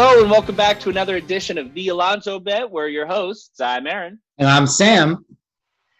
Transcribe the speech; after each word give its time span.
Hello 0.00 0.22
and 0.22 0.30
welcome 0.30 0.54
back 0.54 0.78
to 0.78 0.90
another 0.90 1.16
edition 1.16 1.58
of 1.58 1.74
The 1.74 1.88
Alonzo 1.88 2.38
Bet. 2.38 2.70
We're 2.70 2.86
your 2.86 3.04
hosts. 3.04 3.60
I'm 3.60 3.88
Aaron. 3.88 4.20
And 4.38 4.48
I'm 4.48 4.64
Sam. 4.64 5.26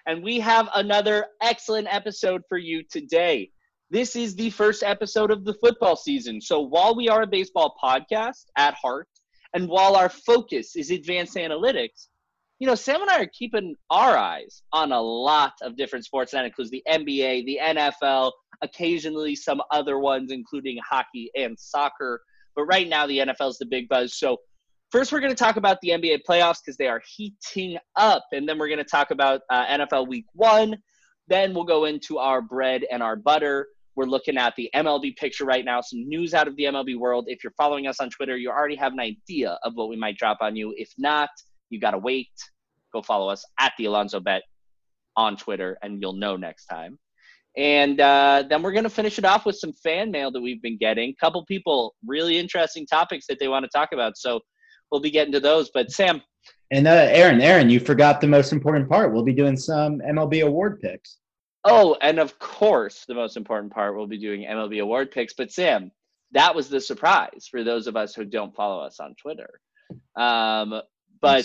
And 0.07 0.23
we 0.23 0.39
have 0.39 0.69
another 0.77 1.27
excellent 1.43 1.89
episode 1.91 2.43
for 2.49 2.59
you 2.59 2.85
today. 2.85 3.51
This 3.91 4.15
is 4.15 4.37
the 4.37 4.51
first 4.51 4.85
episode 4.85 5.33
of 5.33 5.45
the 5.45 5.55
football 5.55 5.97
season. 5.97 6.41
So 6.41 6.61
while 6.61 6.95
we 6.95 7.09
are 7.09 7.23
a 7.23 7.27
baseball 7.27 7.75
podcast 7.83 8.45
at 8.57 8.75
heart, 8.75 9.09
and 9.53 9.69
while 9.69 9.97
our 9.97 10.11
focus 10.11 10.77
is 10.77 10.93
advanced 10.93 11.35
analytics, 11.35 12.07
you 12.61 12.69
know, 12.69 12.77
Sam 12.77 13.03
and 13.03 13.11
I 13.11 13.23
are 13.23 13.31
keeping 13.37 13.75
our 13.91 14.17
eyes 14.17 14.63
on 14.73 14.93
a 14.93 15.01
lot 15.01 15.55
of 15.61 15.77
different 15.77 16.05
sports. 16.05 16.33
and 16.33 16.39
That 16.39 16.47
includes 16.47 16.71
the 16.71 16.85
NBA, 16.89 17.47
the 17.47 17.59
NFL, 17.61 18.31
occasionally 18.63 19.35
some 19.35 19.61
other 19.73 19.99
ones, 19.99 20.31
including 20.31 20.79
hockey 20.89 21.33
and 21.35 21.59
soccer. 21.59 22.23
But 22.59 22.65
right 22.65 22.89
now, 22.89 23.07
the 23.07 23.19
NFL 23.19 23.51
is 23.51 23.59
the 23.59 23.67
big 23.67 23.89
buzz. 23.89 24.19
So, 24.19 24.39
first, 24.91 25.13
we're 25.13 25.21
going 25.21 25.31
to 25.31 25.37
talk 25.37 25.55
about 25.55 25.81
the 25.81 25.91
NBA 25.91 26.23
playoffs 26.29 26.57
because 26.61 26.77
they 26.77 26.89
are 26.89 27.01
heating 27.07 27.79
up. 27.95 28.25
And 28.33 28.49
then 28.49 28.59
we're 28.59 28.67
going 28.67 28.79
to 28.79 28.85
talk 28.85 29.13
about 29.13 29.43
uh, 29.49 29.65
NFL 29.67 30.09
week 30.09 30.25
one. 30.33 30.77
Then 31.29 31.55
we'll 31.55 31.63
go 31.63 31.85
into 31.85 32.19
our 32.19 32.43
bread 32.43 32.83
and 32.91 33.01
our 33.01 33.15
butter. 33.15 33.69
We're 33.95 34.07
looking 34.07 34.37
at 34.37 34.57
the 34.57 34.69
MLB 34.75 35.17
picture 35.17 35.45
right 35.45 35.65
now, 35.65 35.81
some 35.81 36.09
news 36.09 36.35
out 36.35 36.49
of 36.49 36.57
the 36.57 36.65
MLB 36.65 36.99
world. 36.99 37.27
If 37.29 37.45
you're 37.45 37.55
following 37.57 37.87
us 37.87 38.01
on 38.01 38.11
Twitter, 38.11 38.37
you 38.37 38.51
already 38.51 38.75
have 38.75 38.93
an 38.93 39.01
idea 39.01 39.57
of 39.63 39.75
what 39.77 39.89
we 39.89 39.95
might 39.95 40.19
drop 40.19 40.39
on 40.41 40.57
you. 40.57 40.75
If 40.77 40.91
not, 40.99 41.31
you 41.71 41.79
got 41.79 41.93
to 41.93 41.99
wait. 41.99 42.27
Go 42.93 43.03
follow 43.03 43.29
us 43.29 43.45
at 43.61 43.73
the 43.79 43.85
Alonzo 43.85 44.19
Bet 44.19 44.43
on 45.15 45.37
Twitter, 45.37 45.79
and 45.81 46.03
you'll 46.03 46.15
know 46.15 46.35
next 46.35 46.67
time. 46.67 46.99
And 47.59 48.01
uh, 48.01 48.45
then 48.49 48.63
we're 48.63 48.71
going 48.71 48.85
to 48.85 48.91
finish 48.91 49.19
it 49.19 49.25
off 49.25 49.45
with 49.45 49.57
some 49.57 49.73
fan 49.73 50.13
mail 50.13 50.31
that 50.31 50.41
we've 50.41 50.63
been 50.63 50.79
getting. 50.79 51.11
A 51.11 51.17
couple 51.17 51.45
people, 51.45 51.97
really 52.07 52.39
interesting 52.39 52.87
topics 52.87 53.27
that 53.29 53.41
they 53.41 53.49
want 53.49 53.65
to 53.65 53.71
talk 53.77 53.89
about. 53.93 54.17
So 54.17 54.41
we'll 54.93 55.01
be 55.01 55.11
getting 55.11 55.33
to 55.33 55.41
those. 55.41 55.69
But 55.75 55.91
Sam. 55.91 56.23
And 56.71 56.87
uh, 56.87 57.09
Aaron, 57.11 57.41
Aaron, 57.41 57.69
you 57.69 57.81
forgot 57.81 58.21
the 58.21 58.29
most 58.29 58.53
important 58.53 58.89
part. 58.89 59.13
We'll 59.13 59.25
be 59.25 59.33
doing 59.33 59.57
some 59.57 59.99
MLB 59.99 60.47
award 60.47 60.81
picks. 60.81 61.19
Oh, 61.65 61.97
and 62.01 62.21
of 62.21 62.39
course, 62.39 63.05
the 63.09 63.15
most 63.15 63.37
important 63.37 63.73
part, 63.73 63.97
we'll 63.97 64.07
be 64.07 64.21
doing 64.21 64.43
MLB 64.43 64.81
award 64.81 65.11
picks. 65.11 65.35
But 65.35 65.51
Sam, 65.51 65.91
that 66.31 66.55
was 66.55 66.69
the 66.69 66.81
surprise 66.81 67.49
for 67.51 67.65
those 67.65 67.89
of 67.89 67.97
us 67.97 68.15
who 68.15 68.25
don't 68.25 68.55
follow 68.55 68.81
us 68.81 69.01
on 69.01 69.17
Twitter. 69.21 69.61
Um, 70.17 70.81
but 71.21 71.45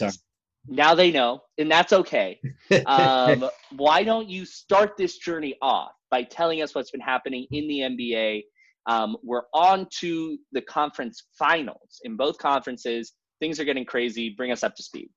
now 0.67 0.93
they 0.93 1.11
know, 1.11 1.41
and 1.57 1.71
that's 1.71 1.91
okay. 1.91 2.39
Um, 2.85 3.49
why 3.75 4.03
don't 4.03 4.29
you 4.29 4.45
start 4.45 4.97
this 4.97 5.17
journey 5.17 5.55
off 5.61 5.91
by 6.13 6.21
telling 6.21 6.61
us 6.61 6.75
what's 6.75 6.91
been 6.91 7.01
happening 7.01 7.47
in 7.49 7.67
the 7.67 7.79
NBA? 7.79 8.43
Um, 8.85 9.17
we're 9.23 9.47
on 9.51 9.87
to 10.01 10.37
the 10.51 10.61
conference 10.61 11.23
finals 11.39 11.99
in 12.03 12.15
both 12.15 12.37
conferences. 12.37 13.13
Things 13.39 13.59
are 13.59 13.65
getting 13.65 13.83
crazy. 13.85 14.29
Bring 14.29 14.51
us 14.51 14.63
up 14.63 14.75
to 14.75 14.83
speed. 14.83 15.09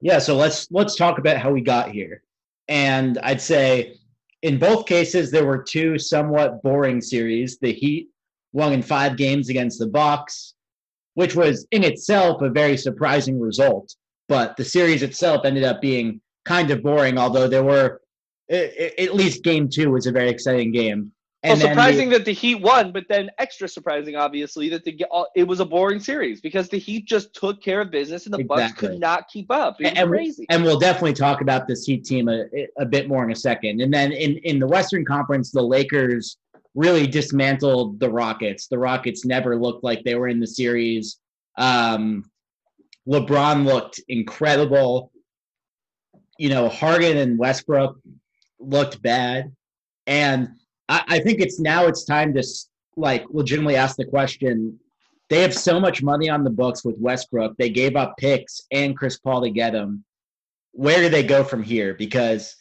Yeah, 0.00 0.18
so 0.20 0.36
let's 0.36 0.68
let's 0.70 0.94
talk 0.94 1.18
about 1.18 1.38
how 1.38 1.50
we 1.50 1.62
got 1.62 1.90
here. 1.90 2.22
And 2.68 3.18
I'd 3.24 3.40
say 3.40 3.96
in 4.42 4.56
both 4.58 4.86
cases 4.86 5.32
there 5.32 5.46
were 5.46 5.62
two 5.62 5.98
somewhat 5.98 6.62
boring 6.62 7.00
series. 7.00 7.58
The 7.58 7.72
Heat 7.72 8.08
won 8.52 8.72
in 8.72 8.82
five 8.82 9.16
games 9.16 9.48
against 9.48 9.80
the 9.80 9.88
Bucks, 9.88 10.54
which 11.14 11.34
was 11.34 11.66
in 11.72 11.82
itself 11.82 12.40
a 12.42 12.50
very 12.50 12.76
surprising 12.76 13.40
result 13.40 13.96
but 14.28 14.56
the 14.56 14.64
series 14.64 15.02
itself 15.02 15.44
ended 15.44 15.64
up 15.64 15.80
being 15.80 16.20
kind 16.44 16.70
of 16.70 16.82
boring. 16.82 17.18
Although 17.18 17.48
there 17.48 17.64
were 17.64 18.00
at 18.50 19.14
least 19.14 19.42
game 19.42 19.68
two 19.68 19.90
was 19.90 20.06
a 20.06 20.12
very 20.12 20.30
exciting 20.30 20.72
game. 20.72 21.12
And 21.42 21.60
well, 21.60 21.68
surprising 21.68 22.08
the, 22.08 22.18
that 22.18 22.24
the 22.24 22.32
Heat 22.32 22.56
won, 22.56 22.90
but 22.90 23.04
then 23.08 23.30
extra 23.38 23.68
surprising, 23.68 24.16
obviously, 24.16 24.68
that 24.70 24.84
the 24.84 25.00
it 25.36 25.44
was 25.44 25.60
a 25.60 25.64
boring 25.64 26.00
series 26.00 26.40
because 26.40 26.68
the 26.68 26.78
Heat 26.78 27.04
just 27.06 27.34
took 27.34 27.62
care 27.62 27.82
of 27.82 27.90
business 27.90 28.24
and 28.24 28.34
the 28.34 28.38
exactly. 28.38 28.64
Bucks 28.64 28.80
could 28.80 29.00
not 29.00 29.28
keep 29.28 29.50
up. 29.50 29.76
And, 29.80 30.08
crazy. 30.08 30.46
And 30.50 30.64
we'll 30.64 30.78
definitely 30.78 31.12
talk 31.12 31.42
about 31.42 31.68
this 31.68 31.84
Heat 31.84 32.04
team 32.04 32.28
a, 32.28 32.46
a 32.78 32.86
bit 32.86 33.06
more 33.06 33.22
in 33.22 33.30
a 33.30 33.36
second. 33.36 33.80
And 33.80 33.92
then 33.92 34.12
in 34.12 34.38
in 34.38 34.58
the 34.58 34.66
Western 34.66 35.04
Conference, 35.04 35.52
the 35.52 35.62
Lakers 35.62 36.36
really 36.74 37.06
dismantled 37.06 38.00
the 38.00 38.10
Rockets. 38.10 38.66
The 38.66 38.78
Rockets 38.78 39.24
never 39.24 39.56
looked 39.56 39.84
like 39.84 40.02
they 40.04 40.14
were 40.14 40.28
in 40.28 40.40
the 40.40 40.46
series. 40.46 41.18
Um, 41.58 42.24
LeBron 43.06 43.64
looked 43.64 44.00
incredible. 44.08 45.12
You 46.38 46.48
know, 46.48 46.68
Harden 46.68 47.18
and 47.18 47.38
Westbrook 47.38 47.98
looked 48.58 49.02
bad. 49.02 49.52
And 50.06 50.50
I, 50.88 51.02
I 51.08 51.18
think 51.20 51.40
it's 51.40 51.58
now 51.58 51.86
it's 51.86 52.04
time 52.04 52.34
to 52.34 52.44
like 52.96 53.24
legitimately 53.30 53.76
ask 53.76 53.96
the 53.96 54.04
question. 54.04 54.78
They 55.28 55.42
have 55.42 55.54
so 55.54 55.80
much 55.80 56.02
money 56.02 56.28
on 56.28 56.44
the 56.44 56.50
books 56.50 56.84
with 56.84 56.96
Westbrook. 56.98 57.56
They 57.56 57.70
gave 57.70 57.96
up 57.96 58.16
picks 58.16 58.60
and 58.70 58.96
Chris 58.96 59.18
Paul 59.18 59.42
to 59.42 59.50
get 59.50 59.74
him. 59.74 60.04
Where 60.72 61.00
do 61.00 61.08
they 61.08 61.24
go 61.24 61.42
from 61.42 61.62
here? 61.62 61.94
Because 61.94 62.54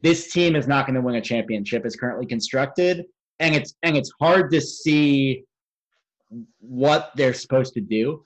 this 0.00 0.32
team 0.32 0.56
is 0.56 0.66
not 0.66 0.86
going 0.86 0.94
to 0.94 1.00
win 1.00 1.16
a 1.16 1.20
championship 1.20 1.84
as 1.84 1.96
currently 1.96 2.26
constructed, 2.26 3.06
and 3.40 3.54
it's 3.54 3.74
and 3.82 3.96
it's 3.96 4.12
hard 4.20 4.50
to 4.52 4.60
see 4.60 5.44
what 6.60 7.10
they're 7.16 7.34
supposed 7.34 7.74
to 7.74 7.80
do. 7.80 8.24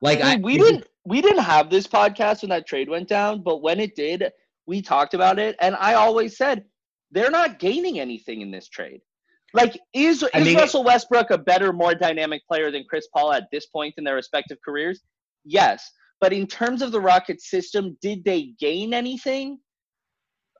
Like 0.00 0.20
I, 0.20 0.36
we 0.36 0.58
didn't 0.58 0.86
we 1.04 1.20
didn't 1.20 1.42
have 1.42 1.70
this 1.70 1.86
podcast 1.86 2.42
when 2.42 2.50
that 2.50 2.66
trade 2.66 2.88
went 2.88 3.08
down, 3.08 3.42
but 3.42 3.62
when 3.62 3.80
it 3.80 3.96
did, 3.96 4.30
we 4.66 4.82
talked 4.82 5.14
about 5.14 5.38
it, 5.38 5.56
and 5.60 5.76
I 5.76 5.94
always 5.94 6.36
said 6.36 6.64
they're 7.10 7.30
not 7.30 7.58
gaining 7.58 8.00
anything 8.00 8.40
in 8.40 8.50
this 8.50 8.68
trade. 8.68 9.00
Like, 9.52 9.78
is 9.92 10.22
is 10.22 10.44
mean, 10.44 10.56
Russell 10.56 10.82
Westbrook 10.82 11.30
a 11.30 11.38
better, 11.38 11.72
more 11.72 11.94
dynamic 11.94 12.42
player 12.46 12.70
than 12.72 12.84
Chris 12.88 13.06
Paul 13.14 13.32
at 13.32 13.44
this 13.52 13.66
point 13.66 13.94
in 13.96 14.04
their 14.04 14.16
respective 14.16 14.58
careers? 14.64 15.02
Yes, 15.44 15.88
but 16.20 16.32
in 16.32 16.46
terms 16.46 16.82
of 16.82 16.90
the 16.90 17.00
Rockets 17.00 17.50
system, 17.50 17.96
did 18.00 18.24
they 18.24 18.54
gain 18.58 18.94
anything? 18.94 19.58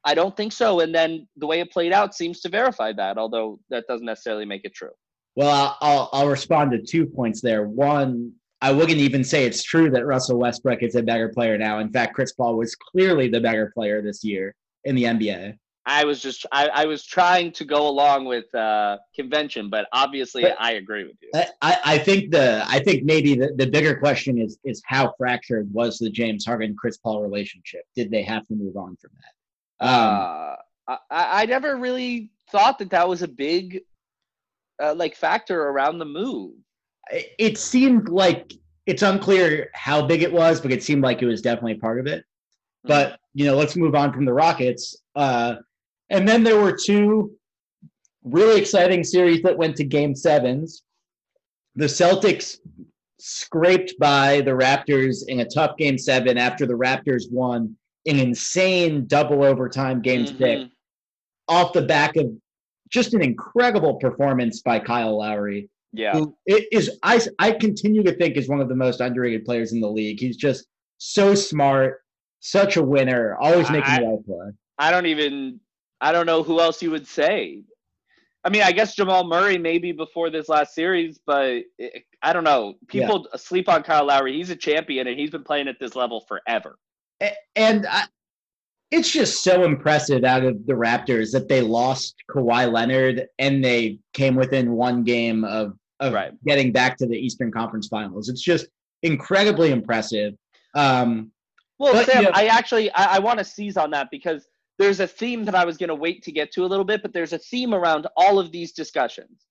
I 0.04 0.14
don't 0.14 0.36
think 0.36 0.52
so. 0.52 0.80
And 0.80 0.94
then 0.94 1.26
the 1.36 1.46
way 1.46 1.60
it 1.60 1.72
played 1.72 1.92
out 1.92 2.14
seems 2.14 2.40
to 2.42 2.48
verify 2.48 2.92
that, 2.92 3.16
although 3.16 3.58
that 3.70 3.84
doesn't 3.88 4.04
necessarily 4.04 4.44
make 4.44 4.60
it 4.64 4.74
true. 4.74 4.90
Well, 5.34 5.76
I'll 5.80 6.10
I'll 6.12 6.28
respond 6.28 6.70
to 6.72 6.82
two 6.82 7.06
points 7.06 7.40
there. 7.40 7.66
One, 7.66 8.32
I 8.64 8.72
wouldn't 8.72 8.96
even 8.96 9.22
say 9.22 9.44
it's 9.44 9.62
true 9.62 9.90
that 9.90 10.06
Russell 10.06 10.38
Westbrook 10.38 10.82
is 10.82 10.94
a 10.94 11.02
better 11.02 11.28
player 11.28 11.58
now. 11.58 11.80
In 11.80 11.90
fact, 11.90 12.14
Chris 12.14 12.32
Paul 12.32 12.56
was 12.56 12.74
clearly 12.74 13.28
the 13.28 13.38
better 13.38 13.70
player 13.74 14.00
this 14.00 14.24
year 14.24 14.54
in 14.84 14.94
the 14.94 15.02
NBA. 15.02 15.58
I 15.84 16.06
was 16.06 16.22
just 16.22 16.46
I, 16.50 16.68
I 16.68 16.86
was 16.86 17.04
trying 17.04 17.52
to 17.52 17.66
go 17.66 17.86
along 17.86 18.24
with 18.24 18.52
uh, 18.54 18.96
convention, 19.14 19.68
but 19.68 19.86
obviously 19.92 20.44
but 20.44 20.56
I 20.58 20.72
agree 20.72 21.04
with 21.04 21.16
you. 21.20 21.30
I, 21.60 21.78
I 21.84 21.98
think 21.98 22.30
the 22.30 22.64
I 22.66 22.78
think 22.78 23.04
maybe 23.04 23.34
the, 23.34 23.52
the 23.54 23.66
bigger 23.66 23.98
question 23.98 24.38
is 24.38 24.56
is 24.64 24.80
how 24.86 25.12
fractured 25.18 25.70
was 25.70 25.98
the 25.98 26.08
James 26.08 26.46
Harden 26.46 26.74
Chris 26.74 26.96
Paul 26.96 27.20
relationship? 27.20 27.82
Did 27.94 28.10
they 28.10 28.22
have 28.22 28.46
to 28.46 28.54
move 28.54 28.78
on 28.78 28.96
from 28.96 29.10
that? 29.20 29.86
Um, 29.86 30.56
uh, 30.88 30.96
I, 31.10 31.42
I 31.42 31.44
never 31.44 31.76
really 31.76 32.30
thought 32.50 32.78
that 32.78 32.88
that 32.88 33.06
was 33.06 33.20
a 33.20 33.28
big 33.28 33.82
uh, 34.82 34.94
like 34.94 35.16
factor 35.16 35.64
around 35.64 35.98
the 35.98 36.06
move 36.06 36.54
it 37.10 37.58
seemed 37.58 38.08
like 38.08 38.52
it's 38.86 39.02
unclear 39.02 39.70
how 39.74 40.06
big 40.06 40.22
it 40.22 40.32
was, 40.32 40.60
but 40.60 40.72
it 40.72 40.82
seemed 40.82 41.02
like 41.02 41.22
it 41.22 41.26
was 41.26 41.42
definitely 41.42 41.74
part 41.74 41.98
of 41.98 42.06
it. 42.06 42.20
Mm-hmm. 42.20 42.88
But 42.88 43.18
you 43.32 43.46
know, 43.46 43.56
let's 43.56 43.76
move 43.76 43.94
on 43.94 44.12
from 44.12 44.24
the 44.24 44.32
Rockets. 44.32 44.96
Uh, 45.14 45.56
and 46.10 46.28
then 46.28 46.42
there 46.44 46.60
were 46.60 46.76
two 46.76 47.32
really 48.22 48.60
exciting 48.60 49.04
series 49.04 49.42
that 49.42 49.56
went 49.56 49.76
to 49.76 49.84
Game 49.84 50.14
Sevens. 50.14 50.82
The 51.76 51.86
Celtics 51.86 52.58
scraped 53.18 53.94
by 53.98 54.40
the 54.42 54.50
Raptors 54.50 55.26
in 55.28 55.40
a 55.40 55.44
tough 55.44 55.76
Game 55.76 55.98
Seven 55.98 56.38
after 56.38 56.66
the 56.66 56.74
Raptors 56.74 57.30
won 57.30 57.76
an 58.06 58.18
insane 58.18 59.06
double 59.06 59.42
overtime 59.42 60.02
Game 60.02 60.26
mm-hmm. 60.26 60.38
Six, 60.38 60.74
off 61.48 61.72
the 61.72 61.82
back 61.82 62.16
of 62.16 62.30
just 62.90 63.14
an 63.14 63.22
incredible 63.22 63.94
performance 63.94 64.62
by 64.62 64.78
Kyle 64.78 65.18
Lowry. 65.18 65.68
Yeah. 65.94 66.12
Who 66.12 66.36
is 66.46 66.98
I 67.02 67.20
I 67.38 67.52
continue 67.52 68.02
to 68.02 68.12
think 68.12 68.36
is 68.36 68.48
one 68.48 68.60
of 68.60 68.68
the 68.68 68.74
most 68.74 69.00
underrated 69.00 69.44
players 69.44 69.72
in 69.72 69.80
the 69.80 69.90
league. 69.90 70.18
He's 70.18 70.36
just 70.36 70.66
so 70.98 71.34
smart, 71.34 72.00
such 72.40 72.76
a 72.76 72.82
winner, 72.82 73.36
always 73.40 73.70
making 73.70 73.90
I, 73.90 74.00
the 74.00 74.06
right 74.06 74.26
play. 74.26 74.46
I 74.78 74.90
don't 74.90 75.06
even 75.06 75.60
I 76.00 76.12
don't 76.12 76.26
know 76.26 76.42
who 76.42 76.60
else 76.60 76.82
you 76.82 76.90
would 76.90 77.06
say. 77.06 77.62
I 78.44 78.50
mean, 78.50 78.62
I 78.62 78.72
guess 78.72 78.94
Jamal 78.94 79.26
Murray 79.26 79.56
maybe 79.56 79.92
before 79.92 80.28
this 80.28 80.50
last 80.50 80.74
series, 80.74 81.18
but 81.26 81.62
it, 81.78 82.04
I 82.22 82.34
don't 82.34 82.44
know. 82.44 82.74
People 82.88 83.26
yeah. 83.32 83.38
sleep 83.38 83.70
on 83.70 83.82
Kyle 83.82 84.04
Lowry. 84.04 84.34
He's 84.34 84.50
a 84.50 84.56
champion, 84.56 85.06
and 85.06 85.18
he's 85.18 85.30
been 85.30 85.44
playing 85.44 85.66
at 85.66 85.76
this 85.80 85.96
level 85.96 86.26
forever. 86.28 86.76
And 87.56 87.86
I, 87.86 88.04
it's 88.90 89.10
just 89.10 89.42
so 89.42 89.64
impressive 89.64 90.24
out 90.24 90.44
of 90.44 90.66
the 90.66 90.74
Raptors 90.74 91.32
that 91.32 91.48
they 91.48 91.62
lost 91.62 92.16
Kawhi 92.30 92.70
Leonard 92.70 93.26
and 93.38 93.64
they 93.64 93.98
came 94.12 94.36
within 94.36 94.72
one 94.72 95.04
game 95.04 95.44
of 95.44 95.72
of 96.00 96.12
right. 96.12 96.32
getting 96.44 96.72
back 96.72 96.96
to 96.98 97.06
the 97.06 97.16
Eastern 97.16 97.50
Conference 97.52 97.88
Finals. 97.88 98.28
It's 98.28 98.42
just 98.42 98.66
incredibly 99.02 99.70
impressive. 99.70 100.34
Um, 100.74 101.30
well, 101.78 101.92
but, 101.92 102.06
Sam, 102.06 102.24
you 102.24 102.30
know, 102.30 102.34
I 102.34 102.46
actually 102.46 102.90
I, 102.92 103.16
I 103.16 103.18
want 103.18 103.38
to 103.38 103.44
seize 103.44 103.76
on 103.76 103.90
that 103.90 104.08
because 104.10 104.46
there's 104.78 105.00
a 105.00 105.06
theme 105.06 105.44
that 105.44 105.54
I 105.54 105.64
was 105.64 105.76
going 105.76 105.88
to 105.88 105.94
wait 105.94 106.22
to 106.24 106.32
get 106.32 106.52
to 106.52 106.64
a 106.64 106.66
little 106.66 106.84
bit, 106.84 107.02
but 107.02 107.12
there's 107.12 107.32
a 107.32 107.38
theme 107.38 107.74
around 107.74 108.06
all 108.16 108.38
of 108.38 108.50
these 108.50 108.72
discussions. 108.72 109.46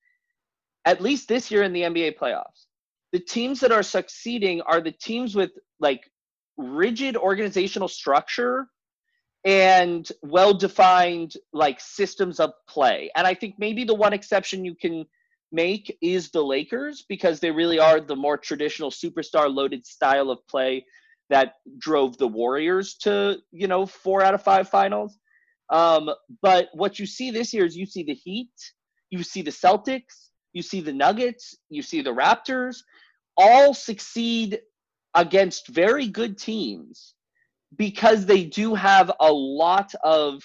At 0.86 1.01
least 1.01 1.30
this 1.30 1.50
year 1.50 1.63
in 1.63 1.72
the 1.72 1.84
NBA 1.84 2.18
playoffs, 2.18 2.66
the 3.13 3.19
teams 3.19 3.60
that 3.62 3.72
are 3.72 3.84
succeeding 3.84 4.62
are 4.62 4.81
the 4.81 4.92
teams 4.92 5.36
with 5.36 5.51
like 5.80 6.10
rigid 6.57 7.16
organizational 7.16 7.88
structure 7.88 8.68
and 9.46 10.10
well 10.22 10.54
defined 10.54 11.36
like 11.54 11.80
systems 11.80 12.39
of 12.39 12.51
play. 12.68 13.12
And 13.16 13.28
I 13.28 13.34
think 13.34 13.56
maybe 13.57 13.84
the 13.84 13.94
one 13.94 14.13
exception 14.13 14.66
you 14.66 14.75
can 14.75 15.06
make 15.54 15.98
is 16.02 16.32
the 16.32 16.44
Lakers 16.44 17.06
because 17.08 17.40
they 17.40 17.52
really 17.52 17.80
are 17.80 18.02
the 18.02 18.16
more 18.16 18.38
traditional 18.38 18.90
superstar 18.90 19.54
loaded 19.54 19.86
style 19.86 20.30
of 20.30 20.46
play 20.48 20.86
that 21.30 21.56
drove 21.78 22.18
the 22.18 22.28
Warriors 22.28 22.96
to, 22.96 23.38
you 23.52 23.68
know, 23.68 23.86
four 23.86 24.22
out 24.22 24.34
of 24.34 24.44
five 24.44 24.70
finals. 24.70 25.18
Um, 25.70 26.10
but 26.42 26.70
what 26.74 27.00
you 27.00 27.06
see 27.06 27.32
this 27.32 27.54
year 27.54 27.66
is 27.66 27.76
you 27.76 27.86
see 27.86 28.04
the 28.04 28.14
Heat, 28.14 28.52
you 29.10 29.24
see 29.24 29.42
the 29.42 29.52
Celtics, 29.52 30.30
you 30.52 30.62
see 30.62 30.82
the 30.82 30.94
Nuggets, 30.94 31.56
you 31.70 31.82
see 31.82 32.02
the 32.02 32.14
Raptors 32.14 32.78
all 33.38 33.74
succeed 33.74 34.60
against 35.16 35.68
very 35.68 36.08
good 36.08 36.38
teams 36.38 37.16
because 37.76 38.26
they 38.26 38.44
do 38.44 38.76
have 38.76 39.12
a 39.20 39.32
lot 39.32 39.94
of 40.04 40.44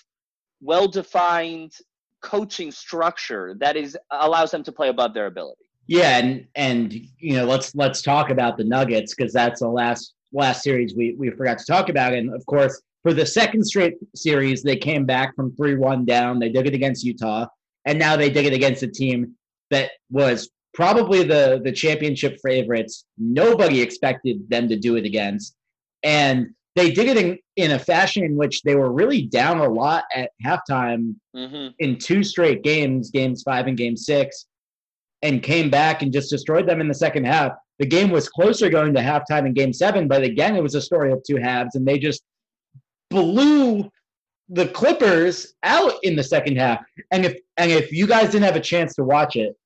well 0.61 0.89
defined 0.89 1.73
coaching 2.21 2.71
structure 2.71 3.55
that 3.61 3.77
is 3.77 3.97
allows 4.11 4.51
them 4.51 4.63
to 4.65 4.73
play 4.73 4.89
above 4.89 5.15
their 5.15 5.27
ability. 5.27 5.63
Yeah, 5.87 6.19
and 6.19 6.47
and 6.55 6.93
you 6.93 7.37
know 7.37 7.47
let's 7.47 7.75
let's 7.75 8.03
talk 8.03 8.31
about 8.31 8.59
the 8.59 8.65
Nuggets 8.65 9.15
because 9.15 9.33
that's 9.33 9.61
the 9.61 9.69
last 9.69 10.15
last 10.33 10.63
series 10.63 10.95
we 10.95 11.15
we 11.19 11.31
forgot 11.31 11.59
to 11.59 11.65
talk 11.65 11.89
about, 11.89 12.13
and 12.13 12.33
of 12.35 12.45
course 12.47 12.81
for 13.03 13.15
the 13.15 13.25
second 13.25 13.65
straight 13.65 13.95
series 14.15 14.63
they 14.63 14.77
came 14.77 15.07
back 15.07 15.35
from 15.35 15.55
three 15.57 15.77
one 15.77 16.05
down. 16.05 16.39
They 16.39 16.51
dug 16.51 16.67
it 16.67 16.75
against 16.75 17.05
Utah, 17.05 17.47
and 17.87 17.99
now 17.99 18.17
they 18.17 18.31
did 18.31 18.45
it 18.45 18.53
against 18.53 18.83
a 18.83 18.89
team 18.89 19.35
that 19.71 19.93
was 20.11 20.51
probably 20.75 21.23
the 21.25 21.61
the 21.65 21.73
championship 21.73 22.39
favorites. 22.45 23.05
Nobody 23.17 23.81
expected 23.81 24.49
them 24.51 24.69
to 24.69 24.77
do 24.77 24.97
it 24.97 25.07
against, 25.07 25.55
and 26.03 26.49
they 26.77 26.91
did 26.91 27.09
it 27.09 27.17
in, 27.17 27.39
in 27.57 27.71
a 27.73 27.79
fashion 27.79 28.25
in 28.25 28.37
which 28.37 28.63
they 28.63 28.77
were 28.77 28.93
really 28.93 29.23
down 29.23 29.59
a 29.59 29.69
lot 29.69 30.05
at 30.15 30.31
halftime 30.45 31.15
mm-hmm. 31.35 31.69
in 31.79 31.99
two 31.99 32.23
straight 32.23 32.63
games, 32.63 33.11
games 33.11 33.43
five 33.43 33.67
and 33.67 33.77
game 33.77 33.97
six, 33.97 34.47
and 35.23 35.43
came 35.43 35.71
back 35.71 36.03
and 36.03 36.13
just 36.13 36.31
destroyed 36.31 36.69
them 36.69 36.81
in 36.81 36.89
the 36.89 36.95
second 36.95 37.27
half. 37.27 37.53
The 37.79 37.87
game 37.87 38.11
was 38.11 38.29
closer 38.29 38.71
going 38.71 38.95
to 38.95 39.01
halftime 39.01 39.47
in 39.47 39.55
game 39.55 39.73
seven, 39.73 40.09
but 40.09 40.23
again, 40.23 40.57
it 40.57 40.63
was 40.63 40.75
a 40.75 40.81
story 40.81 41.13
of 41.13 41.23
two 41.25 41.37
halves, 41.37 41.75
and 41.75 41.87
they 41.87 41.99
just 41.99 42.23
blew 43.11 43.91
the 44.49 44.69
Clippers 44.69 45.55
out 45.63 45.93
in 46.03 46.17
the 46.17 46.23
second 46.23 46.57
half. 46.57 46.81
And 47.11 47.25
if 47.25 47.39
and 47.57 47.71
if 47.71 47.93
you 47.93 48.07
guys 48.07 48.31
didn't 48.31 48.45
have 48.45 48.57
a 48.57 48.61
chance 48.61 48.95
to 48.95 49.05
watch 49.05 49.37
it, 49.37 49.57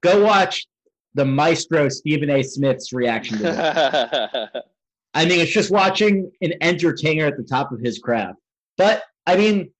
go 0.00 0.24
watch 0.24 0.66
the 1.14 1.24
maestro 1.24 1.88
Stephen 1.88 2.30
A. 2.30 2.42
Smith's 2.42 2.92
reaction 2.92 3.38
to 3.38 4.52
it. 4.54 4.64
I 5.14 5.26
mean, 5.26 5.40
it's 5.40 5.52
just 5.52 5.70
watching 5.70 6.30
an 6.40 6.54
entertainer 6.60 7.26
at 7.26 7.36
the 7.36 7.42
top 7.42 7.72
of 7.72 7.80
his 7.80 7.98
craft. 7.98 8.38
But 8.78 9.02
I 9.26 9.36
mean, 9.36 9.70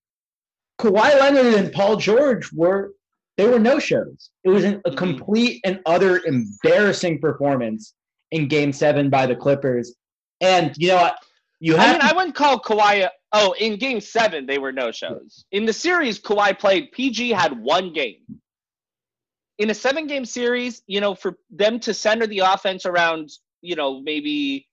Kawhi 0.78 1.18
Leonard 1.18 1.54
and 1.54 1.72
Paul 1.72 1.96
George 1.96 2.52
were 2.52 2.92
they 3.36 3.46
were 3.46 3.58
no 3.58 3.78
shows. 3.78 4.30
It 4.44 4.50
was 4.50 4.64
an, 4.64 4.74
a 4.74 4.90
mm-hmm. 4.90 4.96
complete 4.96 5.60
and 5.64 5.80
utter 5.86 6.20
embarrassing 6.26 7.20
performance 7.20 7.94
in 8.30 8.48
Game 8.48 8.72
Seven 8.72 9.08
by 9.08 9.26
the 9.26 9.36
Clippers. 9.36 9.94
And 10.40 10.74
you 10.76 10.88
know 10.88 10.96
what? 10.96 11.16
You 11.60 11.76
have 11.76 11.88
I 11.88 11.92
mean, 11.92 12.00
to- 12.00 12.06
I 12.06 12.12
wouldn't 12.12 12.34
call 12.34 12.60
Kawhi. 12.60 13.08
Oh, 13.34 13.54
in 13.58 13.76
Game 13.78 14.00
Seven 14.00 14.44
they 14.44 14.58
were 14.58 14.72
no 14.72 14.92
shows. 14.92 15.46
In 15.52 15.64
the 15.64 15.72
series, 15.72 16.20
Kawhi 16.20 16.58
played. 16.58 16.92
PG 16.92 17.30
had 17.30 17.58
one 17.58 17.92
game 17.92 18.18
in 19.58 19.70
a 19.70 19.74
seven 19.74 20.06
game 20.06 20.24
series, 20.24 20.82
you 20.86 21.00
know, 21.00 21.14
for 21.14 21.38
them 21.50 21.78
to 21.80 21.94
center 21.94 22.26
the 22.26 22.40
offense 22.40 22.84
around, 22.84 23.30
you 23.60 23.76
know, 23.76 24.00
maybe 24.00 24.66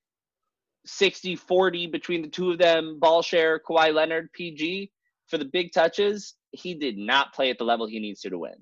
60 0.89 1.35
40 1.35 1.87
between 1.87 2.21
the 2.21 2.27
two 2.27 2.51
of 2.51 2.57
them, 2.57 2.99
ball 2.99 3.21
share, 3.21 3.59
Kawhi 3.59 3.93
Leonard, 3.93 4.31
PG, 4.33 4.91
for 5.27 5.37
the 5.37 5.45
big 5.45 5.71
touches, 5.71 6.35
he 6.51 6.73
did 6.73 6.97
not 6.97 7.33
play 7.33 7.49
at 7.49 7.57
the 7.57 7.63
level 7.63 7.87
he 7.87 7.99
needs 7.99 8.21
to 8.21 8.29
to 8.29 8.37
win 8.37 8.55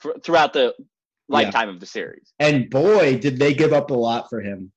for, 0.00 0.14
throughout 0.22 0.52
the 0.52 0.74
lifetime 1.28 1.68
yeah. 1.68 1.74
of 1.74 1.80
the 1.80 1.86
series. 1.86 2.32
And 2.38 2.68
boy, 2.68 3.18
did 3.18 3.38
they 3.38 3.54
give 3.54 3.72
up 3.72 3.90
a 3.90 3.94
lot 3.94 4.28
for 4.28 4.40
him. 4.40 4.70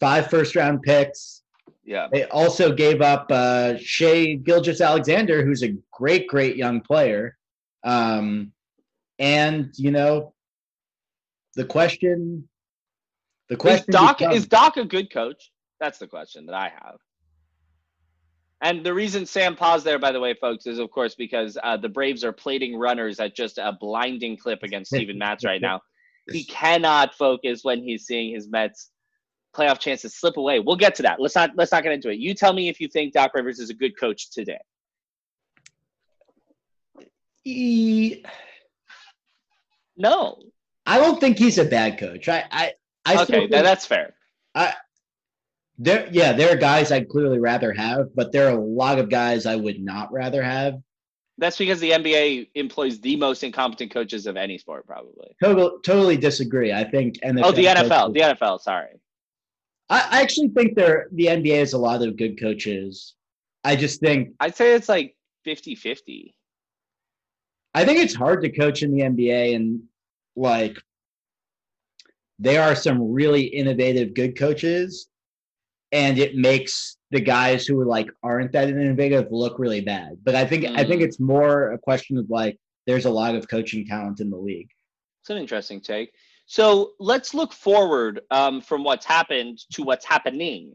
Five 0.00 0.28
first 0.28 0.54
round 0.54 0.82
picks. 0.82 1.42
Yeah. 1.84 2.08
They 2.12 2.24
also 2.24 2.72
gave 2.72 3.00
up 3.00 3.26
uh, 3.30 3.74
Shai 3.78 4.34
Gilgeous-Alexander, 4.34 5.44
who's 5.44 5.62
a 5.62 5.74
great, 5.92 6.26
great 6.28 6.56
young 6.56 6.80
player. 6.80 7.36
Um, 7.84 8.52
and, 9.18 9.70
you 9.76 9.90
know, 9.90 10.34
the 11.54 11.64
question 11.64 12.48
the 13.48 13.56
question 13.56 13.84
is 13.88 13.94
Doc 13.94 14.18
becomes, 14.18 14.36
is 14.36 14.46
Doc 14.46 14.76
a 14.76 14.84
good 14.84 15.12
coach? 15.12 15.52
That's 15.84 15.98
the 15.98 16.06
question 16.06 16.46
that 16.46 16.54
I 16.54 16.70
have. 16.70 16.96
And 18.62 18.86
the 18.86 18.94
reason 18.94 19.26
Sam 19.26 19.54
paused 19.54 19.84
there, 19.84 19.98
by 19.98 20.12
the 20.12 20.20
way, 20.20 20.32
folks, 20.32 20.66
is 20.66 20.78
of 20.78 20.90
course 20.90 21.14
because 21.14 21.58
uh, 21.62 21.76
the 21.76 21.90
Braves 21.90 22.24
are 22.24 22.32
plating 22.32 22.78
runners 22.78 23.20
at 23.20 23.36
just 23.36 23.58
a 23.58 23.76
blinding 23.78 24.38
clip 24.38 24.62
against 24.62 24.92
Steven 24.92 25.18
Matz 25.18 25.44
right 25.44 25.60
now. 25.60 25.82
He 26.32 26.42
cannot 26.44 27.14
focus 27.14 27.64
when 27.64 27.82
he's 27.82 28.06
seeing 28.06 28.34
his 28.34 28.48
Mets 28.48 28.88
playoff 29.54 29.78
chances 29.78 30.14
slip 30.14 30.38
away. 30.38 30.58
We'll 30.58 30.76
get 30.76 30.94
to 30.94 31.02
that. 31.02 31.20
Let's 31.20 31.34
not 31.34 31.50
let's 31.54 31.70
not 31.70 31.82
get 31.82 31.92
into 31.92 32.08
it. 32.08 32.16
You 32.18 32.32
tell 32.32 32.54
me 32.54 32.70
if 32.70 32.80
you 32.80 32.88
think 32.88 33.12
Doc 33.12 33.34
Rivers 33.34 33.58
is 33.58 33.68
a 33.68 33.74
good 33.74 34.00
coach 34.00 34.30
today. 34.30 34.62
He... 37.42 38.24
No. 39.98 40.38
I 40.86 40.96
don't 40.96 41.20
think 41.20 41.38
he's 41.38 41.58
a 41.58 41.66
bad 41.66 41.98
coach. 41.98 42.26
I, 42.30 42.44
I, 42.50 42.72
I 43.04 43.22
okay, 43.24 43.40
think, 43.40 43.50
that's 43.50 43.84
fair. 43.84 44.14
I, 44.54 44.72
there, 45.78 46.08
yeah, 46.12 46.32
there 46.32 46.52
are 46.52 46.56
guys 46.56 46.92
I'd 46.92 47.08
clearly 47.08 47.38
rather 47.38 47.72
have, 47.72 48.14
but 48.14 48.32
there 48.32 48.46
are 48.48 48.56
a 48.56 48.60
lot 48.60 48.98
of 48.98 49.10
guys 49.10 49.46
I 49.46 49.56
would 49.56 49.80
not 49.80 50.12
rather 50.12 50.42
have. 50.42 50.80
That's 51.36 51.58
because 51.58 51.80
the 51.80 51.90
NBA 51.90 52.50
employs 52.54 53.00
the 53.00 53.16
most 53.16 53.42
incompetent 53.42 53.90
coaches 53.90 54.26
of 54.26 54.36
any 54.36 54.56
sport, 54.56 54.86
probably. 54.86 55.34
Totally, 55.42 55.72
totally 55.84 56.16
disagree. 56.16 56.72
I 56.72 56.84
think 56.84 57.16
and 57.22 57.42
oh, 57.42 57.50
the 57.50 57.64
NFL, 57.64 58.06
coaches, 58.06 58.14
the 58.14 58.20
NFL. 58.20 58.60
Sorry, 58.60 59.00
I, 59.90 60.08
I 60.10 60.22
actually 60.22 60.48
think 60.48 60.76
there 60.76 61.08
the 61.10 61.26
NBA 61.26 61.58
has 61.58 61.72
a 61.72 61.78
lot 61.78 62.02
of 62.02 62.16
good 62.16 62.38
coaches. 62.38 63.14
I 63.64 63.74
just 63.74 63.98
think 63.98 64.34
I'd 64.38 64.54
say 64.54 64.74
it's 64.74 64.88
like 64.88 65.16
50-50. 65.44 66.34
I 67.74 67.84
think 67.84 67.98
it's 67.98 68.14
hard 68.14 68.42
to 68.42 68.50
coach 68.50 68.84
in 68.84 68.94
the 68.94 69.02
NBA, 69.02 69.56
and 69.56 69.82
like 70.36 70.76
there 72.38 72.62
are 72.62 72.76
some 72.76 73.12
really 73.12 73.42
innovative 73.42 74.14
good 74.14 74.38
coaches 74.38 75.08
and 75.94 76.18
it 76.18 76.34
makes 76.34 76.96
the 77.10 77.20
guys 77.20 77.66
who 77.66 77.80
are 77.80 77.86
like 77.86 78.10
aren't 78.22 78.52
that 78.52 78.68
innovative 78.68 79.28
look 79.30 79.58
really 79.58 79.80
bad 79.80 80.18
but 80.24 80.34
i 80.34 80.44
think 80.44 80.64
mm. 80.64 80.76
i 80.76 80.84
think 80.84 81.00
mm. 81.00 81.04
it's 81.04 81.20
more 81.20 81.72
a 81.72 81.78
question 81.78 82.18
of 82.18 82.28
like 82.28 82.58
there's 82.86 83.06
a 83.06 83.10
lot 83.10 83.34
of 83.34 83.48
coaching 83.48 83.86
talent 83.86 84.20
in 84.20 84.28
the 84.28 84.36
league 84.36 84.68
it's 85.22 85.30
an 85.30 85.38
interesting 85.38 85.80
take 85.80 86.12
so 86.46 86.92
let's 87.00 87.32
look 87.32 87.54
forward 87.54 88.20
um, 88.30 88.60
from 88.60 88.84
what's 88.84 89.06
happened 89.06 89.58
to 89.72 89.82
what's 89.82 90.04
happening 90.04 90.74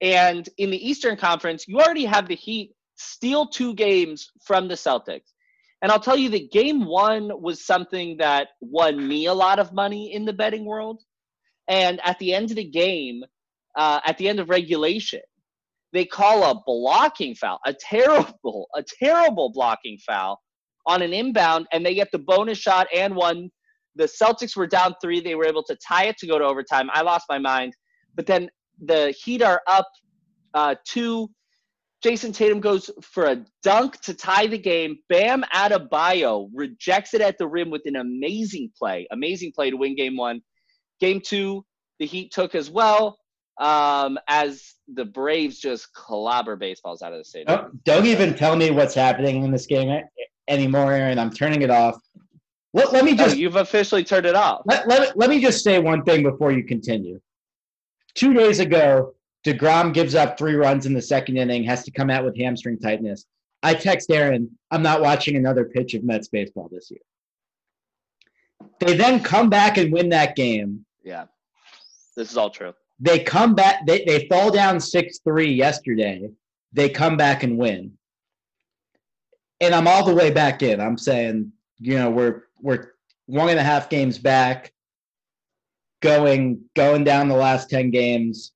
and 0.00 0.48
in 0.58 0.70
the 0.70 0.88
eastern 0.88 1.16
conference 1.16 1.68
you 1.68 1.78
already 1.78 2.04
have 2.04 2.26
the 2.26 2.34
heat 2.34 2.72
steal 2.96 3.46
two 3.46 3.74
games 3.74 4.32
from 4.42 4.66
the 4.66 4.74
celtics 4.74 5.34
and 5.84 5.92
I'll 5.92 6.00
tell 6.00 6.16
you 6.16 6.30
that 6.30 6.50
game 6.50 6.86
one 6.86 7.30
was 7.42 7.62
something 7.62 8.16
that 8.16 8.48
won 8.62 9.06
me 9.06 9.26
a 9.26 9.34
lot 9.34 9.58
of 9.58 9.74
money 9.74 10.14
in 10.14 10.24
the 10.24 10.32
betting 10.32 10.64
world. 10.64 11.02
And 11.68 12.00
at 12.02 12.18
the 12.18 12.32
end 12.32 12.50
of 12.50 12.56
the 12.56 12.64
game, 12.64 13.22
uh, 13.76 14.00
at 14.06 14.18
the 14.18 14.28
end 14.28 14.40
of 14.40 14.48
regulation, 14.48 15.20
they 15.92 16.04
call 16.04 16.42
a 16.50 16.60
blocking 16.66 17.34
foul, 17.34 17.60
a 17.66 17.72
terrible, 17.72 18.68
a 18.74 18.82
terrible 18.82 19.50
blocking 19.52 19.98
foul 19.98 20.40
on 20.86 21.02
an 21.02 21.12
inbound, 21.12 21.66
and 21.72 21.84
they 21.84 21.94
get 21.94 22.10
the 22.12 22.18
bonus 22.18 22.58
shot 22.58 22.86
and 22.94 23.14
one. 23.14 23.50
The 23.96 24.04
Celtics 24.04 24.56
were 24.56 24.66
down 24.66 24.94
three. 25.00 25.20
They 25.20 25.36
were 25.36 25.46
able 25.46 25.62
to 25.64 25.76
tie 25.76 26.06
it 26.06 26.18
to 26.18 26.26
go 26.26 26.38
to 26.38 26.44
overtime. 26.44 26.90
I 26.92 27.02
lost 27.02 27.26
my 27.28 27.38
mind. 27.38 27.74
But 28.16 28.26
then 28.26 28.48
the 28.84 29.14
Heat 29.22 29.40
are 29.40 29.62
up 29.68 29.86
uh, 30.52 30.74
two 30.84 31.30
Jayson 32.04 32.34
Tatum 32.34 32.60
goes 32.60 32.90
for 33.00 33.24
a 33.24 33.46
dunk 33.62 33.98
to 34.02 34.12
tie 34.12 34.46
the 34.46 34.58
game. 34.58 34.98
Bam 35.08 35.42
Adebayo 35.54 36.50
rejects 36.52 37.14
it 37.14 37.22
at 37.22 37.38
the 37.38 37.46
rim 37.46 37.70
with 37.70 37.80
an 37.86 37.96
amazing 37.96 38.70
play, 38.78 39.06
amazing 39.10 39.52
play 39.54 39.70
to 39.70 39.76
win 39.78 39.96
game 39.96 40.14
one. 40.14 40.42
Game 41.00 41.22
two, 41.24 41.64
the 41.98 42.04
Heat 42.04 42.30
took 42.30 42.54
as 42.54 42.70
well 42.70 43.16
um, 43.58 44.18
as 44.28 44.74
the 44.92 45.04
Braves 45.04 45.58
just 45.58 45.92
clobber 45.92 46.56
baseballs 46.56 47.02
out 47.02 47.12
of 47.12 47.18
the 47.18 47.24
stadium. 47.24 47.58
Oh, 47.58 47.70
don't 47.84 48.06
even 48.06 48.34
tell 48.34 48.56
me 48.56 48.70
what's 48.70 48.94
happening 48.94 49.44
in 49.44 49.50
this 49.50 49.66
game 49.66 50.02
anymore, 50.48 50.92
Aaron. 50.92 51.18
I'm 51.18 51.30
turning 51.30 51.62
it 51.62 51.70
off. 51.70 51.96
Let, 52.72 52.92
let 52.92 53.04
me 53.04 53.12
oh, 53.12 53.16
just. 53.16 53.36
Oh, 53.36 53.38
you've 53.38 53.56
officially 53.56 54.04
turned 54.04 54.26
it 54.26 54.34
off. 54.34 54.62
Let, 54.66 54.88
let, 54.88 55.16
let 55.16 55.30
me 55.30 55.40
just 55.40 55.62
say 55.62 55.78
one 55.78 56.02
thing 56.02 56.22
before 56.22 56.52
you 56.52 56.64
continue. 56.64 57.20
Two 58.14 58.34
days 58.34 58.60
ago, 58.60 59.14
DeGrom 59.44 59.92
gives 59.92 60.14
up 60.14 60.38
three 60.38 60.54
runs 60.54 60.86
in 60.86 60.94
the 60.94 61.02
second 61.02 61.36
inning, 61.36 61.64
has 61.64 61.84
to 61.84 61.90
come 61.90 62.10
out 62.10 62.24
with 62.24 62.36
hamstring 62.36 62.78
tightness. 62.78 63.26
I 63.62 63.74
text 63.74 64.10
Aaron, 64.10 64.50
I'm 64.70 64.82
not 64.82 65.00
watching 65.00 65.36
another 65.36 65.64
pitch 65.64 65.94
of 65.94 66.04
Mets 66.04 66.28
baseball 66.28 66.68
this 66.70 66.90
year. 66.90 67.00
They 68.80 68.96
then 68.96 69.22
come 69.22 69.48
back 69.48 69.78
and 69.78 69.92
win 69.92 70.10
that 70.10 70.36
game. 70.36 70.84
Yeah. 71.02 71.26
This 72.16 72.30
is 72.30 72.36
all 72.36 72.50
true. 72.50 72.74
They 73.00 73.18
come 73.20 73.54
back. 73.54 73.86
They 73.86 74.04
they 74.04 74.26
fall 74.28 74.50
down 74.50 74.80
six 74.80 75.18
three 75.18 75.52
yesterday. 75.52 76.28
They 76.72 76.88
come 76.88 77.16
back 77.16 77.42
and 77.42 77.58
win. 77.58 77.92
And 79.60 79.74
I'm 79.74 79.88
all 79.88 80.04
the 80.04 80.14
way 80.14 80.30
back 80.30 80.62
in. 80.62 80.80
I'm 80.80 80.98
saying, 80.98 81.52
you 81.78 81.96
know, 81.96 82.10
we're 82.10 82.42
we're 82.60 82.92
one 83.26 83.48
and 83.48 83.58
a 83.58 83.62
half 83.62 83.88
games 83.88 84.18
back, 84.18 84.72
going 86.00 86.60
going 86.74 87.04
down 87.04 87.28
the 87.28 87.36
last 87.36 87.70
ten 87.70 87.90
games. 87.90 88.52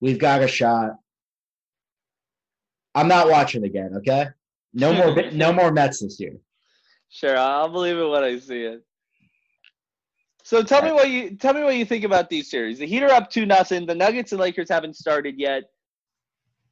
We've 0.00 0.18
got 0.18 0.42
a 0.42 0.48
shot. 0.48 0.92
I'm 2.94 3.08
not 3.08 3.28
watching 3.28 3.64
again. 3.64 3.94
Okay, 3.98 4.28
no 4.72 4.92
more 4.92 5.30
no 5.32 5.52
more 5.52 5.72
Mets 5.72 6.00
this 6.00 6.18
year. 6.20 6.36
Sure, 7.08 7.36
I'll 7.36 7.68
believe 7.68 7.98
it 7.98 8.06
when 8.06 8.22
I 8.22 8.38
see 8.38 8.62
it. 8.62 8.84
So 10.50 10.64
tell 10.64 10.82
me 10.82 10.90
what 10.90 11.08
you 11.08 11.36
tell 11.36 11.54
me 11.54 11.62
what 11.62 11.76
you 11.76 11.84
think 11.84 12.02
about 12.02 12.28
these 12.28 12.50
series. 12.50 12.80
The 12.80 12.86
Heat 12.86 13.04
are 13.04 13.12
up 13.12 13.30
two 13.30 13.46
nothing. 13.46 13.86
The 13.86 13.94
Nuggets 13.94 14.32
and 14.32 14.40
Lakers 14.40 14.68
haven't 14.68 14.96
started 14.96 15.38
yet. 15.38 15.62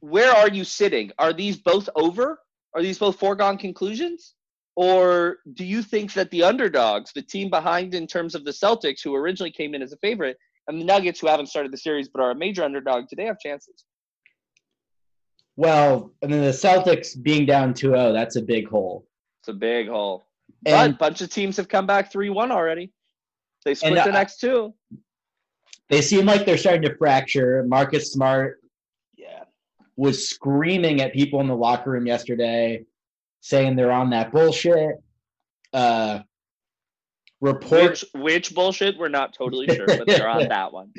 Where 0.01 0.33
are 0.33 0.49
you 0.49 0.65
sitting? 0.65 1.13
Are 1.17 1.33
these 1.33 1.59
both 1.59 1.89
over? 1.95 2.41
Are 2.75 2.83
these 2.83 2.99
both 2.99 3.21
foregone 3.21 3.57
conclusions? 3.57 4.35
Or 4.75 5.37
do 5.55 5.65
you 5.65 5.83
think 5.83 6.13
that 6.15 6.29
the 6.33 6.43
underdogs, 6.43 7.13
the 7.13 7.23
team 7.23 7.51
behind 7.51 7.95
in 7.95 8.09
terms 8.09 8.35
of 8.35 8.45
the 8.45 8.51
Celtics, 8.51 9.01
who 9.05 9.15
originally 9.15 9.53
came 9.53 9.77
in 9.77 9.83
as 9.83 9.93
a 9.93 9.97
favorite, 9.99 10.39
and 10.67 10.81
the 10.81 10.85
Nuggets, 10.85 11.21
who 11.21 11.29
haven't 11.29 11.47
started 11.47 11.73
the 11.73 11.79
series 11.79 12.09
but 12.09 12.21
are 12.21 12.33
a 12.33 12.35
major 12.35 12.65
underdog, 12.65 13.07
do 13.07 13.15
they 13.15 13.27
have 13.27 13.39
chances? 13.39 13.85
Well, 15.55 16.13
I 16.21 16.27
mean, 16.27 16.41
the 16.41 16.51
Celtics 16.51 17.11
being 17.23 17.47
down 17.47 17.75
2 17.75 17.91
0, 17.91 18.13
that's 18.13 18.35
a 18.35 18.43
big 18.43 18.69
hole. 18.69 19.07
It's 19.41 19.49
a 19.51 19.53
big 19.53 19.87
hole. 19.87 20.27
And, 20.67 20.99
but 20.99 21.07
a 21.07 21.11
bunch 21.11 21.21
of 21.21 21.31
teams 21.31 21.57
have 21.59 21.69
come 21.69 21.87
back 21.87 22.11
3 22.11 22.31
1 22.31 22.51
already. 22.51 22.91
They 23.69 23.75
split 23.75 23.93
and, 23.93 24.01
uh, 24.01 24.05
the 24.07 24.13
next 24.13 24.41
two. 24.41 24.73
They 25.91 26.01
seem 26.01 26.25
like 26.25 26.47
they're 26.47 26.57
starting 26.57 26.89
to 26.89 26.97
fracture. 26.97 27.67
Marcus 27.69 28.13
Smart 28.13 28.63
yeah. 29.15 29.45
was 29.95 30.27
screaming 30.27 31.03
at 31.03 31.13
people 31.13 31.43
in 31.43 31.49
the 31.49 31.55
locker 31.55 31.91
room 31.91 32.07
yesterday, 32.07 32.85
saying 33.43 33.77
they're 33.77 33.93
on 33.93 34.09
that 34.11 34.33
bullshit. 34.33 34.97
Uh, 35.75 36.21
reports 37.43 38.05
which, 38.15 38.23
which 38.23 38.55
bullshit 38.55 38.97
we're 38.97 39.09
not 39.09 39.35
totally 39.35 39.67
sure, 39.67 39.87
but 39.87 40.07
they're 40.07 40.27
on 40.27 40.49
that 40.49 40.73
one. 40.73 40.91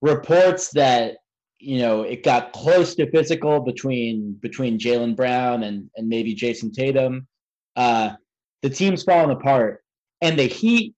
Reports 0.00 0.70
that 0.70 1.18
you 1.60 1.78
know 1.78 2.02
it 2.02 2.24
got 2.24 2.52
close 2.52 2.96
to 2.96 3.08
physical 3.12 3.60
between 3.60 4.32
between 4.42 4.76
Jaylen 4.76 5.14
Brown 5.14 5.62
and 5.62 5.88
and 5.96 6.08
maybe 6.08 6.34
Jayson 6.34 6.72
Tatum. 6.72 7.28
Uh, 7.76 8.14
the 8.62 8.70
team's 8.70 9.04
falling 9.04 9.30
apart, 9.30 9.84
and 10.20 10.36
the 10.36 10.48
Heat 10.48 10.96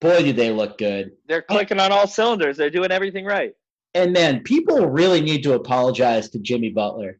boy, 0.00 0.22
do 0.22 0.32
they 0.32 0.50
look 0.50 0.78
good. 0.78 1.12
They're 1.28 1.42
clicking 1.42 1.80
on 1.80 1.92
all 1.92 2.06
cylinders. 2.06 2.56
They're 2.56 2.70
doing 2.70 2.90
everything 2.90 3.24
right. 3.24 3.52
And 3.94 4.14
then 4.14 4.42
people 4.42 4.86
really 4.86 5.20
need 5.20 5.42
to 5.42 5.54
apologize 5.54 6.30
to 6.30 6.38
Jimmy 6.38 6.70
Butler. 6.70 7.18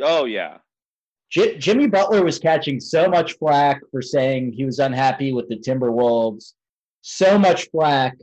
Oh 0.00 0.24
yeah. 0.24 0.58
J- 1.30 1.58
Jimmy 1.58 1.86
Butler 1.86 2.24
was 2.24 2.38
catching 2.38 2.80
so 2.80 3.08
much 3.08 3.38
flack 3.38 3.80
for 3.90 4.02
saying 4.02 4.52
he 4.52 4.64
was 4.64 4.78
unhappy 4.78 5.32
with 5.32 5.48
the 5.48 5.56
Timberwolves, 5.56 6.54
so 7.02 7.38
much 7.38 7.70
flack 7.70 8.16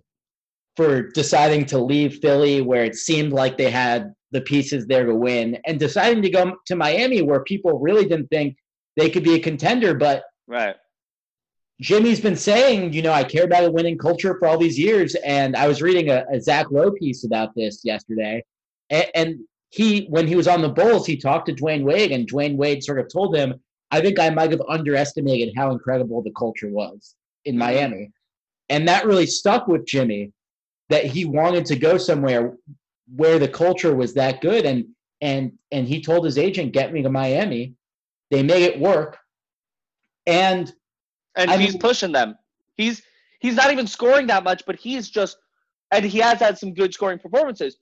for 0.76 1.10
deciding 1.12 1.66
to 1.66 1.80
leave 1.80 2.20
Philly 2.20 2.62
where 2.62 2.84
it 2.84 2.96
seemed 2.96 3.32
like 3.32 3.58
they 3.58 3.72
had 3.72 4.14
the 4.32 4.42
pieces 4.42 4.86
there 4.86 5.06
to 5.06 5.16
win 5.16 5.58
and 5.66 5.80
deciding 5.80 6.22
to 6.22 6.30
go 6.30 6.56
to 6.66 6.76
Miami 6.76 7.22
where 7.22 7.44
people 7.44 7.80
really 7.80 8.06
didn't 8.06 8.28
think 8.28 8.58
they 8.96 9.10
could 9.10 9.24
be 9.24 9.36
a 9.36 9.40
contender 9.40 9.96
but 9.96 10.24
right 10.48 10.76
Jimmy's 11.80 12.20
been 12.20 12.36
saying, 12.36 12.94
you 12.94 13.02
know, 13.02 13.14
I 13.14 13.24
care 13.24 13.44
about 13.44 13.66
a 13.66 13.72
winning 13.72 13.98
culture 13.98 14.36
for 14.40 14.48
all 14.48 14.58
these 14.58 14.80
years. 14.80 15.16
And 15.24 15.56
I 15.56 15.68
was 15.68 15.82
reading 15.82 16.10
a, 16.10 16.26
a 16.32 16.42
Zach 16.42 16.72
Lowe 16.72 16.92
piece 16.92 17.24
about 17.24 17.54
this 17.56 17.82
yesterday. 17.84 18.44
And, 18.90 19.08
and, 19.14 19.40
he, 19.70 20.06
when 20.10 20.28
he 20.28 20.36
was 20.36 20.48
on 20.48 20.62
the 20.62 20.70
Bulls, 20.70 21.06
he 21.06 21.18
talked 21.18 21.48
to 21.48 21.54
Dwyane 21.54 21.84
Wade, 21.84 22.12
and 22.12 22.30
Dwyane 22.30 22.56
Wade 22.56 22.84
sort 22.84 23.00
of 23.00 23.12
told 23.12 23.36
him, 23.36 23.56
I 23.92 24.02
think 24.02 24.20
I 24.20 24.30
might 24.30 24.52
have 24.52 24.62
underestimated 24.68 25.54
how 25.56 25.72
incredible 25.72 26.22
the 26.22 26.32
culture 26.32 26.70
was 26.70 27.16
in 27.46 27.56
mm-hmm. 27.56 27.60
Miami. 27.60 28.12
And 28.70 28.88
that 28.88 29.06
really 29.06 29.26
stuck 29.26 29.68
with 29.68 29.86
Jimmy 29.86 30.32
that 30.90 31.06
he 31.06 31.26
wanted 31.26 31.66
to 31.68 31.76
go 31.76 31.98
somewhere 31.98 32.56
where 33.16 33.40
the 33.40 33.48
culture 33.48 33.96
was 33.96 34.14
that 34.14 34.42
good. 34.42 34.66
And 34.66 34.86
and 35.22 35.54
and 35.72 35.88
he 35.88 36.02
told 36.02 36.26
his 36.26 36.38
agent, 36.38 36.74
get 36.74 36.94
me 36.94 37.02
to 37.02 37.10
Miami. 37.10 37.74
They 38.30 38.44
made 38.44 38.64
it 38.64 38.80
work. 38.80 39.18
And 40.26 40.72
and 41.38 41.50
I 41.52 41.58
he's 41.58 41.74
mean, 41.74 41.80
pushing 41.80 42.12
them. 42.12 42.38
He's 42.76 43.02
he's 43.40 43.56
not 43.56 43.72
even 43.72 43.88
scoring 43.88 44.28
that 44.28 44.44
much, 44.44 44.64
but 44.66 44.76
he's 44.76 45.10
just 45.10 45.38
and 45.92 46.04
he 46.04 46.20
has 46.20 46.40
had 46.40 46.58
some 46.58 46.74
good 46.74 46.94
scoring 46.94 47.20
performances. 47.20 47.78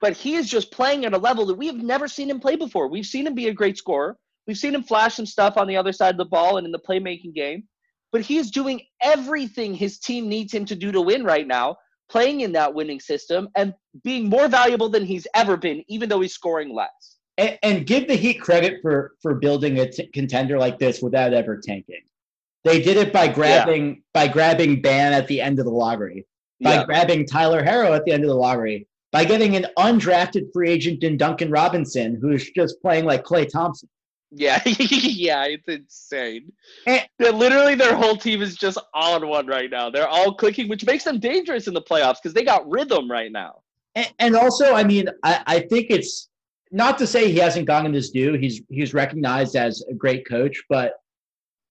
But 0.00 0.14
he 0.14 0.34
is 0.34 0.50
just 0.50 0.72
playing 0.72 1.04
at 1.04 1.14
a 1.14 1.18
level 1.18 1.46
that 1.46 1.54
we 1.54 1.66
have 1.66 1.76
never 1.76 2.08
seen 2.08 2.28
him 2.28 2.40
play 2.40 2.56
before. 2.56 2.88
We've 2.88 3.06
seen 3.06 3.26
him 3.26 3.34
be 3.34 3.48
a 3.48 3.54
great 3.54 3.78
scorer. 3.78 4.18
We've 4.46 4.58
seen 4.58 4.74
him 4.74 4.82
flash 4.82 5.14
some 5.14 5.26
stuff 5.26 5.56
on 5.56 5.66
the 5.66 5.76
other 5.76 5.92
side 5.92 6.14
of 6.14 6.18
the 6.18 6.24
ball 6.24 6.58
and 6.58 6.66
in 6.66 6.72
the 6.72 6.80
playmaking 6.80 7.34
game. 7.34 7.64
But 8.12 8.20
he 8.20 8.36
is 8.36 8.50
doing 8.50 8.82
everything 9.00 9.74
his 9.74 9.98
team 9.98 10.28
needs 10.28 10.52
him 10.52 10.64
to 10.66 10.76
do 10.76 10.92
to 10.92 11.00
win 11.00 11.24
right 11.24 11.46
now, 11.46 11.76
playing 12.08 12.42
in 12.42 12.52
that 12.52 12.74
winning 12.74 13.00
system 13.00 13.48
and 13.56 13.74
being 14.02 14.28
more 14.28 14.48
valuable 14.48 14.88
than 14.88 15.04
he's 15.04 15.26
ever 15.34 15.56
been, 15.56 15.82
even 15.88 16.08
though 16.08 16.20
he's 16.20 16.34
scoring 16.34 16.74
less. 16.74 17.16
And, 17.38 17.58
and 17.62 17.86
give 17.86 18.06
the 18.06 18.14
Heat 18.14 18.40
credit 18.40 18.80
for 18.82 19.14
for 19.20 19.34
building 19.34 19.78
a 19.78 19.90
t- 19.90 20.06
contender 20.08 20.58
like 20.58 20.78
this 20.78 21.02
without 21.02 21.32
ever 21.32 21.60
tanking. 21.60 22.02
They 22.64 22.80
did 22.80 22.96
it 22.96 23.12
by 23.12 23.28
grabbing 23.28 23.88
yeah. 23.88 23.94
by 24.12 24.28
grabbing 24.28 24.80
Bam 24.80 25.12
at 25.12 25.28
the 25.28 25.40
end 25.40 25.58
of 25.58 25.66
the 25.66 25.70
lottery, 25.70 26.26
by 26.62 26.74
yeah. 26.74 26.84
grabbing 26.84 27.26
Tyler 27.26 27.62
Herro 27.62 27.94
at 27.94 28.04
the 28.04 28.12
end 28.12 28.24
of 28.24 28.28
the 28.28 28.36
lottery, 28.36 28.88
by 29.12 29.24
getting 29.24 29.54
an 29.54 29.66
undrafted 29.78 30.52
free 30.52 30.70
agent 30.70 31.04
in 31.04 31.16
Duncan 31.16 31.50
Robinson, 31.50 32.18
who's 32.20 32.50
just 32.50 32.80
playing 32.80 33.04
like 33.04 33.22
Klay 33.22 33.48
Thompson. 33.48 33.88
Yeah, 34.30 34.60
yeah, 34.66 35.44
it's 35.44 35.68
insane. 35.68 36.52
Eh. 36.86 37.04
And, 37.20 37.38
literally, 37.38 37.74
their 37.74 37.94
whole 37.94 38.16
team 38.16 38.42
is 38.42 38.56
just 38.56 38.78
on 38.92 39.28
one 39.28 39.46
right 39.46 39.70
now. 39.70 39.90
They're 39.90 40.08
all 40.08 40.34
clicking, 40.34 40.68
which 40.68 40.84
makes 40.84 41.04
them 41.04 41.20
dangerous 41.20 41.68
in 41.68 41.74
the 41.74 41.82
playoffs 41.82 42.16
because 42.22 42.34
they 42.34 42.44
got 42.44 42.68
rhythm 42.68 43.08
right 43.08 43.30
now. 43.30 43.60
And, 43.94 44.12
and 44.18 44.36
also, 44.36 44.74
I 44.74 44.82
mean, 44.82 45.08
I, 45.22 45.42
I 45.46 45.60
think 45.60 45.86
it's 45.90 46.28
not 46.72 46.98
to 46.98 47.06
say 47.06 47.30
he 47.30 47.38
hasn't 47.38 47.66
gotten 47.66 47.92
his 47.92 48.10
due. 48.10 48.32
He's 48.32 48.62
he's 48.68 48.92
recognized 48.92 49.54
as 49.54 49.84
a 49.88 49.94
great 49.94 50.26
coach, 50.26 50.60
but 50.68 50.94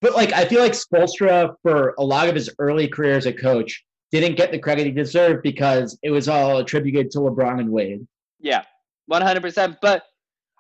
but 0.04 0.14
like 0.14 0.34
I 0.34 0.46
feel 0.46 0.60
like 0.60 0.74
Spoelstra 0.74 1.56
for 1.64 1.96
a 1.98 2.04
lot 2.04 2.28
of 2.28 2.36
his 2.36 2.50
early 2.60 2.90
career 2.90 3.16
as 3.16 3.26
a 3.26 3.34
coach 3.34 3.84
didn't 4.12 4.36
get 4.36 4.52
the 4.52 4.60
credit 4.60 4.86
he 4.86 4.92
deserved 4.92 5.42
because 5.42 5.98
it 6.04 6.12
was 6.12 6.28
all 6.28 6.58
attributed 6.58 7.10
to 7.12 7.20
LeBron 7.20 7.62
and 7.62 7.70
Wade. 7.70 8.06
Yeah, 8.40 8.64
one 9.06 9.22
hundred 9.22 9.42
percent. 9.42 9.78
But 9.82 10.04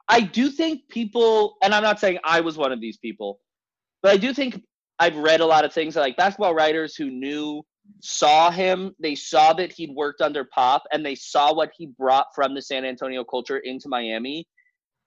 I 0.07 0.21
do 0.21 0.50
think 0.50 0.88
people, 0.88 1.57
and 1.62 1.75
I'm 1.75 1.83
not 1.83 2.00
saying 2.00 2.19
I 2.23 2.39
was 2.39 2.57
one 2.57 2.71
of 2.71 2.79
these 2.79 2.97
people, 2.97 3.41
but 4.01 4.13
I 4.13 4.17
do 4.17 4.33
think 4.33 4.63
I've 4.97 5.17
read 5.17 5.41
a 5.41 5.45
lot 5.45 5.65
of 5.65 5.73
things 5.73 5.97
like 5.97 6.15
basketball 6.15 6.55
writers 6.55 6.95
who 6.95 7.12
knew 7.12 7.63
saw 8.00 8.50
him 8.50 8.95
they 8.97 9.13
saw 9.13 9.51
that 9.51 9.73
he'd 9.73 9.93
worked 9.93 10.21
under 10.21 10.45
pop 10.45 10.83
and 10.93 11.05
they 11.05 11.15
saw 11.15 11.53
what 11.53 11.69
he 11.77 11.85
brought 11.85 12.27
from 12.33 12.55
the 12.55 12.62
san 12.62 12.85
antonio 12.85 13.25
culture 13.25 13.57
into 13.57 13.89
miami 13.89 14.47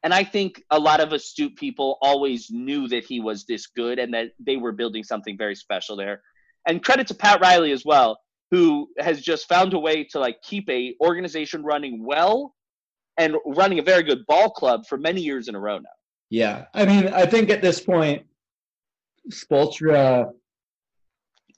and 0.07 0.15
I 0.15 0.23
think 0.23 0.63
a 0.71 0.79
lot 0.79 1.01
of 1.01 1.13
astute 1.13 1.57
people 1.57 1.99
always 2.01 2.49
knew 2.49 2.87
that 2.87 3.05
he 3.05 3.19
was 3.19 3.45
this 3.45 3.67
good 3.67 3.99
and 3.99 4.15
that 4.15 4.29
they 4.39 4.57
were 4.57 4.71
building 4.71 5.03
something 5.03 5.37
very 5.37 5.57
special 5.57 5.97
there. 5.97 6.23
And 6.69 6.81
credit 6.81 7.09
to 7.09 7.15
Pat 7.15 7.41
Riley 7.41 7.73
as 7.73 7.85
well, 7.85 8.21
who 8.53 8.89
has 9.01 9.21
just 9.21 9.49
found 9.49 9.75
a 9.75 9.81
way 9.81 10.05
to 10.05 10.21
like 10.21 10.41
keep 10.43 10.71
a 10.71 10.95
organization 11.01 11.65
running 11.65 12.07
well 12.07 12.55
and 13.19 13.35
running 13.47 13.81
a 13.81 13.83
very 13.83 14.05
good 14.05 14.25
ball 14.29 14.49
club 14.49 14.87
for 14.87 14.97
many 14.97 15.23
years 15.23 15.49
in 15.49 15.57
a 15.57 15.59
row 15.59 15.79
now. 15.79 15.91
Yeah. 16.31 16.67
I 16.73 16.87
mean, 16.87 17.09
I 17.09 17.27
think 17.27 17.51
at 17.51 17.61
this 17.61 17.81
point, 17.81 18.27
Spoelstra 19.33 20.31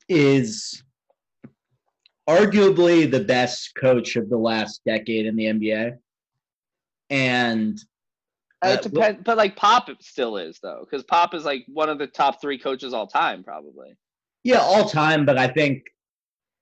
is 0.09 0.83
arguably 2.27 3.11
the 3.11 3.25
best 3.25 3.75
coach 3.75 4.17
of 4.17 4.31
the 4.31 4.39
last 4.39 4.81
decade 4.87 5.27
in 5.27 5.37
the 5.37 5.45
NBA. 5.45 5.99
And 7.11 7.79
uh, 8.65 8.69
it 8.71 8.83
depends, 8.83 9.21
but 9.25 9.37
like 9.37 9.57
Pop 9.57 9.89
still 10.01 10.37
is 10.37 10.59
though, 10.61 10.85
because 10.89 11.05
Pop 11.05 11.35
is 11.35 11.45
like 11.45 11.65
one 11.69 11.89
of 11.89 11.99
the 11.99 12.07
top 12.07 12.41
three 12.41 12.59
coaches 12.59 12.93
all 12.93 13.07
time, 13.07 13.45
probably. 13.45 13.97
Yeah, 14.43 14.59
all 14.59 14.89
time. 14.89 15.25
But 15.25 15.39
I 15.39 15.47
think, 15.47 15.85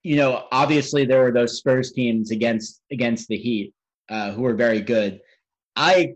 you 0.03 0.15
know, 0.15 0.45
obviously 0.51 1.05
there 1.05 1.23
were 1.23 1.31
those 1.31 1.57
Spurs 1.57 1.91
teams 1.91 2.31
against 2.31 2.81
against 2.91 3.27
the 3.29 3.37
Heat 3.37 3.73
uh, 4.09 4.31
who 4.31 4.43
were 4.43 4.53
very 4.53 4.81
good. 4.81 5.21
I 5.75 6.15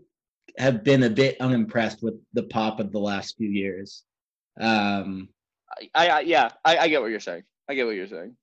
have 0.56 0.84
been 0.84 1.02
a 1.02 1.10
bit 1.10 1.40
unimpressed 1.40 2.02
with 2.02 2.14
the 2.32 2.44
Pop 2.44 2.78
of 2.78 2.92
the 2.92 3.00
last 3.00 3.36
few 3.36 3.48
years. 3.48 4.04
Um, 4.60 5.30
I, 5.94 6.08
I 6.08 6.20
yeah, 6.20 6.50
I, 6.64 6.78
I 6.78 6.88
get 6.88 7.00
what 7.00 7.10
you're 7.10 7.20
saying. 7.20 7.42
I 7.68 7.74
get 7.74 7.86
what 7.86 7.96
you're 7.96 8.06
saying. 8.06 8.36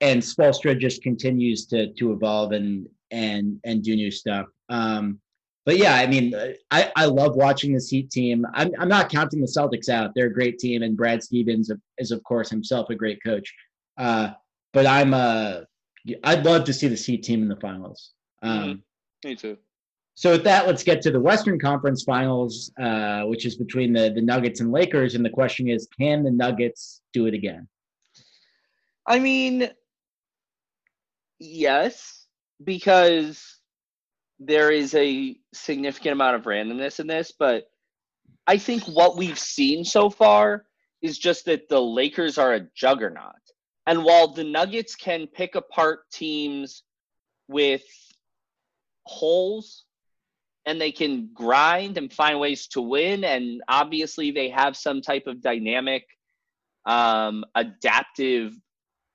And 0.00 0.22
Spoelstra 0.22 0.78
just 0.78 1.02
continues 1.02 1.66
to 1.66 1.92
to 1.94 2.12
evolve 2.12 2.52
and 2.52 2.86
and 3.10 3.60
and 3.64 3.82
do 3.82 3.94
new 3.94 4.10
stuff. 4.10 4.46
Um, 4.70 5.20
but 5.66 5.78
yeah, 5.78 5.96
I 5.96 6.06
mean, 6.06 6.32
I, 6.70 6.92
I 6.94 7.06
love 7.06 7.34
watching 7.34 7.74
this 7.74 7.90
Heat 7.90 8.08
team. 8.08 8.46
I'm, 8.54 8.70
I'm 8.78 8.88
not 8.88 9.10
counting 9.10 9.40
the 9.40 9.48
Celtics 9.48 9.88
out. 9.88 10.12
They're 10.14 10.28
a 10.28 10.32
great 10.32 10.60
team, 10.60 10.82
and 10.82 10.96
Brad 10.96 11.24
Stevens 11.24 11.72
is, 11.98 12.12
of 12.12 12.22
course, 12.22 12.48
himself 12.48 12.88
a 12.88 12.94
great 12.94 13.18
coach. 13.22 13.52
Uh, 13.98 14.30
but 14.72 14.86
I'm 14.86 15.12
uh, 15.12 15.62
I'd 16.22 16.44
love 16.44 16.64
to 16.64 16.72
see 16.72 16.86
the 16.86 16.94
Heat 16.94 17.24
team 17.24 17.42
in 17.42 17.48
the 17.48 17.56
finals. 17.56 18.12
Um, 18.42 18.60
mm-hmm. 18.60 19.28
Me 19.28 19.34
too. 19.34 19.58
So 20.14 20.32
with 20.32 20.44
that, 20.44 20.68
let's 20.68 20.84
get 20.84 21.02
to 21.02 21.10
the 21.10 21.20
Western 21.20 21.58
Conference 21.58 22.04
Finals, 22.04 22.70
uh, 22.80 23.22
which 23.22 23.44
is 23.44 23.56
between 23.56 23.92
the 23.92 24.12
the 24.14 24.22
Nuggets 24.22 24.60
and 24.60 24.70
Lakers. 24.70 25.16
And 25.16 25.24
the 25.24 25.30
question 25.30 25.68
is, 25.68 25.88
can 25.98 26.22
the 26.22 26.30
Nuggets 26.30 27.00
do 27.12 27.26
it 27.26 27.34
again? 27.34 27.66
I 29.04 29.18
mean, 29.18 29.68
yes, 31.40 32.24
because 32.62 33.55
there 34.38 34.70
is 34.70 34.94
a 34.94 35.36
significant 35.54 36.12
amount 36.12 36.36
of 36.36 36.42
randomness 36.42 37.00
in 37.00 37.06
this, 37.06 37.32
but 37.38 37.64
I 38.46 38.58
think 38.58 38.84
what 38.84 39.16
we've 39.16 39.38
seen 39.38 39.84
so 39.84 40.10
far 40.10 40.64
is 41.02 41.18
just 41.18 41.46
that 41.46 41.68
the 41.68 41.80
Lakers 41.80 42.38
are 42.38 42.54
a 42.54 42.66
juggernaut. 42.74 43.32
And 43.86 44.04
while 44.04 44.28
the 44.28 44.44
Nuggets 44.44 44.94
can 44.94 45.26
pick 45.26 45.54
apart 45.54 46.10
teams 46.12 46.82
with 47.48 47.84
holes 49.04 49.84
and 50.64 50.80
they 50.80 50.90
can 50.90 51.30
grind 51.32 51.96
and 51.96 52.12
find 52.12 52.40
ways 52.40 52.66
to 52.68 52.80
win, 52.80 53.24
and 53.24 53.62
obviously 53.68 54.32
they 54.32 54.48
have 54.48 54.76
some 54.76 55.00
type 55.00 55.26
of 55.26 55.40
dynamic, 55.40 56.04
um, 56.84 57.44
adaptive 57.54 58.52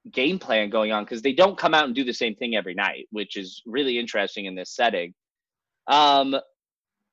game 0.10 0.40
plan 0.40 0.70
going 0.70 0.92
on 0.92 1.04
because 1.04 1.22
they 1.22 1.34
don't 1.34 1.58
come 1.58 1.74
out 1.74 1.86
and 1.86 1.96
do 1.96 2.04
the 2.04 2.14
same 2.14 2.36
thing 2.36 2.56
every 2.56 2.74
night, 2.74 3.08
which 3.12 3.38
is 3.38 3.62
really 3.66 4.00
interesting 4.00 4.46
in 4.46 4.56
this 4.56 4.72
setting. 4.72 5.14
Um, 5.88 6.36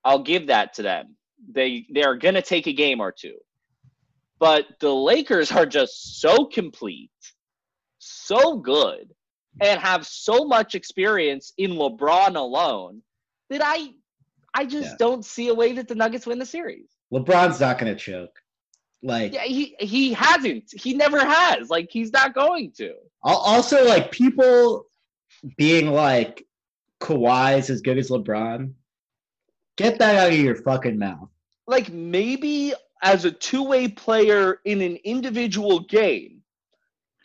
I'll 0.04 0.22
give 0.22 0.46
that 0.46 0.74
to 0.74 0.82
them. 0.82 1.16
They 1.52 1.86
they 1.92 2.02
are 2.02 2.16
going 2.16 2.34
to 2.34 2.42
take 2.42 2.66
a 2.66 2.72
game 2.72 3.00
or 3.00 3.12
two, 3.12 3.36
but 4.38 4.66
the 4.80 4.92
Lakers 4.92 5.52
are 5.52 5.66
just 5.66 6.20
so 6.20 6.46
complete, 6.46 7.10
so 7.98 8.56
good, 8.56 9.12
and 9.60 9.80
have 9.80 10.06
so 10.06 10.44
much 10.44 10.74
experience 10.74 11.52
in 11.58 11.72
LeBron 11.72 12.36
alone 12.36 13.02
that 13.50 13.60
I 13.64 13.90
I 14.54 14.64
just 14.64 14.90
yeah. 14.90 14.96
don't 14.98 15.24
see 15.24 15.48
a 15.48 15.54
way 15.54 15.74
that 15.74 15.88
the 15.88 15.94
Nuggets 15.94 16.26
win 16.26 16.38
the 16.38 16.46
series. 16.46 16.88
LeBron's 17.12 17.60
not 17.60 17.78
going 17.78 17.94
to 17.94 17.98
choke. 17.98 18.40
Like 19.02 19.32
yeah, 19.32 19.44
he 19.44 19.76
he 19.78 20.12
hasn't. 20.12 20.72
He 20.72 20.94
never 20.94 21.24
has. 21.24 21.70
Like 21.70 21.88
he's 21.90 22.12
not 22.12 22.34
going 22.34 22.72
to. 22.72 22.94
Also, 23.22 23.84
like 23.84 24.10
people 24.10 24.86
being 25.56 25.92
like 25.92 26.46
Kawhi's 27.00 27.70
as 27.70 27.80
good 27.80 27.98
as 27.98 28.10
LeBron. 28.10 28.72
Get 29.76 29.98
that 30.00 30.16
out 30.16 30.32
of 30.32 30.38
your 30.38 30.56
fucking 30.56 30.98
mouth. 30.98 31.28
Like 31.66 31.92
maybe 31.92 32.74
as 33.02 33.24
a 33.24 33.30
two-way 33.30 33.88
player 33.88 34.60
in 34.64 34.80
an 34.80 34.96
individual 35.04 35.80
game, 35.80 36.42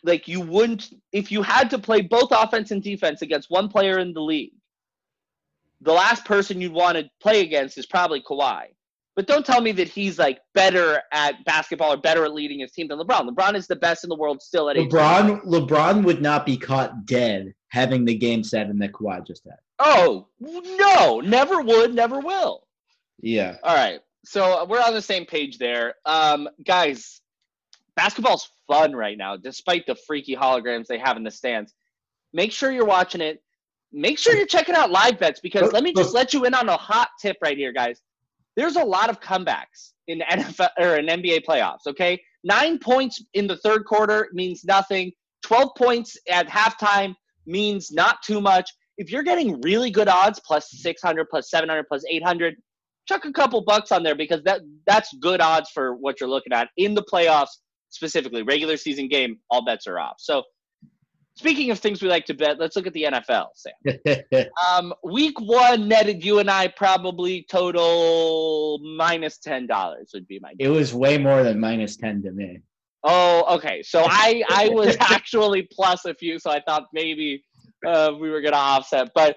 like 0.04 0.28
you 0.28 0.40
wouldn't 0.40 0.90
if 1.12 1.32
you 1.32 1.42
had 1.42 1.70
to 1.70 1.78
play 1.78 2.02
both 2.02 2.28
offense 2.30 2.70
and 2.70 2.82
defense 2.82 3.22
against 3.22 3.50
one 3.50 3.68
player 3.68 3.98
in 3.98 4.12
the 4.12 4.22
league. 4.22 4.52
The 5.80 5.92
last 5.92 6.24
person 6.24 6.60
you'd 6.60 6.72
want 6.72 6.96
to 6.96 7.10
play 7.20 7.40
against 7.40 7.76
is 7.78 7.86
probably 7.86 8.22
Kawhi. 8.22 8.66
But 9.16 9.28
don't 9.28 9.46
tell 9.46 9.60
me 9.60 9.70
that 9.72 9.88
he's 9.88 10.18
like 10.18 10.40
better 10.54 11.00
at 11.12 11.44
basketball 11.44 11.92
or 11.92 11.96
better 11.96 12.24
at 12.24 12.34
leading 12.34 12.58
his 12.60 12.72
team 12.72 12.88
than 12.88 12.98
LeBron. 12.98 13.28
LeBron 13.28 13.54
is 13.54 13.68
the 13.68 13.76
best 13.76 14.02
in 14.02 14.10
the 14.10 14.16
world 14.16 14.42
still 14.42 14.68
at 14.68 14.76
LeBron. 14.76 15.38
18. 15.38 15.50
LeBron 15.50 16.04
would 16.04 16.20
not 16.20 16.44
be 16.44 16.56
caught 16.56 17.06
dead 17.06 17.54
having 17.68 18.04
the 18.04 18.16
game 18.16 18.42
seven 18.42 18.78
that 18.78 18.92
Kawhi 18.92 19.24
just 19.24 19.44
had. 19.44 19.58
Oh 19.78 20.28
no, 20.40 21.20
never 21.20 21.60
would, 21.60 21.94
never 21.94 22.18
will. 22.18 22.66
Yeah. 23.20 23.56
All 23.62 23.74
right. 23.74 24.00
So 24.24 24.64
we're 24.64 24.80
on 24.80 24.94
the 24.94 25.02
same 25.02 25.26
page 25.26 25.58
there, 25.58 25.94
um, 26.04 26.48
guys. 26.64 27.20
Basketball's 27.96 28.50
fun 28.66 28.96
right 28.96 29.16
now, 29.16 29.36
despite 29.36 29.86
the 29.86 29.94
freaky 29.94 30.34
holograms 30.34 30.86
they 30.86 30.98
have 30.98 31.16
in 31.16 31.22
the 31.22 31.30
stands. 31.30 31.72
Make 32.32 32.50
sure 32.50 32.72
you're 32.72 32.84
watching 32.84 33.20
it. 33.20 33.40
Make 33.92 34.18
sure 34.18 34.34
you're 34.34 34.46
checking 34.46 34.74
out 34.74 34.90
live 34.90 35.20
bets 35.20 35.38
because 35.38 35.72
let 35.72 35.84
me 35.84 35.92
just 35.92 36.12
let 36.12 36.34
you 36.34 36.44
in 36.46 36.54
on 36.54 36.68
a 36.68 36.76
hot 36.76 37.10
tip 37.20 37.36
right 37.40 37.56
here, 37.56 37.72
guys 37.72 38.00
there's 38.56 38.76
a 38.76 38.84
lot 38.84 39.10
of 39.10 39.20
comebacks 39.20 39.92
in 40.08 40.20
NFL 40.30 40.70
or 40.78 40.96
in 40.96 41.06
NBA 41.06 41.44
playoffs. 41.48 41.86
Okay, 41.86 42.20
nine 42.42 42.78
points 42.78 43.22
in 43.34 43.46
the 43.46 43.56
third 43.58 43.84
quarter 43.84 44.28
means 44.32 44.64
nothing. 44.64 45.12
Twelve 45.42 45.70
points 45.76 46.16
at 46.30 46.48
halftime 46.48 47.14
means 47.46 47.90
not 47.92 48.22
too 48.22 48.40
much. 48.40 48.70
If 48.96 49.10
you're 49.10 49.22
getting 49.22 49.60
really 49.62 49.90
good 49.90 50.08
odds, 50.08 50.40
plus 50.46 50.68
600, 50.70 51.28
plus 51.28 51.50
700, 51.50 51.84
plus 51.88 52.04
800, 52.08 52.54
chuck 53.08 53.24
a 53.24 53.32
couple 53.32 53.62
bucks 53.64 53.90
on 53.92 54.02
there 54.02 54.14
because 54.14 54.42
that 54.44 54.60
that's 54.86 55.12
good 55.20 55.40
odds 55.40 55.70
for 55.70 55.94
what 55.96 56.20
you're 56.20 56.28
looking 56.28 56.52
at 56.52 56.68
in 56.76 56.94
the 56.94 57.02
playoffs 57.02 57.48
specifically. 57.90 58.42
Regular 58.42 58.76
season 58.76 59.08
game, 59.08 59.38
all 59.50 59.64
bets 59.64 59.86
are 59.86 59.98
off. 59.98 60.16
So 60.18 60.42
Speaking 61.36 61.70
of 61.72 61.80
things 61.80 62.00
we 62.00 62.08
like 62.08 62.26
to 62.26 62.34
bet, 62.34 62.60
let's 62.60 62.76
look 62.76 62.86
at 62.86 62.92
the 62.92 63.04
NFL, 63.04 63.48
Sam. 63.54 64.44
um, 64.68 64.94
week 65.02 65.40
one 65.40 65.88
netted 65.88 66.24
you 66.24 66.38
and 66.38 66.48
I 66.48 66.68
probably 66.68 67.44
total 67.50 68.78
minus 68.96 69.38
ten 69.38 69.66
dollars 69.66 70.10
would 70.14 70.28
be 70.28 70.38
my. 70.40 70.50
Guess. 70.54 70.68
It 70.68 70.70
was 70.70 70.94
way 70.94 71.18
more 71.18 71.42
than 71.42 71.58
minus 71.58 71.96
ten 71.96 72.22
to 72.22 72.30
me. 72.30 72.60
Oh, 73.02 73.56
okay. 73.56 73.82
So 73.82 74.04
I 74.06 74.44
I 74.48 74.68
was 74.68 74.96
actually 75.00 75.68
plus 75.72 76.04
a 76.04 76.14
few, 76.14 76.38
so 76.38 76.50
I 76.50 76.60
thought 76.60 76.84
maybe 76.92 77.44
uh, 77.84 78.12
we 78.18 78.30
were 78.30 78.40
gonna 78.40 78.56
offset, 78.56 79.10
but 79.12 79.36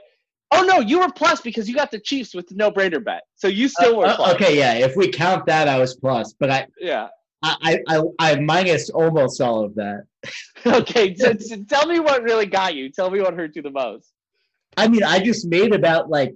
oh 0.52 0.64
no, 0.64 0.80
you 0.80 1.00
were 1.00 1.12
plus 1.12 1.42
because 1.42 1.68
you 1.68 1.76
got 1.76 1.90
the 1.90 2.00
Chiefs 2.00 2.36
with 2.36 2.48
the 2.48 2.56
no 2.56 2.72
brainer 2.72 3.04
bet, 3.04 3.24
so 3.36 3.48
you 3.48 3.68
still 3.68 3.96
uh, 3.96 3.98
were. 3.98 4.06
Uh, 4.06 4.34
okay, 4.36 4.58
yeah. 4.58 4.74
If 4.74 4.96
we 4.96 5.12
count 5.12 5.48
that, 5.48 5.68
I 5.68 5.80
was 5.80 5.96
plus, 5.96 6.34
but 6.40 6.52
I 6.52 6.68
yeah. 6.80 7.08
I, 7.44 7.80
I, 7.88 8.02
I 8.20 8.36
minus 8.40 8.90
almost 8.90 9.42
all 9.42 9.64
of 9.64 9.76
that. 9.76 10.06
okay, 10.66 11.16
so, 11.16 11.34
so 11.38 11.64
tell 11.64 11.86
me 11.86 12.00
what 12.00 12.24
really 12.24 12.46
got 12.46 12.76
you. 12.76 12.90
Tell 12.90 13.12
me 13.12 13.22
what 13.22 13.34
hurt 13.36 13.56
you 13.56 13.62
the 13.62 13.70
most. 13.70 14.12
I 14.76 14.88
mean, 14.88 15.04
I 15.04 15.20
just 15.20 15.48
made 15.48 15.74
about 15.74 16.10
like 16.10 16.36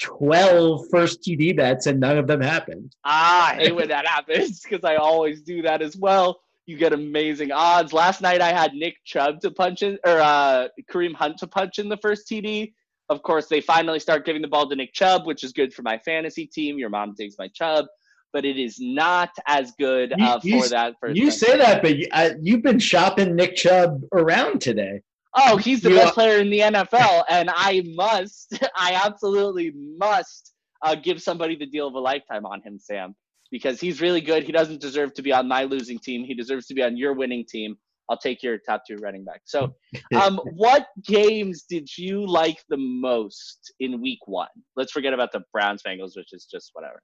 12 0.00 0.86
first 0.90 1.22
TD 1.22 1.56
bets 1.56 1.86
and 1.86 2.00
none 2.00 2.18
of 2.18 2.26
them 2.26 2.40
happened. 2.40 2.94
Ah, 3.04 3.50
I 3.50 3.54
hate 3.54 3.74
when 3.74 3.88
that 3.88 4.06
happens 4.06 4.60
because 4.60 4.84
I 4.84 4.96
always 4.96 5.42
do 5.42 5.62
that 5.62 5.82
as 5.82 5.96
well. 5.96 6.40
You 6.66 6.76
get 6.76 6.92
amazing 6.92 7.50
odds. 7.50 7.92
Last 7.92 8.20
night 8.20 8.40
I 8.40 8.52
had 8.52 8.74
Nick 8.74 8.96
Chubb 9.04 9.40
to 9.40 9.50
punch 9.50 9.82
in, 9.82 9.98
or 10.04 10.20
uh, 10.20 10.68
Kareem 10.90 11.14
Hunt 11.14 11.38
to 11.38 11.46
punch 11.48 11.78
in 11.78 11.88
the 11.88 11.96
first 11.96 12.28
TD. 12.28 12.72
Of 13.08 13.22
course, 13.22 13.46
they 13.46 13.60
finally 13.60 13.98
start 13.98 14.24
giving 14.24 14.42
the 14.42 14.48
ball 14.48 14.68
to 14.68 14.76
Nick 14.76 14.92
Chubb, 14.92 15.26
which 15.26 15.42
is 15.42 15.52
good 15.52 15.74
for 15.74 15.82
my 15.82 15.98
fantasy 15.98 16.46
team. 16.46 16.78
Your 16.78 16.88
mom 16.88 17.14
takes 17.16 17.34
my 17.36 17.48
Chubb 17.48 17.86
but 18.32 18.44
it 18.44 18.58
is 18.58 18.78
not 18.80 19.30
as 19.46 19.72
good 19.78 20.12
uh, 20.20 20.40
you, 20.42 20.62
for 20.62 20.68
that. 20.68 20.94
First 21.00 21.16
you 21.16 21.30
say 21.30 21.56
that, 21.56 21.82
but 21.82 21.96
you, 21.96 22.08
uh, 22.12 22.30
you've 22.40 22.62
been 22.62 22.78
shopping 22.78 23.36
Nick 23.36 23.56
Chubb 23.56 24.02
around 24.12 24.60
today. 24.60 25.02
Oh, 25.34 25.56
he's 25.56 25.80
the 25.80 25.90
best 25.90 26.14
player 26.14 26.38
in 26.40 26.50
the 26.50 26.60
NFL, 26.60 27.24
and 27.30 27.48
I 27.50 27.82
must, 27.94 28.58
I 28.76 29.00
absolutely 29.02 29.72
must 29.74 30.52
uh, 30.82 30.94
give 30.94 31.22
somebody 31.22 31.56
the 31.56 31.66
deal 31.66 31.86
of 31.88 31.94
a 31.94 31.98
lifetime 31.98 32.44
on 32.44 32.60
him, 32.62 32.78
Sam, 32.78 33.14
because 33.50 33.80
he's 33.80 34.00
really 34.00 34.20
good. 34.20 34.44
He 34.44 34.52
doesn't 34.52 34.80
deserve 34.80 35.14
to 35.14 35.22
be 35.22 35.32
on 35.32 35.48
my 35.48 35.64
losing 35.64 35.98
team. 35.98 36.24
He 36.24 36.34
deserves 36.34 36.66
to 36.66 36.74
be 36.74 36.82
on 36.82 36.96
your 36.96 37.14
winning 37.14 37.46
team. 37.48 37.76
I'll 38.10 38.18
take 38.18 38.42
your 38.42 38.58
top 38.58 38.82
two 38.86 38.96
running 38.96 39.24
back. 39.24 39.40
So, 39.44 39.74
um, 40.14 40.38
what 40.54 40.88
games 41.06 41.64
did 41.68 41.88
you 41.96 42.26
like 42.26 42.58
the 42.68 42.76
most 42.76 43.72
in 43.80 44.02
week 44.02 44.18
one? 44.26 44.48
Let's 44.76 44.92
forget 44.92 45.14
about 45.14 45.32
the 45.32 45.40
Browns 45.50 45.82
Bengals, 45.86 46.12
which 46.14 46.32
is 46.32 46.46
just 46.50 46.70
whatever. 46.74 47.00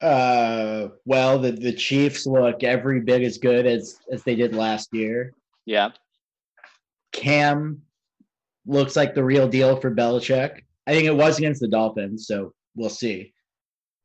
Uh, 0.00 0.88
well, 1.04 1.38
the 1.38 1.52
the 1.52 1.72
Chiefs 1.72 2.26
look 2.26 2.62
every 2.62 3.00
bit 3.00 3.22
as 3.22 3.38
good 3.38 3.66
as 3.66 3.98
as 4.12 4.22
they 4.22 4.36
did 4.36 4.54
last 4.54 4.92
year. 4.92 5.34
Yeah. 5.66 5.90
Cam 7.12 7.82
looks 8.66 8.94
like 8.94 9.14
the 9.14 9.24
real 9.24 9.48
deal 9.48 9.76
for 9.76 9.94
Belichick. 9.94 10.62
I 10.86 10.92
think 10.92 11.04
it 11.04 11.16
was 11.16 11.38
against 11.38 11.60
the 11.60 11.68
Dolphins, 11.68 12.26
so 12.26 12.52
we'll 12.76 12.90
see. 12.90 13.32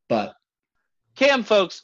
But 0.10 0.34
Cam, 1.15 1.43
folks, 1.43 1.84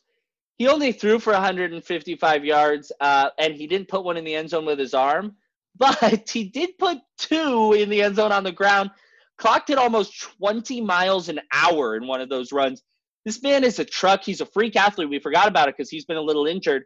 he 0.57 0.67
only 0.67 0.91
threw 0.91 1.19
for 1.19 1.33
155 1.33 2.45
yards, 2.45 2.91
uh, 2.99 3.29
and 3.37 3.53
he 3.53 3.67
didn't 3.67 3.87
put 3.87 4.03
one 4.03 4.17
in 4.17 4.25
the 4.25 4.35
end 4.35 4.49
zone 4.49 4.65
with 4.65 4.79
his 4.79 4.93
arm, 4.93 5.35
but 5.77 6.29
he 6.29 6.45
did 6.45 6.77
put 6.77 6.97
two 7.17 7.73
in 7.73 7.89
the 7.89 8.01
end 8.01 8.15
zone 8.15 8.31
on 8.31 8.43
the 8.43 8.51
ground. 8.51 8.91
Clocked 9.37 9.69
it 9.69 9.77
almost 9.77 10.19
20 10.37 10.81
miles 10.81 11.29
an 11.29 11.39
hour 11.53 11.95
in 11.95 12.05
one 12.07 12.19
of 12.19 12.27
those 12.27 12.51
runs. 12.51 12.81
This 13.29 13.43
man 13.43 13.63
is 13.63 13.77
a 13.77 13.85
truck. 13.85 14.23
He's 14.23 14.41
a 14.41 14.45
freak 14.47 14.75
athlete. 14.75 15.07
We 15.07 15.19
forgot 15.19 15.47
about 15.47 15.69
it 15.69 15.75
because 15.77 15.91
he's 15.91 16.03
been 16.03 16.17
a 16.17 16.21
little 16.21 16.47
injured. 16.47 16.85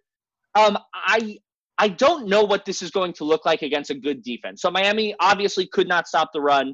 Um, 0.56 0.78
I 0.94 1.38
I 1.78 1.88
don't 1.88 2.28
know 2.28 2.44
what 2.44 2.66
this 2.66 2.82
is 2.82 2.92
going 2.92 3.14
to 3.14 3.24
look 3.24 3.46
like 3.46 3.62
against 3.62 3.92
a 3.92 3.96
good 3.96 4.22
defense. 4.24 4.62
So 4.62 4.70
Miami 4.70 5.16
obviously 5.22 5.66
could 5.68 5.88
not 5.88 6.06
stop 6.06 6.32
the 6.34 6.42
run, 6.42 6.74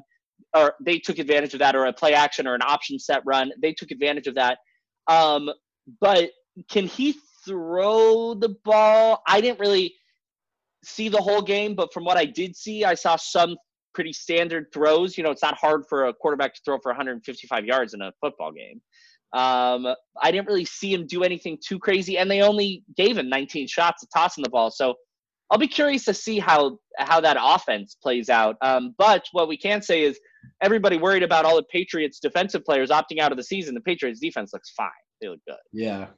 or 0.56 0.74
they 0.84 0.98
took 0.98 1.20
advantage 1.20 1.54
of 1.54 1.60
that, 1.60 1.76
or 1.76 1.84
a 1.84 1.92
play 1.92 2.14
action 2.14 2.48
or 2.48 2.56
an 2.56 2.62
option 2.62 2.98
set 2.98 3.22
run. 3.24 3.52
They 3.62 3.72
took 3.72 3.92
advantage 3.92 4.26
of 4.26 4.34
that. 4.34 4.58
Um, 5.06 5.48
but 6.00 6.30
can 6.68 6.88
he 6.88 7.14
throw 7.46 8.34
the 8.34 8.56
ball? 8.64 9.22
I 9.28 9.40
didn't 9.40 9.60
really 9.60 9.94
see 10.82 11.08
the 11.08 11.22
whole 11.22 11.42
game, 11.42 11.76
but 11.76 11.92
from 11.92 12.04
what 12.04 12.16
I 12.16 12.24
did 12.24 12.56
see, 12.56 12.84
I 12.84 12.94
saw 12.94 13.14
some 13.14 13.54
pretty 13.94 14.12
standard 14.12 14.66
throws. 14.74 15.16
You 15.16 15.22
know, 15.22 15.30
it's 15.30 15.44
not 15.44 15.56
hard 15.56 15.84
for 15.88 16.06
a 16.06 16.12
quarterback 16.12 16.54
to 16.54 16.60
throw 16.64 16.78
for 16.80 16.90
155 16.90 17.64
yards 17.64 17.94
in 17.94 18.02
a 18.02 18.10
football 18.20 18.50
game. 18.50 18.80
Um, 19.32 19.86
I 20.20 20.30
didn't 20.32 20.48
really 20.48 20.64
see 20.64 20.92
him 20.92 21.06
do 21.06 21.22
anything 21.22 21.58
too 21.64 21.78
crazy, 21.78 22.18
and 22.18 22.30
they 22.30 22.42
only 22.42 22.84
gave 22.96 23.16
him 23.16 23.28
19 23.28 23.68
shots 23.68 24.02
of 24.02 24.08
tossing 24.14 24.42
the 24.42 24.50
ball. 24.50 24.70
So 24.70 24.94
I'll 25.50 25.58
be 25.58 25.68
curious 25.68 26.04
to 26.04 26.14
see 26.14 26.38
how 26.38 26.78
how 26.98 27.20
that 27.20 27.36
offense 27.40 27.96
plays 28.00 28.28
out. 28.28 28.56
Um, 28.62 28.94
but 28.98 29.24
what 29.32 29.48
we 29.48 29.56
can 29.56 29.82
say 29.82 30.02
is 30.02 30.18
everybody 30.62 30.96
worried 30.96 31.22
about 31.22 31.44
all 31.44 31.56
the 31.56 31.64
Patriots 31.64 32.20
defensive 32.20 32.64
players 32.64 32.90
opting 32.90 33.18
out 33.18 33.32
of 33.32 33.38
the 33.38 33.44
season. 33.44 33.74
The 33.74 33.80
Patriots 33.80 34.20
defense 34.20 34.52
looks 34.52 34.70
fine. 34.70 34.90
They 35.20 35.28
look 35.28 35.40
good. 35.46 35.56
Yeah. 35.72 36.08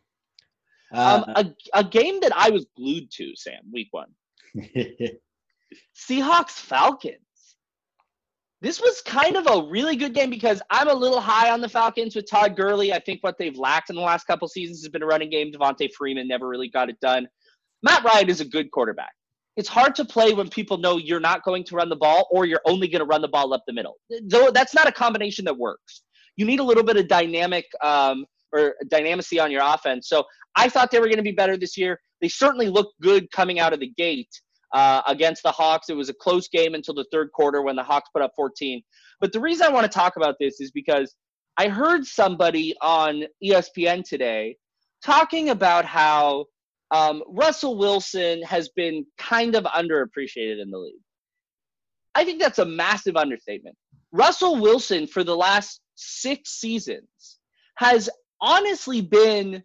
Um, 0.92 1.25
uh, 1.29 1.44
a, 1.75 1.79
a 1.81 1.85
game 1.85 2.20
that 2.20 2.33
I 2.37 2.51
was 2.51 2.66
glued 2.77 3.11
to, 3.12 3.33
Sam, 3.35 3.61
week 3.72 3.88
one. 3.92 4.09
Seahawks 5.96 6.51
Falcons. 6.51 7.16
This 8.62 8.81
was 8.81 9.03
kind 9.03 9.37
of 9.37 9.46
a 9.46 9.68
really 9.68 9.96
good 9.96 10.14
game 10.14 10.31
because 10.31 10.62
I'm 10.70 10.88
a 10.88 10.94
little 10.94 11.20
high 11.20 11.51
on 11.51 11.61
the 11.61 11.68
Falcons 11.68 12.16
with 12.16 12.31
Todd 12.31 12.57
Gurley. 12.57 12.92
I 12.92 13.01
think 13.01 13.22
what 13.22 13.37
they've 13.38 13.59
lacked 13.59 13.90
in 13.90 13.96
the 13.96 14.03
last 14.03 14.25
couple 14.27 14.48
seasons 14.48 14.83
has 14.83 14.88
been 14.88 15.03
a 15.03 15.07
running 15.07 15.31
game. 15.31 15.53
Devonta 15.53 15.92
Freeman 15.92 16.29
never 16.29 16.48
really 16.48 16.70
got 16.70 16.88
it 16.88 16.98
done. 17.01 17.29
Matt 17.83 18.05
Ryan 18.05 18.31
is 18.31 18.40
a 18.40 18.44
good 18.44 18.70
quarterback 18.70 19.12
it's 19.57 19.68
hard 19.68 19.94
to 19.94 20.05
play 20.05 20.33
when 20.33 20.48
people 20.48 20.79
know 20.79 20.96
you're 20.96 21.20
not 21.20 21.42
going 21.44 21.64
to 21.64 21.77
run 21.77 21.88
the 21.88 21.96
ball 21.96 22.27
or 22.31 22.46
you're 22.46 22.62
only 22.64 22.88
going 22.88 23.01
to 23.01 23.07
run 23.07 23.20
the 23.20 23.29
ball 23.29 23.53
up 23.53 23.62
the 23.66 23.72
middle. 23.72 23.96
Though 24.25 24.51
that's 24.51 24.75
not 24.75 24.88
a 24.88 24.92
combination 24.92 25.44
that 25.44 25.57
works. 25.57 26.03
You 26.37 26.46
need 26.46 26.61
a 26.61 26.64
little 26.64 26.83
bit 26.83 26.96
of 26.96 27.09
dynamic 27.09 27.66
um, 27.83 28.25
or 28.53 28.75
dynamicy 28.90 29.42
on 29.42 29.51
your 29.51 29.62
offense. 29.62 30.09
So 30.09 30.25
I 30.57 30.68
thought 30.68 30.90
they 30.90 31.01
were 31.01 31.07
going 31.07 31.18
to 31.18 31.22
be 31.22 31.33
better 31.33 31.57
this 31.57 31.77
year. 31.77 32.01
They 32.22 32.29
certainly 32.29 32.68
looked 32.68 32.94
good 33.03 33.31
coming 33.31 33.59
out 33.59 33.75
of 33.75 33.81
the 33.81 33.92
gate 33.96 34.31
uh, 34.72 35.02
against 35.06 35.42
the 35.42 35.52
Hawks. 35.52 35.88
It 35.88 35.96
was 35.96 36.08
a 36.08 36.14
close 36.14 36.48
game 36.48 36.74
until 36.74 36.94
the 36.94 37.06
third 37.12 37.30
quarter 37.32 37.62
when 37.62 37.76
the 37.76 37.82
Hawks 37.82 38.11
put 38.12 38.22
up 38.22 38.32
14. 38.37 38.82
But 39.20 39.32
the 39.32 39.40
reason 39.40 39.66
I 39.66 39.70
want 39.70 39.85
to 39.85 39.98
talk 39.98 40.16
about 40.16 40.37
this 40.40 40.61
is 40.61 40.70
because 40.70 41.14
I 41.56 41.68
heard 41.68 42.04
somebody 42.04 42.74
on 42.80 43.24
ESPN 43.44 44.04
today 44.04 44.56
talking 45.04 45.50
about 45.50 45.85
how 45.85 46.46
um, 46.90 47.22
Russell 47.26 47.76
Wilson 47.76 48.42
has 48.42 48.68
been 48.70 49.04
kind 49.18 49.54
of 49.54 49.64
underappreciated 49.64 50.61
in 50.61 50.70
the 50.70 50.78
league. 50.78 51.00
I 52.14 52.24
think 52.24 52.40
that's 52.40 52.58
a 52.58 52.64
massive 52.64 53.16
understatement. 53.16 53.76
Russell 54.12 54.61
Wilson, 54.61 55.06
for 55.06 55.24
the 55.24 55.37
last 55.37 55.80
six 55.94 56.50
seasons, 56.50 57.38
has 57.76 58.11
honestly 58.40 59.00
been 59.00 59.62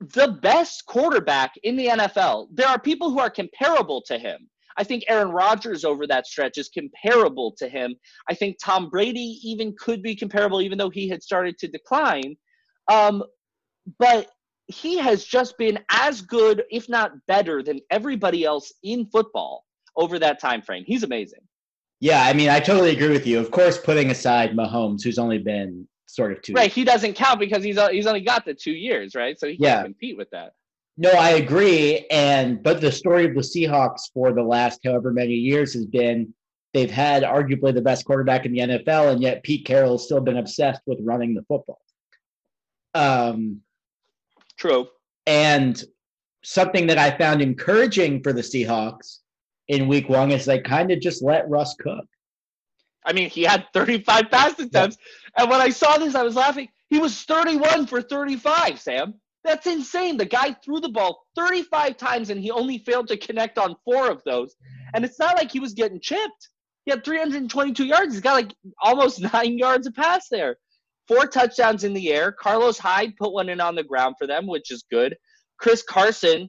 the 0.00 0.38
best 0.42 0.86
quarterback 0.86 1.54
in 1.62 1.76
the 1.76 1.86
NFL. 1.86 2.48
There 2.52 2.68
are 2.68 2.78
people 2.78 3.10
who 3.10 3.18
are 3.18 3.30
comparable 3.30 4.02
to 4.06 4.18
him. 4.18 4.48
I 4.76 4.84
think 4.84 5.04
Aaron 5.08 5.30
Rodgers 5.30 5.84
over 5.84 6.06
that 6.06 6.26
stretch 6.26 6.58
is 6.58 6.68
comparable 6.68 7.54
to 7.58 7.68
him. 7.68 7.96
I 8.28 8.34
think 8.34 8.58
Tom 8.62 8.90
Brady 8.90 9.40
even 9.42 9.74
could 9.78 10.02
be 10.02 10.14
comparable, 10.14 10.60
even 10.60 10.76
though 10.76 10.90
he 10.90 11.08
had 11.08 11.22
started 11.22 11.56
to 11.58 11.68
decline. 11.68 12.36
Um, 12.88 13.22
but 13.98 14.28
he 14.66 14.98
has 14.98 15.24
just 15.24 15.56
been 15.56 15.78
as 15.90 16.20
good, 16.20 16.64
if 16.70 16.88
not 16.88 17.12
better, 17.26 17.62
than 17.62 17.80
everybody 17.90 18.44
else 18.44 18.72
in 18.82 19.06
football 19.06 19.64
over 19.96 20.18
that 20.18 20.40
time 20.40 20.60
frame. 20.60 20.84
He's 20.86 21.04
amazing. 21.04 21.40
Yeah, 22.00 22.22
I 22.22 22.34
mean, 22.34 22.50
I 22.50 22.60
totally 22.60 22.90
agree 22.90 23.08
with 23.08 23.26
you. 23.26 23.38
Of 23.38 23.50
course, 23.50 23.78
putting 23.78 24.10
aside 24.10 24.52
Mahomes, 24.52 25.02
who's 25.02 25.18
only 25.18 25.38
been 25.38 25.88
sort 26.16 26.32
of 26.32 26.42
two. 26.42 26.54
Right, 26.54 26.72
he 26.72 26.82
doesn't 26.82 27.12
count 27.12 27.38
because 27.38 27.62
he's 27.62 27.78
he's 27.90 28.06
only 28.06 28.22
got 28.22 28.44
the 28.44 28.54
two 28.54 28.72
years, 28.72 29.14
right? 29.14 29.38
So 29.38 29.46
he 29.46 29.56
yeah. 29.60 29.76
can't 29.76 29.86
compete 29.86 30.16
with 30.16 30.30
that. 30.30 30.54
No, 30.96 31.10
I 31.10 31.30
agree. 31.32 32.06
And 32.10 32.62
but 32.62 32.80
the 32.80 32.90
story 32.90 33.26
of 33.26 33.34
the 33.34 33.42
Seahawks 33.42 34.10
for 34.14 34.32
the 34.32 34.42
last 34.42 34.80
however 34.82 35.12
many 35.12 35.34
years 35.34 35.74
has 35.74 35.84
been 35.84 36.32
they've 36.72 36.90
had 36.90 37.22
arguably 37.22 37.74
the 37.74 37.82
best 37.82 38.06
quarterback 38.06 38.46
in 38.46 38.52
the 38.52 38.60
NFL, 38.60 39.12
and 39.12 39.22
yet 39.22 39.42
Pete 39.42 39.66
Carroll's 39.66 40.04
still 40.04 40.20
been 40.20 40.38
obsessed 40.38 40.80
with 40.86 40.98
running 41.02 41.34
the 41.34 41.42
football. 41.42 41.80
Um, 42.94 43.60
True. 44.56 44.88
And 45.26 45.82
something 46.42 46.86
that 46.86 46.98
I 46.98 47.16
found 47.18 47.42
encouraging 47.42 48.22
for 48.22 48.32
the 48.32 48.40
Seahawks 48.40 49.18
in 49.68 49.88
week 49.88 50.08
one 50.08 50.30
is 50.30 50.46
they 50.46 50.60
kind 50.60 50.90
of 50.90 51.00
just 51.00 51.22
let 51.22 51.48
Russ 51.48 51.74
cook. 51.78 52.06
I 53.06 53.12
mean, 53.12 53.30
he 53.30 53.42
had 53.42 53.66
35 53.72 54.30
pass 54.30 54.58
attempts. 54.58 54.98
And 55.36 55.48
when 55.48 55.60
I 55.60 55.70
saw 55.70 55.96
this, 55.96 56.14
I 56.14 56.22
was 56.22 56.34
laughing. 56.34 56.68
He 56.88 56.98
was 56.98 57.22
31 57.22 57.86
for 57.86 58.02
35, 58.02 58.80
Sam. 58.80 59.14
That's 59.44 59.66
insane. 59.66 60.16
The 60.16 60.26
guy 60.26 60.56
threw 60.64 60.80
the 60.80 60.88
ball 60.88 61.24
35 61.36 61.96
times 61.96 62.30
and 62.30 62.40
he 62.40 62.50
only 62.50 62.78
failed 62.78 63.08
to 63.08 63.16
connect 63.16 63.58
on 63.58 63.76
four 63.84 64.10
of 64.10 64.22
those. 64.24 64.56
And 64.92 65.04
it's 65.04 65.18
not 65.18 65.36
like 65.36 65.52
he 65.52 65.60
was 65.60 65.72
getting 65.72 66.00
chipped. 66.00 66.50
He 66.84 66.90
had 66.90 67.04
322 67.04 67.84
yards. 67.84 68.12
He's 68.12 68.20
got 68.20 68.34
like 68.34 68.54
almost 68.82 69.20
nine 69.32 69.56
yards 69.56 69.86
of 69.86 69.94
pass 69.94 70.28
there 70.30 70.56
four 71.08 71.26
touchdowns 71.26 71.84
in 71.84 71.94
the 71.94 72.12
air. 72.12 72.32
Carlos 72.32 72.78
Hyde 72.78 73.16
put 73.16 73.32
one 73.32 73.48
in 73.48 73.60
on 73.60 73.74
the 73.74 73.82
ground 73.82 74.16
for 74.18 74.26
them, 74.26 74.46
which 74.46 74.70
is 74.70 74.84
good. 74.90 75.16
Chris 75.58 75.82
Carson, 75.82 76.48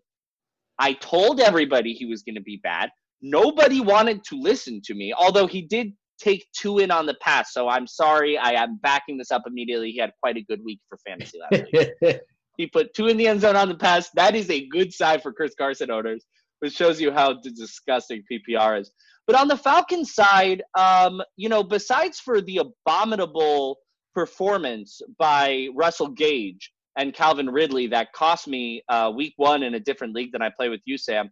I 0.79 0.93
told 0.93 1.39
everybody 1.39 1.93
he 1.93 2.05
was 2.05 2.23
going 2.23 2.35
to 2.35 2.41
be 2.41 2.59
bad. 2.61 2.89
Nobody 3.21 3.81
wanted 3.81 4.23
to 4.25 4.39
listen 4.39 4.81
to 4.85 4.93
me, 4.93 5.13
although 5.13 5.47
he 5.47 5.61
did 5.61 5.93
take 6.19 6.47
two 6.53 6.79
in 6.79 6.91
on 6.91 7.05
the 7.05 7.15
pass. 7.21 7.53
So 7.53 7.67
I'm 7.67 7.87
sorry. 7.87 8.37
I 8.37 8.51
am 8.51 8.79
backing 8.81 9.17
this 9.17 9.31
up 9.31 9.43
immediately. 9.47 9.91
He 9.91 9.99
had 9.99 10.11
quite 10.21 10.37
a 10.37 10.41
good 10.41 10.63
week 10.63 10.79
for 10.89 10.97
fantasy 11.05 11.39
last 11.39 11.65
week. 11.71 12.19
he 12.57 12.67
put 12.67 12.93
two 12.93 13.07
in 13.07 13.17
the 13.17 13.27
end 13.27 13.41
zone 13.41 13.55
on 13.55 13.69
the 13.69 13.75
pass. 13.75 14.09
That 14.15 14.35
is 14.35 14.49
a 14.49 14.67
good 14.67 14.93
sign 14.93 15.21
for 15.21 15.31
Chris 15.31 15.53
Carson 15.57 15.91
owners, 15.91 16.25
which 16.59 16.73
shows 16.73 16.99
you 16.99 17.11
how 17.11 17.33
disgusting 17.41 18.23
PPR 18.31 18.81
is. 18.81 18.91
But 19.27 19.35
on 19.35 19.47
the 19.47 19.57
Falcons 19.57 20.13
side, 20.13 20.63
um, 20.77 21.21
you 21.35 21.49
know, 21.49 21.63
besides 21.63 22.19
for 22.19 22.41
the 22.41 22.61
abominable 22.61 23.77
performance 24.15 25.01
by 25.19 25.67
Russell 25.75 26.07
Gage 26.07 26.71
and 26.97 27.13
Calvin 27.13 27.49
Ridley 27.49 27.87
that 27.87 28.11
cost 28.13 28.47
me 28.47 28.81
uh, 28.89 29.11
week 29.15 29.33
one 29.37 29.63
in 29.63 29.75
a 29.75 29.79
different 29.79 30.15
league 30.15 30.31
than 30.31 30.41
I 30.41 30.49
play 30.49 30.69
with 30.69 30.81
you, 30.85 30.97
Sam. 30.97 31.29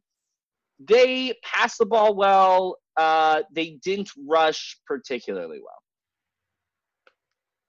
They 0.80 1.34
pass 1.44 1.78
the 1.78 1.86
ball 1.86 2.16
well. 2.16 2.78
Uh, 2.98 3.44
they 3.52 3.78
didn't 3.84 4.10
rush 4.28 4.78
particularly 4.88 5.60
well. 5.60 5.82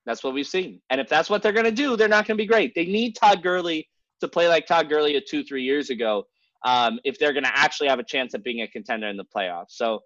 That's 0.05 0.23
what 0.23 0.35
we've 0.35 0.47
seen. 0.47 0.81
And 0.89 1.01
if 1.01 1.09
that's 1.09 1.29
what 1.29 1.43
they're 1.43 1.53
going 1.53 1.65
to 1.65 1.73
do, 1.73 1.97
they're 1.97 2.09
not 2.09 2.27
going 2.27 2.39
to 2.39 2.43
be 2.43 2.47
great. 2.47 2.75
They 2.75 2.87
need 2.87 3.17
Todd 3.17 3.43
Gurley 3.43 3.89
to 4.21 4.29
play 4.29 4.49
like 4.49 4.67
Todd 4.67 4.89
Gurley 4.89 5.21
two, 5.29 5.43
three 5.43 5.65
years 5.65 5.91
ago 5.91 6.25
um, 6.65 6.99
if 7.05 7.19
they're 7.19 7.33
going 7.33 7.45
to 7.45 7.57
actually 7.57 7.89
have 7.89 7.99
a 7.99 8.05
chance 8.05 8.35
at 8.35 8.45
being 8.45 8.63
a 8.63 8.69
contender 8.69 9.09
in 9.09 9.17
the 9.17 9.25
playoffs. 9.25 9.71
So 9.71 10.01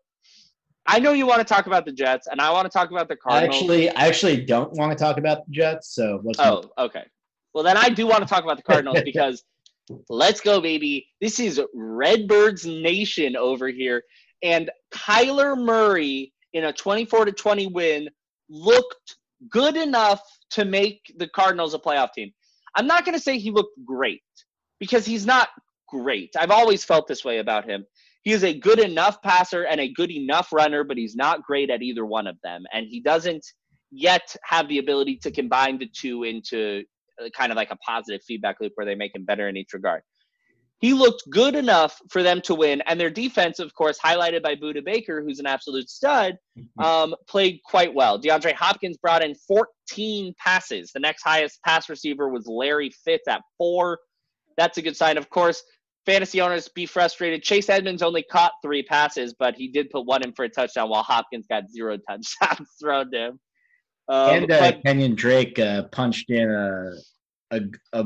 I 0.87 0.99
know 0.99 1.13
you 1.13 1.27
want 1.27 1.41
to 1.41 1.45
talk 1.45 1.67
about 1.67 1.85
the 1.85 1.93
Jets, 1.93 2.27
and 2.27 2.41
I 2.41 2.51
want 2.51 2.65
to 2.65 2.71
talk 2.71 2.91
about 2.91 3.09
the 3.09 3.17
Cardinals. 3.17 3.57
Actually, 3.57 3.91
I 3.91 4.07
actually 4.07 4.45
don't 4.45 4.73
want 4.73 4.97
to 4.97 5.03
talk 5.03 5.19
about 5.19 5.47
the 5.47 5.53
Jets. 5.53 5.95
So 5.95 6.21
let's. 6.25 6.39
Oh, 6.41 6.57
move. 6.57 6.71
okay. 6.79 7.05
Well, 7.55 7.65
then 7.65 7.77
I 7.77 7.89
do 7.89 8.07
want 8.07 8.23
to 8.23 8.27
talk 8.27 8.45
about 8.45 8.57
the 8.57 8.63
Cardinals 8.63 9.01
because 9.05 9.45
let's 10.09 10.41
go, 10.41 10.61
baby. 10.61 11.09
This 11.21 11.41
is 11.41 11.61
Redbirds 11.75 12.65
Nation 12.65 13.37
over 13.37 13.69
here, 13.69 14.03
and 14.43 14.71
Kyler 14.93 15.57
Murray 15.59 16.33
in 16.53 16.65
a 16.65 16.73
24 16.73 17.27
to 17.27 17.33
20 17.33 17.69
win 17.69 18.09
looked 18.49 19.17
good 19.51 19.77
enough 19.77 20.21
to 20.51 20.65
make 20.65 21.01
the 21.17 21.29
Cardinals 21.29 21.75
a 21.75 21.79
playoff 21.79 22.13
team. 22.13 22.31
I'm 22.77 22.87
not 22.87 23.05
going 23.05 23.17
to 23.17 23.23
say 23.23 23.39
he 23.39 23.51
looked 23.51 23.79
great 23.85 24.23
because 24.79 25.07
he's 25.07 25.27
not 25.27 25.49
great. 25.89 26.31
I've 26.39 26.51
always 26.51 26.85
felt 26.85 27.07
this 27.07 27.25
way 27.25 27.39
about 27.39 27.69
him 27.69 27.85
he 28.23 28.33
is 28.33 28.45
a 28.45 28.59
good 28.59 28.79
enough 28.79 29.23
passer 29.23 29.65
and 29.65 29.81
a 29.81 29.93
good 29.93 30.11
enough 30.11 30.53
runner, 30.53 30.85
but 30.85 30.97
he's 30.97 31.17
not 31.17 31.43
great 31.43 31.71
at 31.71 31.83
either 31.83 32.05
one 32.05 32.27
of 32.27 32.37
them. 32.43 32.65
And 32.73 32.87
he 32.87 33.01
doesn't 33.01 33.45
yet 33.91 34.37
have 34.45 34.69
the 34.69 34.79
ability 34.79 35.17
to 35.23 35.31
combine 35.31 35.79
the 35.79 35.89
two 35.89 36.25
into 36.25 36.83
uh, 37.23 37.29
kind 37.31 37.51
of 37.51 37.57
like 37.57 37.71
a 37.71 37.77
positive 37.77 38.21
feedback 38.27 38.57
loop 38.61 38.73
where 38.75 38.87
they 38.87 38.95
make 38.95 39.15
him 39.15 39.25
better 39.25 39.49
in 39.49 39.57
each 39.57 39.73
regard. 39.73 40.03
He 40.81 40.95
looked 40.95 41.25
good 41.29 41.55
enough 41.55 42.01
for 42.09 42.23
them 42.23 42.41
to 42.43 42.55
win, 42.55 42.83
and 42.87 42.99
their 42.99 43.11
defense, 43.11 43.59
of 43.59 43.75
course, 43.75 43.99
highlighted 43.99 44.43
by 44.43 44.55
Budda 44.55 44.83
Baker, 44.83 45.23
who's 45.23 45.39
an 45.39 45.47
absolute 45.47 45.91
stud, 45.91 46.39
mm-hmm. 46.59 46.83
um, 46.83 47.15
played 47.29 47.61
quite 47.65 47.93
well. 47.93 48.19
DeAndre 48.19 48.55
Hopkins 48.55 48.97
brought 48.97 49.23
in 49.23 49.35
14 49.47 50.35
passes. 50.39 50.91
The 50.93 51.01
next 51.01 51.23
highest 51.23 51.63
pass 51.67 51.91
receiver 51.91 52.31
was 52.31 52.47
Larry 52.47 52.91
Fitz 53.05 53.29
at 53.29 53.43
four. 53.59 53.99
That's 54.57 54.79
a 54.79 54.83
good 54.83 54.97
sign. 54.97 55.19
Of 55.19 55.29
course, 55.29 55.63
fantasy 56.07 56.41
owners 56.41 56.69
be 56.69 56.87
frustrated. 56.87 57.43
Chase 57.43 57.69
Edmonds 57.69 58.03
only 58.03 58.23
caught 58.23 58.53
three 58.63 58.83
passes, 58.83 59.35
but 59.39 59.55
he 59.57 59.69
did 59.69 59.91
put 59.91 60.07
one 60.07 60.23
in 60.23 60.33
for 60.33 60.47
a 60.47 60.49
touchdown, 60.49 60.89
while 60.89 61.03
Hopkins 61.03 61.47
got 61.47 61.71
zero 61.71 61.99
touchdowns 62.09 62.71
thrown 62.81 63.11
to 63.13 63.19
him. 63.19 63.41
Um, 64.09 64.31
and 64.31 64.51
uh, 64.51 64.61
but, 64.61 64.83
Kenyan 64.83 65.15
Drake 65.15 65.59
uh, 65.59 65.85
punched 65.85 66.31
in 66.31 66.51
a, 66.51 66.93
a, 67.51 67.61
a 67.93 68.05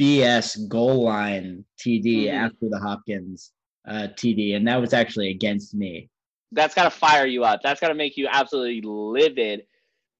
BS 0.00 0.68
goal 0.68 1.04
line 1.04 1.64
TD 1.78 2.24
mm-hmm. 2.24 2.36
after 2.36 2.68
the 2.68 2.78
Hopkins 2.78 3.52
uh, 3.86 4.08
TD, 4.16 4.56
and 4.56 4.66
that 4.66 4.80
was 4.80 4.92
actually 4.92 5.30
against 5.30 5.74
me. 5.74 6.08
That's 6.52 6.74
got 6.74 6.84
to 6.84 6.90
fire 6.90 7.26
you 7.26 7.44
up. 7.44 7.60
That's 7.62 7.80
got 7.80 7.88
to 7.88 7.94
make 7.94 8.16
you 8.16 8.28
absolutely 8.30 8.82
livid. 8.84 9.62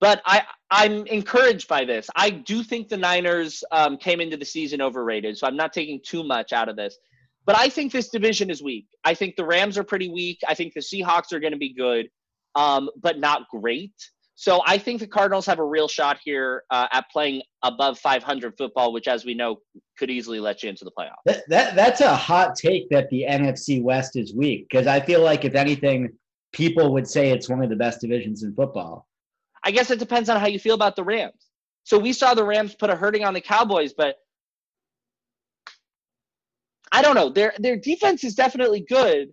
But 0.00 0.20
I, 0.26 0.42
I'm 0.70 1.06
encouraged 1.06 1.68
by 1.68 1.84
this. 1.84 2.08
I 2.16 2.30
do 2.30 2.64
think 2.64 2.88
the 2.88 2.96
Niners 2.96 3.62
um, 3.70 3.96
came 3.96 4.20
into 4.20 4.36
the 4.36 4.44
season 4.44 4.82
overrated, 4.82 5.38
so 5.38 5.46
I'm 5.46 5.56
not 5.56 5.72
taking 5.72 6.00
too 6.04 6.24
much 6.24 6.52
out 6.52 6.68
of 6.68 6.76
this. 6.76 6.98
But 7.44 7.56
I 7.56 7.68
think 7.68 7.92
this 7.92 8.08
division 8.08 8.50
is 8.50 8.62
weak. 8.62 8.86
I 9.04 9.14
think 9.14 9.36
the 9.36 9.44
Rams 9.44 9.78
are 9.78 9.84
pretty 9.84 10.08
weak. 10.08 10.40
I 10.48 10.54
think 10.54 10.74
the 10.74 10.80
Seahawks 10.80 11.32
are 11.32 11.40
going 11.40 11.52
to 11.52 11.58
be 11.58 11.72
good, 11.72 12.08
um, 12.54 12.88
but 13.00 13.18
not 13.18 13.48
great. 13.48 13.94
So 14.42 14.60
I 14.66 14.76
think 14.76 14.98
the 14.98 15.06
Cardinals 15.06 15.46
have 15.46 15.60
a 15.60 15.64
real 15.64 15.86
shot 15.86 16.18
here 16.24 16.64
uh, 16.68 16.88
at 16.90 17.08
playing 17.12 17.42
above 17.62 17.96
500 18.00 18.58
football, 18.58 18.92
which, 18.92 19.06
as 19.06 19.24
we 19.24 19.34
know, 19.34 19.60
could 19.96 20.10
easily 20.10 20.40
let 20.40 20.64
you 20.64 20.68
into 20.68 20.84
the 20.84 20.90
playoffs. 20.90 21.22
That, 21.26 21.48
that 21.48 21.76
that's 21.76 22.00
a 22.00 22.12
hot 22.12 22.56
take 22.56 22.90
that 22.90 23.08
the 23.10 23.24
NFC 23.28 23.80
West 23.80 24.16
is 24.16 24.34
weak 24.34 24.66
because 24.68 24.88
I 24.88 24.98
feel 24.98 25.22
like 25.22 25.44
if 25.44 25.54
anything, 25.54 26.10
people 26.52 26.92
would 26.92 27.06
say 27.06 27.30
it's 27.30 27.48
one 27.48 27.62
of 27.62 27.70
the 27.70 27.76
best 27.76 28.00
divisions 28.00 28.42
in 28.42 28.52
football. 28.52 29.06
I 29.62 29.70
guess 29.70 29.92
it 29.92 30.00
depends 30.00 30.28
on 30.28 30.40
how 30.40 30.48
you 30.48 30.58
feel 30.58 30.74
about 30.74 30.96
the 30.96 31.04
Rams. 31.04 31.50
So 31.84 31.96
we 31.96 32.12
saw 32.12 32.34
the 32.34 32.44
Rams 32.44 32.74
put 32.74 32.90
a 32.90 32.96
hurting 32.96 33.22
on 33.22 33.34
the 33.34 33.40
Cowboys, 33.40 33.92
but 33.96 34.16
I 36.90 37.00
don't 37.00 37.14
know. 37.14 37.28
Their 37.28 37.54
their 37.60 37.76
defense 37.76 38.24
is 38.24 38.34
definitely 38.34 38.80
good. 38.88 39.28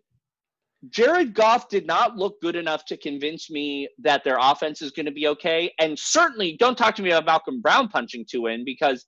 Jared 0.88 1.34
Goff 1.34 1.68
did 1.68 1.86
not 1.86 2.16
look 2.16 2.40
good 2.42 2.56
enough 2.56 2.86
to 2.86 2.98
convince 2.98 3.50
me 3.50 3.90
that 4.00 4.24
their 4.24 4.38
offense 4.40 4.82
is 4.82 4.92
going 4.92 5.06
to 5.06 5.12
be 5.12 5.28
okay. 5.28 5.74
And 5.80 6.00
certainly 6.00 6.56
don't 6.58 6.78
talk 6.78 6.96
to 6.96 7.02
me 7.02 7.12
about 7.12 7.26
Malcolm 7.26 7.62
Brown 7.62 7.90
punching 7.90 8.26
two 8.30 8.48
in 8.48 8.64
because 8.64 9.06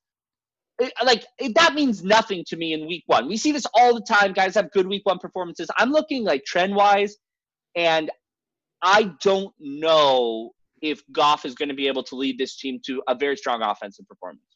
eh, 0.81 0.87
it, 0.87 1.05
like 1.05 1.25
that 1.55 1.73
means 1.73 2.03
nothing 2.03 2.43
to 2.47 2.57
me 2.57 2.73
in 2.73 2.87
week 2.87 3.03
one. 3.05 3.27
We 3.27 3.37
see 3.37 3.53
this 3.53 3.65
all 3.73 3.93
the 3.93 4.01
time. 4.01 4.33
Guys 4.33 4.55
have 4.55 4.69
good 4.71 4.87
week 4.87 5.05
one 5.05 5.17
performances. 5.17 5.69
I'm 5.77 5.91
looking 5.91 6.25
like 6.25 6.43
trend 6.43 6.75
wise, 6.75 7.15
and 7.75 8.11
I 8.81 9.13
don't 9.21 9.53
know 9.59 10.51
if 10.81 11.01
Goff 11.13 11.45
is 11.45 11.55
going 11.55 11.69
to 11.69 11.75
be 11.75 11.87
able 11.87 12.03
to 12.03 12.15
lead 12.15 12.37
this 12.37 12.57
team 12.57 12.79
to 12.85 13.01
a 13.07 13.15
very 13.15 13.37
strong 13.37 13.61
offensive 13.61 14.07
performance. 14.07 14.50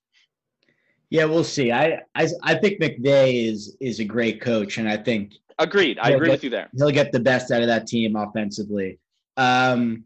Yeah, 1.15 1.23
we'll 1.23 1.45
see. 1.45 1.71
I 1.71 2.01
I, 2.13 2.27
I 2.43 2.55
think 2.55 2.81
McVay 2.81 3.47
is 3.49 3.77
is 3.79 4.01
a 4.01 4.03
great 4.03 4.41
coach, 4.41 4.79
and 4.79 4.89
I 4.89 4.97
think 4.97 5.35
agreed. 5.57 5.97
I 5.97 6.09
agree 6.09 6.27
get, 6.27 6.33
with 6.33 6.43
you 6.43 6.49
there. 6.49 6.67
He'll 6.75 6.91
get 6.91 7.13
the 7.13 7.21
best 7.21 7.51
out 7.51 7.61
of 7.61 7.67
that 7.67 7.87
team 7.87 8.17
offensively. 8.17 8.99
Um, 9.37 10.03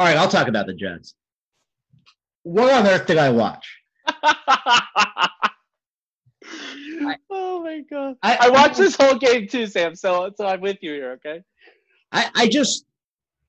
all 0.00 0.08
right, 0.08 0.16
I'll 0.16 0.28
talk 0.28 0.48
about 0.48 0.66
the 0.66 0.74
Jets. 0.74 1.14
What 2.42 2.72
on 2.72 2.88
earth 2.88 3.06
did 3.06 3.18
I 3.18 3.30
watch? 3.30 3.64
oh 7.30 7.62
my 7.62 7.82
god! 7.88 8.16
I, 8.20 8.38
I 8.40 8.50
watched 8.50 8.78
this 8.78 8.96
whole 8.96 9.14
game 9.14 9.46
too, 9.46 9.68
Sam. 9.68 9.94
So 9.94 10.32
so 10.36 10.44
I'm 10.44 10.60
with 10.60 10.78
you 10.80 10.92
here. 10.92 11.12
Okay. 11.24 11.44
I 12.10 12.30
I 12.34 12.48
just 12.48 12.84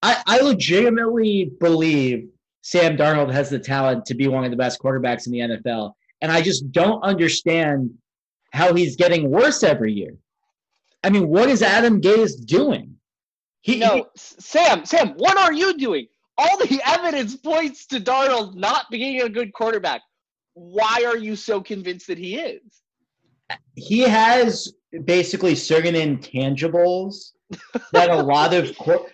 I 0.03 0.21
I 0.27 0.41
legitimately 0.41 1.53
believe 1.59 2.29
Sam 2.61 2.97
Darnold 2.97 3.31
has 3.31 3.49
the 3.49 3.57
talent 3.57 4.05
to 4.05 4.13
be 4.13 4.27
one 4.27 4.45
of 4.45 4.51
the 4.51 4.57
best 4.57 4.79
quarterbacks 4.79 5.25
in 5.25 5.31
the 5.31 5.39
NFL. 5.39 5.93
And 6.21 6.31
I 6.31 6.41
just 6.41 6.71
don't 6.71 7.01
understand 7.01 7.91
how 8.53 8.73
he's 8.73 8.95
getting 8.95 9.29
worse 9.29 9.63
every 9.63 9.93
year. 9.93 10.15
I 11.03 11.09
mean, 11.09 11.27
what 11.27 11.49
is 11.49 11.63
Adam 11.63 12.01
Gase 12.01 12.45
doing? 12.45 12.95
He, 13.61 13.79
no, 13.79 13.95
he, 13.95 14.03
Sam, 14.15 14.85
Sam, 14.85 15.13
what 15.17 15.37
are 15.37 15.53
you 15.53 15.77
doing? 15.77 16.07
All 16.37 16.57
the 16.57 16.81
evidence 16.85 17.35
points 17.35 17.85
to 17.87 17.99
Darnold 17.99 18.55
not 18.55 18.85
being 18.91 19.21
a 19.21 19.29
good 19.29 19.53
quarterback. 19.53 20.01
Why 20.53 21.03
are 21.05 21.17
you 21.17 21.35
so 21.35 21.61
convinced 21.61 22.07
that 22.07 22.17
he 22.17 22.37
is? 22.37 22.61
He 23.75 24.01
has 24.01 24.73
basically 25.05 25.55
certain 25.55 25.95
intangibles 25.95 27.31
that 27.93 28.09
a 28.09 28.21
lot 28.21 28.53
of 28.53 28.77
cor- 28.77 29.07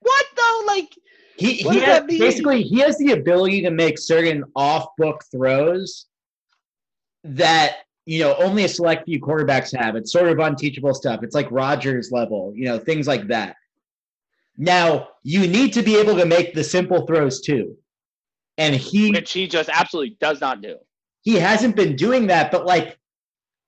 what 0.00 0.26
though? 0.36 0.62
Like 0.66 0.96
he, 1.38 1.54
he 1.54 1.80
has, 1.80 2.04
basically 2.06 2.62
he 2.62 2.80
has 2.80 2.96
the 2.98 3.12
ability 3.12 3.62
to 3.62 3.70
make 3.70 3.98
certain 3.98 4.44
off 4.54 4.88
book 4.96 5.22
throws 5.30 6.06
that 7.24 7.76
you 8.06 8.20
know 8.20 8.34
only 8.36 8.64
a 8.64 8.68
select 8.68 9.04
few 9.04 9.20
quarterbacks 9.20 9.76
have. 9.76 9.96
It's 9.96 10.12
sort 10.12 10.28
of 10.28 10.38
unteachable 10.38 10.94
stuff. 10.94 11.22
It's 11.22 11.34
like 11.34 11.50
Rodgers 11.50 12.10
level, 12.10 12.52
you 12.54 12.64
know, 12.64 12.78
things 12.78 13.06
like 13.06 13.28
that. 13.28 13.56
Now 14.56 15.08
you 15.22 15.46
need 15.46 15.72
to 15.74 15.82
be 15.82 15.96
able 15.96 16.16
to 16.16 16.24
make 16.24 16.54
the 16.54 16.64
simple 16.64 17.06
throws 17.06 17.40
too, 17.40 17.76
and 18.56 18.74
he 18.74 19.10
which 19.10 19.32
he 19.32 19.46
just 19.46 19.68
absolutely 19.68 20.16
does 20.20 20.40
not 20.40 20.62
do. 20.62 20.76
He 21.22 21.34
hasn't 21.34 21.76
been 21.76 21.96
doing 21.96 22.28
that, 22.28 22.50
but 22.50 22.64
like 22.64 22.98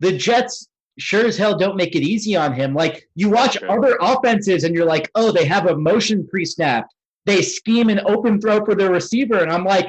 the 0.01 0.17
Jets 0.17 0.69
sure 0.99 1.27
as 1.27 1.37
hell 1.37 1.57
don't 1.57 1.77
make 1.77 1.95
it 1.95 2.03
easy 2.03 2.35
on 2.35 2.53
him. 2.53 2.75
Like 2.75 3.09
you 3.15 3.31
watch 3.31 3.63
other 3.63 3.99
offenses 4.01 4.65
and 4.65 4.75
you're 4.75 4.87
like, 4.87 5.11
oh, 5.15 5.33
they 5.33 5.45
have 5.45 5.67
a 5.67 5.77
motion 5.77 6.27
pre-snapped 6.27 6.95
they 7.29 7.43
scheme 7.43 7.91
an 7.91 8.01
open 8.07 8.41
throw 8.41 8.65
for 8.65 8.75
their 8.75 8.91
receiver. 8.91 9.39
And 9.39 9.53
I'm 9.53 9.65
like, 9.65 9.87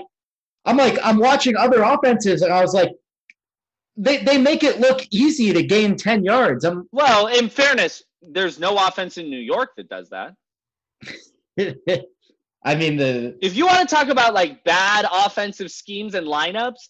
I'm 0.66 0.76
like, 0.76 1.00
I'm 1.02 1.18
watching 1.18 1.56
other 1.56 1.82
offenses, 1.82 2.42
and 2.42 2.54
I 2.54 2.62
was 2.62 2.74
like, 2.74 2.92
they, 3.96 4.18
they 4.18 4.38
make 4.38 4.64
it 4.64 4.80
look 4.80 5.08
easy 5.10 5.54
to 5.54 5.64
gain 5.64 5.96
10 5.96 6.24
yards. 6.24 6.66
I'm, 6.66 6.88
well, 6.92 7.28
in 7.28 7.50
fairness, 7.50 8.04
there's 8.22 8.60
no 8.60 8.76
offense 8.78 9.18
in 9.18 9.30
New 9.30 9.40
York 9.40 9.70
that 9.78 9.90
does 9.90 10.10
that. 10.10 10.34
I 12.66 12.76
mean, 12.76 12.98
the 12.98 13.38
if 13.42 13.56
you 13.56 13.66
want 13.66 13.88
to 13.88 13.96
talk 13.96 14.10
about 14.10 14.34
like 14.34 14.64
bad 14.66 15.06
offensive 15.10 15.72
schemes 15.72 16.16
and 16.16 16.28
lineups, 16.28 16.90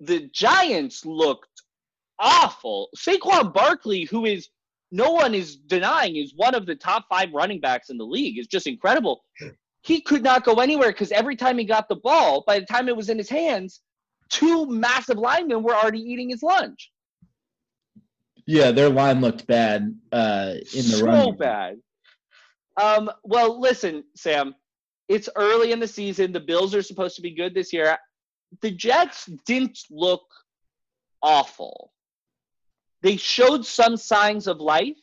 the 0.00 0.28
Giants 0.32 1.04
looked 1.04 1.62
awful. 2.18 2.88
Saquon 2.96 3.54
Barkley, 3.54 4.04
who 4.04 4.24
is 4.26 4.48
no 4.90 5.12
one 5.12 5.32
is 5.32 5.56
denying 5.56 6.16
is 6.16 6.32
one 6.34 6.56
of 6.56 6.66
the 6.66 6.74
top 6.74 7.06
five 7.08 7.32
running 7.32 7.60
backs 7.60 7.90
in 7.90 7.98
the 7.98 8.04
league, 8.04 8.38
is 8.38 8.48
just 8.48 8.66
incredible 8.66 9.22
he 9.82 10.00
could 10.00 10.22
not 10.22 10.44
go 10.44 10.54
anywhere 10.56 10.90
because 10.90 11.12
every 11.12 11.36
time 11.36 11.58
he 11.58 11.64
got 11.64 11.88
the 11.88 11.96
ball, 11.96 12.44
by 12.46 12.58
the 12.58 12.66
time 12.66 12.88
it 12.88 12.96
was 12.96 13.08
in 13.08 13.18
his 13.18 13.28
hands, 13.28 13.80
two 14.28 14.66
massive 14.66 15.18
linemen 15.18 15.62
were 15.62 15.74
already 15.74 16.00
eating 16.00 16.30
his 16.30 16.42
lunch. 16.42 16.90
Yeah, 18.46 18.72
their 18.72 18.88
line 18.88 19.20
looked 19.20 19.46
bad 19.46 19.94
uh, 20.12 20.54
in 20.54 20.84
the 20.86 20.96
so 20.98 21.04
run. 21.04 21.24
So 21.24 21.32
bad. 21.32 21.76
Um, 22.80 23.10
well, 23.22 23.60
listen, 23.60 24.04
Sam, 24.16 24.54
it's 25.08 25.28
early 25.36 25.72
in 25.72 25.80
the 25.80 25.88
season. 25.88 26.32
The 26.32 26.40
Bills 26.40 26.74
are 26.74 26.82
supposed 26.82 27.16
to 27.16 27.22
be 27.22 27.34
good 27.34 27.54
this 27.54 27.72
year. 27.72 27.96
The 28.62 28.70
Jets 28.70 29.26
didn't 29.46 29.78
look 29.90 30.22
awful. 31.22 31.92
They 33.02 33.16
showed 33.16 33.64
some 33.64 33.96
signs 33.96 34.46
of 34.46 34.60
life, 34.60 34.98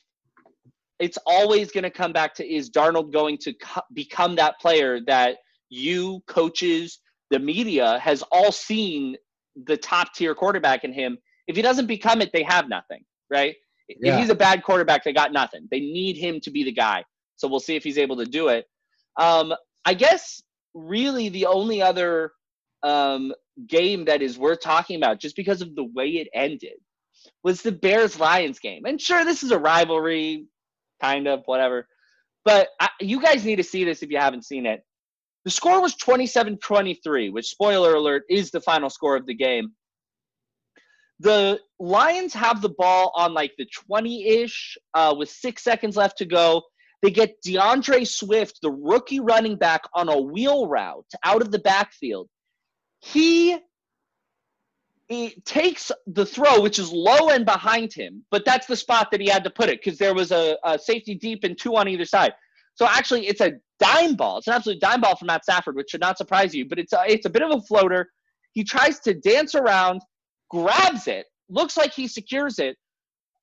it's 1.00 1.18
always 1.26 1.72
going 1.72 1.84
to 1.84 1.92
come 1.92 2.14
back 2.14 2.34
to 2.36 2.48
is 2.48 2.70
Darnold 2.70 3.12
going 3.12 3.38
to 3.40 3.54
co- 3.54 3.82
become 3.94 4.36
that 4.36 4.60
player 4.60 5.00
that 5.08 5.38
you, 5.70 6.22
coaches, 6.28 7.00
the 7.30 7.40
media 7.40 8.00
has 8.00 8.24
all 8.32 8.52
seen 8.52 9.16
the 9.66 9.78
top 9.78 10.14
tier 10.14 10.34
quarterback 10.34 10.84
in 10.84 10.94
him. 10.94 11.18
If 11.48 11.56
he 11.56 11.62
doesn't 11.62 11.88
become 11.88 12.22
it, 12.22 12.32
they 12.34 12.44
have 12.44 12.70
nothing, 12.70 13.04
right? 13.30 13.56
Yeah. 13.90 14.14
If 14.14 14.20
he's 14.20 14.30
a 14.30 14.36
bad 14.36 14.64
quarterback, 14.64 15.04
they 15.04 15.14
got 15.14 15.32
nothing. 15.32 15.68
They 15.72 15.80
need 15.80 16.18
him 16.18 16.40
to 16.42 16.52
be 16.52 16.64
the 16.64 16.72
guy. 16.72 17.04
So 17.36 17.48
we'll 17.48 17.60
see 17.60 17.76
if 17.76 17.84
he's 17.84 17.98
able 17.98 18.18
to 18.18 18.26
do 18.26 18.50
it. 18.50 18.66
Um, 19.18 19.54
I 19.86 19.94
guess 19.94 20.42
really 20.74 21.30
the 21.30 21.46
only 21.46 21.82
other 21.82 22.32
um, 22.84 23.34
game 23.68 24.06
that 24.06 24.22
is 24.22 24.38
worth 24.38 24.62
talking 24.62 24.98
about, 24.98 25.20
just 25.20 25.36
because 25.36 25.62
of 25.62 25.76
the 25.76 25.86
way 25.96 26.08
it 26.08 26.28
ended, 26.34 26.78
was 27.44 27.62
the 27.62 27.72
Bears 27.72 28.20
Lions 28.20 28.60
game. 28.60 28.84
And 28.86 29.00
sure, 29.00 29.24
this 29.24 29.44
is 29.44 29.52
a 29.52 29.58
rivalry 29.58 30.46
kind 31.02 31.28
of, 31.28 31.44
whatever. 31.46 31.88
But 32.46 32.70
I, 32.80 32.90
you 33.02 33.22
guys 33.22 33.46
need 33.46 33.58
to 33.58 33.64
see 33.64 33.84
this 33.84 34.04
if 34.04 34.10
you 34.10 34.18
haven't 34.18 34.46
seen 34.46 34.66
it. 34.66 34.82
The 35.46 35.52
score 35.52 35.82
was 35.82 35.96
27 35.96 36.58
23, 36.58 37.30
which, 37.30 37.48
spoiler 37.48 37.96
alert, 37.96 38.24
is 38.30 38.52
the 38.52 38.62
final 38.62 38.90
score 38.90 39.16
of 39.16 39.26
the 39.26 39.34
game. 39.34 39.72
The 41.20 41.60
Lions 41.80 42.34
have 42.34 42.62
the 42.62 42.70
ball 42.70 43.12
on 43.16 43.34
like 43.34 43.54
the 43.58 43.66
20 43.88 44.28
ish 44.44 44.78
uh, 44.94 45.16
with 45.18 45.30
six 45.30 45.64
seconds 45.64 45.98
left 45.98 46.20
to 46.20 46.26
go. 46.26 46.64
They 47.02 47.12
get 47.12 47.42
D'Andre 47.44 48.04
Swift, 48.04 48.60
the 48.62 48.72
rookie 48.72 49.20
running 49.20 49.56
back, 49.56 49.82
on 49.94 50.10
a 50.10 50.20
wheel 50.20 50.68
route 50.68 51.06
out 51.24 51.42
of 51.42 51.52
the 51.52 51.60
backfield. 51.60 52.28
He 53.00 53.58
he 55.08 55.42
takes 55.46 55.92
the 56.06 56.26
throw, 56.26 56.62
which 56.62 56.80
is 56.80 56.92
low 56.92 57.30
and 57.30 57.46
behind 57.46 57.94
him, 57.94 58.24
but 58.30 58.44
that's 58.44 58.68
the 58.68 58.76
spot 58.76 59.10
that 59.12 59.22
he 59.22 59.28
had 59.28 59.44
to 59.46 59.50
put 59.50 59.70
it 59.70 59.80
because 59.82 59.98
there 59.98 60.14
was 60.14 60.32
a, 60.32 60.58
a, 60.66 60.78
safety 60.78 61.16
deep 61.16 61.44
and 61.44 61.58
two 61.58 61.76
on 61.78 61.88
either 61.88 62.06
side. 62.06 62.34
So 62.76 62.86
actually, 62.86 63.28
it's 63.28 63.42
a 63.42 63.54
dime 63.80 64.16
ball. 64.16 64.40
It's 64.40 64.48
an 64.48 64.54
absolute 64.54 64.82
dime 64.82 65.02
ball 65.02 65.16
from 65.16 65.28
Matt 65.28 65.44
Stafford, 65.44 65.76
which 65.76 65.92
should 65.92 66.02
not 66.02 66.18
surprise 66.18 66.54
you. 66.54 66.68
But 66.68 66.80
it's 66.80 66.94
a, 66.94 67.04
it's 67.08 67.26
a 67.26 67.30
bit 67.30 67.42
of 67.42 67.52
a 67.52 67.62
floater. 67.62 68.10
He 68.52 68.64
tries 68.64 69.00
to 69.02 69.14
dance 69.14 69.56
around, 69.56 70.02
grabs 70.50 71.08
it, 71.08 71.26
looks 71.50 71.78
like 71.78 71.94
he 71.94 72.08
secures 72.08 72.60
it. 72.60 72.76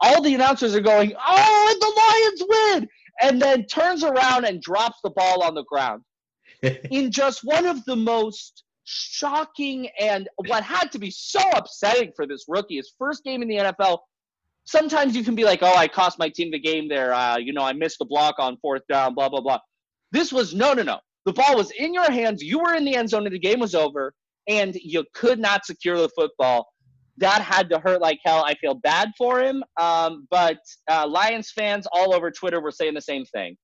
All 0.01 0.23
the 0.23 0.35
announcers 0.35 0.75
are 0.75 0.81
going, 0.81 1.15
"Oh, 1.17 1.69
and 1.71 1.81
the 1.81 2.01
Lions 2.01 2.83
win!" 2.83 2.89
And 3.23 3.41
then 3.41 3.65
turns 3.67 4.05
around 4.05 4.45
and 4.45 4.61
drops 4.61 4.99
the 5.03 5.11
ball 5.11 5.43
on 5.43 5.55
the 5.55 5.65
ground 5.65 6.03
in 6.91 7.11
just 7.11 7.41
one 7.43 7.65
of 7.65 7.85
the 7.85 7.97
most 7.97 8.64
shocking 8.85 9.89
and 9.99 10.29
what 10.47 10.63
had 10.63 10.93
to 10.93 10.99
be 10.99 11.11
so 11.11 11.41
upsetting 11.55 12.13
for 12.15 12.27
this 12.27 12.45
rookie, 12.49 12.77
his 12.77 12.93
first 12.99 13.25
game 13.25 13.43
in 13.43 13.49
the 13.49 13.57
NFL. 13.57 13.99
Sometimes 14.67 15.15
you 15.17 15.25
can 15.25 15.35
be 15.35 15.45
like, 15.45 15.63
oh, 15.63 15.75
I 15.75 15.89
cost 15.89 16.19
my 16.19 16.29
team 16.29 16.51
the 16.51 16.59
game 16.59 16.89
there. 16.89 17.13
Uh, 17.13 17.37
you 17.37 17.53
know, 17.53 17.63
I 17.63 17.73
missed 17.73 17.99
the 17.99 18.07
block 18.07 18.37
on 18.39 18.57
fourth 18.59 18.83
down, 18.89 19.15
blah, 19.15 19.29
blah, 19.29 19.41
blah. 19.41 19.59
This 20.13 20.33
was 20.33 20.55
no, 20.55 20.73
no, 20.73 20.83
no. 20.83 20.99
The 21.27 21.33
ball 21.33 21.57
was 21.57 21.71
in 21.73 21.93
your 21.93 22.11
hands. 22.11 22.43
You 22.43 22.61
were 22.61 22.75
in 22.75 22.85
the 22.85 22.95
end 22.95 23.11
zone 23.11 23.27
and 23.27 23.35
the 23.35 23.39
game 23.39 23.61
was 23.61 23.75
over, 23.75 24.15
and 24.49 24.75
you 24.75 25.05
could 25.15 25.39
not 25.39 25.65
secure 25.65 25.99
the 25.99 26.09
football. 26.11 26.69
That 27.17 27.43
had 27.43 27.71
to 27.71 27.79
hurt 27.79 28.01
like 28.01 28.19
hell. 28.25 28.45
I 28.47 28.55
feel 28.55 28.75
bad 28.75 29.11
for 29.17 29.41
him. 29.41 29.63
Um, 29.81 30.27
but 30.31 30.59
uh, 30.91 31.07
Lions 31.07 31.51
fans 31.51 31.87
all 31.93 32.15
over 32.15 32.31
Twitter 32.31 32.61
were 32.61 32.73
saying 32.73 32.95
the 32.95 33.01
same 33.01 33.25
thing. 33.27 33.57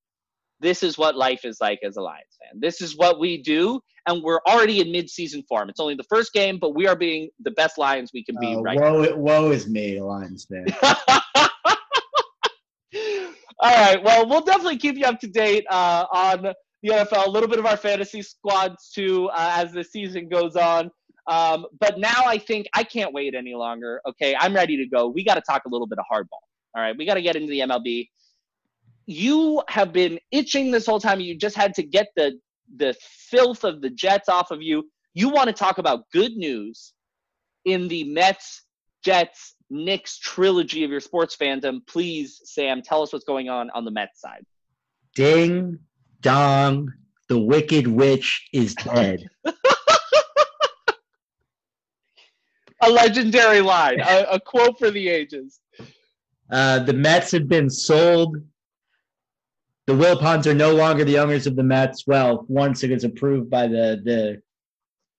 This 0.61 0.83
is 0.83 0.97
what 0.97 1.15
life 1.15 1.43
is 1.43 1.57
like 1.59 1.79
as 1.83 1.97
a 1.97 2.01
Lions 2.01 2.37
fan. 2.39 2.59
This 2.61 2.81
is 2.81 2.95
what 2.95 3.19
we 3.19 3.41
do, 3.41 3.81
and 4.07 4.23
we're 4.23 4.39
already 4.47 4.79
in 4.79 4.91
mid-season 4.91 5.43
form. 5.49 5.69
It's 5.69 5.79
only 5.79 5.95
the 5.95 6.03
first 6.03 6.33
game, 6.33 6.59
but 6.59 6.75
we 6.75 6.87
are 6.87 6.95
being 6.95 7.29
the 7.39 7.51
best 7.51 7.77
Lions 7.77 8.11
we 8.13 8.23
can 8.23 8.35
be 8.39 8.55
Uh, 8.55 8.61
right 8.61 8.79
woe, 8.79 9.15
woe 9.15 9.51
is 9.51 9.67
me, 9.67 9.99
Lions 9.99 10.45
fan. 10.45 10.65
All 13.63 13.75
right. 13.75 14.03
Well, 14.03 14.27
we'll 14.27 14.41
definitely 14.41 14.77
keep 14.77 14.97
you 14.97 15.05
up 15.05 15.19
to 15.19 15.27
date 15.27 15.65
uh, 15.69 16.05
on 16.11 16.41
the 16.81 16.89
NFL. 16.89 17.27
A 17.27 17.29
little 17.29 17.47
bit 17.47 17.59
of 17.59 17.67
our 17.67 17.77
fantasy 17.77 18.23
squads 18.23 18.91
too 18.91 19.29
uh, 19.29 19.53
as 19.55 19.71
the 19.71 19.83
season 19.83 20.29
goes 20.29 20.55
on. 20.55 20.89
Um, 21.27 21.67
but 21.79 21.99
now 21.99 22.23
I 22.25 22.39
think 22.39 22.65
I 22.73 22.83
can't 22.83 23.13
wait 23.13 23.35
any 23.35 23.53
longer. 23.53 24.01
Okay, 24.09 24.35
I'm 24.39 24.55
ready 24.55 24.77
to 24.77 24.87
go. 24.87 25.07
We 25.07 25.23
got 25.23 25.35
to 25.35 25.41
talk 25.41 25.63
a 25.65 25.69
little 25.69 25.85
bit 25.85 25.99
of 25.99 26.05
hardball. 26.11 26.41
All 26.75 26.81
right, 26.81 26.97
we 26.97 27.05
got 27.05 27.13
to 27.15 27.21
get 27.21 27.35
into 27.35 27.49
the 27.49 27.59
MLB. 27.59 28.09
You 29.11 29.61
have 29.67 29.91
been 29.91 30.19
itching 30.31 30.71
this 30.71 30.85
whole 30.85 30.99
time. 30.99 31.19
You 31.19 31.37
just 31.37 31.57
had 31.57 31.73
to 31.75 31.83
get 31.83 32.07
the 32.15 32.39
the 32.77 32.95
filth 33.29 33.65
of 33.65 33.81
the 33.81 33.89
Jets 33.89 34.29
off 34.29 34.51
of 34.51 34.61
you. 34.61 34.89
You 35.13 35.29
want 35.29 35.47
to 35.47 35.53
talk 35.53 35.77
about 35.77 36.09
good 36.13 36.31
news 36.37 36.93
in 37.65 37.89
the 37.89 38.05
Mets, 38.05 38.63
Jets, 39.03 39.55
Knicks 39.69 40.17
trilogy 40.17 40.85
of 40.85 40.91
your 40.91 41.01
sports 41.01 41.35
fandom. 41.35 41.85
Please, 41.87 42.39
Sam, 42.45 42.81
tell 42.81 43.01
us 43.01 43.11
what's 43.11 43.25
going 43.25 43.49
on 43.49 43.69
on 43.71 43.83
the 43.83 43.91
Mets 43.91 44.21
side. 44.21 44.45
Ding 45.15 45.77
dong, 46.21 46.89
the 47.27 47.37
wicked 47.37 47.87
witch 47.87 48.47
is 48.53 48.75
dead. 48.75 49.27
A 52.83 52.89
legendary 52.89 53.61
line, 53.61 53.99
a, 53.99 54.25
a 54.31 54.39
quote 54.39 54.79
for 54.79 54.89
the 54.89 55.07
ages. 55.07 55.59
Uh, 56.51 56.79
the 56.79 56.93
Mets 56.93 57.31
have 57.31 57.47
been 57.47 57.69
sold. 57.69 58.37
The 59.87 59.93
Wilpons 59.93 60.45
are 60.45 60.53
no 60.53 60.73
longer 60.73 61.03
the 61.03 61.19
owners 61.19 61.47
of 61.47 61.55
the 61.55 61.63
Mets. 61.63 62.05
Well, 62.05 62.45
once 62.47 62.83
it 62.83 62.91
is 62.91 63.03
approved 63.03 63.49
by 63.49 63.67
the 63.67 64.01
the 64.03 64.41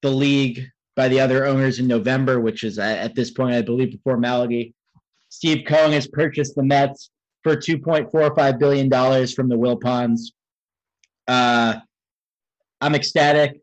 the 0.02 0.10
league 0.10 0.66
by 0.94 1.08
the 1.08 1.20
other 1.20 1.46
owners 1.46 1.78
in 1.78 1.86
November, 1.86 2.40
which 2.40 2.64
is 2.64 2.78
at 2.78 2.98
at 2.98 3.14
this 3.14 3.30
point, 3.30 3.54
I 3.54 3.62
believe, 3.62 3.90
before 3.90 4.16
Malaga. 4.16 4.72
Steve 5.28 5.64
Cohen 5.66 5.92
has 5.92 6.06
purchased 6.06 6.54
the 6.54 6.62
Mets 6.62 7.10
for 7.42 7.56
two 7.56 7.78
point 7.78 8.10
four 8.10 8.34
five 8.34 8.58
billion 8.58 8.88
dollars 8.88 9.34
from 9.34 9.48
the 9.48 9.56
Wilpons. 9.56 10.32
Uh, 11.26 11.76
I'm 12.80 12.94
ecstatic. 12.94 13.60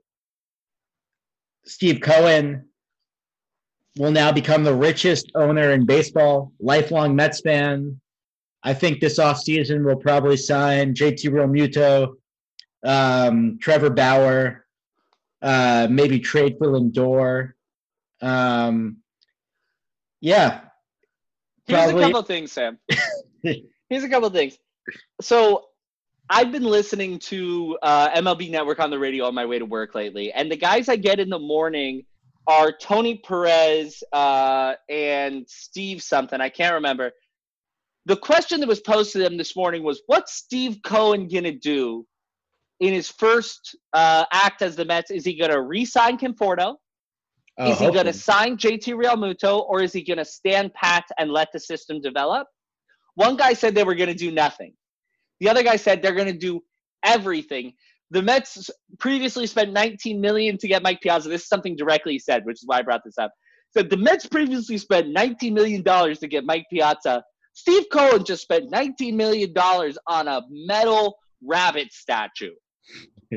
Steve 1.65 2.01
Cohen 2.01 2.65
will 3.97 4.11
now 4.11 4.31
become 4.31 4.63
the 4.63 4.73
richest 4.73 5.31
owner 5.35 5.71
in 5.71 5.85
baseball, 5.85 6.53
lifelong 6.59 7.15
Mets 7.15 7.41
fan. 7.41 7.99
I 8.63 8.73
think 8.73 8.99
this 8.99 9.19
offseason 9.19 9.85
we'll 9.85 9.95
probably 9.95 10.37
sign 10.37 10.93
JT 10.93 11.25
Realmuto, 11.29 12.15
um, 12.85 13.57
Trevor 13.61 13.89
Bauer, 13.89 14.65
uh, 15.41 15.87
maybe 15.89 16.19
trade 16.19 16.57
for 16.57 16.67
Lindor. 16.67 17.53
Um, 18.21 18.97
yeah. 20.21 20.61
Here's 21.65 21.83
Probably- 21.83 22.03
a 22.03 22.05
couple 22.07 22.19
of 22.19 22.27
things, 22.27 22.51
Sam. 22.51 22.77
Here's 23.43 24.03
a 24.03 24.09
couple 24.09 24.27
of 24.27 24.33
things. 24.33 24.57
So 25.21 25.65
I've 26.29 26.51
been 26.51 26.63
listening 26.63 27.19
to 27.19 27.77
uh, 27.81 28.09
MLB 28.11 28.51
Network 28.51 28.79
on 28.79 28.89
the 28.89 28.99
radio 28.99 29.25
on 29.25 29.33
my 29.33 29.45
way 29.45 29.59
to 29.59 29.65
work 29.65 29.95
lately, 29.95 30.31
and 30.31 30.51
the 30.51 30.57
guys 30.57 30.89
I 30.89 30.95
get 30.95 31.19
in 31.19 31.29
the 31.29 31.39
morning 31.39 32.05
are 32.47 32.71
Tony 32.71 33.15
Perez 33.17 34.03
uh, 34.11 34.73
and 34.89 35.47
Steve 35.47 36.01
something. 36.01 36.41
I 36.41 36.49
can't 36.49 36.73
remember. 36.73 37.11
The 38.09 38.17
question 38.17 38.59
that 38.59 38.67
was 38.67 38.81
posed 38.81 39.11
to 39.13 39.19
them 39.19 39.37
this 39.37 39.55
morning 39.55 39.83
was, 39.83 40.01
"What's 40.07 40.33
Steve 40.33 40.79
Cohen 40.83 41.27
gonna 41.27 41.51
do 41.51 42.07
in 42.79 42.91
his 42.91 43.09
first 43.09 43.75
uh, 43.93 44.25
act 44.33 44.61
as 44.61 44.75
the 44.75 44.83
Mets? 44.83 45.11
Is 45.11 45.23
he 45.23 45.37
gonna 45.37 45.61
re-sign 45.61 46.17
Conforto? 46.17 46.75
Oh, 47.59 47.71
is 47.71 47.79
he 47.79 47.91
going 47.91 48.05
to 48.05 48.13
sign 48.13 48.55
JT 48.55 48.93
Realmuto 48.93 49.65
or 49.67 49.81
is 49.83 49.91
he 49.91 50.01
going 50.01 50.17
to 50.17 50.23
stand 50.23 50.73
pat 50.73 51.03
and 51.17 51.29
let 51.29 51.49
the 51.51 51.59
system 51.59 51.99
develop? 51.99 52.47
One 53.15 53.35
guy 53.35 53.51
said 53.51 53.75
they 53.75 53.83
were 53.83 53.95
going 53.95 54.07
to 54.09 54.15
do 54.15 54.31
nothing. 54.31 54.73
The 55.41 55.49
other 55.49 55.61
guy 55.61 55.75
said 55.75 56.01
they're 56.01 56.15
going 56.15 56.31
to 56.31 56.37
do 56.37 56.61
everything. 57.03 57.73
The 58.11 58.21
Mets 58.21 58.69
previously 58.97 59.45
spent 59.45 59.73
19 59.73 60.21
million 60.21 60.57
to 60.57 60.69
get 60.69 60.81
Mike 60.81 61.01
Piazza. 61.01 61.27
This 61.27 61.41
is 61.43 61.49
something 61.49 61.75
directly 61.75 62.13
he 62.13 62.19
said, 62.19 62.45
which 62.45 62.55
is 62.55 62.63
why 62.65 62.79
I 62.79 62.81
brought 62.81 63.01
this 63.03 63.17
up. 63.17 63.31
Said 63.73 63.89
the 63.89 63.97
Mets 63.97 64.25
previously 64.25 64.77
spent 64.77 65.09
19 65.09 65.53
million 65.53 65.83
dollars 65.83 66.19
to 66.19 66.27
get 66.27 66.45
Mike 66.45 66.65
Piazza. 66.71 67.23
Steve 67.59 67.87
Cohen 67.91 68.23
just 68.23 68.41
spent 68.41 68.71
19 68.71 69.17
million 69.17 69.51
dollars 69.51 69.97
on 70.07 70.29
a 70.29 70.41
metal 70.49 71.17
rabbit 71.45 71.91
statue. 71.91 72.53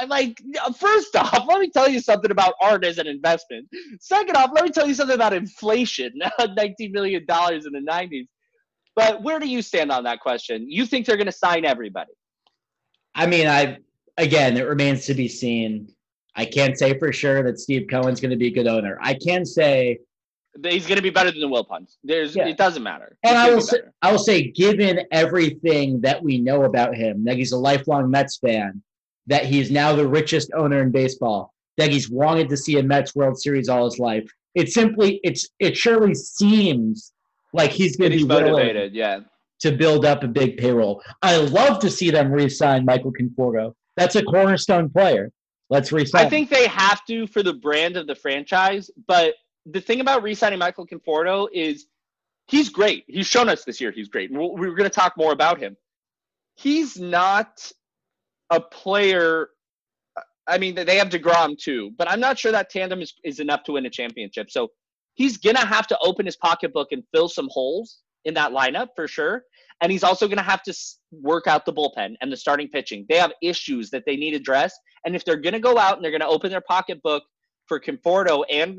I'm 0.00 0.08
like, 0.08 0.40
first 0.78 1.14
off, 1.14 1.44
let 1.46 1.60
me 1.60 1.68
tell 1.68 1.86
you 1.86 2.00
something 2.00 2.30
about 2.30 2.54
art 2.62 2.86
as 2.86 2.96
an 2.96 3.06
investment. 3.06 3.68
Second 4.00 4.36
off, 4.36 4.50
let 4.54 4.64
me 4.64 4.70
tell 4.70 4.86
you 4.86 4.94
something 4.94 5.14
about 5.14 5.34
inflation. 5.34 6.12
$19 6.40 6.90
million 6.90 7.20
in 7.20 7.26
the 7.26 7.86
90s. 7.86 8.26
But 8.96 9.22
where 9.22 9.38
do 9.38 9.46
you 9.46 9.60
stand 9.60 9.92
on 9.92 10.04
that 10.04 10.20
question? 10.20 10.70
You 10.70 10.86
think 10.86 11.04
they're 11.04 11.18
going 11.18 11.26
to 11.26 11.32
sign 11.32 11.66
everybody? 11.66 12.12
I 13.14 13.26
mean, 13.26 13.46
I 13.46 13.78
again, 14.16 14.56
it 14.56 14.66
remains 14.66 15.04
to 15.06 15.14
be 15.14 15.28
seen. 15.28 15.92
I 16.34 16.46
can't 16.46 16.78
say 16.78 16.98
for 16.98 17.12
sure 17.12 17.42
that 17.42 17.60
Steve 17.60 17.88
Cohen's 17.90 18.22
going 18.22 18.30
to 18.30 18.38
be 18.38 18.46
a 18.46 18.50
good 18.50 18.66
owner. 18.66 18.98
I 19.02 19.14
can 19.14 19.44
say, 19.44 19.98
He's 20.62 20.86
going 20.86 20.96
to 20.96 21.02
be 21.02 21.10
better 21.10 21.30
than 21.30 21.40
the 21.40 21.48
Wilpons. 21.48 21.96
There's, 22.04 22.36
Yeah. 22.36 22.46
It 22.46 22.56
doesn't 22.56 22.82
matter. 22.82 23.16
and 23.24 23.36
He's 23.36 23.46
I 23.46 23.50
will 23.50 23.56
be 23.56 23.62
say. 23.62 23.78
I 24.02 24.12
will 24.12 24.18
say, 24.18 24.50
given 24.50 25.00
everything 25.10 26.00
that 26.02 26.22
we 26.22 26.38
know 26.40 26.64
about 26.64 26.94
him, 26.94 27.24
that 27.24 27.36
he's 27.36 27.52
a 27.52 27.58
lifelong 27.58 28.10
Mets 28.10 28.38
fan, 28.38 28.82
that 29.26 29.46
he's 29.46 29.70
now 29.70 29.94
the 29.94 30.06
richest 30.06 30.50
owner 30.54 30.82
in 30.82 30.90
baseball, 30.90 31.52
that 31.76 31.90
he's 31.90 32.08
wanted 32.10 32.48
to 32.50 32.56
see 32.56 32.78
a 32.78 32.82
Mets 32.82 33.14
World 33.16 33.40
Series 33.40 33.68
all 33.68 33.84
his 33.84 33.98
life. 33.98 34.30
It 34.54 34.68
simply, 34.70 35.18
it's 35.24 35.48
it 35.58 35.76
surely 35.76 36.14
seems 36.14 37.12
like 37.52 37.70
he's 37.70 37.96
going 37.96 38.12
to 38.12 38.16
be 38.18 38.24
willing 38.24 38.52
motivated, 38.52 38.94
yeah. 38.94 39.20
to 39.60 39.72
build 39.72 40.04
up 40.04 40.22
a 40.22 40.28
big 40.28 40.56
payroll. 40.56 41.02
I 41.22 41.36
love 41.38 41.80
to 41.80 41.90
see 41.90 42.10
them 42.10 42.30
re-sign 42.30 42.84
Michael 42.84 43.12
Conforto. 43.12 43.74
That's 43.96 44.14
a 44.16 44.22
cornerstone 44.22 44.90
player. 44.90 45.32
Let's 45.70 45.90
re-sign. 45.90 46.26
I 46.26 46.28
think 46.28 46.50
they 46.50 46.66
have 46.68 47.04
to 47.06 47.26
for 47.26 47.42
the 47.42 47.54
brand 47.54 47.96
of 47.96 48.06
the 48.06 48.14
franchise. 48.14 48.90
But 49.06 49.34
the 49.66 49.80
thing 49.80 50.00
about 50.00 50.22
re-signing 50.22 50.58
Michael 50.58 50.86
Conforto 50.86 51.48
is 51.52 51.86
he's 52.46 52.68
great. 52.68 53.04
He's 53.08 53.26
shown 53.26 53.48
us 53.48 53.64
this 53.64 53.80
year 53.80 53.90
he's 53.90 54.08
great. 54.08 54.30
And 54.30 54.38
we're, 54.38 54.52
we're 54.52 54.74
going 54.74 54.90
to 54.90 54.90
talk 54.90 55.16
more 55.16 55.32
about 55.32 55.58
him. 55.58 55.76
He's 56.56 56.98
not 56.98 57.70
a 58.50 58.60
player. 58.60 59.48
I 60.46 60.58
mean, 60.58 60.74
they 60.74 60.98
have 60.98 61.08
Degrom 61.08 61.58
too, 61.58 61.92
but 61.96 62.10
I'm 62.10 62.20
not 62.20 62.38
sure 62.38 62.52
that 62.52 62.70
tandem 62.70 63.00
is, 63.00 63.14
is 63.24 63.40
enough 63.40 63.64
to 63.64 63.72
win 63.72 63.86
a 63.86 63.90
championship. 63.90 64.50
So 64.50 64.68
he's 65.14 65.38
going 65.38 65.56
to 65.56 65.64
have 65.64 65.86
to 65.86 65.98
open 66.02 66.26
his 66.26 66.36
pocketbook 66.36 66.88
and 66.92 67.02
fill 67.14 67.28
some 67.28 67.48
holes 67.50 67.98
in 68.24 68.34
that 68.34 68.52
lineup 68.52 68.88
for 68.94 69.08
sure. 69.08 69.44
And 69.80 69.90
he's 69.90 70.04
also 70.04 70.26
going 70.28 70.38
to 70.38 70.44
have 70.44 70.62
to 70.64 70.74
work 71.12 71.46
out 71.46 71.64
the 71.64 71.72
bullpen 71.72 72.14
and 72.20 72.30
the 72.30 72.36
starting 72.36 72.68
pitching. 72.68 73.06
They 73.08 73.16
have 73.16 73.32
issues 73.42 73.90
that 73.90 74.04
they 74.06 74.16
need 74.16 74.34
addressed. 74.34 74.78
And 75.04 75.16
if 75.16 75.24
they're 75.24 75.36
going 75.36 75.54
to 75.54 75.60
go 75.60 75.78
out 75.78 75.96
and 75.96 76.04
they're 76.04 76.12
going 76.12 76.20
to 76.20 76.26
open 76.26 76.50
their 76.50 76.60
pocketbook 76.60 77.22
for 77.66 77.80
Conforto 77.80 78.44
and, 78.50 78.78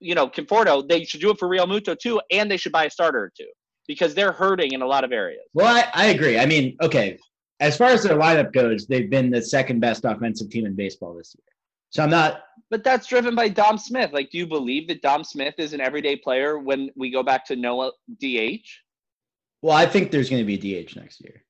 you 0.00 0.14
know, 0.14 0.28
Conforto, 0.28 0.86
they 0.86 1.04
should 1.04 1.20
do 1.20 1.30
it 1.30 1.38
for 1.38 1.48
Realmuto 1.48 1.98
too, 1.98 2.20
and 2.30 2.50
they 2.50 2.56
should 2.56 2.72
buy 2.72 2.84
a 2.84 2.90
starter 2.90 3.18
or 3.18 3.32
two 3.36 3.48
because 3.86 4.14
they're 4.14 4.32
hurting 4.32 4.72
in 4.72 4.82
a 4.82 4.86
lot 4.86 5.04
of 5.04 5.12
areas. 5.12 5.42
Well, 5.54 5.66
I, 5.66 5.88
I 5.94 6.06
agree. 6.06 6.38
I 6.38 6.46
mean, 6.46 6.76
okay, 6.82 7.18
as 7.60 7.76
far 7.76 7.88
as 7.88 8.02
their 8.02 8.16
lineup 8.16 8.52
goes, 8.52 8.86
they've 8.86 9.10
been 9.10 9.30
the 9.30 9.42
second 9.42 9.80
best 9.80 10.04
offensive 10.04 10.50
team 10.50 10.66
in 10.66 10.74
baseball 10.76 11.14
this 11.14 11.34
year. 11.36 11.44
So 11.90 12.02
I'm 12.02 12.10
not. 12.10 12.42
But 12.70 12.84
that's 12.84 13.06
driven 13.06 13.34
by 13.34 13.48
Dom 13.48 13.78
Smith. 13.78 14.12
Like, 14.12 14.30
do 14.30 14.38
you 14.38 14.46
believe 14.46 14.88
that 14.88 15.00
Dom 15.00 15.24
Smith 15.24 15.54
is 15.58 15.72
an 15.72 15.80
everyday 15.80 16.16
player 16.16 16.58
when 16.58 16.90
we 16.96 17.10
go 17.10 17.22
back 17.22 17.46
to 17.46 17.56
Noah 17.56 17.92
DH? 18.22 18.68
Well, 19.62 19.74
I 19.74 19.86
think 19.86 20.10
there's 20.10 20.28
going 20.28 20.46
to 20.46 20.58
be 20.58 20.76
a 20.76 20.84
DH 20.84 20.96
next 20.96 21.20
year. 21.22 21.42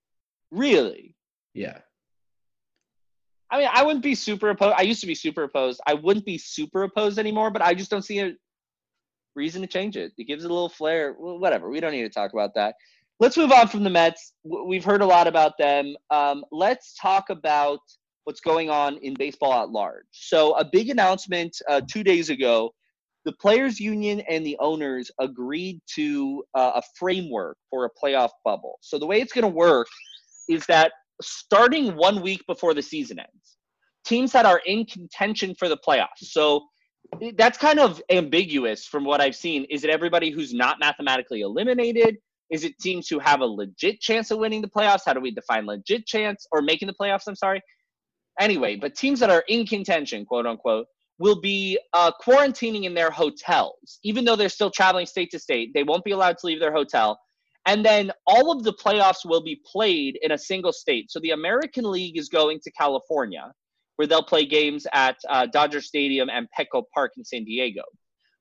Really? 0.50 1.16
Yeah. 1.54 1.78
I 3.50 3.58
mean, 3.58 3.68
I 3.72 3.82
wouldn't 3.82 4.02
be 4.02 4.14
super 4.14 4.50
opposed. 4.50 4.74
I 4.76 4.82
used 4.82 5.00
to 5.00 5.06
be 5.06 5.14
super 5.14 5.44
opposed. 5.44 5.80
I 5.86 5.94
wouldn't 5.94 6.26
be 6.26 6.38
super 6.38 6.82
opposed 6.82 7.18
anymore, 7.18 7.50
but 7.50 7.62
I 7.62 7.74
just 7.74 7.90
don't 7.90 8.02
see 8.02 8.20
a 8.20 8.34
reason 9.34 9.62
to 9.62 9.68
change 9.68 9.96
it. 9.96 10.12
It 10.18 10.24
gives 10.24 10.44
it 10.44 10.50
a 10.50 10.54
little 10.54 10.68
flair. 10.68 11.16
Well, 11.18 11.38
whatever. 11.38 11.70
We 11.70 11.80
don't 11.80 11.92
need 11.92 12.02
to 12.02 12.10
talk 12.10 12.32
about 12.32 12.54
that. 12.54 12.74
Let's 13.20 13.36
move 13.36 13.50
on 13.50 13.66
from 13.68 13.82
the 13.84 13.90
Mets. 13.90 14.34
We've 14.44 14.84
heard 14.84 15.00
a 15.00 15.06
lot 15.06 15.26
about 15.26 15.58
them. 15.58 15.96
Um, 16.10 16.44
let's 16.52 16.94
talk 16.94 17.30
about 17.30 17.80
what's 18.24 18.40
going 18.40 18.68
on 18.68 18.98
in 18.98 19.14
baseball 19.14 19.62
at 19.62 19.70
large. 19.70 20.04
So, 20.12 20.52
a 20.56 20.64
big 20.64 20.90
announcement 20.90 21.56
uh, 21.68 21.80
two 21.90 22.04
days 22.04 22.30
ago 22.30 22.72
the 23.24 23.32
Players 23.32 23.80
Union 23.80 24.20
and 24.28 24.46
the 24.46 24.56
owners 24.60 25.10
agreed 25.18 25.80
to 25.96 26.44
uh, 26.54 26.72
a 26.76 26.82
framework 26.98 27.58
for 27.68 27.84
a 27.84 27.90
playoff 27.90 28.30
bubble. 28.44 28.78
So, 28.82 28.98
the 28.98 29.06
way 29.06 29.20
it's 29.20 29.32
going 29.32 29.42
to 29.42 29.48
work 29.48 29.88
is 30.48 30.64
that 30.66 30.92
starting 31.22 31.96
one 31.96 32.20
week 32.22 32.44
before 32.46 32.74
the 32.74 32.82
season 32.82 33.18
ends, 33.18 33.56
teams 34.04 34.32
that 34.32 34.46
are 34.46 34.60
in 34.66 34.84
contention 34.84 35.54
for 35.58 35.68
the 35.68 35.76
playoffs. 35.76 36.22
So 36.22 36.66
that's 37.36 37.58
kind 37.58 37.78
of 37.78 38.02
ambiguous 38.10 38.86
from 38.86 39.04
what 39.04 39.20
I've 39.20 39.36
seen. 39.36 39.64
Is 39.70 39.84
it 39.84 39.90
everybody 39.90 40.30
who's 40.30 40.52
not 40.52 40.78
mathematically 40.80 41.40
eliminated? 41.40 42.16
Is 42.50 42.64
it 42.64 42.78
teams 42.80 43.08
who 43.08 43.18
have 43.18 43.40
a 43.40 43.46
legit 43.46 44.00
chance 44.00 44.30
of 44.30 44.38
winning 44.38 44.62
the 44.62 44.68
playoffs? 44.68 45.02
How 45.04 45.12
do 45.12 45.20
we 45.20 45.30
define 45.30 45.66
legit 45.66 46.06
chance 46.06 46.46
or 46.52 46.62
making 46.62 46.88
the 46.88 46.94
playoffs? 46.94 47.24
I'm 47.26 47.36
sorry. 47.36 47.60
Anyway, 48.40 48.76
but 48.76 48.94
teams 48.94 49.20
that 49.20 49.30
are 49.30 49.44
in 49.48 49.66
contention, 49.66 50.24
quote 50.24 50.46
unquote, 50.46 50.86
will 51.18 51.40
be 51.40 51.78
uh, 51.94 52.12
quarantining 52.24 52.84
in 52.84 52.94
their 52.94 53.10
hotels, 53.10 53.98
even 54.04 54.24
though 54.24 54.36
they're 54.36 54.48
still 54.48 54.70
traveling 54.70 55.04
state 55.06 55.30
to 55.30 55.38
state. 55.38 55.70
They 55.74 55.82
won't 55.82 56.04
be 56.04 56.12
allowed 56.12 56.38
to 56.38 56.46
leave 56.46 56.60
their 56.60 56.72
hotel. 56.72 57.18
And 57.68 57.84
then 57.84 58.10
all 58.26 58.50
of 58.50 58.64
the 58.64 58.72
playoffs 58.72 59.26
will 59.26 59.42
be 59.42 59.60
played 59.70 60.18
in 60.22 60.32
a 60.32 60.38
single 60.38 60.72
state. 60.72 61.10
So 61.10 61.20
the 61.20 61.32
American 61.32 61.84
League 61.84 62.16
is 62.16 62.30
going 62.30 62.60
to 62.60 62.70
California, 62.70 63.52
where 63.96 64.08
they'll 64.08 64.22
play 64.22 64.46
games 64.46 64.86
at 64.94 65.18
uh, 65.28 65.44
Dodger 65.44 65.82
Stadium 65.82 66.30
and 66.30 66.48
Petco 66.58 66.84
Park 66.94 67.12
in 67.18 67.26
San 67.26 67.44
Diego. 67.44 67.82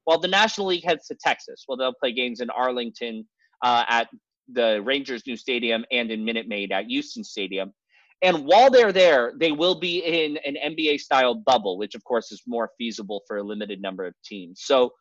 While 0.05 0.19
the 0.19 0.29
National 0.29 0.67
League 0.67 0.85
heads 0.85 1.07
to 1.07 1.15
Texas, 1.15 1.63
where 1.65 1.77
they'll 1.77 1.93
play 2.01 2.13
games 2.13 2.39
in 2.39 2.49
Arlington 2.49 3.27
uh, 3.65 3.83
at 3.89 4.07
the 4.47 4.81
Rangers' 4.81 5.27
new 5.27 5.35
stadium 5.35 5.83
and 5.91 6.09
in 6.09 6.23
Minute 6.23 6.47
Maid 6.47 6.71
at 6.71 6.85
Houston 6.85 7.25
Stadium. 7.25 7.73
And 8.21 8.45
while 8.45 8.71
they're 8.71 8.93
there, 8.93 9.33
they 9.37 9.51
will 9.51 9.77
be 9.77 9.99
in 10.05 10.37
an 10.37 10.55
NBA 10.73 11.01
style 11.01 11.35
bubble, 11.35 11.77
which 11.77 11.95
of 11.95 12.03
course 12.05 12.31
is 12.31 12.41
more 12.47 12.71
feasible 12.77 13.23
for 13.27 13.39
a 13.39 13.43
limited 13.43 13.81
number 13.81 14.05
of 14.05 14.13
teams. 14.23 14.61
So, 14.63 14.93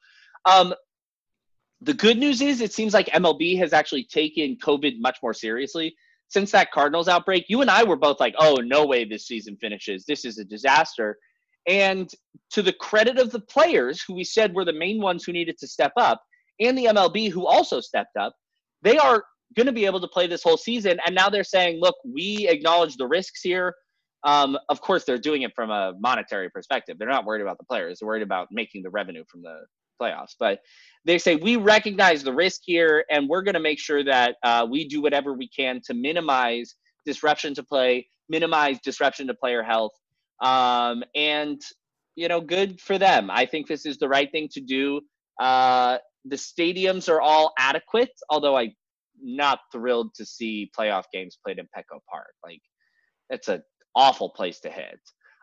um, 0.46 0.74
the 1.80 1.94
good 1.94 2.18
news 2.18 2.40
is 2.40 2.60
it 2.60 2.72
seems 2.72 2.94
like 2.94 3.06
MLB 3.06 3.58
has 3.58 3.72
actually 3.72 4.04
taken 4.04 4.56
COVID 4.62 4.94
much 4.98 5.18
more 5.22 5.34
seriously. 5.34 5.94
Since 6.28 6.50
that 6.52 6.72
Cardinals 6.72 7.08
outbreak, 7.08 7.44
you 7.48 7.60
and 7.60 7.70
I 7.70 7.84
were 7.84 7.96
both 7.96 8.18
like, 8.18 8.34
oh, 8.38 8.56
no 8.56 8.84
way 8.84 9.04
this 9.04 9.26
season 9.26 9.56
finishes. 9.60 10.04
This 10.04 10.24
is 10.24 10.38
a 10.38 10.44
disaster. 10.44 11.16
And 11.68 12.10
to 12.50 12.62
the 12.62 12.72
credit 12.72 13.18
of 13.18 13.30
the 13.30 13.40
players 13.40 14.02
who 14.02 14.14
we 14.14 14.24
said 14.24 14.54
were 14.54 14.64
the 14.64 14.72
main 14.72 15.00
ones 15.00 15.24
who 15.24 15.32
needed 15.32 15.58
to 15.58 15.68
step 15.68 15.92
up, 15.96 16.20
and 16.60 16.76
the 16.76 16.86
MLB 16.86 17.30
who 17.30 17.46
also 17.46 17.80
stepped 17.80 18.16
up, 18.16 18.34
they 18.82 18.98
are 18.98 19.22
going 19.54 19.66
to 19.66 19.72
be 19.72 19.86
able 19.86 20.00
to 20.00 20.08
play 20.08 20.26
this 20.26 20.42
whole 20.42 20.56
season. 20.56 20.98
And 21.06 21.14
now 21.14 21.28
they're 21.28 21.44
saying, 21.44 21.80
look, 21.80 21.94
we 22.04 22.48
acknowledge 22.48 22.96
the 22.96 23.06
risks 23.06 23.40
here. 23.42 23.74
Um, 24.24 24.58
of 24.68 24.80
course, 24.80 25.04
they're 25.04 25.18
doing 25.18 25.42
it 25.42 25.52
from 25.54 25.70
a 25.70 25.92
monetary 26.00 26.50
perspective. 26.50 26.98
They're 26.98 27.08
not 27.08 27.24
worried 27.24 27.42
about 27.42 27.58
the 27.58 27.64
players. 27.64 28.00
They're 28.00 28.08
worried 28.08 28.22
about 28.22 28.48
making 28.50 28.82
the 28.82 28.90
revenue 28.90 29.24
from 29.30 29.42
the 29.42 29.60
playoffs. 30.00 30.34
But 30.38 30.60
they 31.04 31.18
say 31.18 31.36
we 31.36 31.56
recognize 31.56 32.22
the 32.22 32.32
risk 32.32 32.62
here, 32.64 33.04
and 33.10 33.28
we're 33.28 33.42
going 33.42 33.54
to 33.54 33.60
make 33.60 33.78
sure 33.78 34.04
that 34.04 34.36
uh, 34.42 34.66
we 34.70 34.88
do 34.88 35.02
whatever 35.02 35.32
we 35.34 35.48
can 35.48 35.80
to 35.86 35.94
minimize 35.94 36.74
disruption 37.04 37.54
to 37.54 37.62
play, 37.62 38.08
minimize 38.28 38.78
disruption 38.80 39.26
to 39.28 39.34
player 39.34 39.62
health, 39.62 39.92
um, 40.42 41.04
and 41.14 41.60
you 42.16 42.28
know, 42.28 42.40
good 42.40 42.80
for 42.80 42.98
them. 42.98 43.30
I 43.30 43.46
think 43.46 43.68
this 43.68 43.86
is 43.86 43.98
the 43.98 44.08
right 44.08 44.30
thing 44.32 44.48
to 44.52 44.60
do. 44.60 45.02
Uh, 45.40 45.98
the 46.24 46.36
stadiums 46.36 47.08
are 47.08 47.20
all 47.20 47.52
adequate, 47.58 48.10
although 48.30 48.56
I'm 48.56 48.72
not 49.22 49.60
thrilled 49.70 50.14
to 50.14 50.24
see 50.24 50.70
playoff 50.78 51.04
games 51.12 51.38
played 51.44 51.58
in 51.58 51.66
Petco 51.66 52.00
Park. 52.10 52.32
Like 52.42 52.62
it's 53.30 53.48
an 53.48 53.62
awful 53.94 54.30
place 54.30 54.60
to 54.60 54.70
hit. 54.70 54.98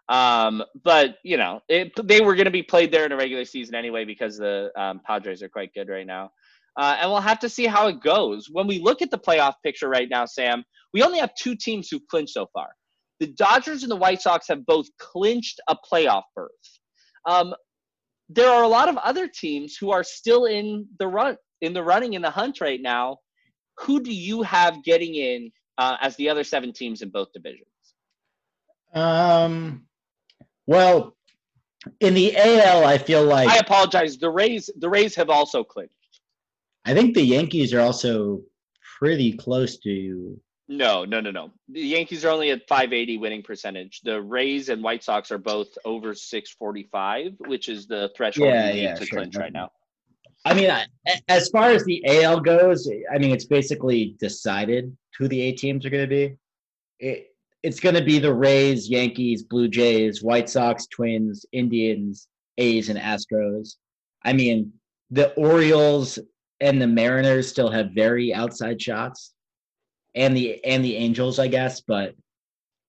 Um, 0.10 0.64
but 0.84 1.18
you 1.24 1.38
know, 1.38 1.62
it, 1.70 1.92
they 2.04 2.22
were 2.22 2.36
going 2.36 2.46
to 2.46 2.52
be 2.52 2.64
played 2.64 2.92
there 2.92 3.06
in 3.06 3.12
a 3.12 3.18
regular 3.18 3.46
season 3.46 3.76
anyway 3.76 4.06
because 4.06 4.38
the 4.38 4.72
um, 4.78 5.02
Padres 5.06 5.42
are 5.42 5.50
quite 5.50 5.74
good 5.74 5.90
right 5.90 6.08
now. 6.08 6.32
Uh, 6.76 6.98
and 7.00 7.10
we'll 7.10 7.22
have 7.22 7.40
to 7.40 7.50
see 7.50 7.66
how 7.66 7.88
it 7.88 8.02
goes. 8.02 8.48
When 8.52 8.68
we 8.68 8.80
look 8.80 9.02
at 9.02 9.12
the 9.12 9.18
playoff 9.18 9.54
picture 9.64 9.88
right 9.88 10.10
now, 10.10 10.26
Sam, 10.26 10.64
we 10.92 11.04
only 11.04 11.20
have 11.20 11.34
two 11.36 11.56
teams 11.56 11.88
who've 11.90 12.06
clinched 12.10 12.34
so 12.34 12.48
far. 12.52 12.70
The 13.20 13.28
Dodgers 13.28 13.84
and 13.84 13.92
the 13.92 13.96
White 13.96 14.22
Sox 14.22 14.48
have 14.48 14.66
both 14.66 14.88
clinched 14.98 15.62
a 15.68 15.76
playoff 15.76 16.24
berth. 16.36 16.50
Um, 17.28 17.54
there 18.28 18.50
are 18.50 18.64
a 18.64 18.68
lot 18.68 18.90
of 18.90 18.98
other 18.98 19.28
teams 19.28 19.78
who 19.80 19.92
are 19.92 20.04
still 20.04 20.46
in 20.46 20.88
the 20.98 21.08
run, 21.08 21.38
in 21.62 21.74
the 21.74 21.84
running, 21.84 22.14
in 22.14 22.24
the 22.24 22.32
hunt 22.32 22.60
right 22.60 22.82
now 22.82 23.18
who 23.80 24.02
do 24.02 24.14
you 24.14 24.42
have 24.44 24.84
getting 24.84 25.16
in 25.16 25.52
uh, 25.78 25.98
as 26.02 26.16
the 26.18 26.30
other 26.30 26.44
seven 26.44 26.74
teams 26.74 27.02
in 27.02 27.10
both 27.10 27.32
divisions? 27.34 27.68
Um, 28.94 29.86
well, 30.68 31.16
in 32.00 32.14
the 32.14 32.36
AL, 32.38 32.86
I 32.86 32.98
feel 32.98 33.24
like 33.24 33.50
I 33.50 33.58
apologize. 33.58 34.18
The 34.18 34.30
Rays, 34.30 34.70
the 34.78 34.90
Rays 34.90 35.16
have 35.16 35.30
also 35.30 35.64
clinched. 35.64 35.94
I 36.86 36.94
think 36.94 37.14
the 37.14 37.24
Yankees 37.24 37.74
are 37.74 37.82
also 37.82 38.42
pretty 39.00 39.34
close 39.34 39.78
to. 39.80 40.40
No, 40.70 41.04
no, 41.04 41.20
no, 41.20 41.30
no. 41.30 41.52
The 41.70 41.82
Yankees 41.82 42.24
are 42.24 42.30
only 42.30 42.52
at 42.52 42.68
580 42.68 43.18
winning 43.18 43.44
percentage. 43.44 44.02
The 44.02 44.22
Rays 44.22 44.70
and 44.70 44.82
White 44.82 45.04
Sox 45.04 45.32
are 45.32 45.38
both 45.38 45.78
over 45.84 46.14
645, 46.14 47.34
which 47.48 47.68
is 47.68 47.86
the 47.86 48.12
threshold 48.16 48.50
yeah, 48.50 48.70
you 48.70 48.74
need 48.74 48.84
yeah, 48.84 48.96
to 48.96 49.06
sure. 49.06 49.20
clinch 49.20 49.36
right 49.36 49.52
now. 49.52 49.72
I 50.46 50.54
mean, 50.54 50.70
as 51.30 51.50
far 51.50 51.70
as 51.70 51.86
the 51.86 52.04
AL 52.06 52.42
goes, 52.42 52.90
I 53.14 53.18
mean, 53.18 53.32
it's 53.32 53.46
basically 53.46 54.16
decided 54.20 54.96
who 55.18 55.28
the 55.28 55.42
A 55.42 55.52
teams 55.54 55.86
are 55.86 55.90
going 55.90 56.04
to 56.04 56.08
be. 56.08 56.38
It, 57.00 57.33
it's 57.64 57.80
going 57.80 57.96
to 57.96 58.04
be 58.04 58.20
the 58.20 58.34
Rays, 58.34 58.90
Yankees, 58.90 59.44
Blue 59.44 59.70
Jays, 59.70 60.22
White 60.22 60.50
Sox, 60.50 60.86
Twins, 60.88 61.46
Indians, 61.54 62.28
A's, 62.58 62.90
and 62.90 63.00
Astros. 63.00 63.78
I 64.24 64.34
mean, 64.34 64.74
the 65.12 65.34
Orioles 65.34 66.20
and 66.60 66.82
the 66.82 66.88
Mariners 66.88 67.48
still 67.48 67.72
have 67.72 67.92
very 67.92 68.34
outside 68.34 68.82
shots, 68.82 69.34
and 70.14 70.36
the 70.36 70.64
and 70.64 70.84
the 70.84 70.96
Angels, 70.98 71.40
I 71.40 71.48
guess, 71.48 71.82
but 71.82 72.16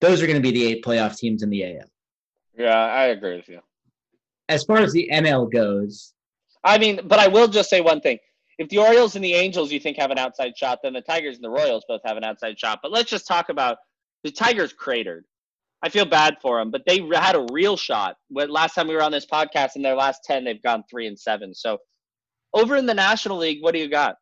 those 0.01 0.21
are 0.21 0.27
going 0.27 0.41
to 0.41 0.43
be 0.43 0.53
the 0.53 0.67
eight 0.67 0.85
playoff 0.85 1.17
teams 1.17 1.43
in 1.43 1.51
the 1.51 1.65
AL. 1.65 1.91
Yeah, 2.59 2.77
I 2.77 3.07
agree 3.07 3.37
with 3.37 3.49
you. 3.49 3.61
As 4.49 4.65
far 4.65 4.79
as 4.79 4.93
the 4.93 5.09
NL 5.11 5.51
goes, 5.51 6.13
I 6.63 6.79
mean, 6.79 7.01
but 7.05 7.19
I 7.19 7.29
will 7.29 7.49
just 7.49 7.71
say 7.71 7.81
one 7.81 8.01
thing. 8.01 8.19
If 8.59 8.69
the 8.69 8.79
Orioles 8.79 9.17
and 9.17 9.25
the 9.25 9.35
Angels 9.35 9.73
you 9.73 9.81
think 9.81 9.97
have 9.99 10.11
an 10.11 10.19
outside 10.19 10.57
shot, 10.57 10.81
then 10.83 10.93
the 10.93 11.01
Tigers 11.01 11.37
and 11.37 11.45
the 11.45 11.51
Royals 11.51 11.85
both 11.89 12.03
have 12.05 12.17
an 12.17 12.25
outside 12.25 12.59
shot. 12.59 12.81
But 12.83 12.93
let's 12.93 13.11
just 13.11 13.27
talk 13.27 13.49
about 13.49 13.79
the 14.25 14.31
Tigers 14.31 14.73
cratered. 14.73 15.25
I 15.83 15.91
feel 15.91 16.07
bad 16.07 16.37
for 16.41 16.59
them, 16.59 16.71
but 16.71 16.83
they 16.87 17.07
had 17.15 17.37
a 17.37 17.47
real 17.53 17.77
shot. 17.77 18.17
Last 18.31 18.75
time 18.75 18.89
we 18.89 18.95
were 18.95 19.03
on 19.03 19.13
this 19.13 19.27
podcast, 19.27 19.77
in 19.77 19.83
their 19.83 19.95
last 19.95 20.21
ten, 20.25 20.45
they've 20.45 20.63
gone 20.63 20.83
three 20.91 21.07
and 21.07 21.19
seven. 21.19 21.55
So, 21.55 21.79
over 22.55 22.77
in 22.77 22.87
the 22.87 22.95
National 22.95 23.37
League, 23.37 23.63
what 23.63 23.75
do 23.75 23.81
you 23.81 23.89
got? 23.89 24.17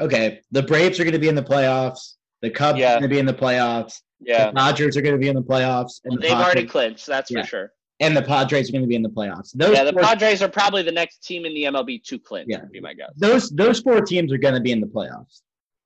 Okay, 0.00 0.40
the 0.50 0.62
Braves 0.62 0.98
are 0.98 1.04
going 1.04 1.12
to 1.12 1.20
be 1.20 1.28
in 1.28 1.36
the 1.36 1.42
playoffs. 1.42 2.14
The 2.42 2.50
Cubs 2.50 2.78
yeah. 2.78 2.88
are 2.88 3.00
going 3.00 3.02
to 3.02 3.08
be 3.08 3.20
in 3.20 3.26
the 3.26 3.34
playoffs. 3.34 4.00
Yeah, 4.20 4.46
the 4.46 4.52
Dodgers 4.52 4.96
are 4.96 5.02
going 5.02 5.14
to 5.14 5.20
be 5.20 5.28
in 5.28 5.36
the 5.36 5.42
playoffs. 5.42 6.00
And 6.04 6.12
well, 6.12 6.16
the 6.16 6.22
they've 6.22 6.30
Padres, 6.30 6.44
already 6.46 6.66
clinched. 6.66 7.06
That's 7.06 7.30
yeah. 7.30 7.42
for 7.42 7.46
sure 7.46 7.72
and 8.00 8.16
the 8.16 8.22
Padres 8.22 8.68
are 8.68 8.72
going 8.72 8.82
to 8.82 8.88
be 8.88 8.96
in 8.96 9.02
the 9.02 9.08
playoffs. 9.08 9.52
Those 9.54 9.76
yeah, 9.76 9.84
the 9.84 9.92
four, 9.92 10.02
Padres 10.02 10.42
are 10.42 10.48
probably 10.48 10.82
the 10.82 10.92
next 10.92 11.24
team 11.24 11.44
in 11.44 11.54
the 11.54 11.64
MLB 11.64 12.02
to 12.04 12.18
clinch. 12.18 12.48
Yeah, 12.50 12.64
be 12.70 12.80
my 12.80 12.94
guess. 12.94 13.12
Those 13.16 13.50
those 13.50 13.80
four 13.80 14.00
teams 14.00 14.32
are 14.32 14.38
going 14.38 14.54
to 14.54 14.60
be 14.60 14.72
in 14.72 14.80
the 14.80 14.86
playoffs. 14.86 15.42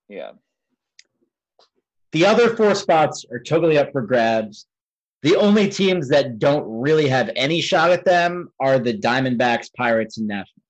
Yeah. 0.08 0.32
The 2.12 2.26
other 2.26 2.56
four 2.56 2.74
spots 2.74 3.24
are 3.30 3.40
totally 3.40 3.78
up 3.78 3.92
for 3.92 4.02
grabs. 4.02 4.66
The 5.22 5.36
only 5.36 5.68
teams 5.68 6.08
that 6.08 6.38
don't 6.38 6.64
really 6.66 7.08
have 7.08 7.30
any 7.34 7.60
shot 7.60 7.90
at 7.90 8.04
them 8.04 8.50
are 8.60 8.78
the 8.78 8.96
Diamondbacks, 8.96 9.72
Pirates, 9.76 10.18
and 10.18 10.28
Nationals. 10.28 10.62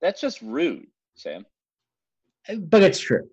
That's 0.00 0.20
just 0.20 0.40
rude, 0.40 0.86
Sam. 1.14 1.44
But 2.58 2.82
it's 2.82 2.98
true. 2.98 3.28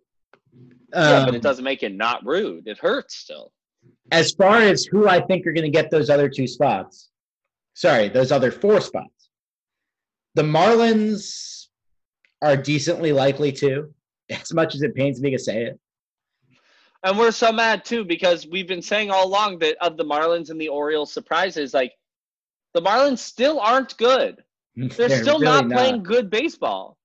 Yeah, 0.94 1.00
um, 1.00 1.26
but 1.26 1.36
it 1.36 1.42
doesn't 1.42 1.64
make 1.64 1.84
it 1.84 1.94
not 1.94 2.26
rude. 2.26 2.68
It 2.68 2.78
hurts 2.78 3.16
still 3.16 3.52
as 4.12 4.32
far 4.32 4.62
as 4.62 4.86
who 4.86 5.08
I 5.08 5.22
think 5.22 5.46
are 5.46 5.54
going 5.54 5.66
to 5.66 5.70
get 5.70 5.92
those 5.92 6.10
other 6.10 6.30
two 6.30 6.48
spots, 6.48 7.10
sorry, 7.74 8.10
those 8.10 8.32
other 8.32 8.52
four 8.52 8.82
spots, 8.82 9.30
the 10.36 10.44
Marlins 10.44 11.68
are 12.42 12.58
decently 12.58 13.12
likely 13.12 13.52
to, 13.54 13.94
as 14.30 14.54
much 14.54 14.76
as 14.76 14.82
it 14.82 14.96
pains 14.96 15.22
me 15.22 15.32
to 15.32 15.40
say 15.40 15.64
it. 15.64 15.80
And 17.08 17.18
we're 17.18 17.32
so 17.32 17.54
mad 17.54 17.86
too 17.86 18.04
because 18.04 18.46
we've 18.48 18.68
been 18.68 18.82
saying 18.82 19.12
all 19.12 19.26
along 19.26 19.60
that 19.60 19.78
of 19.80 19.96
the 19.96 20.04
Marlins 20.04 20.50
and 20.50 20.60
the 20.60 20.68
Orioles 20.68 21.14
surprises, 21.14 21.74
like 21.74 21.94
the 22.74 22.82
Marlins 22.82 23.20
still 23.20 23.62
aren't 23.62 23.96
good. 23.96 24.44
They're, 24.76 25.08
They're 25.08 25.24
still 25.24 25.40
really 25.40 25.46
not 25.46 25.70
playing 25.70 25.98
not. 25.98 26.04
good 26.04 26.30
baseball. 26.30 26.98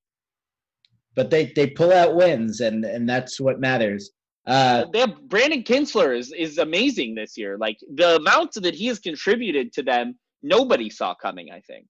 But 1.15 1.31
they 1.31 1.53
they 1.55 1.69
pull 1.69 1.93
out 1.93 2.17
wins, 2.17 2.61
and 2.61 2.85
and 2.85 3.09
that's 3.09 3.39
what 3.39 3.61
matters. 3.61 4.11
Uh, 4.45 4.87
they 4.93 4.99
have 4.99 5.29
Brandon 5.29 5.63
Kintzler 5.63 6.19
is 6.19 6.33
is 6.33 6.59
amazing 6.59 7.15
this 7.15 7.39
year. 7.39 7.57
Like 7.57 7.79
the 7.95 8.17
amount 8.17 8.55
that 8.55 8.75
he 8.75 8.89
has 8.89 8.99
contributed 8.99 9.73
to 9.75 9.85
them, 9.85 10.19
nobody 10.43 10.91
saw 10.91 11.15
coming. 11.15 11.53
I 11.53 11.61
think. 11.61 11.87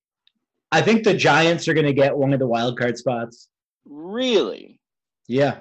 I 0.70 0.82
think 0.82 1.02
the 1.04 1.14
Giants 1.14 1.66
are 1.66 1.72
going 1.74 1.86
to 1.86 1.94
get 1.94 2.14
one 2.14 2.34
of 2.34 2.40
the 2.40 2.46
wild 2.46 2.78
card 2.78 2.98
spots. 2.98 3.48
Really? 3.86 4.80
Yeah. 5.28 5.60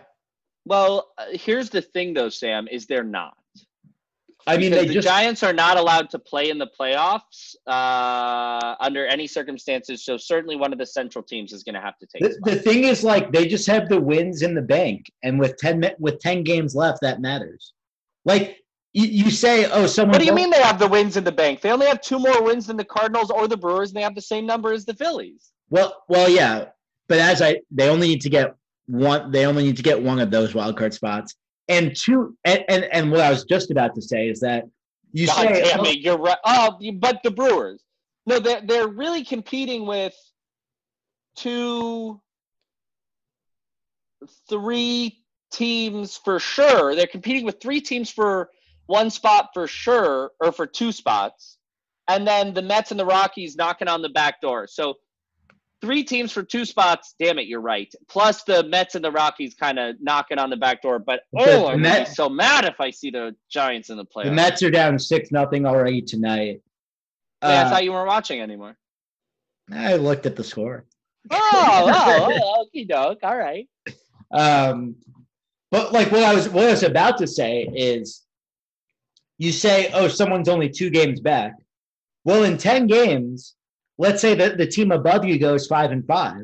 Well, 0.65 1.11
uh, 1.17 1.25
here's 1.31 1.69
the 1.69 1.81
thing, 1.81 2.13
though, 2.13 2.29
Sam, 2.29 2.67
is 2.69 2.85
they're 2.85 3.03
not. 3.03 3.35
I 4.47 4.57
mean, 4.57 4.71
the 4.71 4.85
just, 4.85 5.07
Giants 5.07 5.43
are 5.43 5.53
not 5.53 5.77
allowed 5.77 6.09
to 6.11 6.19
play 6.19 6.49
in 6.49 6.57
the 6.57 6.67
playoffs 6.67 7.55
uh, 7.67 8.75
under 8.79 9.05
any 9.05 9.27
circumstances. 9.27 10.03
So 10.03 10.17
certainly, 10.17 10.55
one 10.55 10.73
of 10.73 10.79
the 10.79 10.85
central 10.85 11.23
teams 11.23 11.53
is 11.53 11.63
going 11.63 11.75
to 11.75 11.81
have 11.81 11.97
to 11.99 12.07
take. 12.07 12.23
The, 12.23 12.51
the, 12.51 12.55
thing 12.55 12.85
is, 12.85 13.03
like, 13.03 13.31
they 13.31 13.47
just 13.47 13.67
have 13.67 13.87
the 13.87 13.99
wins 13.99 14.41
in 14.41 14.55
the 14.55 14.61
bank, 14.61 15.11
and 15.23 15.39
with 15.39 15.57
ten 15.57 15.83
with 15.99 16.19
ten 16.19 16.43
games 16.43 16.75
left, 16.75 17.01
that 17.01 17.21
matters. 17.21 17.73
Like 18.25 18.57
you, 18.93 19.05
you 19.05 19.31
say, 19.31 19.69
oh, 19.71 19.85
someone. 19.85 20.13
What 20.13 20.21
do 20.21 20.25
you 20.25 20.33
mean 20.33 20.49
they 20.49 20.61
have 20.61 20.79
the 20.79 20.87
wins 20.87 21.17
in 21.17 21.23
the 21.23 21.31
bank? 21.31 21.61
They 21.61 21.71
only 21.71 21.85
have 21.85 22.01
two 22.01 22.19
more 22.19 22.41
wins 22.41 22.67
than 22.67 22.77
the 22.77 22.85
Cardinals 22.85 23.29
or 23.29 23.47
the 23.47 23.57
Brewers, 23.57 23.89
and 23.89 23.97
they 23.97 24.01
have 24.01 24.15
the 24.15 24.21
same 24.21 24.45
number 24.45 24.73
as 24.73 24.85
the 24.85 24.93
Phillies. 24.93 25.51
Well, 25.69 26.03
well, 26.09 26.27
yeah, 26.27 26.69
but 27.07 27.19
as 27.19 27.41
I, 27.41 27.61
they 27.69 27.89
only 27.89 28.07
need 28.07 28.21
to 28.21 28.29
get 28.29 28.55
one. 28.91 29.31
They 29.31 29.45
only 29.45 29.63
need 29.63 29.77
to 29.77 29.83
get 29.83 30.01
one 30.01 30.19
of 30.19 30.29
those 30.31 30.53
wild 30.53 30.77
card 30.77 30.93
spots, 30.93 31.35
and 31.67 31.95
two. 31.95 32.37
And 32.45 32.63
and, 32.67 32.83
and 32.85 33.11
what 33.11 33.21
I 33.21 33.29
was 33.29 33.45
just 33.45 33.71
about 33.71 33.95
to 33.95 34.01
say 34.01 34.27
is 34.27 34.39
that 34.41 34.65
you 35.13 35.27
God 35.27 35.47
say 35.47 35.63
damn 35.63 35.79
oh, 35.79 35.85
it, 35.85 35.99
you're 35.99 36.17
right. 36.17 36.37
Oh, 36.45 36.77
but 36.95 37.21
the 37.23 37.31
Brewers. 37.31 37.83
No, 38.25 38.39
they're 38.39 38.61
they're 38.61 38.87
really 38.87 39.23
competing 39.23 39.85
with 39.87 40.13
two, 41.35 42.21
three 44.47 45.19
teams 45.51 46.17
for 46.17 46.39
sure. 46.39 46.95
They're 46.95 47.07
competing 47.07 47.45
with 47.45 47.61
three 47.61 47.81
teams 47.81 48.11
for 48.11 48.49
one 48.85 49.09
spot 49.09 49.49
for 49.53 49.67
sure, 49.67 50.31
or 50.39 50.51
for 50.51 50.67
two 50.67 50.91
spots, 50.91 51.57
and 52.07 52.27
then 52.27 52.53
the 52.53 52.61
Mets 52.61 52.91
and 52.91 52.99
the 52.99 53.05
Rockies 53.05 53.55
knocking 53.55 53.87
on 53.87 54.01
the 54.01 54.09
back 54.09 54.41
door. 54.41 54.67
So 54.67 54.95
three 55.81 56.03
teams 56.03 56.31
for 56.31 56.43
two 56.43 56.63
spots. 56.65 57.15
Damn 57.19 57.39
it, 57.39 57.47
you're 57.47 57.61
right. 57.61 57.93
Plus 58.07 58.43
the 58.43 58.63
Mets 58.63 58.95
and 58.95 59.03
the 59.03 59.11
Rockies 59.11 59.55
kind 59.55 59.79
of 59.79 59.95
knocking 59.99 60.37
on 60.37 60.49
the 60.49 60.57
back 60.57 60.81
door. 60.81 60.99
But 60.99 61.21
oh, 61.37 61.67
I'm 61.67 61.81
Met- 61.81 62.07
so 62.09 62.29
mad 62.29 62.65
if 62.65 62.79
I 62.79 62.91
see 62.91 63.09
the 63.09 63.35
Giants 63.49 63.89
in 63.89 63.97
the 63.97 64.05
playoffs. 64.05 64.25
the 64.25 64.31
Mets 64.31 64.63
are 64.63 64.71
down 64.71 64.97
six 64.99 65.31
nothing 65.31 65.65
already 65.65 66.01
tonight. 66.01 66.61
Yeah, 67.43 67.49
I 67.49 67.55
Uh, 67.63 67.69
thought 67.69 67.83
you 67.83 67.91
weren't 67.91 68.07
watching 68.07 68.41
anymore. 68.41 68.77
I 69.71 69.95
looked 69.95 70.25
at 70.25 70.35
the 70.35 70.43
score. 70.43 70.85
Oh, 71.29 71.37
oh, 71.93 72.39
oh 72.43 72.65
okie 72.75 72.87
doke. 72.87 73.19
All 73.23 73.37
right. 73.37 73.67
Um, 74.31 74.95
but 75.71 75.93
like 75.93 76.11
what 76.11 76.23
I 76.23 76.33
was 76.33 76.49
what 76.49 76.65
I 76.65 76.71
was 76.71 76.83
about 76.83 77.17
to 77.19 77.27
say 77.27 77.61
is, 77.73 78.21
you 79.37 79.51
say, 79.51 79.89
oh, 79.93 80.07
someone's 80.07 80.49
only 80.49 80.69
two 80.69 80.89
games 80.89 81.19
back. 81.19 81.53
Well, 82.25 82.43
in 82.43 82.57
ten 82.57 82.87
games, 82.87 83.55
let's 84.01 84.19
say 84.19 84.33
that 84.33 84.57
the 84.57 84.65
team 84.65 84.91
above 84.91 85.23
you 85.23 85.37
goes 85.37 85.67
five 85.67 85.91
and 85.91 86.05
five. 86.07 86.43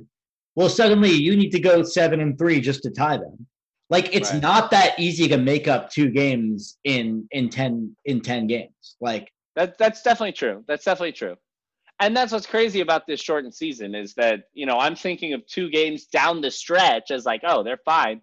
Well, 0.56 0.70
suddenly 0.70 1.10
you 1.12 1.36
need 1.36 1.50
to 1.52 1.60
go 1.60 1.82
seven 1.82 2.20
and 2.20 2.38
three 2.38 2.62
just 2.62 2.84
to 2.84 2.92
tie 2.92 3.18
them. 3.18 3.48
Like 3.90 4.16
it's 4.16 4.32
Right. 4.32 4.42
not 4.42 4.70
that 4.72 5.00
easy 5.00 5.28
to 5.30 5.38
make 5.38 5.68
up 5.68 5.90
two 5.90 6.10
games 6.12 6.78
in 6.84 7.28
in 7.32 7.50
ten 7.50 7.96
in 8.06 8.22
ten 8.22 8.46
games. 8.48 8.96
Like 9.02 9.32
That 9.56 9.78
that's 9.80 10.04
definitely 10.04 10.34
true. 10.34 10.64
That's 10.68 10.86
definitely 10.86 11.14
true. 11.14 11.36
And 12.00 12.16
that's 12.16 12.32
what's 12.32 12.46
crazy 12.46 12.82
about 12.82 13.08
this 13.08 13.20
shortened 13.20 13.56
season 13.56 13.96
is 13.96 14.14
that, 14.14 14.44
you 14.54 14.68
know, 14.68 14.78
I'm 14.78 14.96
thinking 14.96 15.34
of 15.34 15.44
two 15.48 15.72
games 15.72 16.06
down 16.06 16.42
the 16.42 16.52
stretch 16.52 17.10
as 17.10 17.26
like, 17.26 17.42
oh, 17.44 17.64
they're 17.64 17.82
fine. 17.86 18.22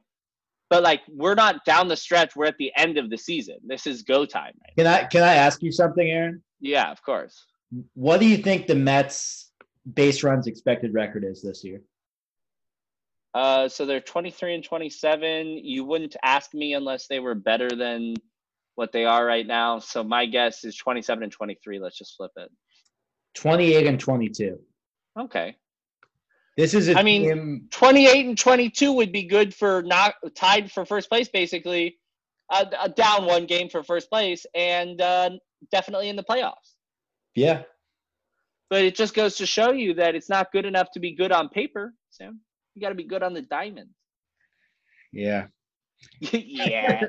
But 0.70 0.84
like 0.84 1.00
we're 1.08 1.34
not 1.34 1.64
down 1.64 1.88
the 1.88 1.96
stretch, 1.96 2.36
we're 2.36 2.46
at 2.46 2.58
the 2.58 2.70
end 2.76 2.98
of 2.98 3.10
the 3.10 3.18
season. 3.18 3.56
This 3.66 3.88
is 3.88 4.02
go 4.02 4.24
time, 4.26 4.52
right? 4.62 4.76
can 4.78 4.86
I 4.86 5.04
can 5.04 5.22
I 5.24 5.34
ask 5.34 5.60
you 5.60 5.72
something, 5.72 6.08
Aaron? 6.08 6.40
Yeah, 6.60 6.90
of 6.92 7.02
course. 7.02 7.46
What 7.94 8.20
do 8.20 8.26
you 8.26 8.36
think 8.36 8.66
the 8.66 8.74
Mets 8.74 9.52
base 9.92 10.22
runs 10.22 10.46
expected 10.46 10.94
record 10.94 11.24
is 11.24 11.42
this 11.42 11.64
year? 11.64 11.82
Uh 13.34 13.68
so 13.68 13.84
they're 13.84 14.00
23 14.00 14.54
and 14.54 14.64
27. 14.64 15.46
You 15.58 15.84
wouldn't 15.84 16.16
ask 16.22 16.54
me 16.54 16.74
unless 16.74 17.06
they 17.08 17.20
were 17.20 17.34
better 17.34 17.68
than 17.68 18.14
what 18.76 18.92
they 18.92 19.04
are 19.04 19.24
right 19.24 19.46
now. 19.46 19.78
So 19.78 20.02
my 20.04 20.26
guess 20.26 20.64
is 20.64 20.76
27 20.76 21.22
and 21.24 21.32
23. 21.32 21.78
Let's 21.78 21.98
just 21.98 22.16
flip 22.16 22.32
it. 22.36 22.50
28 23.34 23.86
and 23.86 24.00
22. 24.00 24.58
Okay. 25.18 25.56
This 26.56 26.74
is 26.74 26.88
a 26.88 26.98
I 26.98 27.02
mean, 27.02 27.22
team 27.22 27.68
28 27.70 28.26
and 28.26 28.38
22 28.38 28.92
would 28.92 29.12
be 29.12 29.24
good 29.24 29.52
for 29.52 29.82
not 29.82 30.14
tied 30.36 30.70
for 30.70 30.84
first 30.84 31.08
place 31.08 31.28
basically 31.28 31.98
uh, 32.50 32.64
uh, 32.78 32.88
down 32.88 33.24
one 33.24 33.46
game 33.46 33.68
for 33.68 33.82
first 33.82 34.08
place 34.08 34.46
and 34.54 35.00
uh, 35.00 35.30
definitely 35.72 36.08
in 36.08 36.16
the 36.16 36.22
playoffs 36.22 36.73
Yeah. 37.34 37.62
but 38.70 38.82
it 38.84 38.94
just 38.96 39.14
goes 39.14 39.36
to 39.36 39.46
show 39.46 39.72
you 39.72 39.94
that 39.94 40.14
it's 40.14 40.28
not 40.28 40.52
good 40.52 40.66
enough 40.66 40.90
to 40.92 41.00
be 41.00 41.14
good 41.14 41.32
on 41.32 41.48
paper 41.48 41.94
sam. 42.10 42.40
You 42.74 42.82
got 42.82 42.90
to 42.90 42.94
be 42.94 43.04
good 43.04 43.22
on 43.22 43.34
the 43.34 43.42
diamond. 43.42 43.90
Yeah. 45.12 45.46
yeah. 46.20 47.02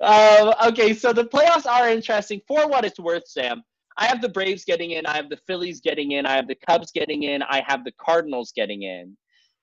Um, 0.00 0.54
okay 0.68 0.94
so 0.94 1.12
the 1.12 1.24
playoffs 1.26 1.66
are 1.66 1.88
interesting. 1.90 2.40
For 2.48 2.68
what 2.68 2.84
it's 2.84 2.98
worth 2.98 3.28
sam 3.28 3.62
i 3.98 4.06
have 4.06 4.20
the 4.22 4.28
braves 4.28 4.64
getting 4.64 4.92
in 4.92 5.06
i 5.06 5.14
have 5.16 5.28
the 5.30 5.38
phillies 5.46 5.80
getting 5.80 6.12
in 6.12 6.26
i 6.26 6.34
have 6.36 6.48
the 6.48 6.56
cubs 6.68 6.90
getting 6.92 7.22
in 7.24 7.42
i 7.42 7.62
have 7.66 7.84
the 7.84 7.92
cardinals 8.00 8.52
getting 8.54 8.82
in. 8.82 9.16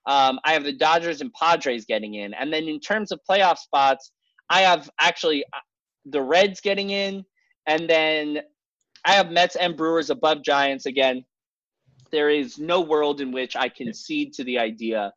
Um, 0.05 0.39
i 0.45 0.53
have 0.53 0.63
the 0.63 0.73
dodgers 0.73 1.21
and 1.21 1.31
padres 1.33 1.85
getting 1.85 2.15
in. 2.15 2.33
And 2.33 2.51
then 2.51 2.65
in 2.67 2.79
terms 2.79 3.11
of 3.11 3.19
playoff 3.29 3.57
spots 3.57 4.11
i 4.49 4.61
have 4.61 4.89
actually 4.99 5.43
uh, 5.53 5.59
the 6.05 6.21
reds 6.21 6.61
getting 6.61 6.89
in 6.89 7.23
and 7.67 7.89
then 7.89 8.41
i 9.05 9.13
have 9.13 9.31
mets 9.31 9.55
and 9.55 9.77
brewers 9.77 10.09
above 10.09 10.43
giants 10.43 10.85
again 10.85 11.23
there 12.11 12.29
is 12.29 12.59
no 12.59 12.81
world 12.81 13.21
in 13.21 13.31
which 13.31 13.55
i 13.55 13.69
concede 13.69 14.33
to 14.33 14.43
the 14.43 14.59
idea 14.59 15.11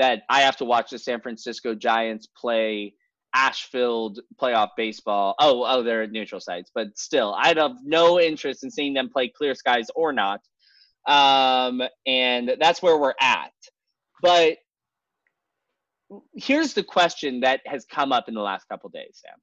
that 0.00 0.22
I 0.30 0.40
have 0.40 0.56
to 0.56 0.64
watch 0.64 0.90
the 0.90 0.98
San 0.98 1.20
Francisco 1.20 1.74
Giants 1.74 2.26
play 2.26 2.94
ash-filled 3.34 4.20
playoff 4.40 4.70
baseball. 4.76 5.34
Oh, 5.38 5.62
oh, 5.66 5.82
they're 5.82 6.02
at 6.02 6.10
neutral 6.10 6.40
sites, 6.40 6.70
but 6.74 6.98
still, 6.98 7.34
I'd 7.36 7.58
have 7.58 7.76
no 7.84 8.18
interest 8.18 8.64
in 8.64 8.70
seeing 8.70 8.94
them 8.94 9.10
play 9.10 9.28
clear 9.28 9.54
skies 9.54 9.88
or 9.94 10.14
not. 10.14 10.40
Um, 11.06 11.82
and 12.06 12.56
that's 12.58 12.82
where 12.82 12.96
we're 12.96 13.14
at. 13.20 13.52
But 14.22 14.56
here's 16.34 16.72
the 16.72 16.82
question 16.82 17.40
that 17.40 17.60
has 17.66 17.84
come 17.84 18.10
up 18.10 18.26
in 18.26 18.34
the 18.34 18.40
last 18.40 18.68
couple 18.68 18.88
days, 18.88 19.22
Sam. 19.22 19.38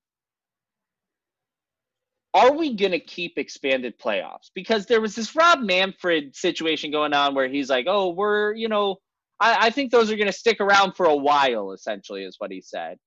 Are 2.37 2.53
we 2.53 2.75
going 2.75 2.91
to 2.91 2.99
keep 2.99 3.33
expanded 3.37 3.97
playoffs? 3.99 4.51
Because 4.53 4.85
there 4.85 5.01
was 5.01 5.15
this 5.15 5.35
Rob 5.35 5.61
Manfred 5.61 6.35
situation 6.35 6.91
going 6.91 7.13
on 7.13 7.33
where 7.33 7.47
he's 7.47 7.67
like, 7.67 7.85
oh, 7.89 8.09
we're, 8.09 8.53
you 8.53 8.67
know, 8.67 8.97
I, 9.39 9.67
I 9.67 9.69
think 9.71 9.91
those 9.91 10.11
are 10.11 10.15
going 10.15 10.27
to 10.27 10.31
stick 10.33 10.61
around 10.61 10.93
for 10.93 11.07
a 11.07 11.15
while, 11.15 11.71
essentially, 11.71 12.23
is 12.23 12.35
what 12.37 12.51
he 12.51 12.61
said. 12.61 12.97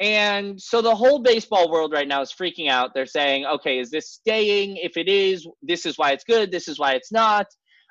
And 0.00 0.60
so 0.60 0.82
the 0.82 0.94
whole 0.94 1.20
baseball 1.20 1.70
world 1.70 1.94
right 1.94 2.06
now 2.06 2.20
is 2.20 2.30
freaking 2.30 2.68
out. 2.68 2.90
They're 2.92 3.06
saying, 3.06 3.46
okay, 3.46 3.78
is 3.78 3.90
this 3.90 4.10
staying? 4.10 4.76
If 4.76 4.98
it 4.98 5.08
is, 5.08 5.48
this 5.62 5.86
is 5.86 5.96
why 5.96 6.12
it's 6.12 6.24
good. 6.24 6.52
This 6.52 6.68
is 6.68 6.78
why 6.78 6.92
it's 6.92 7.10
not. 7.10 7.46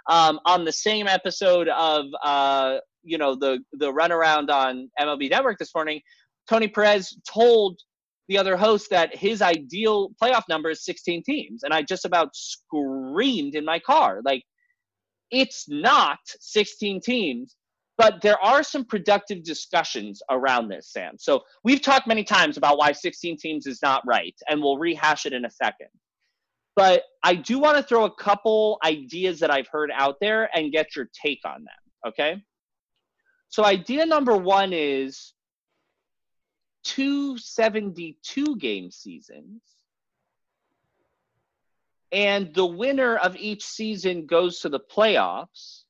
Um, 0.08 0.40
on 0.46 0.64
the 0.64 0.72
same 0.72 1.08
episode 1.08 1.70
of, 1.70 2.06
uh, 2.24 2.78
you 3.02 3.18
know, 3.18 3.36
the 3.36 3.60
the 3.74 3.92
runaround 3.92 4.52
on 4.52 4.92
MLB 5.00 5.32
Network 5.32 5.58
this 5.58 5.74
morning, 5.74 6.02
Tony 6.48 6.68
Perez 6.68 7.18
told 7.28 7.80
the 8.28 8.38
other 8.38 8.58
host 8.58 8.90
that 8.90 9.16
his 9.16 9.42
ideal 9.42 10.10
playoff 10.22 10.44
number 10.50 10.70
is 10.70 10.84
16 10.84 11.24
teams, 11.24 11.64
and 11.64 11.74
I 11.74 11.82
just 11.82 12.06
about 12.06 12.36
screamed 12.36 13.56
in 13.56 13.66
my 13.66 13.80
car, 13.80 14.22
like, 14.24 14.44
it's 15.32 15.68
not 15.68 16.20
16 16.40 17.02
teams 17.02 17.56
but 17.98 18.22
there 18.22 18.42
are 18.44 18.62
some 18.62 18.86
productive 18.86 19.44
discussions 19.44 20.22
around 20.30 20.68
this, 20.68 20.92
Sam. 20.92 21.16
So 21.18 21.42
we've 21.64 21.82
talked 21.82 22.08
many 22.08 22.24
times 22.24 22.58
about 22.58 22.78
why 22.78 22.92
16 22.92 23.38
teams 23.38 23.66
is 23.66 23.80
not 23.82 24.04
right, 24.06 24.36
and 24.48 24.62
we'll 24.62 24.78
rehash 24.78 25.26
it 25.26 25.34
in 25.34 25.46
a 25.46 25.50
second. 25.50 25.88
But 26.76 27.04
I 27.24 27.34
do 27.34 27.58
want 27.58 27.78
to 27.78 27.84
throw 27.84 28.06
a 28.06 28.16
couple 28.16 28.78
ideas 28.86 29.40
that 29.40 29.50
I've 29.50 29.68
heard 29.68 29.90
out 29.92 30.18
there 30.22 30.48
and 30.56 30.72
get 30.72 30.96
your 30.96 31.10
take 31.20 31.40
on 31.44 31.64
them, 31.66 32.10
okay? 32.10 32.44
So 33.50 33.66
idea 33.66 34.06
number 34.06 34.38
one 34.38 34.74
is 34.74 35.34
two 36.88 37.38
72 37.38 38.56
game 38.56 38.90
seasons. 38.90 39.62
And 42.14 42.54
the 42.54 42.66
winner 42.66 43.18
of 43.18 43.36
each 43.36 43.66
season 43.66 44.26
goes 44.26 44.62
to 44.62 44.70
the 44.70 44.80
playoffs 44.80 45.84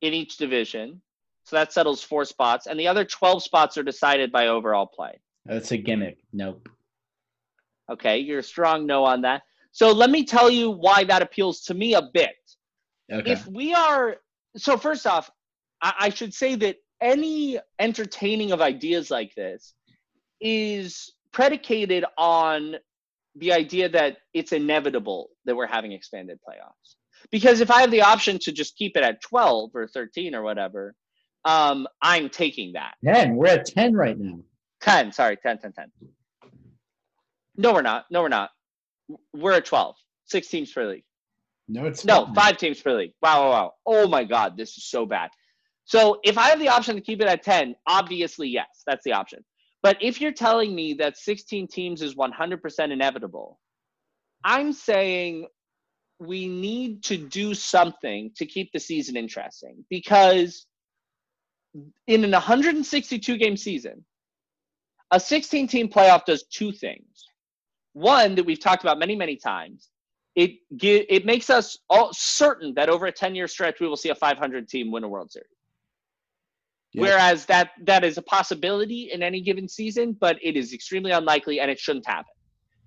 in 0.00 0.14
each 0.14 0.38
division. 0.38 1.02
So 1.44 1.56
that 1.56 1.74
settles 1.74 2.02
four 2.02 2.24
spots. 2.24 2.66
And 2.66 2.80
the 2.80 2.88
other 2.88 3.04
12 3.04 3.42
spots 3.42 3.76
are 3.76 3.82
decided 3.82 4.32
by 4.32 4.48
overall 4.48 4.86
play. 4.86 5.20
That's 5.44 5.70
a 5.72 5.76
gimmick. 5.76 6.18
Nope. 6.32 6.68
Okay, 7.92 8.18
you're 8.18 8.40
a 8.40 8.42
strong 8.42 8.86
no 8.86 9.04
on 9.04 9.20
that. 9.22 9.42
So 9.72 9.92
let 9.92 10.10
me 10.10 10.24
tell 10.24 10.50
you 10.50 10.70
why 10.70 11.04
that 11.04 11.20
appeals 11.20 11.60
to 11.64 11.74
me 11.74 11.94
a 11.94 12.02
bit. 12.02 12.34
Okay. 13.12 13.30
If 13.30 13.46
we 13.46 13.74
are, 13.74 14.16
so 14.56 14.78
first 14.78 15.06
off, 15.06 15.30
I, 15.82 15.92
I 16.00 16.08
should 16.08 16.32
say 16.32 16.54
that 16.56 16.76
any 17.00 17.58
entertaining 17.78 18.52
of 18.52 18.60
ideas 18.60 19.10
like 19.10 19.34
this 19.34 19.74
is 20.40 21.12
predicated 21.32 22.04
on 22.16 22.76
the 23.36 23.52
idea 23.52 23.88
that 23.88 24.16
it's 24.32 24.52
inevitable 24.52 25.30
that 25.44 25.54
we're 25.56 25.66
having 25.66 25.92
expanded 25.92 26.38
playoffs. 26.48 26.94
Because 27.30 27.60
if 27.60 27.70
I 27.70 27.80
have 27.82 27.90
the 27.90 28.02
option 28.02 28.38
to 28.42 28.52
just 28.52 28.76
keep 28.76 28.96
it 28.96 29.02
at 29.02 29.20
12 29.22 29.70
or 29.74 29.88
13 29.88 30.34
or 30.34 30.42
whatever, 30.42 30.94
um, 31.44 31.86
I'm 32.02 32.28
taking 32.30 32.72
that. 32.74 32.94
10. 33.04 33.36
We're 33.36 33.46
at 33.48 33.66
10 33.66 33.94
right 33.94 34.18
now. 34.18 34.40
10, 34.80 35.12
sorry, 35.12 35.36
10, 35.36 35.58
10, 35.58 35.72
10. 35.72 35.90
No, 37.56 37.72
we're 37.72 37.82
not. 37.82 38.04
No, 38.10 38.22
we're 38.22 38.28
not. 38.28 38.50
We're 39.34 39.52
at 39.54 39.64
12. 39.64 39.96
Six 40.26 40.48
teams 40.48 40.72
per 40.72 40.86
league. 40.86 41.04
No, 41.68 41.86
it's 41.86 42.04
No, 42.04 42.24
not. 42.24 42.34
five 42.34 42.56
teams 42.58 42.80
per 42.80 42.92
league. 42.96 43.12
Wow, 43.22 43.42
wow, 43.42 43.50
wow. 43.50 43.72
Oh 43.86 44.08
my 44.08 44.24
God, 44.24 44.56
this 44.56 44.76
is 44.76 44.84
so 44.88 45.06
bad. 45.06 45.30
So 45.86 46.18
if 46.24 46.36
I 46.36 46.48
have 46.48 46.58
the 46.58 46.68
option 46.68 46.96
to 46.96 47.00
keep 47.00 47.20
it 47.20 47.28
at 47.28 47.42
10, 47.42 47.76
obviously, 47.86 48.48
yes, 48.48 48.82
that's 48.86 49.04
the 49.04 49.12
option. 49.12 49.44
But 49.82 49.96
if 50.00 50.20
you're 50.20 50.32
telling 50.32 50.74
me 50.74 50.94
that 50.94 51.16
16 51.16 51.68
teams 51.68 52.02
is 52.02 52.16
100% 52.16 52.92
inevitable, 52.92 53.60
I'm 54.44 54.72
saying 54.72 55.46
we 56.18 56.48
need 56.48 57.04
to 57.04 57.16
do 57.16 57.54
something 57.54 58.32
to 58.36 58.46
keep 58.46 58.72
the 58.72 58.80
season 58.80 59.16
interesting 59.16 59.84
because 59.88 60.66
in 62.06 62.24
an 62.24 62.32
162 62.32 63.36
game 63.36 63.56
season, 63.56 64.04
a 65.12 65.20
16 65.20 65.68
team 65.68 65.88
playoff 65.88 66.24
does 66.24 66.44
two 66.44 66.72
things. 66.72 67.26
One 67.92 68.34
that 68.34 68.44
we've 68.44 68.60
talked 68.60 68.82
about 68.82 68.98
many, 68.98 69.14
many 69.14 69.36
times. 69.36 69.88
It 70.34 70.56
it 70.70 71.24
makes 71.24 71.48
us 71.48 71.78
all 71.88 72.12
certain 72.12 72.74
that 72.74 72.90
over 72.90 73.06
a 73.06 73.12
10 73.12 73.34
year 73.34 73.48
stretch 73.48 73.80
we 73.80 73.88
will 73.88 73.96
see 73.96 74.10
a 74.10 74.14
500 74.14 74.68
team 74.68 74.90
win 74.90 75.04
a 75.04 75.08
World 75.08 75.30
Series. 75.30 75.55
Whereas 77.02 77.46
that 77.46 77.70
that 77.84 78.04
is 78.04 78.16
a 78.18 78.22
possibility 78.22 79.10
in 79.12 79.22
any 79.22 79.40
given 79.40 79.68
season, 79.68 80.16
but 80.18 80.38
it 80.42 80.56
is 80.56 80.72
extremely 80.72 81.10
unlikely 81.10 81.60
and 81.60 81.70
it 81.70 81.78
shouldn't 81.78 82.06
happen. 82.06 82.32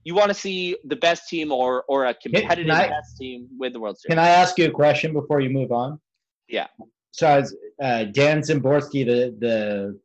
You 0.04 0.16
want 0.16 0.30
to 0.30 0.34
see 0.34 0.78
the 0.86 0.96
best 0.96 1.30
team 1.30 1.52
or 1.52 1.84
or 1.88 2.06
a 2.06 2.14
competitive 2.14 2.70
I, 2.70 2.88
best 2.88 3.18
team 3.18 3.48
win 3.58 3.74
the 3.74 3.80
World 3.80 3.98
Series. 4.00 4.16
Can 4.16 4.20
I 4.20 4.30
ask 4.30 4.58
you 4.58 4.68
a 4.68 4.72
question 4.72 5.14
before 5.14 5.42
you 5.42 5.50
move 5.50 5.72
on? 5.72 6.00
Yeah. 6.48 6.68
So 7.12 7.28
as 7.28 7.56
uh, 7.82 8.06
Dan 8.06 8.42
Szymborski, 8.42 9.06
the 9.06 9.36
the 9.40 10.00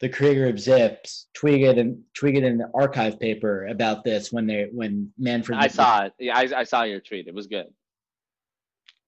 the 0.00 0.08
creator 0.08 0.46
of 0.46 0.54
ZiPS, 0.54 1.26
tweeted 1.36 1.78
and 1.78 2.02
tweeted 2.18 2.46
an 2.46 2.64
arXiv 2.74 3.20
paper 3.20 3.66
about 3.66 4.04
this 4.04 4.32
when 4.32 4.46
they 4.46 4.68
when 4.72 5.12
Manfred. 5.18 5.58
I 5.58 5.68
saw 5.68 6.04
it. 6.04 6.12
Yeah, 6.18 6.36
I, 6.36 6.48
I 6.60 6.64
saw 6.64 6.84
your 6.84 7.00
tweet. 7.00 7.26
It 7.28 7.34
was 7.34 7.46
good. 7.46 7.66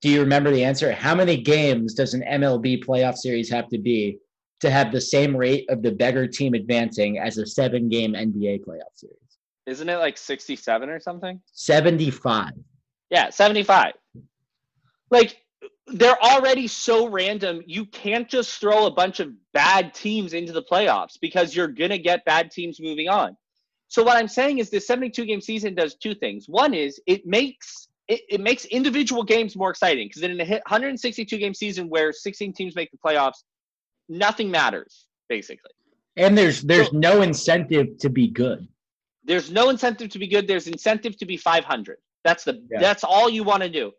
Do 0.02 0.10
you 0.10 0.20
remember 0.20 0.50
the 0.50 0.64
answer? 0.64 0.92
How 0.92 1.14
many 1.14 1.40
games 1.40 1.94
does 1.94 2.12
an 2.12 2.22
MLB 2.22 2.84
playoff 2.84 3.16
series 3.16 3.48
have 3.50 3.68
to 3.68 3.78
be 3.78 4.18
to 4.62 4.70
have 4.70 4.92
the 4.92 5.00
same 5.00 5.36
rate 5.36 5.68
of 5.68 5.82
the 5.82 5.92
beggar 5.92 6.26
team 6.26 6.54
advancing 6.54 7.18
as 7.18 7.36
a 7.36 7.46
seven 7.46 7.88
game 7.88 8.14
NBA 8.14 8.64
playoff 8.64 8.94
series? 8.94 9.18
Isn't 9.66 9.88
it 9.88 9.96
like 9.98 10.16
67 10.16 10.88
or 10.88 10.98
something? 11.00 11.40
75. 11.52 12.52
Yeah, 13.10 13.30
75. 13.30 13.92
Like 15.10 15.42
they're 15.88 16.20
already 16.22 16.68
so 16.68 17.08
random. 17.08 17.62
You 17.66 17.86
can't 17.86 18.28
just 18.28 18.60
throw 18.60 18.86
a 18.86 18.90
bunch 18.90 19.20
of 19.20 19.32
bad 19.52 19.94
teams 19.94 20.32
into 20.32 20.52
the 20.52 20.62
playoffs 20.62 21.18
because 21.20 21.54
you're 21.54 21.68
going 21.68 21.90
to 21.90 21.98
get 21.98 22.24
bad 22.24 22.50
teams 22.50 22.80
moving 22.80 23.08
on. 23.08 23.36
So 23.88 24.02
what 24.02 24.16
I'm 24.16 24.28
saying 24.28 24.58
is 24.58 24.70
this 24.70 24.86
72 24.86 25.26
game 25.26 25.40
season 25.40 25.74
does 25.74 25.96
two 25.96 26.14
things. 26.14 26.46
One 26.48 26.72
is 26.72 27.00
it 27.06 27.26
makes 27.26 27.88
it, 28.08 28.20
it 28.28 28.40
makes 28.40 28.64
individual 28.66 29.22
games 29.22 29.54
more 29.54 29.70
exciting 29.70 30.08
because 30.08 30.22
in 30.22 30.40
a 30.40 30.44
162 30.44 31.36
game 31.36 31.54
season 31.54 31.88
where 31.88 32.12
16 32.12 32.52
teams 32.52 32.74
make 32.74 32.90
the 32.90 32.98
playoffs, 32.98 33.44
nothing 34.18 34.50
matters 34.50 35.06
basically. 35.28 35.70
And 36.16 36.36
there's 36.36 36.62
there's 36.62 36.90
so, 36.90 36.98
no 36.98 37.22
incentive 37.22 37.98
to 37.98 38.10
be 38.10 38.28
good. 38.28 38.68
There's 39.24 39.50
no 39.50 39.70
incentive 39.70 40.10
to 40.10 40.18
be 40.18 40.26
good. 40.26 40.46
There's 40.46 40.66
incentive 40.66 41.16
to 41.18 41.26
be 41.26 41.36
500. 41.36 41.96
That's 42.24 42.44
the 42.44 42.62
yeah. 42.70 42.80
that's 42.80 43.04
all 43.04 43.30
you 43.30 43.44
want 43.44 43.62
to 43.62 43.68
do. 43.68 43.92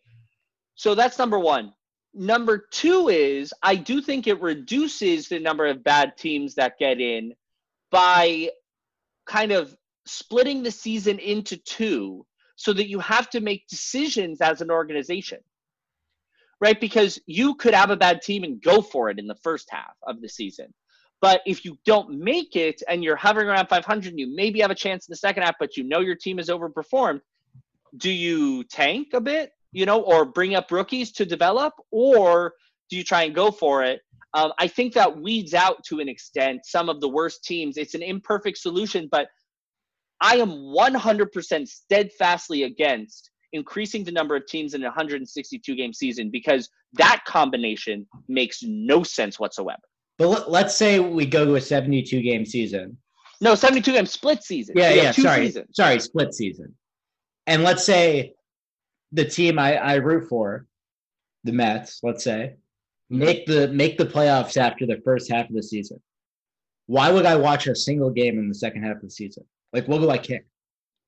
So 0.76 0.95
that's 0.95 1.18
number 1.18 1.39
one. 1.39 1.74
Number 2.14 2.68
two 2.70 3.09
is 3.09 3.53
I 3.64 3.76
do 3.76 4.01
think 4.01 4.28
it 4.28 4.39
reduces 4.41 5.28
the 5.28 5.39
number 5.39 5.66
of 5.66 5.84
bad 5.84 6.18
teams 6.18 6.55
that 6.55 6.78
get 6.78 7.01
in 7.01 7.34
by 7.89 8.49
kind 9.26 9.51
of 9.51 9.76
splitting 10.05 10.61
the 10.61 10.72
season 10.72 11.18
into 11.18 11.57
two 11.57 12.26
so 12.55 12.74
that 12.74 12.88
you 12.88 12.99
have 12.99 13.30
to 13.32 13.39
make 13.39 13.68
decisions 13.68 14.41
as 14.41 14.61
an 14.61 14.70
organization. 14.70 15.39
Right? 16.64 16.80
Because 16.80 17.20
you 17.26 17.55
could 17.55 17.74
have 17.74 17.89
a 17.89 17.97
bad 17.97 18.22
team 18.22 18.43
and 18.43 18.61
go 18.61 18.82
for 18.82 19.09
it 19.09 19.20
in 19.20 19.28
the 19.28 19.36
first 19.43 19.68
half 19.70 19.95
of 20.07 20.22
the 20.22 20.30
season. 20.30 20.74
But 21.22 21.41
if 21.45 21.66
you 21.66 21.78
don't 21.86 22.20
make 22.20 22.55
it 22.55 22.82
and 22.88 23.03
you're 23.03 23.16
hovering 23.16 23.47
around 23.47 23.68
500, 23.68 24.14
you 24.18 24.34
maybe 24.34 24.61
have 24.61 24.72
a 24.72 24.76
chance 24.76 25.07
in 25.07 25.11
the 25.11 25.18
second 25.18 25.43
half, 25.43 25.55
but 25.59 25.76
you 25.78 25.84
know 25.84 25.99
your 25.99 26.16
team 26.16 26.38
has 26.38 26.49
overperformed. 26.49 27.20
Do 27.97 28.09
you 28.09 28.64
tank 28.64 29.09
a 29.14 29.22
bit? 29.22 29.51
you 29.74 29.86
know, 29.86 30.01
or 30.01 30.24
bring 30.24 30.55
up 30.55 30.72
rookies 30.72 31.11
to 31.14 31.26
develop, 31.26 31.74
or 31.91 32.53
do 32.89 32.95
you 32.95 33.03
try 33.03 33.24
and 33.24 33.36
go 33.36 33.51
for 33.51 33.84
it? 33.84 34.01
Um, 34.36 34.53
I 34.59 34.68
think 34.68 34.93
that 34.93 35.20
weeds 35.20 35.53
out 35.53 35.84
to 35.86 35.99
an 35.99 36.07
extent 36.07 36.61
some 36.66 36.89
of 36.89 37.01
the 37.01 37.09
worst 37.09 37.43
teams. 37.43 37.78
It's 37.78 37.95
an 37.95 38.03
imperfect 38.03 38.57
solution, 38.57 39.09
but 39.11 39.28
I 40.22 40.38
am 40.38 40.49
100% 40.49 41.68
steadfastly 41.68 42.64
against 42.64 43.32
increasing 43.54 44.04
the 44.04 44.12
number 44.12 44.36
of 44.36 44.45
teams 44.45 44.74
in 44.74 44.82
a 44.84 44.88
162 44.88 45.76
game 45.76 45.93
season 45.93 46.30
because 46.30 46.70
that 46.93 47.24
combination 47.26 48.06
makes 48.28 48.62
no 48.64 49.04
sense 49.04 49.39
whatsoever. 49.39 49.82
But 50.18 50.51
let's 50.51 50.76
say 50.76 50.99
we 50.99 51.26
go 51.26 51.45
to 51.45 51.56
a 51.56 51.62
72 51.62 52.22
game 52.22 52.45
season. 52.45 52.97
No, 53.41 53.56
72 53.56 53.91
game 53.91 54.06
split 54.06 54.43
season. 54.43 54.76
Yeah, 54.78 54.91
yeah, 54.91 55.12
sorry. 55.12 55.47
Seasons. 55.47 55.76
Sorry, 55.76 55.99
split 55.99 56.34
season. 56.34 56.76
And 57.47 57.64
let's 57.64 57.86
say 57.86 58.34
the 59.12 59.26
team 59.26 59.60
I, 59.60 59.76
I 59.76 59.95
root 59.95 60.30
for, 60.30 60.66
the 61.43 61.51
Mets, 61.51 61.99
let's 62.04 62.24
say, 62.24 62.56
make 63.10 63.45
the 63.45 63.68
make 63.68 63.97
the 63.97 64.06
playoffs 64.06 64.58
after 64.58 64.86
the 64.86 65.01
first 65.04 65.30
half 65.32 65.49
of 65.49 65.56
the 65.56 65.64
season. 65.64 66.01
Why 66.86 67.12
would 67.12 67.26
I 67.26 67.36
watch 67.36 67.68
a 67.68 67.76
single 67.76 68.10
game 68.10 68.39
in 68.39 68.47
the 68.47 68.56
second 68.56 68.84
half 68.84 68.97
of 68.97 69.01
the 69.01 69.10
season? 69.10 69.43
Like, 69.72 69.88
what 69.88 70.01
do 70.01 70.10
I 70.10 70.18
care? 70.18 70.45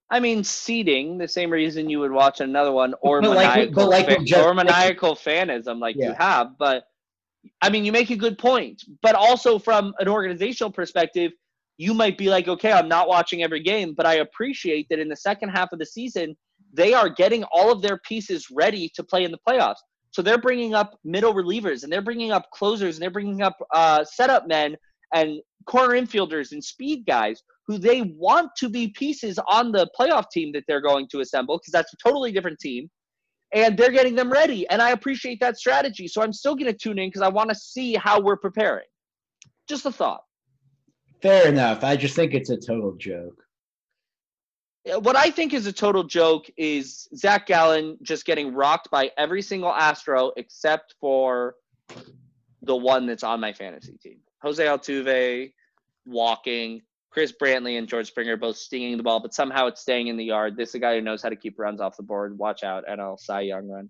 I 0.10 0.20
mean, 0.20 0.44
seeding 0.44 1.18
the 1.18 1.28
same 1.28 1.50
reason 1.50 1.90
you 1.90 2.00
would 2.00 2.12
watch 2.12 2.40
another 2.40 2.72
one, 2.72 2.94
or 3.02 3.22
but 3.22 3.34
maniacal, 3.34 3.90
like, 3.90 4.08
like 4.08 4.24
just, 4.24 4.46
or 4.46 4.54
maniacal 4.54 5.10
like, 5.10 5.20
fanism 5.20 5.80
like 5.80 5.96
yeah. 5.98 6.10
you 6.10 6.14
have. 6.14 6.58
But 6.60 6.84
I 7.62 7.70
mean, 7.70 7.86
you 7.86 7.92
make 7.92 8.12
a 8.12 8.16
good 8.16 8.38
point. 8.38 8.84
But 9.02 9.16
also 9.16 9.58
from 9.58 9.94
an 10.00 10.08
organizational 10.08 10.72
perspective, 10.72 11.32
you 11.78 11.94
might 11.94 12.18
be 12.18 12.30
like, 12.30 12.48
okay, 12.48 12.72
I'm 12.72 12.88
not 12.88 13.08
watching 13.08 13.44
every 13.44 13.62
game, 13.62 13.94
but 13.96 14.06
I 14.06 14.16
appreciate 14.16 14.88
that 14.90 15.00
in 15.00 15.10
the 15.10 15.16
second 15.16 15.50
half 15.50 15.70
of 15.72 15.80
the 15.80 15.86
season, 15.86 16.36
they 16.72 16.94
are 16.94 17.10
getting 17.10 17.44
all 17.52 17.72
of 17.72 17.82
their 17.82 17.98
pieces 17.98 18.48
ready 18.52 18.90
to 18.96 19.04
play 19.04 19.24
in 19.24 19.32
the 19.32 19.40
playoffs. 19.48 19.76
So 20.12 20.22
they're 20.22 20.38
bringing 20.38 20.74
up 20.74 20.98
middle 21.04 21.34
relievers 21.34 21.84
and 21.84 21.92
they're 21.92 22.02
bringing 22.02 22.32
up 22.32 22.50
closers 22.54 22.96
and 22.96 23.04
they're 23.04 23.10
bringing 23.10 23.42
up 23.42 23.58
uh, 23.74 24.06
setup 24.06 24.48
men 24.48 24.78
and 25.14 25.42
corner 25.66 25.94
infielders 25.94 26.52
and 26.52 26.64
speed 26.64 27.06
guys 27.06 27.44
who 27.68 27.78
they 27.78 28.02
want 28.02 28.52
to 28.58 28.70
be 28.70 28.90
pieces 28.90 29.40
on 29.50 29.72
the 29.72 29.90
playoff 30.00 30.26
team 30.32 30.52
that 30.54 30.64
they're 30.68 30.82
going 30.82 31.08
to 31.12 31.20
assemble 31.20 31.58
because 31.58 31.72
that's 31.72 31.94
a 31.94 31.98
totally 31.98 32.32
different 32.32 32.60
team. 32.60 32.90
And 33.54 33.78
they're 33.78 33.92
getting 33.92 34.16
them 34.16 34.32
ready. 34.32 34.68
And 34.70 34.82
I 34.82 34.92
appreciate 34.92 35.40
that 35.40 35.58
strategy. 35.58 36.08
So 36.08 36.22
I'm 36.22 36.34
still 36.34 36.56
going 36.56 36.72
to 36.72 36.78
tune 36.78 37.00
in 37.00 37.10
because 37.10 37.22
I 37.22 37.30
want 37.30 37.50
to 37.50 37.56
see 37.56 37.96
how 37.96 38.20
we're 38.20 38.38
preparing. 38.38 38.86
Just 39.68 39.86
a 39.86 39.92
thought. 39.92 40.22
Fair 41.22 41.48
enough. 41.48 41.84
I 41.84 41.96
just 41.96 42.16
think 42.16 42.34
it's 42.34 42.50
a 42.50 42.58
total 42.58 42.96
joke 42.98 43.46
uh, 44.92 45.00
what 45.00 45.16
I 45.16 45.32
think 45.32 45.54
is 45.54 45.66
a 45.66 45.74
total 45.74 46.04
joke 46.04 46.50
is 46.58 47.08
Zach 47.16 47.48
Gallen 47.48 47.98
just 48.02 48.26
getting 48.26 48.54
rocked 48.54 48.90
by 48.92 49.12
every 49.18 49.42
single 49.42 49.74
Astro 49.74 50.32
except 50.38 50.96
for 51.00 51.56
the 52.62 52.76
one 52.76 53.06
that's 53.06 53.24
on 53.24 53.40
my 53.40 53.54
fantasy 53.54 53.98
team. 54.02 54.20
Jose 54.46 54.64
Altuve 54.64 55.52
walking, 56.06 56.84
Chris 57.10 57.34
Brantley 57.34 57.80
and 57.80 57.88
George 57.88 58.08
Springer 58.08 58.38
both 58.38 58.58
stinging 58.58 58.96
the 58.96 59.02
ball, 59.02 59.20
but 59.20 59.34
somehow 59.34 59.66
it's 59.66 59.82
staying 59.82 60.08
in 60.08 60.18
the 60.18 60.24
yard. 60.24 60.56
This 60.56 60.70
is 60.70 60.76
a 60.76 60.80
guy 60.80 60.96
who 60.96 61.02
knows 61.02 61.24
how 61.24 61.30
to 61.30 61.36
keep 61.36 61.58
runs 61.58 61.82
off 61.82 61.98
the 61.98 62.04
board. 62.04 62.38
Watch 62.38 62.64
out, 62.64 62.86
NL 62.88 63.20
Cy 63.20 63.42
Young 63.42 63.68
run. 63.68 63.90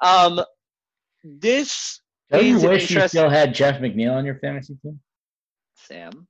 Um, 0.00 0.42
this. 1.22 2.00
Don't 2.30 2.46
you 2.46 2.58
wish 2.58 2.90
you 2.90 3.06
still 3.06 3.28
had 3.28 3.54
Jeff 3.54 3.80
McNeil 3.80 4.14
on 4.14 4.24
your 4.24 4.36
fantasy 4.36 4.76
team? 4.82 4.98
Sam. 5.74 6.26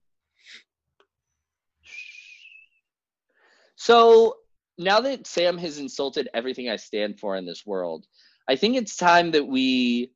So 3.77 4.39
now 4.77 5.01
that 5.01 5.29
Sam 5.29 5.57
has 5.59 5.79
insulted 5.79 6.29
everything 6.35 6.69
I 6.69 6.77
stand 6.77 7.21
for 7.21 7.37
in 7.37 7.47
this 7.47 7.65
world, 7.65 8.07
I 8.49 8.57
think 8.57 8.77
it's 8.77 8.97
time 8.97 9.31
that 9.33 9.47
we 9.47 10.11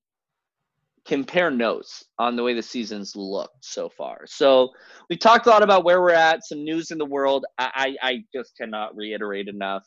compare 1.07 1.51
notes 1.51 2.05
on 2.19 2.37
the 2.37 2.43
way 2.43 2.55
the 2.55 2.63
season's 2.63 3.15
looked 3.15 3.65
so 3.65 3.89
far. 3.89 4.25
So 4.27 4.71
we 5.09 5.17
talked 5.17 5.47
a 5.47 5.51
lot 5.51 5.63
about 5.63 5.85
where 5.85 6.01
we're 6.01 6.11
at, 6.11 6.45
some 6.45 6.65
news 6.65 6.91
in 6.91 6.99
the 6.99 7.07
world. 7.07 7.45
I, 7.59 7.97
I, 8.03 8.09
I 8.09 8.25
just 8.35 8.57
cannot 8.57 8.97
reiterate 8.97 9.49
enough. 9.49 9.85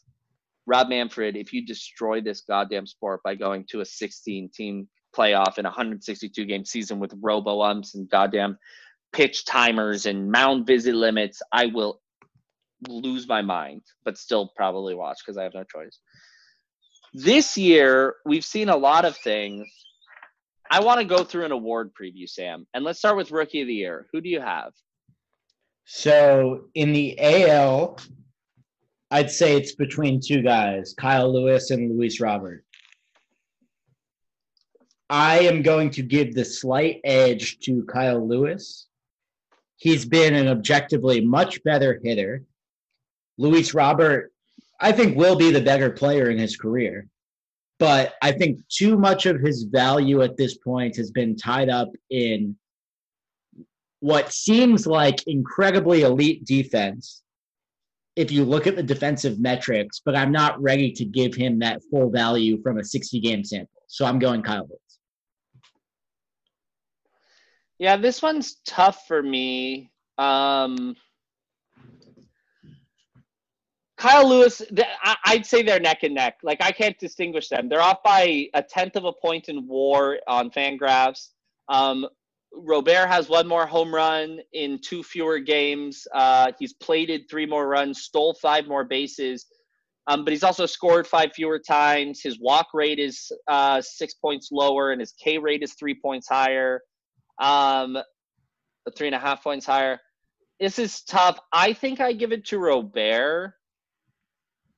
Rob 0.65 0.87
Manfred, 0.89 1.35
if 1.35 1.51
you 1.51 1.65
destroy 1.65 2.21
this 2.21 2.41
goddamn 2.41 2.85
sport 2.85 3.21
by 3.23 3.35
going 3.35 3.65
to 3.69 3.81
a 3.81 3.85
16 3.85 4.49
team 4.53 4.87
playoff 5.15 5.57
in 5.57 5.65
a 5.65 5.69
162 5.69 6.45
game 6.45 6.63
season 6.63 6.99
with 6.99 7.13
robo 7.21 7.61
umps 7.61 7.95
and 7.95 8.09
goddamn 8.09 8.57
pitch 9.11 9.45
timers 9.45 10.05
and 10.05 10.31
mound 10.31 10.67
visit 10.67 10.95
limits, 10.95 11.41
I 11.51 11.65
will 11.67 11.99
lose 12.87 13.27
my 13.27 13.41
mind, 13.41 13.81
but 14.05 14.17
still 14.17 14.51
probably 14.55 14.95
watch 14.95 15.17
because 15.25 15.37
I 15.37 15.43
have 15.43 15.53
no 15.53 15.63
choice. 15.63 15.99
This 17.13 17.57
year, 17.57 18.15
we've 18.25 18.45
seen 18.45 18.69
a 18.69 18.77
lot 18.77 19.03
of 19.03 19.17
things. 19.17 19.67
I 20.69 20.81
want 20.81 20.99
to 20.99 21.05
go 21.05 21.23
through 21.23 21.45
an 21.45 21.51
award 21.51 21.91
preview, 21.99 22.29
Sam, 22.29 22.67
and 22.73 22.83
let's 22.83 22.99
start 22.99 23.17
with 23.17 23.31
Rookie 23.31 23.61
of 23.61 23.67
the 23.67 23.73
Year. 23.73 24.07
Who 24.11 24.21
do 24.21 24.29
you 24.29 24.39
have? 24.39 24.73
So 25.85 26.65
in 26.75 26.93
the 26.93 27.19
AL, 27.19 27.97
I'd 29.09 29.31
say 29.31 29.55
it's 29.55 29.73
between 29.73 30.21
two 30.21 30.43
guys, 30.43 30.93
Kyle 30.95 31.33
Lewis 31.33 31.71
and 31.71 31.97
Luis 31.97 32.21
Robert. 32.21 32.63
I 35.09 35.39
am 35.39 35.63
going 35.63 35.89
to 35.91 36.03
give 36.03 36.35
the 36.35 36.45
slight 36.45 37.01
edge 37.03 37.57
to 37.61 37.83
Kyle 37.85 38.27
Lewis. 38.27 38.85
He's 39.77 40.05
been 40.05 40.35
an 40.35 40.47
objectively 40.47 41.21
much 41.21 41.63
better 41.63 41.99
hitter. 42.03 42.43
Luis 43.39 43.73
Robert, 43.73 44.31
I 44.79 44.91
think, 44.91 45.17
will 45.17 45.35
be 45.35 45.49
the 45.49 45.61
better 45.61 45.89
player 45.89 46.29
in 46.29 46.37
his 46.37 46.55
career. 46.55 47.07
But 47.79 48.15
I 48.21 48.33
think 48.33 48.59
too 48.67 48.97
much 48.97 49.25
of 49.25 49.39
his 49.39 49.63
value 49.63 50.21
at 50.21 50.35
this 50.35 50.57
point 50.57 50.97
has 50.97 51.11
been 51.11 51.37
tied 51.37 51.69
up 51.69 51.89
in 52.09 52.57
what 54.01 54.31
seems 54.33 54.85
like 54.85 55.25
incredibly 55.27 56.01
elite 56.01 56.45
defense 56.45 57.21
if 58.19 58.31
you 58.31 58.43
look 58.43 58.67
at 58.67 58.75
the 58.75 58.83
defensive 58.83 59.39
metrics, 59.39 60.01
but 60.03 60.13
I'm 60.13 60.31
not 60.31 60.61
ready 60.61 60.91
to 60.91 61.05
give 61.05 61.33
him 61.33 61.59
that 61.59 61.81
full 61.89 62.09
value 62.09 62.61
from 62.61 62.77
a 62.77 62.83
60 62.83 63.19
game 63.21 63.45
sample. 63.45 63.81
So 63.87 64.05
I'm 64.05 64.19
going 64.19 64.43
Kyle 64.43 64.67
Lewis. 64.67 64.79
Yeah, 67.77 67.95
this 67.95 68.21
one's 68.21 68.57
tough 68.65 69.07
for 69.07 69.23
me. 69.23 69.89
Um, 70.17 70.97
Kyle 73.99 74.29
Lewis, 74.29 74.61
I'd 75.25 75.45
say 75.45 75.61
they're 75.61 75.79
neck 75.79 76.03
and 76.03 76.15
neck. 76.15 76.37
Like 76.41 76.63
I 76.63 76.71
can't 76.71 76.97
distinguish 76.97 77.49
them. 77.49 77.67
They're 77.67 77.81
off 77.81 78.01
by 78.01 78.47
a 78.53 78.63
tenth 78.63 78.95
of 78.95 79.03
a 79.03 79.11
point 79.11 79.49
in 79.49 79.67
WAR 79.67 80.19
on 80.25 80.49
Fangraphs. 80.51 81.31
Um, 81.67 82.07
Robert 82.53 83.07
has 83.07 83.27
one 83.27 83.45
more 83.45 83.65
home 83.67 83.93
run 83.93 84.39
in 84.53 84.79
two 84.81 85.03
fewer 85.03 85.37
games. 85.37 86.07
Uh, 86.15 86.53
he's 86.57 86.71
plated 86.71 87.29
three 87.29 87.45
more 87.45 87.67
runs, 87.67 88.01
stole 88.01 88.33
five 88.41 88.67
more 88.67 88.85
bases, 88.85 89.47
um, 90.07 90.23
but 90.23 90.31
he's 90.31 90.43
also 90.43 90.65
scored 90.65 91.05
five 91.05 91.33
fewer 91.33 91.59
times. 91.59 92.21
His 92.23 92.39
walk 92.39 92.67
rate 92.73 92.99
is 92.99 93.29
uh, 93.49 93.81
six 93.81 94.13
points 94.13 94.47
lower, 94.49 94.91
and 94.91 95.01
his 95.01 95.13
K 95.21 95.37
rate 95.37 95.61
is 95.61 95.73
three 95.73 95.99
points 96.01 96.29
higher, 96.29 96.81
um, 97.41 97.97
three 98.97 99.07
and 99.07 99.15
a 99.15 99.19
half 99.19 99.43
points 99.43 99.65
higher. 99.65 99.99
This 100.61 100.79
is 100.79 101.01
tough. 101.01 101.37
I 101.51 101.73
think 101.73 101.99
I 101.99 102.13
give 102.13 102.31
it 102.31 102.45
to 102.45 102.59
Robert. 102.59 103.55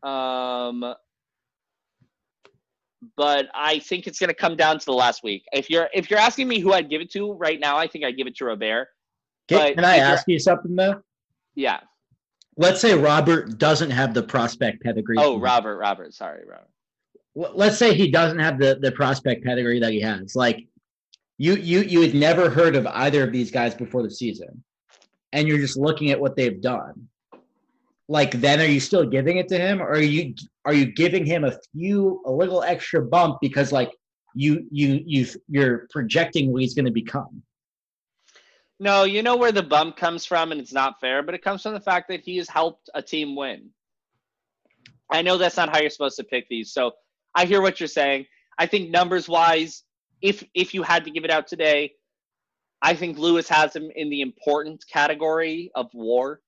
Um, 0.03 0.95
but 3.17 3.47
I 3.53 3.79
think 3.79 4.07
it's 4.07 4.19
going 4.19 4.29
to 4.29 4.35
come 4.35 4.55
down 4.55 4.79
to 4.79 4.85
the 4.85 4.93
last 4.93 5.23
week. 5.23 5.43
If 5.51 5.69
you're 5.69 5.89
if 5.93 6.09
you're 6.09 6.19
asking 6.19 6.47
me 6.47 6.59
who 6.59 6.73
I'd 6.73 6.89
give 6.89 7.01
it 7.01 7.11
to 7.11 7.33
right 7.33 7.59
now, 7.59 7.77
I 7.77 7.87
think 7.87 8.05
I'd 8.05 8.17
give 8.17 8.27
it 8.27 8.35
to 8.37 8.45
Robert. 8.45 8.87
Can, 9.47 9.75
can 9.75 9.85
I 9.85 9.97
ask 9.97 10.27
you 10.27 10.39
something 10.39 10.75
though? 10.75 11.01
Yeah. 11.55 11.79
Let's 12.57 12.79
say 12.79 12.95
Robert 12.95 13.57
doesn't 13.57 13.89
have 13.89 14.13
the 14.13 14.23
prospect 14.23 14.83
pedigree. 14.83 15.17
Oh, 15.17 15.39
Robert, 15.39 15.77
Robert, 15.77 16.13
sorry, 16.13 16.43
Robert. 16.47 16.67
Let's 17.55 17.77
say 17.77 17.95
he 17.95 18.11
doesn't 18.11 18.39
have 18.39 18.59
the 18.59 18.77
the 18.81 18.91
prospect 18.91 19.45
pedigree 19.45 19.79
that 19.79 19.91
he 19.91 20.01
has. 20.01 20.35
Like 20.35 20.67
you 21.37 21.55
you 21.55 21.81
you 21.81 22.01
had 22.01 22.13
never 22.13 22.49
heard 22.49 22.75
of 22.75 22.85
either 22.87 23.23
of 23.23 23.31
these 23.31 23.51
guys 23.51 23.73
before 23.73 24.03
the 24.03 24.11
season, 24.11 24.63
and 25.31 25.47
you're 25.47 25.57
just 25.57 25.77
looking 25.77 26.11
at 26.11 26.19
what 26.19 26.35
they've 26.35 26.61
done 26.61 27.07
like 28.11 28.31
then 28.41 28.59
are 28.59 28.65
you 28.65 28.81
still 28.81 29.05
giving 29.05 29.37
it 29.37 29.47
to 29.47 29.57
him 29.57 29.81
or 29.81 29.91
are 29.91 30.01
you 30.01 30.35
are 30.65 30.73
you 30.73 30.85
giving 30.85 31.25
him 31.25 31.45
a 31.45 31.53
few 31.71 32.21
a 32.25 32.31
little 32.31 32.61
extra 32.61 33.01
bump 33.01 33.37
because 33.39 33.71
like 33.71 33.89
you 34.35 34.67
you 34.69 34.99
you 35.05 35.25
you're 35.47 35.87
projecting 35.89 36.51
what 36.51 36.61
he's 36.61 36.73
going 36.73 36.85
to 36.85 36.91
become? 36.91 37.41
No 38.81 39.05
you 39.05 39.23
know 39.23 39.37
where 39.37 39.53
the 39.53 39.63
bump 39.63 39.95
comes 39.95 40.25
from 40.25 40.51
and 40.51 40.59
it's 40.59 40.73
not 40.73 40.99
fair 40.99 41.23
but 41.23 41.33
it 41.35 41.41
comes 41.41 41.63
from 41.63 41.73
the 41.73 41.79
fact 41.79 42.09
that 42.09 42.19
he 42.19 42.35
has 42.35 42.49
helped 42.49 42.89
a 42.93 43.01
team 43.01 43.33
win. 43.33 43.69
I 45.09 45.21
know 45.21 45.37
that's 45.37 45.55
not 45.55 45.69
how 45.69 45.79
you're 45.79 45.89
supposed 45.89 46.17
to 46.17 46.25
pick 46.25 46.49
these 46.49 46.73
so 46.73 46.91
i 47.33 47.45
hear 47.45 47.61
what 47.61 47.79
you're 47.79 47.87
saying. 47.87 48.25
I 48.59 48.65
think 48.65 48.89
numbers 48.89 49.29
wise 49.29 49.83
if 50.21 50.43
if 50.53 50.73
you 50.73 50.83
had 50.83 51.05
to 51.05 51.11
give 51.11 51.23
it 51.23 51.31
out 51.31 51.47
today 51.47 51.93
i 52.81 52.93
think 52.93 53.17
lewis 53.17 53.47
has 53.47 53.75
him 53.75 53.89
in 53.95 54.09
the 54.09 54.21
important 54.21 54.83
category 54.91 55.71
of 55.75 55.89
war 55.93 56.41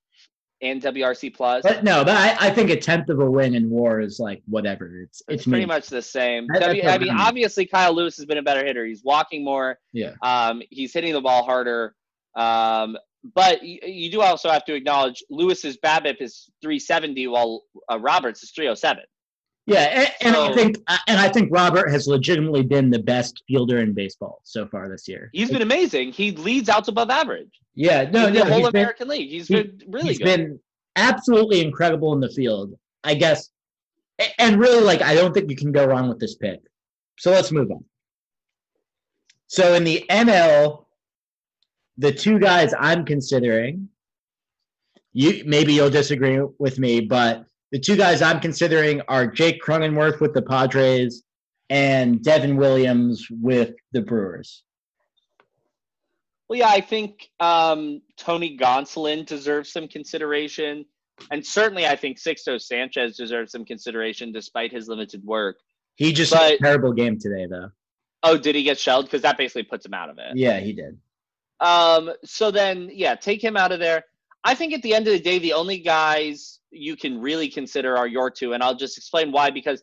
and 0.64 0.82
WRC 0.82 1.34
plus. 1.34 1.62
But 1.62 1.84
no, 1.84 2.04
but 2.04 2.16
I, 2.16 2.48
I, 2.48 2.50
think 2.50 2.70
a 2.70 2.76
tenth 2.76 3.08
of 3.08 3.20
a 3.20 3.30
win 3.30 3.54
in 3.54 3.70
WAR 3.70 4.00
is 4.00 4.18
like 4.18 4.42
whatever. 4.46 5.00
It's 5.02 5.22
it's, 5.28 5.42
it's 5.42 5.46
pretty 5.46 5.66
much 5.66 5.88
the 5.88 6.02
same. 6.02 6.46
I, 6.54 6.58
w, 6.58 6.82
I 6.82 6.98
mean, 6.98 7.10
obviously 7.10 7.66
Kyle 7.66 7.94
Lewis 7.94 8.16
has 8.16 8.26
been 8.26 8.38
a 8.38 8.42
better 8.42 8.64
hitter. 8.64 8.84
He's 8.84 9.04
walking 9.04 9.44
more. 9.44 9.78
Yeah. 9.92 10.12
Um, 10.22 10.62
he's 10.70 10.92
hitting 10.92 11.12
the 11.12 11.20
ball 11.20 11.44
harder. 11.44 11.94
Um, 12.34 12.96
but 13.34 13.62
you, 13.62 13.78
you 13.82 14.10
do 14.10 14.20
also 14.20 14.50
have 14.50 14.64
to 14.66 14.74
acknowledge 14.74 15.22
Lewis's 15.30 15.78
BABIP 15.78 16.20
is 16.20 16.50
370, 16.62 17.28
while 17.28 17.62
uh, 17.90 17.98
Roberts 17.98 18.42
is 18.42 18.50
307. 18.50 19.04
Yeah, 19.66 19.80
and, 19.80 20.08
and 20.20 20.34
so, 20.34 20.44
I 20.44 20.52
think 20.52 20.76
uh, 20.86 20.98
and 21.08 21.18
I 21.18 21.28
think 21.28 21.48
Robert 21.50 21.90
has 21.90 22.06
legitimately 22.06 22.62
been 22.62 22.90
the 22.90 22.98
best 22.98 23.42
fielder 23.48 23.78
in 23.78 23.94
baseball 23.94 24.40
so 24.44 24.66
far 24.66 24.90
this 24.90 25.08
year. 25.08 25.30
He's 25.32 25.50
been 25.50 25.62
amazing. 25.62 26.12
He 26.12 26.32
leads 26.32 26.68
outs 26.68 26.88
above 26.88 27.08
average. 27.08 27.48
Yeah, 27.74 28.02
no, 28.10 28.28
no, 28.28 28.30
the 28.30 28.44
whole 28.44 28.66
American 28.66 29.08
been, 29.08 29.18
League. 29.18 29.30
He's 29.30 29.48
he, 29.48 29.62
been 29.62 29.80
really 29.88 30.08
he's 30.08 30.18
good. 30.18 30.24
been 30.24 30.60
absolutely 30.96 31.62
incredible 31.62 32.12
in 32.12 32.20
the 32.20 32.28
field. 32.28 32.74
I 33.04 33.14
guess, 33.14 33.50
and 34.38 34.58
really, 34.58 34.82
like, 34.82 35.00
I 35.02 35.14
don't 35.14 35.32
think 35.32 35.50
you 35.50 35.56
can 35.56 35.72
go 35.72 35.86
wrong 35.86 36.08
with 36.08 36.20
this 36.20 36.36
pick. 36.36 36.60
So 37.18 37.30
let's 37.30 37.52
move 37.52 37.70
on. 37.70 37.84
So 39.46 39.74
in 39.74 39.84
the 39.84 40.04
NL, 40.10 40.84
the 41.96 42.12
two 42.12 42.38
guys 42.38 42.74
I'm 42.78 43.04
considering, 43.04 43.88
you 45.12 45.42
maybe 45.46 45.72
you'll 45.72 45.90
disagree 45.90 46.40
with 46.58 46.78
me, 46.78 47.00
but 47.00 47.46
the 47.74 47.80
two 47.80 47.96
guys 47.96 48.22
I'm 48.22 48.38
considering 48.38 49.02
are 49.08 49.26
Jake 49.26 49.60
Cronenworth 49.60 50.20
with 50.20 50.32
the 50.32 50.42
Padres 50.42 51.24
and 51.68 52.22
Devin 52.22 52.56
Williams 52.56 53.26
with 53.28 53.74
the 53.90 54.00
Brewers. 54.00 54.62
Well, 56.48 56.60
yeah, 56.60 56.68
I 56.68 56.80
think 56.80 57.30
um, 57.40 58.00
Tony 58.16 58.56
Gonsolin 58.56 59.26
deserves 59.26 59.72
some 59.72 59.88
consideration. 59.88 60.84
And 61.32 61.44
certainly, 61.44 61.84
I 61.84 61.96
think 61.96 62.20
Sixto 62.20 62.62
Sanchez 62.62 63.16
deserves 63.16 63.50
some 63.50 63.64
consideration 63.64 64.30
despite 64.30 64.70
his 64.70 64.86
limited 64.86 65.24
work. 65.24 65.56
He 65.96 66.12
just 66.12 66.30
but, 66.30 66.42
had 66.42 66.52
a 66.52 66.58
terrible 66.58 66.92
game 66.92 67.18
today, 67.18 67.46
though. 67.50 67.70
Oh, 68.22 68.38
did 68.38 68.54
he 68.54 68.62
get 68.62 68.78
shelled? 68.78 69.06
Because 69.06 69.22
that 69.22 69.36
basically 69.36 69.64
puts 69.64 69.84
him 69.84 69.94
out 69.94 70.10
of 70.10 70.18
it. 70.18 70.36
Yeah, 70.36 70.60
he 70.60 70.74
did. 70.74 70.96
Um, 71.58 72.12
so 72.24 72.52
then, 72.52 72.88
yeah, 72.92 73.16
take 73.16 73.42
him 73.42 73.56
out 73.56 73.72
of 73.72 73.80
there. 73.80 74.04
I 74.44 74.54
think 74.54 74.74
at 74.74 74.82
the 74.82 74.94
end 74.94 75.06
of 75.06 75.12
the 75.14 75.20
day, 75.20 75.38
the 75.38 75.54
only 75.54 75.78
guys 75.78 76.60
you 76.70 76.96
can 76.96 77.20
really 77.20 77.48
consider 77.48 77.96
are 77.96 78.06
your 78.06 78.30
two, 78.30 78.52
and 78.52 78.62
I'll 78.62 78.76
just 78.76 78.98
explain 78.98 79.32
why. 79.32 79.50
Because 79.50 79.82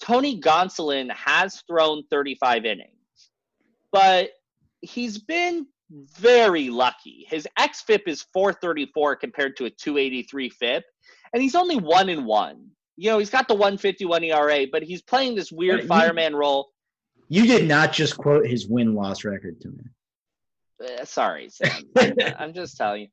Tony 0.00 0.40
Gonsolin 0.40 1.10
has 1.12 1.62
thrown 1.68 2.02
35 2.10 2.64
innings, 2.64 2.90
but 3.92 4.30
he's 4.80 5.18
been 5.18 5.66
very 5.90 6.70
lucky. 6.70 7.26
His 7.28 7.46
xFIP 7.58 8.02
is 8.06 8.26
434 8.32 9.16
compared 9.16 9.56
to 9.56 9.66
a 9.66 9.70
283 9.70 10.50
FIP, 10.50 10.84
and 11.32 11.42
he's 11.42 11.54
only 11.54 11.76
one 11.76 12.08
in 12.08 12.24
one. 12.24 12.68
You 12.96 13.10
know, 13.10 13.18
he's 13.18 13.30
got 13.30 13.46
the 13.46 13.54
151 13.54 14.24
ERA, 14.24 14.66
but 14.72 14.82
he's 14.82 15.02
playing 15.02 15.34
this 15.34 15.52
weird 15.52 15.86
fireman 15.86 16.34
role. 16.34 16.70
You 17.28 17.46
did 17.46 17.68
not 17.68 17.92
just 17.92 18.16
quote 18.16 18.46
his 18.46 18.66
win 18.66 18.94
loss 18.94 19.24
record 19.24 19.60
to 19.60 19.68
me. 19.68 19.84
Uh, 20.84 21.04
sorry, 21.04 21.48
Sam. 21.50 21.82
I'm 22.38 22.54
just 22.54 22.76
telling 22.76 23.02
you. 23.02 23.08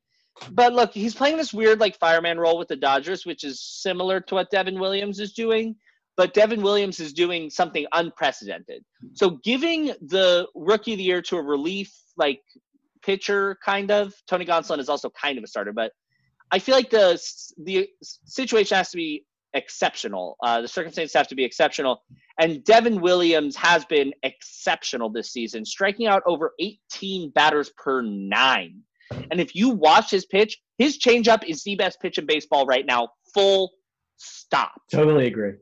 But 0.51 0.73
look, 0.73 0.93
he's 0.93 1.15
playing 1.15 1.37
this 1.37 1.53
weird 1.53 1.79
like 1.79 1.97
fireman 1.97 2.39
role 2.39 2.57
with 2.57 2.67
the 2.67 2.75
Dodgers, 2.75 3.25
which 3.25 3.43
is 3.43 3.61
similar 3.61 4.19
to 4.21 4.35
what 4.35 4.51
Devin 4.51 4.79
Williams 4.79 5.19
is 5.19 5.33
doing. 5.33 5.75
But 6.17 6.33
Devin 6.33 6.61
Williams 6.61 6.99
is 6.99 7.13
doing 7.13 7.49
something 7.49 7.85
unprecedented. 7.93 8.83
So 9.13 9.39
giving 9.43 9.87
the 10.01 10.47
rookie 10.55 10.93
of 10.93 10.97
the 10.97 11.03
year 11.03 11.21
to 11.23 11.37
a 11.37 11.41
relief 11.41 11.93
like 12.15 12.41
pitcher, 13.01 13.57
kind 13.63 13.91
of. 13.91 14.13
Tony 14.27 14.45
Gonsolin 14.45 14.79
is 14.79 14.89
also 14.89 15.09
kind 15.09 15.37
of 15.37 15.43
a 15.43 15.47
starter, 15.47 15.73
but 15.73 15.91
I 16.51 16.59
feel 16.59 16.75
like 16.75 16.89
the 16.89 17.19
the 17.63 17.89
situation 18.01 18.77
has 18.77 18.91
to 18.91 18.97
be 18.97 19.25
exceptional. 19.53 20.37
Uh, 20.43 20.61
the 20.61 20.67
circumstances 20.67 21.13
have 21.13 21.27
to 21.29 21.35
be 21.35 21.43
exceptional. 21.43 22.03
And 22.39 22.63
Devin 22.63 23.01
Williams 23.01 23.55
has 23.55 23.85
been 23.85 24.13
exceptional 24.23 25.09
this 25.09 25.31
season, 25.31 25.65
striking 25.65 26.07
out 26.07 26.21
over 26.25 26.53
18 26.59 27.31
batters 27.31 27.71
per 27.77 28.01
nine. 28.01 28.81
And 29.11 29.39
if 29.39 29.55
you 29.55 29.69
watch 29.69 30.11
his 30.11 30.25
pitch, 30.25 30.57
his 30.77 30.97
changeup 30.97 31.43
is 31.47 31.63
the 31.63 31.75
best 31.75 31.99
pitch 32.01 32.17
in 32.17 32.25
baseball 32.25 32.65
right 32.65 32.85
now. 32.85 33.09
Full 33.33 33.71
stop. 34.17 34.81
Totally 34.91 35.27
agree. 35.27 35.53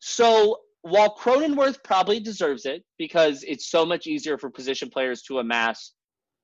So 0.00 0.58
while 0.82 1.16
Cronenworth 1.16 1.82
probably 1.82 2.20
deserves 2.20 2.66
it 2.66 2.84
because 2.98 3.42
it's 3.44 3.70
so 3.70 3.86
much 3.86 4.06
easier 4.06 4.36
for 4.36 4.50
position 4.50 4.90
players 4.90 5.22
to 5.22 5.38
amass 5.38 5.92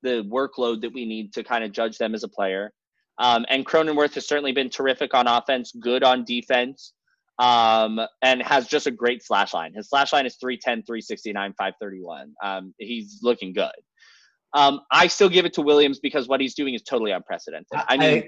the 0.01 0.23
workload 0.31 0.81
that 0.81 0.93
we 0.93 1.05
need 1.05 1.33
to 1.33 1.43
kind 1.43 1.63
of 1.63 1.71
judge 1.71 1.97
them 1.97 2.15
as 2.15 2.23
a 2.23 2.27
player. 2.27 2.71
Um, 3.19 3.45
and 3.49 3.65
Cronenworth 3.65 4.15
has 4.15 4.27
certainly 4.27 4.51
been 4.51 4.69
terrific 4.69 5.13
on 5.13 5.27
offense, 5.27 5.71
good 5.79 6.03
on 6.03 6.25
defense, 6.25 6.93
um, 7.37 7.99
and 8.23 8.41
has 8.41 8.67
just 8.67 8.87
a 8.87 8.91
great 8.91 9.23
slash 9.23 9.53
line. 9.53 9.73
His 9.75 9.89
slash 9.89 10.11
line 10.11 10.25
is 10.25 10.37
310, 10.37 10.85
369, 10.85 11.53
531. 11.57 12.33
Um, 12.43 12.73
he's 12.79 13.19
looking 13.21 13.53
good. 13.53 13.69
Um, 14.53 14.81
I 14.91 15.07
still 15.07 15.29
give 15.29 15.45
it 15.45 15.53
to 15.53 15.61
Williams 15.61 15.99
because 15.99 16.27
what 16.27 16.41
he's 16.41 16.53
doing 16.55 16.73
is 16.73 16.81
totally 16.81 17.11
unprecedented. 17.11 17.67
I 17.71 17.97
mean, 17.97 18.23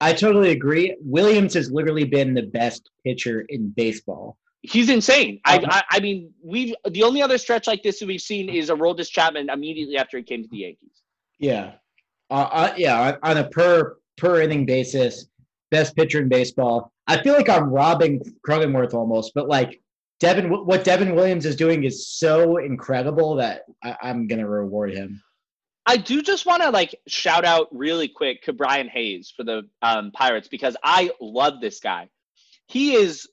I, 0.00 0.10
I 0.10 0.12
totally 0.12 0.50
agree. 0.50 0.96
Williams 1.00 1.54
has 1.54 1.70
literally 1.70 2.04
been 2.04 2.34
the 2.34 2.42
best 2.42 2.90
pitcher 3.04 3.44
in 3.48 3.70
baseball. 3.76 4.36
He's 4.62 4.88
insane. 4.88 5.40
I, 5.44 5.64
I, 5.68 5.82
I 5.96 6.00
mean, 6.00 6.32
we've 6.42 6.74
the 6.88 7.02
only 7.02 7.22
other 7.22 7.38
stretch 7.38 7.66
like 7.66 7.82
this 7.82 8.00
that 8.00 8.06
we've 8.06 8.20
seen 8.20 8.48
is 8.48 8.70
a 8.70 8.74
Aroldis 8.74 9.10
Chapman 9.10 9.50
immediately 9.50 9.96
after 9.96 10.16
he 10.18 10.24
came 10.24 10.42
to 10.42 10.48
the 10.50 10.58
Yankees. 10.58 11.02
Yeah, 11.38 11.72
uh, 12.30 12.48
uh, 12.50 12.74
yeah, 12.76 13.16
on 13.22 13.38
a 13.38 13.48
per 13.48 13.96
per 14.16 14.42
inning 14.42 14.66
basis, 14.66 15.26
best 15.70 15.96
pitcher 15.96 16.20
in 16.20 16.28
baseball. 16.28 16.92
I 17.06 17.22
feel 17.22 17.34
like 17.34 17.48
I'm 17.48 17.70
robbing 17.70 18.20
Cronenworth 18.46 18.94
almost, 18.94 19.32
but 19.34 19.48
like 19.48 19.80
Devin, 20.20 20.50
what 20.50 20.84
Devin 20.84 21.14
Williams 21.14 21.46
is 21.46 21.56
doing 21.56 21.84
is 21.84 22.08
so 22.08 22.56
incredible 22.58 23.36
that 23.36 23.62
I, 23.82 23.96
I'm 24.02 24.26
gonna 24.26 24.48
reward 24.48 24.92
him. 24.92 25.22
I 25.88 25.96
do 25.96 26.20
just 26.20 26.44
want 26.44 26.62
to 26.62 26.68
like 26.68 26.94
shout 27.06 27.46
out 27.46 27.68
really 27.72 28.08
quick 28.08 28.42
to 28.42 28.52
Brian 28.52 28.88
Hayes 28.88 29.32
for 29.34 29.42
the 29.42 29.62
um, 29.80 30.10
Pirates 30.12 30.46
because 30.46 30.76
I 30.84 31.10
love 31.18 31.62
this 31.62 31.80
guy. 31.80 32.10
He 32.66 32.92
is, 32.92 33.26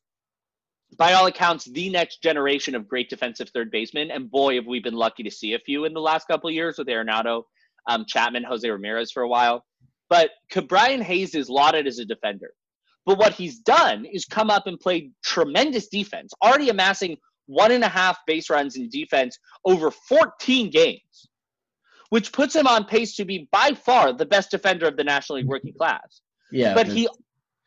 by 0.97 1.12
all 1.12 1.26
accounts, 1.26 1.66
the 1.66 1.89
next 1.89 2.22
generation 2.24 2.74
of 2.74 2.88
great 2.88 3.10
defensive 3.10 3.49
third 3.49 3.72
baseman. 3.72 4.10
And 4.10 4.32
boy, 4.32 4.56
have 4.56 4.68
we 4.68 4.80
been 4.80 4.93
lucky 4.93 5.22
to 5.24 5.32
see 5.32 5.53
a 5.53 5.60
few 5.60 5.84
in 5.84 5.93
the 5.93 5.99
last 5.99 6.30
couple 6.30 6.47
of 6.47 6.53
years 6.53 6.78
with 6.78 6.88
Arenado, 6.88 7.43
um, 7.88 8.06
Chapman, 8.08 8.45
Jose 8.45 8.70
Ramirez 8.70 9.12
for 9.12 9.24
a 9.24 9.28
while. 9.28 9.66
But 10.10 10.30
Brian 10.70 11.01
Hayes 11.01 11.36
is 11.36 11.49
lauded 11.49 11.88
as 11.88 11.99
a 11.99 12.06
defender. 12.06 12.51
But 13.06 13.18
what 13.18 13.34
he's 13.34 13.60
done 13.60 14.06
is 14.06 14.24
come 14.24 14.49
up 14.49 14.66
and 14.66 14.80
played 14.80 15.12
tremendous 15.26 15.89
defense, 15.89 16.32
already 16.41 16.70
amassing 16.70 17.18
one 17.47 17.74
and 17.74 17.84
a 17.84 17.89
half 17.89 18.18
base 18.26 18.49
runs 18.49 18.78
in 18.78 18.88
defense 18.88 19.38
over 19.66 19.91
14 19.91 20.70
games, 20.70 21.28
which 22.16 22.32
puts 22.32 22.55
him 22.55 22.66
on 22.66 22.86
pace 22.86 23.13
to 23.13 23.26
be 23.26 23.49
by 23.51 23.72
far 23.74 24.13
the 24.13 24.26
best 24.26 24.49
defender 24.49 24.88
of 24.88 24.95
the 24.95 25.03
National 25.03 25.38
League 25.38 25.47
working 25.47 25.74
class. 25.74 26.22
Yeah. 26.49 26.74
But 26.74 26.88
he 26.88 27.09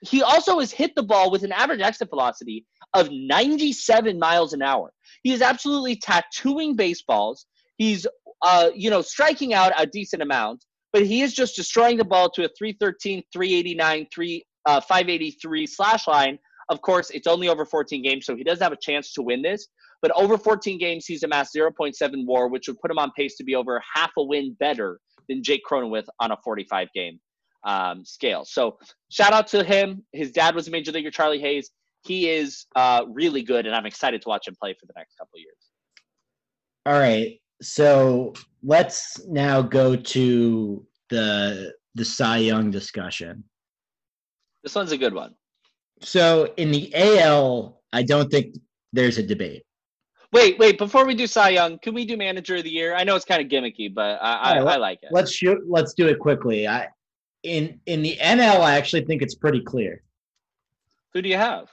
he 0.00 0.22
also 0.22 0.58
has 0.60 0.72
hit 0.72 0.94
the 0.94 1.02
ball 1.02 1.30
with 1.30 1.42
an 1.42 1.52
average 1.52 1.82
exit 1.82 2.08
velocity 2.08 2.64
of 2.94 3.10
97 3.12 4.18
miles 4.18 4.54
an 4.54 4.62
hour. 4.62 4.90
He 5.22 5.34
is 5.34 5.42
absolutely 5.42 5.96
tattooing 5.96 6.76
baseballs. 6.76 7.44
He's 7.76 8.06
uh, 8.40 8.70
you 8.74 8.88
know, 8.88 9.02
striking 9.02 9.52
out 9.52 9.72
a 9.76 9.84
decent 9.84 10.22
amount, 10.22 10.64
but 10.94 11.04
he 11.04 11.20
is 11.20 11.34
just 11.34 11.54
destroying 11.54 11.98
the 11.98 12.04
ball 12.06 12.30
to 12.30 12.46
a 12.46 12.48
313, 12.48 13.24
389, 13.30 14.06
3 14.10 14.46
uh, 14.64 14.80
583 14.80 15.66
slash 15.66 16.08
line. 16.08 16.38
Of 16.70 16.80
course, 16.80 17.10
it's 17.10 17.26
only 17.26 17.50
over 17.50 17.66
14 17.66 18.02
games, 18.02 18.24
so 18.24 18.34
he 18.34 18.44
doesn't 18.44 18.62
have 18.62 18.72
a 18.72 18.80
chance 18.80 19.12
to 19.12 19.20
win 19.20 19.42
this. 19.42 19.68
But 20.00 20.12
over 20.14 20.38
14 20.38 20.78
games, 20.78 21.06
he's 21.06 21.22
amassed 21.22 21.54
0.7 21.54 21.92
WAR, 22.24 22.48
which 22.48 22.68
would 22.68 22.78
put 22.80 22.90
him 22.90 22.98
on 22.98 23.10
pace 23.16 23.36
to 23.36 23.44
be 23.44 23.54
over 23.54 23.82
half 23.94 24.10
a 24.16 24.22
win 24.22 24.56
better 24.60 25.00
than 25.28 25.42
Jake 25.42 25.62
Cronenworth 25.68 26.06
on 26.20 26.30
a 26.30 26.36
45 26.44 26.88
game 26.94 27.18
um, 27.64 28.04
scale. 28.04 28.44
So 28.44 28.78
shout 29.10 29.32
out 29.32 29.46
to 29.48 29.64
him. 29.64 30.04
His 30.12 30.30
dad 30.30 30.54
was 30.54 30.68
a 30.68 30.70
major 30.70 30.92
leaguer, 30.92 31.10
Charlie 31.10 31.40
Hayes. 31.40 31.70
He 32.04 32.30
is 32.30 32.66
uh, 32.76 33.04
really 33.08 33.42
good, 33.42 33.66
and 33.66 33.74
I'm 33.74 33.86
excited 33.86 34.22
to 34.22 34.28
watch 34.28 34.46
him 34.46 34.54
play 34.60 34.74
for 34.78 34.86
the 34.86 34.92
next 34.96 35.16
couple 35.16 35.38
years. 35.38 35.56
All 36.86 36.98
right, 36.98 37.38
so 37.60 38.32
let's 38.62 39.26
now 39.26 39.60
go 39.60 39.96
to 39.96 40.86
the 41.10 41.74
the 41.96 42.04
Cy 42.04 42.38
Young 42.38 42.70
discussion. 42.70 43.42
This 44.62 44.74
one's 44.74 44.92
a 44.92 44.96
good 44.96 45.12
one. 45.12 45.34
So 46.00 46.52
in 46.56 46.70
the 46.70 46.92
AL, 46.94 47.82
I 47.92 48.02
don't 48.04 48.30
think 48.30 48.54
there's 48.92 49.18
a 49.18 49.22
debate. 49.22 49.64
Wait, 50.32 50.58
wait. 50.58 50.76
Before 50.76 51.06
we 51.06 51.14
do 51.14 51.26
Cy 51.26 51.50
Young, 51.50 51.78
can 51.78 51.94
we 51.94 52.04
do 52.04 52.16
Manager 52.16 52.56
of 52.56 52.64
the 52.64 52.70
Year? 52.70 52.94
I 52.94 53.04
know 53.04 53.16
it's 53.16 53.24
kind 53.24 53.40
of 53.40 53.48
gimmicky, 53.48 53.92
but 53.92 54.18
I, 54.20 54.58
I, 54.58 54.58
I 54.58 54.76
like 54.76 55.02
it. 55.02 55.08
Let's 55.10 55.32
shoot. 55.32 55.58
Let's 55.66 55.94
do 55.94 56.06
it 56.06 56.18
quickly. 56.18 56.68
I 56.68 56.88
in 57.42 57.80
in 57.86 58.02
the 58.02 58.16
NL, 58.20 58.60
I 58.60 58.76
actually 58.76 59.04
think 59.04 59.22
it's 59.22 59.34
pretty 59.34 59.62
clear. 59.62 60.02
Who 61.14 61.22
do 61.22 61.28
you 61.28 61.36
have? 61.36 61.68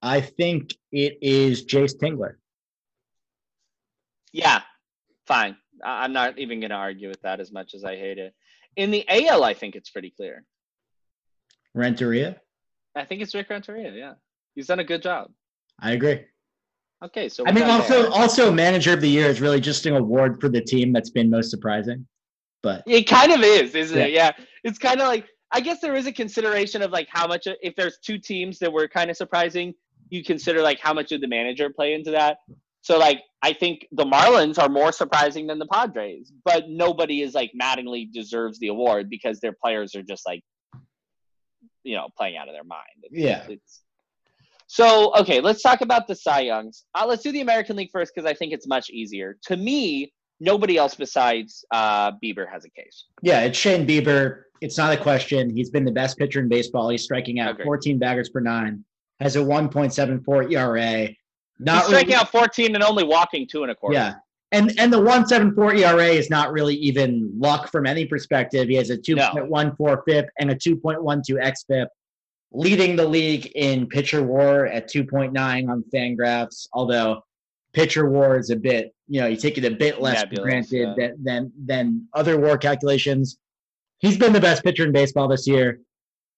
I 0.00 0.20
think 0.20 0.74
it 0.92 1.18
is 1.20 1.66
Jayce 1.66 1.96
Tingler. 1.98 2.34
Yeah, 4.32 4.60
fine. 5.26 5.56
I'm 5.84 6.12
not 6.12 6.38
even 6.38 6.60
going 6.60 6.70
to 6.70 6.76
argue 6.76 7.08
with 7.08 7.22
that 7.22 7.40
as 7.40 7.50
much 7.50 7.74
as 7.74 7.84
I 7.84 7.96
hate 7.96 8.18
it. 8.18 8.34
In 8.76 8.90
the 8.90 9.04
AL, 9.08 9.42
I 9.42 9.54
think 9.54 9.74
it's 9.74 9.90
pretty 9.90 10.10
clear. 10.10 10.44
Renteria? 11.74 12.40
I 12.94 13.04
think 13.04 13.22
it's 13.22 13.34
Rick 13.34 13.50
Renteria. 13.50 13.92
Yeah, 13.92 14.12
he's 14.54 14.66
done 14.66 14.78
a 14.78 14.84
good 14.84 15.02
job. 15.02 15.30
I 15.80 15.92
agree. 15.92 16.24
Okay, 17.04 17.28
so 17.28 17.44
I 17.46 17.52
mean, 17.52 17.64
also, 17.64 18.02
there. 18.02 18.10
also, 18.10 18.50
manager 18.50 18.92
of 18.92 19.00
the 19.00 19.08
year 19.08 19.26
is 19.26 19.40
really 19.40 19.60
just 19.60 19.86
an 19.86 19.94
award 19.94 20.40
for 20.40 20.48
the 20.48 20.60
team 20.60 20.92
that's 20.92 21.10
been 21.10 21.30
most 21.30 21.50
surprising. 21.50 22.06
But 22.62 22.82
it 22.86 23.04
kind 23.04 23.30
of 23.30 23.40
is, 23.42 23.74
isn't 23.74 23.96
yeah. 23.96 24.04
it? 24.04 24.12
Yeah, 24.12 24.32
it's 24.64 24.78
kind 24.78 25.00
of 25.00 25.06
like 25.06 25.26
I 25.52 25.60
guess 25.60 25.80
there 25.80 25.94
is 25.94 26.06
a 26.06 26.12
consideration 26.12 26.82
of 26.82 26.90
like 26.90 27.08
how 27.10 27.26
much 27.26 27.46
if 27.46 27.74
there's 27.76 27.98
two 27.98 28.18
teams 28.18 28.58
that 28.58 28.72
were 28.72 28.88
kind 28.88 29.10
of 29.10 29.16
surprising, 29.16 29.74
you 30.10 30.24
consider 30.24 30.60
like 30.60 30.80
how 30.80 30.92
much 30.92 31.08
did 31.08 31.20
the 31.20 31.28
manager 31.28 31.70
play 31.70 31.94
into 31.94 32.10
that. 32.10 32.38
So 32.80 32.98
like 32.98 33.22
I 33.42 33.52
think 33.52 33.86
the 33.92 34.04
Marlins 34.04 34.58
are 34.58 34.68
more 34.68 34.92
surprising 34.92 35.46
than 35.46 35.58
the 35.58 35.66
Padres, 35.66 36.32
but 36.44 36.68
nobody 36.68 37.22
is 37.22 37.34
like 37.34 37.52
Mattingly 37.60 38.12
deserves 38.12 38.58
the 38.58 38.68
award 38.68 39.08
because 39.08 39.40
their 39.40 39.52
players 39.52 39.94
are 39.94 40.02
just 40.02 40.26
like 40.26 40.42
you 41.84 41.96
know 41.96 42.08
playing 42.16 42.36
out 42.36 42.48
of 42.48 42.54
their 42.54 42.64
mind. 42.64 42.82
It's, 43.02 43.14
yeah. 43.14 43.46
It's, 43.48 43.82
so 44.68 45.14
okay, 45.16 45.40
let's 45.40 45.62
talk 45.62 45.80
about 45.80 46.06
the 46.06 46.14
Cy 46.14 46.40
Youngs. 46.40 46.84
Uh, 46.94 47.06
let's 47.08 47.22
do 47.22 47.32
the 47.32 47.40
American 47.40 47.74
League 47.74 47.90
first 47.90 48.12
because 48.14 48.30
I 48.30 48.34
think 48.34 48.52
it's 48.52 48.66
much 48.66 48.90
easier. 48.90 49.38
To 49.44 49.56
me, 49.56 50.12
nobody 50.40 50.76
else 50.76 50.94
besides 50.94 51.64
uh, 51.72 52.12
Bieber 52.22 52.46
has 52.52 52.66
a 52.66 52.70
case. 52.70 53.06
Yeah, 53.22 53.40
it's 53.40 53.58
Shane 53.58 53.86
Bieber. 53.86 54.42
It's 54.60 54.76
not 54.76 54.92
a 54.92 54.96
question. 54.96 55.48
He's 55.48 55.70
been 55.70 55.86
the 55.86 55.92
best 55.92 56.18
pitcher 56.18 56.40
in 56.40 56.48
baseball. 56.48 56.90
He's 56.90 57.02
striking 57.02 57.40
out 57.40 57.60
14 57.62 57.98
baggers 57.98 58.28
per 58.28 58.40
nine. 58.40 58.84
Has 59.20 59.36
a 59.36 59.40
1.74 59.40 60.52
ERA. 60.52 61.08
Not 61.58 61.76
He's 61.76 61.86
striking 61.86 62.08
really, 62.08 62.14
out 62.14 62.30
14 62.30 62.74
and 62.74 62.84
only 62.84 63.04
walking 63.04 63.48
two 63.48 63.62
and 63.62 63.72
a 63.72 63.74
quarter. 63.74 63.94
Yeah, 63.94 64.14
and 64.52 64.78
and 64.78 64.92
the 64.92 64.98
174 64.98 65.76
ERA 65.76 66.06
is 66.06 66.28
not 66.28 66.52
really 66.52 66.74
even 66.74 67.32
luck 67.38 67.70
from 67.70 67.86
any 67.86 68.04
perspective. 68.04 68.68
He 68.68 68.74
has 68.74 68.90
a 68.90 68.98
2.14 68.98 70.04
FIP 70.06 70.28
and 70.38 70.50
a 70.50 70.54
2.12 70.54 71.22
xFIP, 71.30 71.86
leading 72.52 72.96
the 72.96 73.06
league 73.06 73.50
in 73.54 73.86
pitcher 73.86 74.22
WAR 74.22 74.66
at 74.66 74.90
2.9 74.90 75.68
on 75.68 75.84
Fangraphs. 75.94 76.68
Although 76.72 77.22
pitcher 77.72 78.08
WAR 78.08 78.38
is 78.38 78.50
a 78.50 78.56
bit, 78.56 78.94
you 79.06 79.20
know, 79.20 79.26
you 79.26 79.36
take 79.36 79.58
it 79.58 79.64
a 79.64 79.70
bit 79.70 80.00
less 80.00 80.24
granted 80.34 80.94
yeah. 80.96 81.08
than, 81.08 81.24
than 81.24 81.52
than 81.64 82.08
other 82.14 82.38
WAR 82.38 82.58
calculations. 82.58 83.38
He's 83.98 84.16
been 84.16 84.32
the 84.32 84.40
best 84.40 84.62
pitcher 84.62 84.84
in 84.84 84.92
baseball 84.92 85.28
this 85.28 85.46
year. 85.46 85.80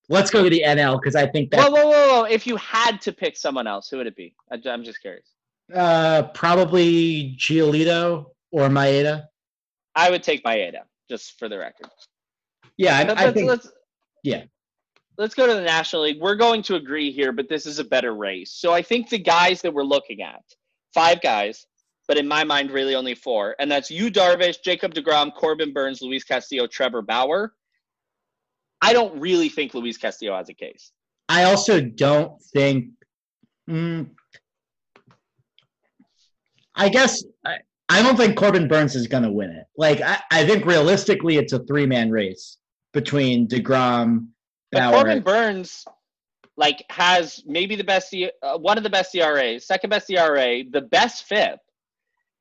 Let's 0.09 0.31
go 0.31 0.43
to 0.43 0.51
the 0.51 0.65
NL 0.67 1.01
because 1.01 1.15
I 1.15 1.27
think 1.27 1.51
that. 1.51 1.61
Whoa, 1.61 1.71
whoa, 1.71 1.89
whoa, 1.89 2.09
whoa! 2.09 2.25
If 2.25 2.47
you 2.47 2.57
had 2.57 3.01
to 3.03 3.13
pick 3.13 3.37
someone 3.37 3.67
else, 3.67 3.89
who 3.89 3.99
would 3.99 4.07
it 4.07 4.17
be? 4.17 4.35
I'm 4.51 4.83
just 4.83 5.01
curious. 5.01 5.27
Uh, 5.73 6.25
probably 6.35 7.37
Giolito 7.39 8.27
or 8.51 8.69
Maeda. 8.69 9.27
I 9.95 10.11
would 10.11 10.25
take 10.25 10.43
Maeda, 10.43 10.81
just 11.09 11.39
for 11.39 11.49
the 11.49 11.59
record. 11.59 11.89
Yeah, 12.77 12.99
I, 12.99 13.27
I 13.27 13.33
think. 13.33 13.53
Yeah. 14.25 14.45
Let's 15.19 15.35
go 15.35 15.47
to 15.47 15.55
the 15.55 15.61
National 15.61 16.03
League. 16.03 16.21
We're 16.21 16.37
going 16.37 16.63
to 16.63 16.77
agree 16.77 17.13
here, 17.13 17.33
but 17.33 17.49
this 17.49 17.67
is 17.67 17.79
a 17.79 17.85
better 17.85 18.15
race. 18.15 18.53
So 18.53 18.73
I 18.73 18.83
think 18.83 19.09
the 19.09 19.19
guys 19.19 19.61
that 19.63 19.75
we're 19.75 19.83
looking 19.83 20.23
at, 20.23 20.43
five 20.95 21.21
guys, 21.21 21.67
but 22.09 22.17
in 22.17 22.27
my 22.27 22.43
mind, 22.43 22.71
really 22.71 22.95
only 22.95 23.15
four, 23.15 23.55
and 23.59 23.71
that's 23.71 23.91
Yu, 23.91 24.11
Darvish, 24.11 24.63
Jacob 24.65 24.95
DeGrom, 24.95 25.35
Corbin 25.35 25.73
Burnes, 25.73 26.01
Luis 26.03 26.25
Castillo, 26.25 26.67
Trevor 26.67 27.03
Bauer. 27.03 27.55
I 28.83 28.93
don't 28.93 29.21
really 29.21 29.49
think 29.49 29.75
Luis 29.75 29.99
Castillo 29.99 30.37
has 30.37 30.49
a 30.49 30.55
case. 30.55 30.93
I 31.29 31.45
also 31.45 31.81
don't 31.81 32.41
think. 32.53 32.89
Mm, 33.69 34.11
I 36.75 36.89
guess 36.89 37.23
I, 37.45 37.59
I 37.89 38.03
don't 38.03 38.17
think 38.17 38.37
Corbin 38.37 38.69
Burnes 38.69 38.97
is 38.97 39.07
going 39.07 39.23
to 39.23 39.31
win 39.31 39.51
it. 39.51 39.67
Like 39.77 40.01
I, 40.01 40.21
I 40.31 40.47
think 40.47 40.65
realistically, 40.65 41.37
it's 41.37 41.53
a 41.53 41.59
three 41.65 41.87
man 41.87 42.11
race 42.11 42.57
between 42.93 43.47
Degrom. 43.47 44.29
But 44.73 44.93
Corbin 44.93 45.23
Burnes, 45.23 45.85
like, 46.57 46.85
has 46.91 47.43
maybe 47.47 47.77
the 47.77 47.85
best, 47.85 48.15
uh, 48.43 48.59
one 48.59 48.79
of 48.79 48.85
the 48.85 48.91
best 48.91 49.15
ERAs, 49.15 49.67
second 49.67 49.91
best 49.91 50.11
ERA, 50.11 50.63
the 50.71 50.83
best 50.83 51.25
FIP, 51.25 51.59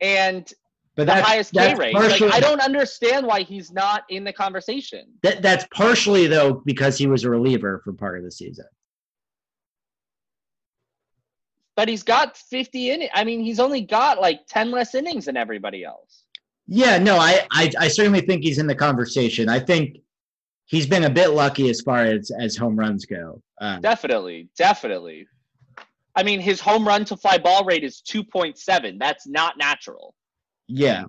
and 0.02 0.52
but 0.96 1.08
the 1.08 1.24
highest 1.24 1.54
K 1.54 1.76
rate. 1.76 1.94
Like, 1.94 2.22
I 2.22 2.40
don't 2.40 2.62
understand 2.62 3.26
why 3.26 3.42
he's 3.42 3.72
not 3.72 4.04
in 4.10 4.24
the 4.24 4.34
conversation. 4.34 5.06
That, 5.24 5.42
that's 5.42 5.66
partially 5.74 6.28
though 6.28 6.62
because 6.66 6.98
he 6.98 7.08
was 7.08 7.24
a 7.24 7.30
reliever 7.30 7.82
for 7.86 7.94
part 7.94 8.18
of 8.18 8.24
the 8.26 8.32
season 8.32 8.66
but 11.80 11.88
he's 11.88 12.04
got 12.04 12.36
50 12.36 12.90
in 12.90 13.02
it. 13.04 13.10
I 13.14 13.24
mean, 13.24 13.40
he's 13.40 13.58
only 13.58 13.80
got 13.80 14.20
like 14.20 14.42
10 14.50 14.70
less 14.70 14.96
innings 14.96 15.28
than 15.28 15.38
everybody 15.38 15.86
else. 15.86 16.26
Yeah, 16.68 16.98
no, 16.98 17.16
I, 17.16 17.48
I, 17.54 17.72
I 17.80 17.88
certainly 17.88 18.20
think 18.20 18.44
he's 18.44 18.58
in 18.58 18.68
the 18.68 18.76
conversation. 18.76 19.48
I 19.48 19.62
think 19.62 20.00
he's 20.70 20.86
been 20.86 21.04
a 21.04 21.10
bit 21.10 21.32
lucky 21.32 21.70
as 21.70 21.82
far 21.82 22.06
as 22.06 22.32
as 22.32 22.56
home 22.56 22.78
runs 22.78 23.06
go. 23.06 23.42
Um, 23.60 23.82
definitely, 23.82 24.48
definitely. 24.58 25.28
I 26.16 26.24
mean, 26.24 26.40
his 26.40 26.60
home 26.62 26.88
run 26.88 27.06
to 27.06 27.18
fly 27.18 27.38
ball 27.38 27.66
rate 27.66 27.84
is 27.84 28.02
2.7. 28.08 29.00
That's 29.00 29.28
not 29.28 29.58
natural. 29.58 30.16
Yeah. 30.68 31.06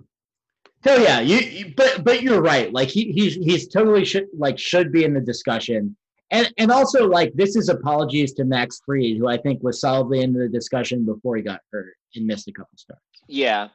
So 0.83 0.95
yeah, 0.95 1.19
you, 1.19 1.37
you 1.37 1.73
but 1.77 2.03
but 2.03 2.23
you're 2.23 2.41
right. 2.41 2.73
Like 2.73 2.89
he 2.89 3.11
he's 3.11 3.35
he's 3.35 3.67
totally 3.67 4.03
should 4.03 4.27
like 4.35 4.57
should 4.57 4.91
be 4.91 5.03
in 5.03 5.13
the 5.13 5.21
discussion. 5.21 5.95
And 6.31 6.51
and 6.57 6.71
also 6.71 7.07
like 7.07 7.33
this 7.35 7.55
is 7.55 7.69
apologies 7.69 8.33
to 8.33 8.45
Max 8.45 8.81
Fried, 8.85 9.17
who 9.17 9.27
I 9.27 9.37
think 9.37 9.61
was 9.61 9.79
solidly 9.79 10.21
into 10.21 10.39
the 10.39 10.49
discussion 10.49 11.05
before 11.05 11.35
he 11.35 11.43
got 11.43 11.61
hurt 11.71 11.93
and 12.15 12.25
missed 12.25 12.47
a 12.47 12.51
couple 12.51 12.75
starts. 12.77 13.01
Yeah. 13.27 13.67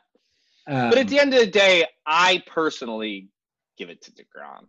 Um, 0.67 0.91
but 0.91 0.99
at 0.99 1.07
the 1.07 1.21
end 1.21 1.33
of 1.33 1.39
the 1.39 1.47
day, 1.47 1.85
I 2.05 2.43
personally 2.45 3.29
give 3.79 3.89
it 3.89 4.03
to 4.03 4.11
DeGrom. 4.11 4.67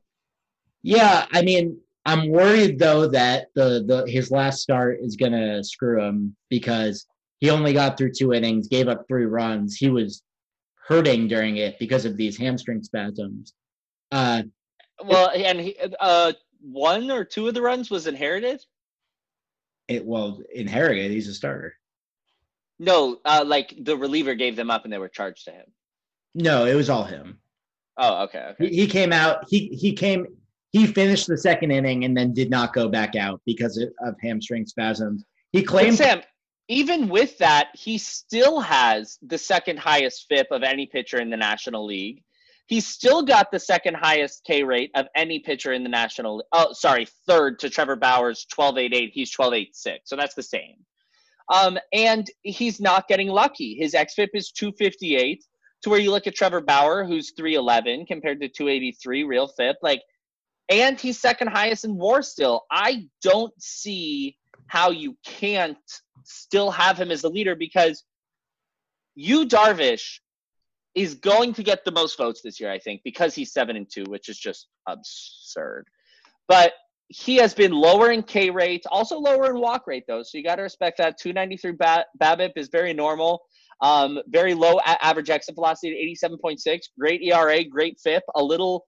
Yeah, 0.88 1.26
I 1.34 1.42
mean, 1.42 1.80
I'm 2.06 2.30
worried 2.30 2.80
though 2.80 3.08
that 3.08 3.48
the 3.56 3.84
the 3.86 4.10
his 4.10 4.32
last 4.32 4.62
start 4.62 5.00
is 5.02 5.18
gonna 5.18 5.62
screw 5.64 6.02
him 6.02 6.36
because 6.50 7.06
he 7.40 7.50
only 7.50 7.74
got 7.74 7.98
through 7.98 8.14
two 8.14 8.32
innings, 8.34 8.70
gave 8.70 8.88
up 8.88 9.06
three 9.08 9.26
runs. 9.26 9.76
He 9.76 9.90
was 9.90 10.24
hurting 10.88 11.28
during 11.28 11.58
it 11.58 11.78
because 11.78 12.06
of 12.06 12.16
these 12.16 12.38
hamstring 12.38 12.82
spasms. 12.84 13.54
Uh, 14.12 14.44
Well, 15.04 15.30
and 15.36 15.60
he, 15.60 15.76
uh, 16.00 16.32
one 16.62 17.12
or 17.12 17.26
two 17.26 17.50
of 17.50 17.54
the 17.54 17.62
runs 17.62 17.90
was 17.92 18.08
inherited. 18.08 18.64
it 19.90 20.06
well 20.06 20.40
inherited. 20.54 21.12
He's 21.12 21.28
a 21.28 21.34
starter. 21.34 21.76
No, 22.80 23.20
uh, 23.26 23.44
like 23.46 23.74
the 23.78 23.98
reliever 23.98 24.36
gave 24.36 24.56
them 24.56 24.72
up 24.72 24.86
and 24.86 24.94
they 24.94 24.98
were 24.98 25.10
charged 25.10 25.46
to 25.46 25.52
him. 25.52 25.66
No, 26.34 26.66
it 26.66 26.76
was 26.76 26.90
all 26.90 27.04
him. 27.04 27.40
Oh, 27.98 28.24
okay, 28.24 28.52
okay. 28.52 28.70
He, 28.70 28.76
he 28.84 28.88
came 28.88 29.12
out. 29.12 29.44
He 29.50 29.68
he 29.68 29.92
came. 29.92 30.28
He 30.78 30.86
finished 30.86 31.26
the 31.26 31.38
second 31.38 31.72
inning 31.72 32.06
and 32.06 32.16
then 32.16 32.34
did 32.34 32.52
not 32.52 32.72
go 32.72 32.88
back 32.88 33.16
out 33.16 33.42
because 33.48 33.78
of, 33.78 33.90
of 34.00 34.16
hamstring 34.22 34.68
spasms. 34.68 35.26
He 35.52 35.64
claimed. 35.64 35.98
Sam, 35.98 36.22
even 36.68 37.10
with 37.10 37.36
that, 37.40 37.70
he 37.74 37.98
still 37.98 38.60
has 38.60 39.18
the 39.26 39.40
second 39.40 39.80
highest 39.80 40.28
FIP 40.30 40.48
of 40.52 40.62
any 40.62 40.86
pitcher 40.86 41.20
in 41.20 41.32
the 41.32 41.38
National 41.38 41.84
League. 41.84 42.22
He's 42.68 42.86
still 42.86 43.24
got 43.24 43.50
the 43.52 43.60
second 43.60 43.96
highest 43.96 44.44
K 44.46 44.64
rate 44.64 44.92
of 44.94 45.08
any 45.16 45.40
pitcher 45.40 45.74
in 45.74 45.82
the 45.82 45.90
National. 45.90 46.44
Oh, 46.52 46.74
sorry, 46.74 47.08
third 47.26 47.58
to 47.60 47.72
Trevor 47.72 47.96
Bauer's 47.96 48.46
12.88. 48.56 49.10
He's 49.14 49.36
12.86, 49.36 50.00
so 50.04 50.16
that's 50.16 50.36
the 50.36 50.44
same. 50.44 50.76
Um, 51.52 51.80
and 51.92 52.30
he's 52.44 52.80
not 52.80 53.08
getting 53.08 53.30
lucky. 53.30 53.78
His 53.80 53.94
xFIP 53.94 54.30
is 54.36 54.52
258. 54.52 55.44
To 55.84 55.90
where 55.92 56.00
you 56.00 56.12
look 56.12 56.28
at 56.28 56.36
Trevor 56.36 56.62
Bauer, 56.62 57.06
who's 57.06 57.34
311 57.38 58.08
compared 58.08 58.42
to 58.42 58.50
283 58.50 59.24
real 59.24 59.48
FIP, 59.48 59.78
like, 59.82 60.02
and 60.70 61.00
he's 61.00 61.20
second 61.20 61.48
highest 61.48 61.86
in 61.86 61.96
WAR 61.96 62.22
still. 62.22 62.66
I 62.72 63.08
don't 63.22 63.54
see 63.62 64.38
how 64.68 64.92
you 64.92 65.16
can't 65.26 65.78
still 66.24 66.72
have 66.72 67.00
him 67.00 67.12
as 67.12 67.22
the 67.22 67.30
leader 67.30 67.56
because 67.56 68.04
Yu 69.16 69.46
Darvish 69.46 70.20
is 70.94 71.16
going 71.16 71.54
to 71.54 71.64
get 71.64 71.86
the 71.86 71.92
most 71.92 72.18
votes 72.18 72.42
this 72.42 72.60
year, 72.60 72.72
I 72.72 72.80
think, 72.80 73.02
because 73.04 73.34
he's 73.34 73.54
seven 73.54 73.76
and 73.76 73.88
two, 73.90 74.04
which 74.08 74.30
is 74.30 74.38
just 74.38 74.68
absurd. 74.88 75.86
But 76.48 76.74
he 77.10 77.36
has 77.38 77.54
been 77.54 77.72
lower 77.72 78.12
in 78.12 78.24
K 78.24 78.50
rate, 78.50 78.84
also 78.92 79.18
lower 79.18 79.50
in 79.50 79.60
walk 79.60 79.88
rate 79.88 80.04
though, 80.08 80.24
so 80.24 80.38
you 80.38 80.44
got 80.44 80.56
to 80.56 80.64
respect 80.64 80.98
that. 80.98 81.18
293 81.18 81.72
ba- 81.74 82.06
BABIP 82.22 82.52
is 82.56 82.68
very 82.70 82.94
normal. 82.94 83.44
Um, 83.82 84.20
very 84.28 84.54
low 84.54 84.80
average 84.86 85.30
exit 85.30 85.56
velocity 85.56 86.12
at 86.24 86.30
87.6. 86.32 86.80
Great 87.00 87.22
ERA, 87.22 87.64
great 87.64 88.00
FIP. 88.04 88.24
A 88.36 88.44
little, 88.44 88.88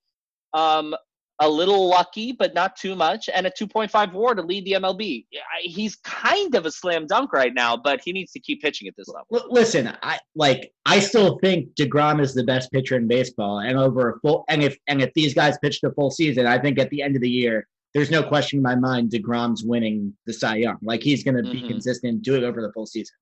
um, 0.54 0.96
a 1.42 1.48
little 1.50 1.88
lucky, 1.88 2.32
but 2.32 2.54
not 2.54 2.76
too 2.76 2.96
much, 2.96 3.30
and 3.34 3.48
a 3.48 3.52
2.5 3.52 4.14
WAR 4.14 4.36
to 4.36 4.42
lead 4.42 4.66
the 4.66 4.74
MLB. 4.74 5.26
He's 5.62 5.96
kind 5.98 6.54
of 6.56 6.66
a 6.66 6.72
slam 6.72 7.08
dunk 7.08 7.32
right 7.32 7.54
now, 7.54 7.78
but 7.78 8.02
he 8.04 8.12
needs 8.12 8.32
to 8.34 8.40
keep 8.40 8.62
pitching 8.62 8.88
at 8.88 8.96
this 8.98 9.08
level. 9.08 9.48
Listen, 9.50 9.96
I 10.04 10.20
like. 10.36 10.74
I 10.86 11.00
still 11.00 11.40
think 11.40 11.74
Degrom 11.76 12.22
is 12.22 12.34
the 12.34 12.44
best 12.44 12.72
pitcher 12.72 12.96
in 12.98 13.08
baseball, 13.08 13.60
and 13.60 13.78
over 13.78 14.10
a 14.12 14.20
full. 14.20 14.44
And 14.50 14.62
if 14.64 14.78
and 14.88 15.02
if 15.02 15.14
these 15.14 15.34
guys 15.34 15.58
pitched 15.60 15.84
a 15.84 15.92
full 15.92 16.12
season, 16.12 16.46
I 16.46 16.60
think 16.60 16.78
at 16.80 16.90
the 16.90 17.02
end 17.02 17.16
of 17.16 17.22
the 17.22 17.30
year, 17.30 17.68
there's 17.94 18.12
no 18.12 18.22
question 18.22 18.58
in 18.60 18.64
my 18.64 18.76
mind 18.76 19.12
Degrom's 19.12 19.64
winning 19.64 20.14
the 20.26 20.34
Cy 20.34 20.58
Young. 20.58 20.78
Like 20.82 21.02
he's 21.02 21.24
going 21.24 21.38
to 21.38 21.44
be 21.44 21.62
Mhm. 21.62 21.68
consistent, 21.70 22.22
do 22.22 22.36
it 22.36 22.44
over 22.44 22.62
the 22.62 22.72
full 22.74 22.86
season. 22.86 23.16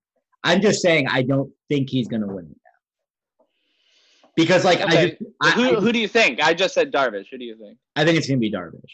I'm 0.44 0.62
just 0.62 0.82
saying, 0.82 1.08
I 1.08 1.22
don't 1.24 1.52
think 1.70 1.90
he's 1.90 2.08
going 2.08 2.22
to 2.22 2.28
win 2.28 2.46
it. 2.52 2.58
Because 4.38 4.64
like 4.64 4.80
I 4.82 5.08
just, 5.08 5.24
I, 5.42 5.52
who, 5.52 5.76
who 5.82 5.92
do 5.92 6.00
you 6.00 6.08
think? 6.08 6.40
I 6.42 6.54
just 6.54 6.74
said 6.76 6.94
Darvish. 6.94 7.26
Who 7.32 7.40
do 7.40 7.44
you 7.44 7.58
think? 7.58 7.78
I 7.96 8.06
think 8.06 8.18
it's 8.20 8.28
going 8.28 8.38
to 8.38 8.40
be 8.40 8.52
Darvish. 8.52 8.94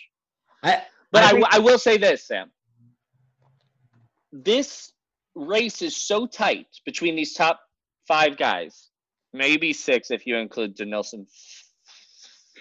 I, 0.64 0.82
But 1.12 1.24
I 1.24 1.28
I, 1.28 1.32
think- 1.34 1.56
I 1.56 1.60
will 1.60 1.78
say 1.78 1.98
this, 1.98 2.26
Sam. 2.26 2.50
This 4.32 4.94
race 5.36 5.82
is 5.82 5.96
so 5.96 6.26
tight 6.26 6.68
between 6.86 7.16
these 7.16 7.34
top 7.34 7.60
five 8.08 8.38
guys, 8.38 8.90
maybe 9.34 9.74
six 9.74 10.12
if 10.12 10.26
you 10.26 10.38
include 10.38 10.78
Dinelson 10.78 11.28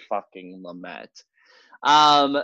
fucking 0.09 0.61
Lamet. 0.63 1.07
Um, 1.83 2.37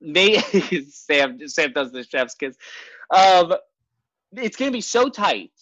may 0.00 0.38
Sam 0.90 1.48
Sam 1.48 1.72
does 1.72 1.90
the 1.90 2.04
chef's 2.04 2.34
kiss. 2.34 2.56
Um, 3.14 3.54
it's 4.36 4.56
gonna 4.56 4.70
be 4.70 4.80
so 4.82 5.08
tight 5.08 5.52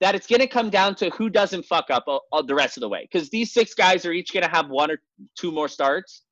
that 0.00 0.14
it's 0.14 0.26
gonna 0.26 0.46
come 0.46 0.70
down 0.70 0.94
to 0.96 1.10
who 1.10 1.30
doesn't 1.30 1.64
fuck 1.64 1.90
up 1.90 2.04
uh, 2.06 2.18
uh, 2.32 2.42
the 2.42 2.54
rest 2.54 2.76
of 2.76 2.82
the 2.82 2.88
way 2.88 3.08
because 3.10 3.30
these 3.30 3.52
six 3.52 3.74
guys 3.74 4.04
are 4.04 4.12
each 4.12 4.32
gonna 4.32 4.48
have 4.48 4.68
one 4.68 4.90
or 4.90 4.98
two 5.36 5.50
more 5.50 5.68
starts, 5.68 6.22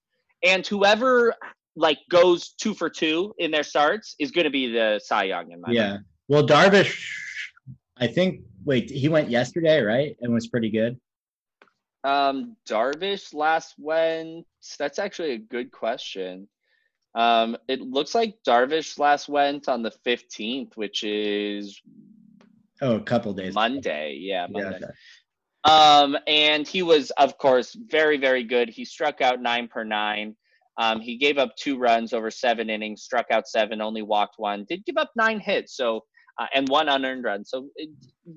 and 0.42 0.66
whoever 0.66 1.34
like 1.76 1.98
goes 2.10 2.50
two 2.50 2.74
for 2.74 2.88
two 2.88 3.34
in 3.38 3.50
their 3.50 3.62
starts 3.62 4.14
is 4.18 4.30
going 4.30 4.44
to 4.44 4.50
be 4.50 4.70
the 4.70 5.00
Cy 5.02 5.24
Young 5.24 5.50
in 5.50 5.60
my 5.60 5.72
yeah. 5.72 5.90
mind. 5.90 6.04
Well, 6.28 6.46
Darvish, 6.46 7.04
I 7.96 8.06
think. 8.06 8.40
Wait, 8.64 8.90
he 8.90 9.08
went 9.10 9.28
yesterday, 9.28 9.82
right? 9.82 10.16
And 10.22 10.32
was 10.32 10.46
pretty 10.46 10.70
good. 10.70 10.98
Um, 12.02 12.56
Darvish 12.66 13.34
last 13.34 13.74
went. 13.78 14.46
That's 14.78 14.98
actually 14.98 15.32
a 15.32 15.38
good 15.38 15.70
question. 15.70 16.48
Um, 17.14 17.56
it 17.68 17.80
looks 17.80 18.14
like 18.14 18.36
Darvish 18.46 18.98
last 18.98 19.28
went 19.28 19.68
on 19.68 19.82
the 19.82 19.90
fifteenth, 19.90 20.76
which 20.76 21.04
is 21.04 21.80
Oh, 22.82 22.96
a 22.96 23.00
couple 23.00 23.32
days. 23.32 23.54
Monday. 23.54 24.18
Yeah, 24.20 24.46
Yeah, 24.50 24.70
okay. 24.70 24.84
Um, 25.64 26.16
and 26.26 26.68
he 26.68 26.82
was, 26.82 27.10
of 27.12 27.38
course, 27.38 27.76
very, 27.88 28.18
very 28.18 28.44
good. 28.44 28.68
He 28.68 28.84
struck 28.84 29.20
out 29.20 29.40
nine 29.40 29.68
per 29.68 29.82
nine. 29.82 30.36
Um, 30.78 31.00
he 31.00 31.16
gave 31.16 31.38
up 31.38 31.54
two 31.56 31.78
runs 31.78 32.12
over 32.12 32.30
seven 32.30 32.68
innings, 32.68 33.02
struck 33.02 33.26
out 33.30 33.48
seven, 33.48 33.80
only 33.80 34.02
walked 34.02 34.34
one. 34.38 34.66
Did 34.68 34.84
give 34.84 34.96
up 34.98 35.10
nine 35.16 35.40
hits, 35.40 35.76
so 35.76 36.00
uh, 36.38 36.46
and 36.54 36.68
one 36.68 36.88
unearned 36.88 37.24
run. 37.24 37.44
So 37.44 37.68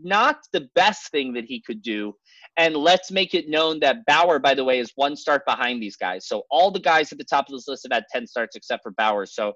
not 0.04 0.38
the 0.54 0.70
best 0.76 1.10
thing 1.12 1.34
that 1.34 1.46
he 1.46 1.62
could 1.62 1.82
do. 1.82 2.14
And 2.58 2.76
let's 2.76 3.12
make 3.12 3.34
it 3.34 3.50
known 3.50 3.80
that 3.82 4.06
Bauer, 4.06 4.40
by 4.40 4.54
the 4.54 4.64
way, 4.64 4.80
is 4.80 4.92
one 4.96 5.16
start 5.16 5.44
behind 5.46 5.82
these 5.82 5.96
guys. 5.96 6.28
So 6.28 6.44
all 6.52 6.72
the 6.72 6.80
guys 6.80 7.12
at 7.12 7.18
the 7.18 7.24
top 7.24 7.48
of 7.48 7.54
this 7.54 7.68
list 7.68 7.88
have 7.90 7.96
had 7.96 8.06
ten 8.12 8.28
starts 8.28 8.56
except 8.56 8.84
for 8.84 8.92
Bauer. 8.92 9.26
So 9.26 9.54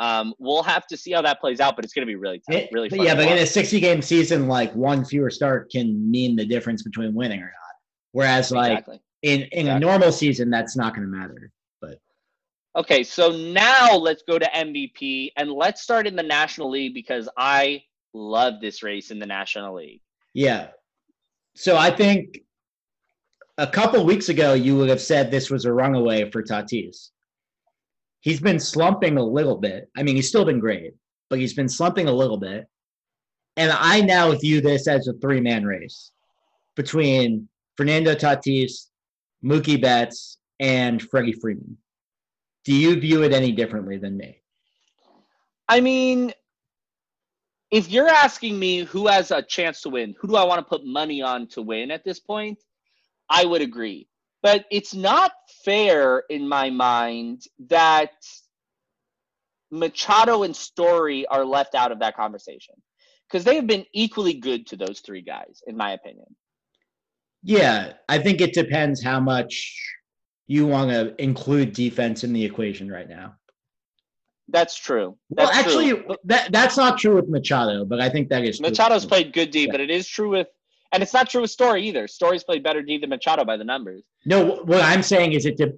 um, 0.00 0.34
we'll 0.38 0.62
have 0.62 0.86
to 0.86 0.96
see 0.96 1.12
how 1.12 1.20
that 1.20 1.40
plays 1.40 1.60
out, 1.60 1.76
but 1.76 1.84
it's 1.84 1.92
going 1.92 2.06
to 2.06 2.10
be 2.10 2.16
really 2.16 2.42
tough, 2.50 2.62
really 2.72 2.88
fun. 2.88 3.02
yeah, 3.02 3.14
but 3.14 3.28
in 3.28 3.36
a 3.36 3.46
60 3.46 3.78
game 3.80 4.00
season, 4.00 4.48
like 4.48 4.74
one 4.74 5.04
fewer 5.04 5.28
start 5.28 5.70
can 5.70 6.10
mean 6.10 6.34
the 6.36 6.46
difference 6.46 6.82
between 6.82 7.14
winning 7.14 7.40
or 7.40 7.44
not. 7.44 7.76
Whereas, 8.12 8.50
like 8.50 8.78
exactly. 8.78 9.00
in 9.22 9.42
in 9.52 9.68
a 9.68 9.78
normal 9.78 10.10
season, 10.10 10.48
that's 10.48 10.74
not 10.74 10.94
going 10.96 11.06
to 11.06 11.14
matter. 11.14 11.52
But 11.82 11.98
okay, 12.76 13.04
so 13.04 13.30
now 13.30 13.94
let's 13.94 14.22
go 14.22 14.38
to 14.38 14.46
MVP 14.46 15.32
and 15.36 15.52
let's 15.52 15.82
start 15.82 16.06
in 16.06 16.16
the 16.16 16.22
National 16.22 16.70
League 16.70 16.94
because 16.94 17.28
I 17.36 17.84
love 18.14 18.54
this 18.62 18.82
race 18.82 19.10
in 19.10 19.18
the 19.18 19.26
National 19.26 19.74
League. 19.74 20.00
Yeah. 20.32 20.68
So 21.54 21.76
I 21.76 21.90
think 21.90 22.40
a 23.58 23.66
couple 23.66 24.02
weeks 24.06 24.30
ago, 24.30 24.54
you 24.54 24.78
would 24.78 24.88
have 24.88 25.02
said 25.02 25.30
this 25.30 25.50
was 25.50 25.66
a 25.66 25.72
run 25.72 25.94
away 25.94 26.30
for 26.30 26.42
Tatis. 26.42 27.10
He's 28.20 28.40
been 28.40 28.60
slumping 28.60 29.16
a 29.16 29.24
little 29.24 29.56
bit. 29.56 29.90
I 29.96 30.02
mean, 30.02 30.16
he's 30.16 30.28
still 30.28 30.44
been 30.44 30.60
great, 30.60 30.94
but 31.28 31.38
he's 31.38 31.54
been 31.54 31.68
slumping 31.68 32.08
a 32.08 32.12
little 32.12 32.36
bit. 32.36 32.66
And 33.56 33.72
I 33.72 34.00
now 34.00 34.32
view 34.32 34.60
this 34.60 34.86
as 34.86 35.08
a 35.08 35.14
three 35.14 35.40
man 35.40 35.64
race 35.64 36.12
between 36.76 37.48
Fernando 37.76 38.14
Tatis, 38.14 38.88
Mookie 39.44 39.80
Betts, 39.80 40.38
and 40.60 41.00
Freddie 41.02 41.32
Freeman. 41.32 41.76
Do 42.64 42.74
you 42.74 43.00
view 43.00 43.22
it 43.22 43.32
any 43.32 43.52
differently 43.52 43.96
than 43.96 44.16
me? 44.16 44.42
I 45.68 45.80
mean, 45.80 46.32
if 47.70 47.90
you're 47.90 48.08
asking 48.08 48.58
me 48.58 48.80
who 48.80 49.06
has 49.06 49.30
a 49.30 49.40
chance 49.40 49.80
to 49.82 49.88
win, 49.88 50.14
who 50.18 50.28
do 50.28 50.36
I 50.36 50.44
want 50.44 50.58
to 50.58 50.68
put 50.68 50.84
money 50.84 51.22
on 51.22 51.46
to 51.48 51.62
win 51.62 51.90
at 51.90 52.04
this 52.04 52.20
point? 52.20 52.58
I 53.30 53.44
would 53.44 53.62
agree. 53.62 54.08
But 54.42 54.64
it's 54.70 54.94
not 54.94 55.32
fair 55.64 56.24
in 56.30 56.48
my 56.48 56.70
mind 56.70 57.42
that 57.68 58.12
Machado 59.70 60.42
and 60.42 60.56
Story 60.56 61.26
are 61.26 61.44
left 61.44 61.74
out 61.74 61.92
of 61.92 62.00
that 62.00 62.16
conversation 62.16 62.74
because 63.28 63.44
they 63.44 63.56
have 63.56 63.66
been 63.66 63.84
equally 63.92 64.34
good 64.34 64.66
to 64.68 64.76
those 64.76 65.00
three 65.00 65.22
guys, 65.22 65.62
in 65.66 65.76
my 65.76 65.92
opinion. 65.92 66.26
Yeah, 67.42 67.92
I 68.08 68.18
think 68.18 68.40
it 68.40 68.52
depends 68.52 69.02
how 69.02 69.20
much 69.20 69.76
you 70.46 70.66
want 70.66 70.90
to 70.90 71.14
include 71.22 71.72
defense 71.72 72.24
in 72.24 72.32
the 72.32 72.44
equation 72.44 72.90
right 72.90 73.08
now. 73.08 73.34
That's 74.48 74.76
true. 74.76 75.16
Well, 75.28 75.48
actually, 75.48 75.90
true. 75.90 76.16
that 76.24 76.50
that's 76.50 76.76
not 76.76 76.98
true 76.98 77.14
with 77.14 77.28
Machado, 77.28 77.84
but 77.84 78.00
I 78.00 78.08
think 78.08 78.28
that 78.30 78.44
is 78.44 78.58
true. 78.58 78.68
Machado's 78.68 79.06
played 79.06 79.32
good 79.32 79.52
D, 79.52 79.66
Yeah. 79.66 79.70
but 79.70 79.80
it 79.80 79.90
is 79.90 80.08
true 80.08 80.28
with, 80.30 80.48
and 80.92 81.02
it's 81.02 81.12
not 81.14 81.28
true 81.30 81.40
with 81.42 81.50
Story 81.50 81.86
either. 81.88 82.06
Story's 82.08 82.44
played 82.44 82.62
better 82.62 82.82
D 82.82 82.98
than 82.98 83.10
Machado 83.10 83.44
by 83.44 83.56
the 83.56 83.64
numbers. 83.64 84.02
No, 84.24 84.56
what 84.64 84.82
I'm 84.82 85.02
saying 85.02 85.32
is 85.32 85.46
it. 85.46 85.56
De- 85.56 85.72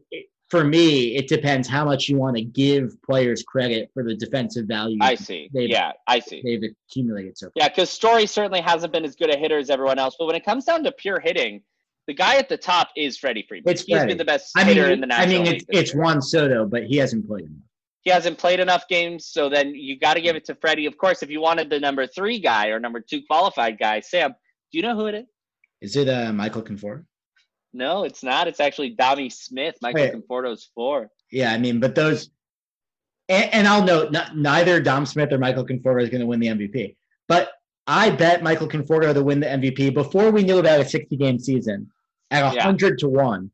for 0.51 0.65
me, 0.65 1.17
it 1.17 1.29
depends 1.29 1.67
how 1.67 1.83
much 1.83 2.11
you 2.11 2.19
want 2.19 2.37
to 2.37 2.43
give 2.43 3.01
players 3.03 3.43
credit 3.43 3.91
for 3.95 4.05
the 4.05 4.15
defensive 4.15 4.67
value 4.67 4.99
I 5.01 5.15
see. 5.15 5.49
Yeah, 5.55 5.93
I 6.07 6.19
see. 6.19 6.43
they've 6.45 6.61
accumulated 6.91 7.39
so 7.39 7.47
far. 7.47 7.53
Yeah, 7.57 7.69
because 7.71 7.89
Story 7.89 8.27
certainly 8.27 8.61
hasn't 8.61 8.93
been 8.93 9.07
as 9.07 9.17
good 9.17 9.35
a 9.35 9.39
hitter 9.39 9.57
as 9.57 9.71
everyone 9.71 9.99
else. 9.99 10.15
But 10.19 10.27
when 10.27 10.37
it 10.37 10.45
comes 10.45 10.67
down 10.67 10.85
to 10.85 10.93
pure 10.93 11.21
hitting, 11.21 11.63
the 12.07 12.13
guy 12.13 12.37
at 12.37 12.51
the 12.51 12.59
top 12.59 12.91
is 12.99 13.17
Freddie 13.17 13.47
Freeman. 13.49 13.73
It's 13.73 13.85
He's 13.85 13.97
Freddie. 13.97 14.09
been 14.09 14.19
the 14.19 14.27
best 14.27 14.53
I 14.55 14.65
hitter 14.65 14.91
in 14.91 15.01
mean, 15.01 15.09
the 15.09 15.15
I 15.15 15.25
mean, 15.25 15.47
it's 15.47 15.65
it's. 15.71 15.95
Juan 15.95 16.21
Soto, 16.21 16.67
but 16.67 16.83
he 16.85 16.99
hasn't 16.99 17.27
played 17.27 17.45
enough. 17.45 17.57
He 18.03 18.11
hasn't 18.11 18.37
played 18.37 18.61
enough 18.61 18.87
games, 18.89 19.25
so 19.29 19.49
then 19.49 19.75
you 19.75 19.99
got 19.99 20.15
to 20.15 20.21
give 20.21 20.37
it 20.37 20.45
to 20.47 20.55
Freddie. 20.57 20.85
Of 20.85 20.99
course, 20.99 21.23
if 21.23 21.31
you 21.31 21.41
wanted 21.41 21.71
the 21.71 21.81
number 21.81 22.07
three 22.07 22.39
guy 22.41 22.67
or 22.69 22.79
number 22.79 23.01
two 23.01 23.23
qualified 23.27 23.79
guy, 23.79 24.01
Sam, 24.01 24.35
do 24.73 24.79
you 24.79 24.83
know 24.83 24.97
who 24.97 25.07
it 25.07 25.15
is? 25.15 25.27
Is 25.83 25.97
it 25.97 26.09
uh, 26.09 26.33
Michael 26.33 26.63
Confor? 26.63 27.05
No, 27.75 28.05
it's 28.05 28.23
not. 28.23 28.49
It's 28.49 28.61
actually 28.61 28.97
Dommy 28.97 29.33
Smith. 29.33 29.77
Michael 29.83 30.03
Wait. 30.03 30.15
Conforto's 30.15 30.71
four. 30.75 31.11
Yeah, 31.31 31.53
I 31.53 31.59
mean, 31.59 31.81
but 31.81 31.95
those, 31.95 32.31
and, 33.29 33.53
and 33.53 33.69
I'll 33.69 33.85
note, 33.85 34.13
not, 34.13 34.37
neither 34.37 34.81
Dom 34.81 35.07
Smith 35.07 35.33
or 35.33 35.39
Michael 35.39 35.67
Conforto 35.67 36.03
is 36.03 36.11
going 36.11 36.21
to 36.21 36.27
win 36.27 36.41
the 36.41 36.49
MVP. 36.49 36.97
But 37.29 37.51
I 37.87 38.11
bet 38.11 38.43
Michael 38.43 38.69
Conforto 38.69 39.13
to 39.13 39.23
win 39.23 39.41
the 39.41 39.47
MVP 39.47 39.95
before 39.95 40.31
we 40.31 40.43
knew 40.43 40.59
about 40.59 40.81
a 40.81 40.89
60 40.89 41.17
game 41.17 41.39
season 41.39 41.91
at 42.31 42.41
Yeah. 42.55 42.65
100 42.65 42.99
to 43.01 43.09
1. 43.09 43.51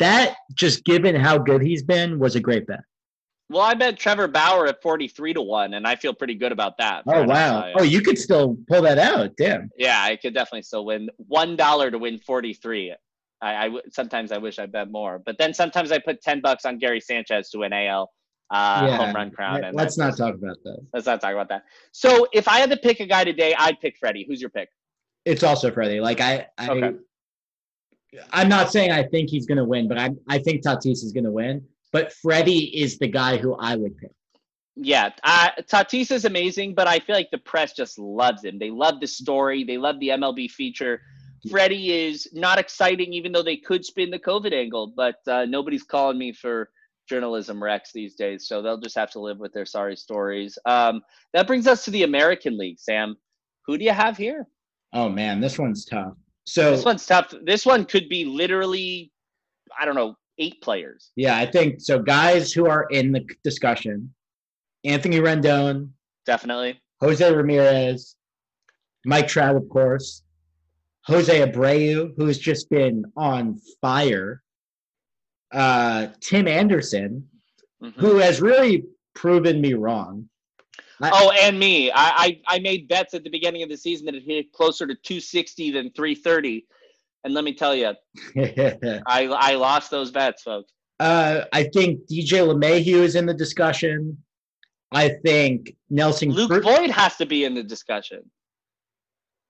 That, 0.00 0.36
just 0.54 0.84
given 0.84 1.14
how 1.14 1.38
good 1.38 1.62
he's 1.62 1.82
been, 1.82 2.18
was 2.18 2.34
a 2.34 2.40
great 2.40 2.66
bet. 2.66 2.80
Well, 3.50 3.62
I 3.62 3.74
bet 3.74 3.98
Trevor 3.98 4.28
Bauer 4.28 4.68
at 4.68 4.80
43 4.80 5.34
to 5.34 5.42
1, 5.42 5.74
and 5.74 5.84
I 5.84 5.96
feel 5.96 6.14
pretty 6.14 6.36
good 6.36 6.52
about 6.52 6.78
that. 6.78 7.02
Oh, 7.08 7.24
wow. 7.24 7.56
outsider. 7.58 7.74
Oh, 7.80 7.82
you 7.82 8.00
could 8.00 8.16
still 8.16 8.56
pull 8.68 8.80
that 8.82 8.96
out. 8.98 9.36
Damn. 9.36 9.68
Yeah, 9.76 10.00
I 10.00 10.14
could 10.14 10.34
definitely 10.34 10.62
still 10.62 10.84
win 10.84 11.10
one 11.16 11.56
dollar 11.56 11.90
to 11.90 11.98
win 11.98 12.20
forty 12.20 12.54
three. 12.54 12.94
I, 13.42 13.56
I 13.56 13.64
w- 13.64 13.82
sometimes 13.90 14.30
I 14.30 14.38
wish 14.38 14.60
I 14.60 14.66
bet 14.66 14.90
more, 14.92 15.18
but 15.18 15.36
then 15.36 15.52
sometimes 15.52 15.90
I 15.90 15.98
put 15.98 16.22
ten 16.22 16.40
bucks 16.40 16.64
on 16.64 16.78
Gary 16.78 17.00
Sanchez 17.00 17.50
to 17.50 17.58
win 17.58 17.72
AL 17.72 18.12
uh, 18.52 18.86
Yeah, 18.88 18.96
home 18.98 19.14
run 19.16 19.30
crown. 19.32 19.64
And 19.64 19.76
Let's 19.76 19.98
not 19.98 20.16
talk 20.16 20.34
about 20.34 20.56
that. 20.62 20.78
let's 20.94 21.06
not 21.06 21.20
talk 21.20 21.32
about 21.32 21.48
that. 21.48 21.64
So 21.90 22.28
if 22.32 22.46
I 22.46 22.60
had 22.60 22.70
to 22.70 22.76
pick 22.76 23.00
a 23.00 23.06
guy 23.06 23.24
today, 23.24 23.54
I'd 23.58 23.80
pick 23.80 23.96
Freddie. 23.98 24.26
Who's 24.28 24.40
your 24.40 24.50
pick? 24.50 24.68
It's 25.24 25.42
also 25.42 25.72
Freddie. 25.72 26.00
Like, 26.00 26.20
I, 26.20 26.46
I, 26.56 26.70
Okay. 26.70 26.92
I'm 28.32 28.48
not 28.48 28.72
saying 28.72 28.90
I 28.90 29.02
think 29.04 29.28
he's 29.30 29.46
going 29.46 29.58
to 29.58 29.64
win, 29.64 29.86
but 29.88 29.98
I, 29.98 30.10
I 30.28 30.38
think 30.38 30.62
Tatis 30.64 31.04
is 31.04 31.12
going 31.12 31.24
to 31.24 31.30
win. 31.30 31.64
But 31.92 32.12
Freddie 32.12 32.80
is 32.80 32.98
the 32.98 33.08
guy 33.08 33.36
who 33.36 33.54
I 33.54 33.76
would 33.76 33.96
pick. 33.96 34.12
Yeah, 34.76 35.10
uh, 35.24 35.50
Tatis 35.62 36.10
is 36.10 36.24
amazing, 36.24 36.74
but 36.74 36.86
I 36.86 37.00
feel 37.00 37.16
like 37.16 37.30
the 37.30 37.38
press 37.38 37.72
just 37.72 37.98
loves 37.98 38.44
him. 38.44 38.58
They 38.58 38.70
love 38.70 39.00
the 39.00 39.06
story. 39.06 39.64
They 39.64 39.76
love 39.76 39.98
the 40.00 40.08
MLB 40.08 40.50
feature. 40.50 41.02
Freddie 41.50 41.92
is 41.92 42.28
not 42.32 42.58
exciting, 42.58 43.12
even 43.12 43.32
though 43.32 43.42
they 43.42 43.56
could 43.56 43.84
spin 43.84 44.10
the 44.10 44.18
COVID 44.18 44.52
angle, 44.52 44.92
but 44.94 45.16
uh, 45.26 45.46
nobody's 45.46 45.82
calling 45.82 46.18
me 46.18 46.32
for 46.32 46.70
journalism 47.08 47.62
rex 47.62 47.90
these 47.92 48.14
days, 48.14 48.46
so 48.46 48.62
they'll 48.62 48.80
just 48.80 48.96
have 48.96 49.10
to 49.10 49.20
live 49.20 49.38
with 49.38 49.52
their 49.52 49.66
sorry 49.66 49.96
stories. 49.96 50.58
Um, 50.64 51.02
that 51.32 51.46
brings 51.46 51.66
us 51.66 51.84
to 51.86 51.90
the 51.90 52.04
American 52.04 52.56
League, 52.56 52.78
Sam. 52.78 53.16
Who 53.66 53.78
do 53.78 53.84
you 53.84 53.92
have 53.92 54.16
here? 54.16 54.46
Oh 54.92 55.08
man, 55.08 55.40
this 55.40 55.58
one's 55.58 55.84
tough. 55.84 56.14
So 56.44 56.70
This 56.70 56.84
one's 56.84 57.06
tough. 57.06 57.34
This 57.44 57.64
one 57.64 57.84
could 57.84 58.08
be 58.08 58.24
literally, 58.24 59.12
I 59.78 59.84
don't 59.84 59.94
know, 59.94 60.16
eight 60.40 60.60
players. 60.62 61.12
yeah, 61.16 61.36
I 61.36 61.46
think 61.46 61.80
so. 61.80 61.98
Guys 62.00 62.52
who 62.52 62.66
are 62.66 62.86
in 62.90 63.12
the 63.12 63.24
discussion: 63.44 64.12
Anthony 64.84 65.18
Rendon, 65.20 65.90
Definitely. 66.26 66.80
Jose 67.00 67.32
Ramirez, 67.32 68.16
Mike 69.06 69.28
Trout, 69.28 69.54
of 69.56 69.68
course, 69.68 70.22
Jose 71.06 71.32
Abreu, 71.46 72.12
who 72.16 72.26
has 72.26 72.38
just 72.38 72.68
been 72.70 73.04
on 73.16 73.58
fire, 73.80 74.42
uh, 75.52 76.08
Tim 76.20 76.46
Anderson, 76.48 77.28
Mhm. 77.82 77.94
who 77.94 78.16
has 78.16 78.40
really 78.40 78.84
proven 79.14 79.60
me 79.60 79.74
wrong. 79.74 80.28
Oh, 81.02 81.32
and 81.40 81.58
me. 81.58 81.90
I, 81.90 82.40
I 82.48 82.56
I 82.56 82.58
made 82.58 82.86
bets 82.86 83.14
at 83.14 83.24
the 83.24 83.30
beginning 83.30 83.62
of 83.62 83.70
the 83.70 83.76
season 83.76 84.04
that 84.06 84.14
it 84.14 84.22
hit 84.22 84.52
closer 84.52 84.86
to 84.86 84.94
260 84.94 85.70
than 85.70 85.90
330. 85.92 86.66
And 87.24 87.34
let 87.34 87.44
me 87.44 87.52
tell 87.54 87.74
you, 87.74 87.92
I 88.36 89.26
I 89.26 89.54
lost 89.56 89.90
those 89.90 90.10
bets, 90.10 90.42
folks. 90.42 90.72
uh, 91.00 91.42
I 91.52 91.64
think 91.64 92.00
DJ 92.08 92.40
LeMahieu 92.46 92.96
is 93.02 93.14
in 93.14 93.26
the 93.26 93.34
discussion. 93.34 94.16
I 94.92 95.10
think 95.24 95.76
Nelson. 95.90 96.30
Luke 96.30 96.50
Cru- 96.50 96.62
Voit 96.62 96.90
has 96.90 97.16
to 97.16 97.26
be 97.26 97.44
in 97.44 97.54
the 97.54 97.62
discussion. 97.62 98.22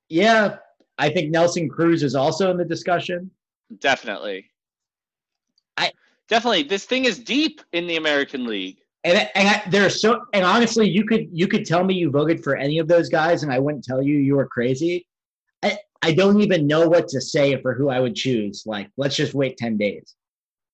yeah, 0.09 0.57
I 0.99 1.09
think 1.11 1.31
Nelson 1.31 1.69
Cruz 1.69 2.03
is 2.03 2.15
also 2.15 2.51
in 2.51 2.57
the 2.57 2.65
discussion. 2.65 3.31
Definitely. 3.79 4.51
I- 5.77 5.93
definitely. 6.29 6.65
This 6.65 6.85
thing 6.85 7.05
is 7.05 7.19
deep 7.19 7.61
in 7.73 7.87
the 7.87 7.97
American 7.97 8.47
League. 8.47 8.79
And 9.05 9.31
and 9.35 9.49
I, 9.49 9.63
there's 9.71 10.03
so 10.03 10.21
and 10.35 10.45
honestly, 10.45 10.87
you 10.89 11.05
could 11.07 11.29
you 11.33 11.47
could 11.49 11.65
tell 11.65 11.85
me 11.85 11.95
you 11.95 12.11
voted 12.11 12.43
for 12.45 12.57
any 12.57 12.79
of 12.79 12.87
those 12.89 13.09
guys, 13.09 13.43
and 13.45 13.53
I 13.53 13.59
wouldn't 13.59 13.85
tell 13.85 14.03
you 14.03 14.19
you 14.19 14.37
were 14.37 14.47
crazy. 14.47 15.07
I 16.03 16.13
don't 16.13 16.41
even 16.41 16.67
know 16.67 16.89
what 16.89 17.09
to 17.09 17.21
say 17.21 17.61
for 17.61 17.75
who 17.75 17.91
I 17.91 18.01
would 18.01 18.15
choose. 18.15 18.65
Like, 18.67 18.91
let's 18.97 19.17
just 19.17 19.35
wait 19.35 19.57
ten 19.57 19.77
days. 19.77 20.15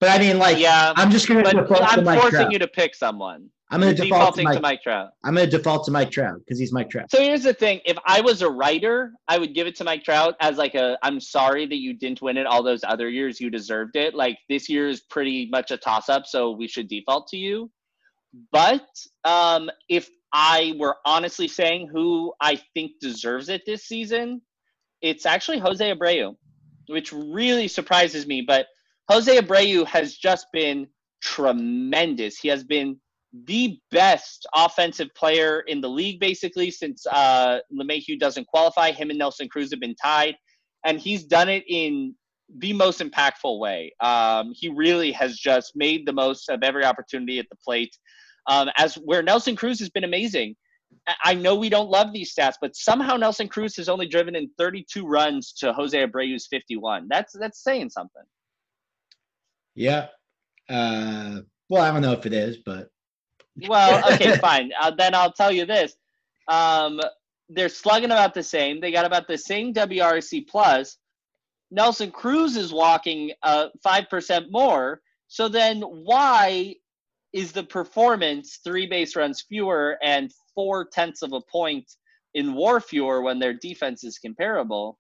But 0.01 0.11
I 0.11 0.19
mean, 0.19 0.39
like, 0.39 0.59
yeah, 0.59 0.93
I'm 0.97 1.11
just 1.11 1.27
gonna 1.27 1.43
but 1.43 1.57
default 1.57 1.81
to 1.81 1.87
I'm 1.87 2.05
Mike 2.05 2.21
forcing 2.21 2.39
Trout. 2.41 2.53
you 2.53 2.59
to 2.59 2.69
pick 2.69 2.95
someone. 2.95 3.51
I'm 3.71 3.81
gonna 3.81 3.95
default 3.95 4.37
to 4.37 4.43
Mike. 4.45 4.55
to 4.57 4.61
Mike 4.61 4.83
Trout. 4.83 5.11
I'm 5.25 5.35
gonna 5.35 5.49
default 5.49 5.85
to 5.87 5.91
Mike 5.91 6.11
Trout 6.11 6.39
because 6.39 6.59
he's 6.59 6.73
Mike 6.73 6.89
Trout. 6.91 7.11
So 7.11 7.21
here's 7.21 7.43
the 7.43 7.55
thing: 7.55 7.81
if 7.85 7.97
I 8.07 8.21
was 8.21 8.43
a 8.43 8.49
writer, 8.51 9.13
I 9.27 9.39
would 9.39 9.55
give 9.55 9.67
it 9.67 9.75
to 9.77 9.85
Mike 9.85 10.05
Trout 10.05 10.37
as 10.41 10.59
like 10.59 10.75
a 10.75 10.97
"I'm 11.03 11.19
sorry 11.19 11.67
that 11.67 11.77
you 11.77 11.95
didn't 11.95 12.23
win 12.23 12.37
it 12.37 12.47
all 12.47 12.63
those 12.63 12.85
other 12.85 13.09
years. 13.09 13.41
You 13.41 13.51
deserved 13.51 13.97
it." 13.97 14.15
Like 14.15 14.39
this 14.49 14.69
year 14.69 14.89
is 14.89 15.01
pretty 15.01 15.49
much 15.51 15.73
a 15.73 15.77
toss-up, 15.77 16.27
so 16.27 16.53
we 16.53 16.69
should 16.69 16.89
default 16.89 17.27
to 17.29 17.37
you. 17.37 17.71
But 18.53 18.87
um, 19.25 19.71
if 19.89 20.09
I 20.33 20.75
were 20.79 20.97
honestly 21.05 21.49
saying 21.49 21.89
who 21.91 22.35
I 22.41 22.61
think 22.75 22.93
deserves 23.01 23.49
it 23.49 23.63
this 23.67 23.85
season, 23.85 24.43
it's 25.03 25.27
actually 25.27 25.59
Jose 25.59 25.95
Abreu, 25.95 26.37
which 26.89 27.13
really 27.13 27.69
surprises 27.69 28.27
me. 28.27 28.43
But 28.43 28.67
Jose 29.09 29.37
Abreu 29.37 29.87
has 29.87 30.17
just 30.17 30.47
been 30.53 30.89
tremendous. 31.23 32.39
He 32.39 32.49
has 32.49 32.65
been 32.65 32.99
the 33.45 33.79
best 33.91 34.47
offensive 34.55 35.09
player 35.15 35.61
in 35.67 35.81
the 35.81 35.89
league, 35.89 36.21
basically, 36.21 36.71
since 36.71 37.07
uh, 37.11 37.59
LeMahieu 37.73 38.19
doesn't 38.19 38.47
qualify. 38.47 38.93
Him 38.93 39.11
and 39.11 39.19
Nelson 39.19 39.49
Cruz 39.49 39.71
have 39.71 39.81
been 39.81 39.97
tied, 39.97 40.37
and 40.85 40.99
he's 40.99 41.25
done 41.25 41.49
it 41.49 41.65
in 41.69 42.15
the 42.59 42.73
most 42.73 43.01
impactful 43.01 43.59
way. 43.59 43.93
Um, 44.01 44.53
he 44.55 44.69
really 44.69 45.13
has 45.13 45.37
just 45.37 45.73
made 45.75 46.07
the 46.07 46.13
most 46.13 46.49
of 46.49 46.63
every 46.63 46.85
opportunity 46.85 47.39
at 47.39 47.47
the 47.51 47.57
plate. 47.57 47.97
Um, 48.49 48.71
as 48.79 48.95
where 48.95 49.23
Nelson 49.23 49.57
Cruz 49.57 49.81
has 49.81 49.91
been 49.91 50.05
amazing. 50.05 50.55
I- 51.25 51.35
know 51.35 51.55
we 51.55 51.69
don't 51.69 51.91
love 51.91 52.13
these 52.13 52.35
stats, 52.35 52.55
but 52.61 52.77
somehow 52.77 53.17
Nelson 53.17 53.49
Cruz 53.49 53.77
has 53.77 53.89
only 53.89 54.07
driven 54.07 54.35
in 54.37 54.51
32 54.59 55.07
runs 55.07 55.53
to 55.55 55.73
Jose 55.73 55.97
Abreu's 55.97 56.47
51. 56.47 57.07
That's 57.09 57.33
that's 57.39 57.63
saying 57.63 57.91
something. 57.91 58.23
Yeah. 59.75 60.09
Uh, 60.69 61.41
well, 61.69 61.83
I 61.83 61.93
don't 61.93 62.03
know 62.03 62.13
if 62.13 62.27
it 62.27 62.33
is, 62.33 62.59
but 62.65 62.89
Well, 63.69 64.03
okay, 64.13 64.37
fine. 64.39 64.71
Uh, 64.81 64.91
then 64.91 65.15
I'll 65.15 65.33
tell 65.33 65.53
you 65.53 65.67
this: 65.67 65.97
um, 66.49 67.01
they're 67.49 67.69
slugging 67.69 68.11
about 68.11 68.35
the 68.35 68.43
same. 68.43 68.81
They 68.81 68.91
got 68.91 69.07
about 69.07 69.29
the 69.29 69.39
same 69.39 69.73
WRC 69.73 70.49
plus. 70.49 70.99
Nelson 71.71 72.11
Cruz 72.11 72.57
is 72.57 72.73
walking 72.73 73.33
uh 73.43 73.69
five 73.83 74.09
percent 74.09 74.51
more. 74.51 75.01
So 75.29 75.49
then, 75.49 75.83
why 75.83 76.77
is 77.37 77.53
the 77.53 77.63
performance 77.63 78.61
three 78.65 78.87
base 78.87 79.15
runs 79.15 79.43
fewer 79.43 79.99
and 80.03 80.33
four 80.55 80.87
tenths 80.87 81.21
of 81.21 81.35
a 81.35 81.41
point 81.43 81.85
in 82.33 82.55
WAR 82.55 82.81
fewer 82.81 83.21
when 83.21 83.39
their 83.39 83.53
defense 83.53 84.05
is 84.05 84.19
comparable? 84.19 84.99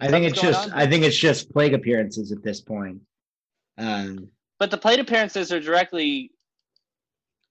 I 0.00 0.08
think 0.08 0.24
it's 0.24 0.40
just 0.40 0.70
I 0.72 0.86
think 0.86 1.04
it's 1.04 1.18
just 1.18 1.52
plate 1.52 1.74
appearances 1.74 2.32
at 2.32 2.42
this 2.42 2.62
point. 2.62 3.02
Um, 3.76 4.30
But 4.58 4.70
the 4.70 4.78
plate 4.78 5.00
appearances 5.00 5.52
are 5.52 5.60
directly. 5.60 6.32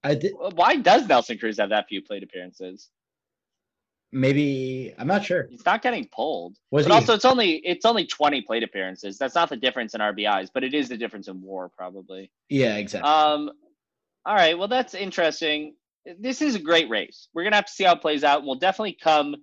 I 0.04 0.16
th- 0.16 0.34
Why 0.56 0.78
does 0.78 1.08
Nelson 1.08 1.38
Cruz 1.38 1.60
have 1.60 1.70
that 1.70 1.88
few 1.88 2.02
plate 2.02 2.24
appearances? 2.24 2.90
maybe 4.12 4.92
I'm 4.98 5.06
not 5.06 5.24
sure. 5.24 5.46
He's 5.52 5.64
not 5.68 5.84
getting 5.84 6.08
pulled. 6.12 6.58
Was 6.72 6.88
but 6.88 6.94
he? 6.94 7.00
also, 7.00 7.14
it's 7.14 7.26
only 7.26 7.58
it's 7.58 7.86
only 7.86 8.08
20 8.08 8.42
plate 8.42 8.64
appearances. 8.64 9.20
That's 9.20 9.36
not 9.36 9.50
the 9.50 9.58
difference 9.58 9.94
in 9.94 10.02
RBIs, 10.02 10.50
but 10.52 10.64
it 10.64 10.74
is 10.74 10.90
the 10.90 10.98
difference 10.98 11.28
in 11.28 11.40
WAR 11.44 11.70
probably. 11.70 12.32
yeah, 12.50 12.78
exactly. 12.78 13.08
Um, 13.08 13.52
all 14.30 14.36
right, 14.36 14.56
well 14.56 14.68
that's 14.68 14.94
interesting. 14.94 15.74
This 16.20 16.44
is 16.44 16.54
a 16.54 16.60
great 16.60 16.88
race. 16.88 17.30
We're 17.34 17.44
gonna 17.44 17.56
have 17.56 17.66
to 17.66 17.74
see 17.74 17.84
how 17.84 17.96
it 17.96 18.02
plays 18.02 18.24
out. 18.24 18.44
We'll 18.46 18.60
definitely 18.60 18.96
come 19.04 19.36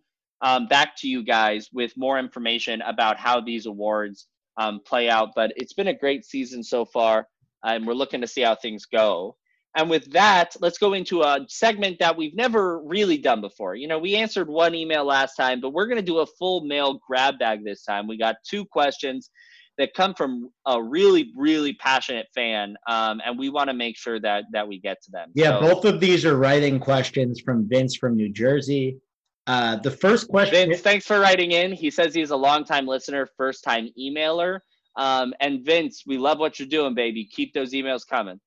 um, 0.43 0.69
back 0.69 0.97
to 0.99 1.09
you 1.09 1.25
guys 1.25 1.69
with 1.73 1.93
more 1.97 2.21
information 2.21 2.81
about 2.83 3.19
how 3.19 3.41
these 3.41 3.67
awards 3.67 4.29
um, 4.59 4.81
play 4.87 5.11
out. 5.11 5.31
But 5.35 5.53
it's 5.57 5.73
been 5.73 5.89
a 5.89 5.99
great 5.99 6.25
season 6.25 6.63
so 6.63 6.85
far, 6.85 7.27
and 7.65 7.85
we're 7.85 7.95
looking 7.95 8.21
to 8.21 8.29
see 8.29 8.43
how 8.43 8.55
things 8.55 8.87
go. 8.87 9.37
And 9.77 9.91
with 9.91 10.13
that, 10.13 10.55
let's 10.61 10.79
go 10.79 10.93
into 10.93 11.23
a 11.23 11.45
segment 11.49 11.99
that 11.99 12.17
we've 12.17 12.37
never 12.37 12.81
really 12.81 13.19
done 13.19 13.41
before. 13.41 13.75
You 13.75 13.89
know, 13.89 13.99
we 13.99 14.15
answered 14.15 14.49
one 14.49 14.77
email 14.77 15.05
last 15.05 15.35
time, 15.35 15.61
but 15.61 15.71
we're 15.71 15.87
going 15.87 15.97
to 15.97 16.03
do 16.03 16.19
a 16.19 16.27
full 16.27 16.61
mail 16.61 17.01
grab 17.05 17.41
bag 17.41 17.65
this 17.65 17.83
time. 17.83 18.07
We 18.07 18.17
got 18.17 18.37
two 18.49 18.65
questions 18.65 19.31
that 19.79 19.95
come 19.95 20.15
from 20.15 20.51
a 20.67 20.83
really, 20.83 21.33
really 21.37 21.75
passionate 21.75 22.27
fan, 22.35 22.77
um, 22.89 23.21
and 23.25 23.39
we 23.39 23.49
want 23.51 23.69
to 23.69 23.75
make 23.75 23.97
sure 23.97 24.19
that 24.21 24.45
that 24.53 24.67
we 24.67 24.79
get 24.79 25.03
to 25.03 25.11
them. 25.11 25.31
yeah, 25.35 25.59
So, 25.59 25.61
both 25.61 25.85
of 25.85 26.01
these 26.01 26.25
are 26.25 26.37
writing 26.37 26.79
questions 26.79 27.41
from 27.41 27.69
Vince 27.69 27.97
from 27.97 28.17
New 28.17 28.33
Jersey. 28.33 28.99
Uh, 29.47 29.77
the 29.77 29.91
first 29.91 30.29
question. 30.29 30.71
Vince, 30.71 30.81
thanks 30.81 31.07
for 31.07 31.21
writing 31.21 31.53
in. 31.53 31.73
He 31.73 31.91
says 31.91 32.15
he's 32.15 32.31
a 32.31 32.37
longtime 32.37 32.87
listener, 32.87 33.29
first 33.37 33.63
time 33.63 33.91
emailer. 33.99 34.61
Um, 34.97 35.35
and 35.41 35.65
Vince, 35.65 36.05
we 36.07 36.19
love 36.19 36.39
what 36.39 36.59
you're 36.59 36.69
doing, 36.69 36.95
baby. 36.95 37.25
Keep 37.25 37.53
those 37.53 37.73
emails 37.73 38.07
coming. 38.07 38.41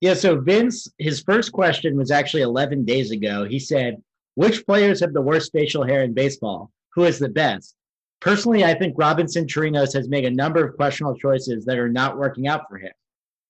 Yeah, 0.00 0.14
so 0.14 0.40
Vince, 0.40 0.88
his 0.98 1.22
first 1.22 1.52
question 1.52 1.96
was 1.96 2.10
actually 2.10 2.42
11 2.42 2.84
days 2.86 3.10
ago. 3.10 3.44
He 3.44 3.58
said, 3.58 4.02
Which 4.34 4.64
players 4.66 5.00
have 5.00 5.12
the 5.12 5.20
worst 5.20 5.52
facial 5.52 5.84
hair 5.84 6.02
in 6.02 6.14
baseball? 6.14 6.70
Who 6.94 7.04
is 7.04 7.18
the 7.18 7.28
best? 7.28 7.76
Personally, 8.20 8.64
I 8.64 8.74
think 8.74 8.94
Robinson 8.98 9.46
Chirinos 9.46 9.94
has 9.94 10.08
made 10.08 10.26
a 10.26 10.30
number 10.30 10.64
of 10.64 10.76
questionable 10.76 11.18
choices 11.18 11.64
that 11.64 11.78
are 11.78 11.88
not 11.88 12.18
working 12.18 12.48
out 12.48 12.68
for 12.68 12.76
him. 12.76 12.92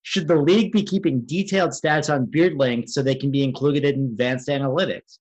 Should 0.02 0.28
the 0.28 0.36
league 0.36 0.72
be 0.72 0.82
keeping 0.82 1.22
detailed 1.22 1.70
stats 1.70 2.12
on 2.12 2.26
beard 2.26 2.56
length 2.56 2.90
so 2.90 3.02
they 3.02 3.14
can 3.14 3.30
be 3.30 3.42
included 3.42 3.84
in 3.84 4.04
advanced 4.04 4.48
analytics? 4.48 5.18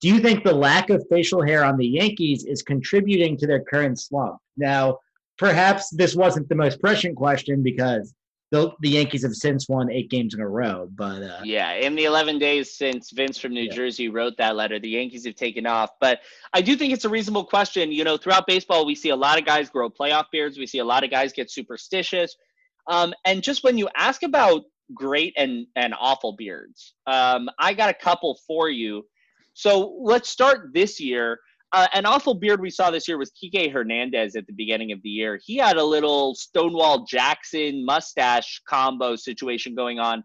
Do 0.00 0.08
you 0.08 0.20
think 0.20 0.42
the 0.42 0.54
lack 0.54 0.90
of 0.90 1.04
facial 1.10 1.42
hair 1.42 1.64
on 1.64 1.76
the 1.76 1.86
Yankees 1.86 2.44
is 2.44 2.62
contributing 2.62 3.36
to 3.38 3.46
their 3.46 3.62
current 3.62 4.00
slump? 4.00 4.38
Now, 4.56 4.98
perhaps 5.36 5.90
this 5.90 6.14
wasn't 6.14 6.48
the 6.48 6.54
most 6.54 6.80
prescient 6.80 7.16
question 7.16 7.62
because 7.62 8.14
the, 8.52 8.70
the 8.80 8.90
Yankees 8.90 9.22
have 9.22 9.32
since 9.32 9.66
won 9.66 9.90
eight 9.90 10.10
games 10.10 10.34
in 10.34 10.40
a 10.40 10.48
row. 10.48 10.86
But 10.94 11.22
uh, 11.22 11.40
yeah, 11.42 11.72
in 11.72 11.94
the 11.94 12.04
11 12.04 12.38
days 12.38 12.76
since 12.76 13.10
Vince 13.10 13.38
from 13.38 13.54
New 13.54 13.62
yeah. 13.62 13.74
Jersey 13.74 14.10
wrote 14.10 14.34
that 14.36 14.56
letter, 14.56 14.78
the 14.78 14.90
Yankees 14.90 15.24
have 15.24 15.36
taken 15.36 15.66
off. 15.66 15.88
But 16.00 16.20
I 16.52 16.60
do 16.60 16.76
think 16.76 16.92
it's 16.92 17.06
a 17.06 17.08
reasonable 17.08 17.46
question. 17.46 17.90
You 17.90 18.04
know, 18.04 18.18
throughout 18.18 18.46
baseball, 18.46 18.84
we 18.84 18.94
see 18.94 19.08
a 19.08 19.16
lot 19.16 19.38
of 19.38 19.46
guys 19.46 19.70
grow 19.70 19.88
playoff 19.88 20.26
beards. 20.30 20.58
We 20.58 20.66
see 20.66 20.80
a 20.80 20.84
lot 20.84 21.02
of 21.02 21.10
guys 21.10 21.32
get 21.32 21.50
superstitious. 21.50 22.36
Um, 22.88 23.14
and 23.24 23.42
just 23.42 23.64
when 23.64 23.78
you 23.78 23.88
ask 23.96 24.22
about 24.22 24.64
great 24.92 25.32
and 25.38 25.66
and 25.74 25.94
awful 25.98 26.36
beards, 26.36 26.92
um, 27.06 27.48
I 27.58 27.72
got 27.72 27.88
a 27.88 27.94
couple 27.94 28.38
for 28.46 28.68
you. 28.68 29.06
So 29.54 29.96
let's 30.02 30.28
start 30.28 30.74
this 30.74 31.00
year. 31.00 31.38
Uh, 31.72 31.88
an 31.94 32.04
awful 32.04 32.34
beard 32.34 32.60
we 32.60 32.68
saw 32.68 32.90
this 32.90 33.08
year 33.08 33.16
was 33.16 33.32
Kike 33.32 33.72
Hernandez 33.72 34.36
at 34.36 34.46
the 34.46 34.52
beginning 34.52 34.92
of 34.92 35.00
the 35.02 35.08
year. 35.08 35.40
He 35.42 35.56
had 35.56 35.78
a 35.78 35.84
little 35.84 36.34
Stonewall 36.34 37.06
Jackson 37.06 37.84
mustache 37.84 38.60
combo 38.68 39.16
situation 39.16 39.74
going 39.74 39.98
on 39.98 40.22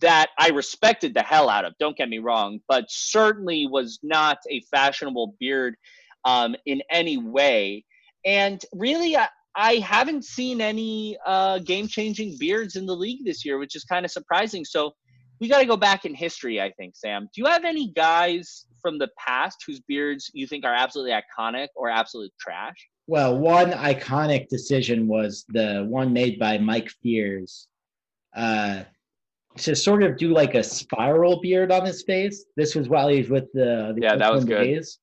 that 0.00 0.30
I 0.38 0.48
respected 0.48 1.14
the 1.14 1.22
hell 1.22 1.48
out 1.48 1.64
of. 1.64 1.74
Don't 1.78 1.96
get 1.96 2.08
me 2.08 2.18
wrong, 2.18 2.58
but 2.66 2.86
certainly 2.88 3.68
was 3.70 4.00
not 4.02 4.38
a 4.50 4.62
fashionable 4.70 5.36
beard 5.38 5.76
um, 6.24 6.56
in 6.66 6.82
any 6.90 7.18
way. 7.18 7.84
And 8.24 8.60
really, 8.72 9.16
I, 9.16 9.28
I 9.54 9.74
haven't 9.76 10.24
seen 10.24 10.60
any 10.60 11.16
uh, 11.24 11.58
game 11.60 11.86
changing 11.86 12.36
beards 12.38 12.76
in 12.76 12.86
the 12.86 12.96
league 12.96 13.24
this 13.24 13.44
year, 13.44 13.58
which 13.58 13.76
is 13.76 13.84
kind 13.84 14.04
of 14.04 14.10
surprising. 14.10 14.64
So 14.64 14.92
we 15.40 15.48
got 15.48 15.60
to 15.60 15.66
go 15.66 15.76
back 15.76 16.04
in 16.04 16.14
history, 16.14 16.60
I 16.60 16.70
think, 16.72 16.94
Sam. 16.96 17.22
Do 17.34 17.40
you 17.40 17.46
have 17.46 17.64
any 17.64 17.88
guys 17.92 18.66
from 18.82 18.98
the 18.98 19.08
past 19.18 19.64
whose 19.66 19.80
beards 19.80 20.30
you 20.34 20.46
think 20.46 20.64
are 20.64 20.74
absolutely 20.74 21.12
iconic 21.12 21.68
or 21.74 21.88
absolute 21.88 22.32
trash? 22.38 22.76
Well, 23.06 23.38
one 23.38 23.72
iconic 23.72 24.48
decision 24.48 25.08
was 25.08 25.44
the 25.48 25.86
one 25.88 26.12
made 26.12 26.38
by 26.38 26.58
Mike 26.58 26.90
Fiers 27.02 27.66
uh, 28.36 28.82
to 29.56 29.74
sort 29.74 30.02
of 30.02 30.16
do 30.16 30.28
like 30.28 30.54
a 30.54 30.62
spiral 30.62 31.40
beard 31.40 31.72
on 31.72 31.84
his 31.84 32.02
face. 32.02 32.44
This 32.56 32.74
was 32.74 32.88
while 32.88 33.08
he 33.08 33.18
was 33.18 33.30
with 33.30 33.52
the, 33.52 33.94
the 33.96 34.02
yeah, 34.02 34.16
that 34.16 34.32
was 34.32 34.44
good. 34.44 34.62
Days. 34.62 34.98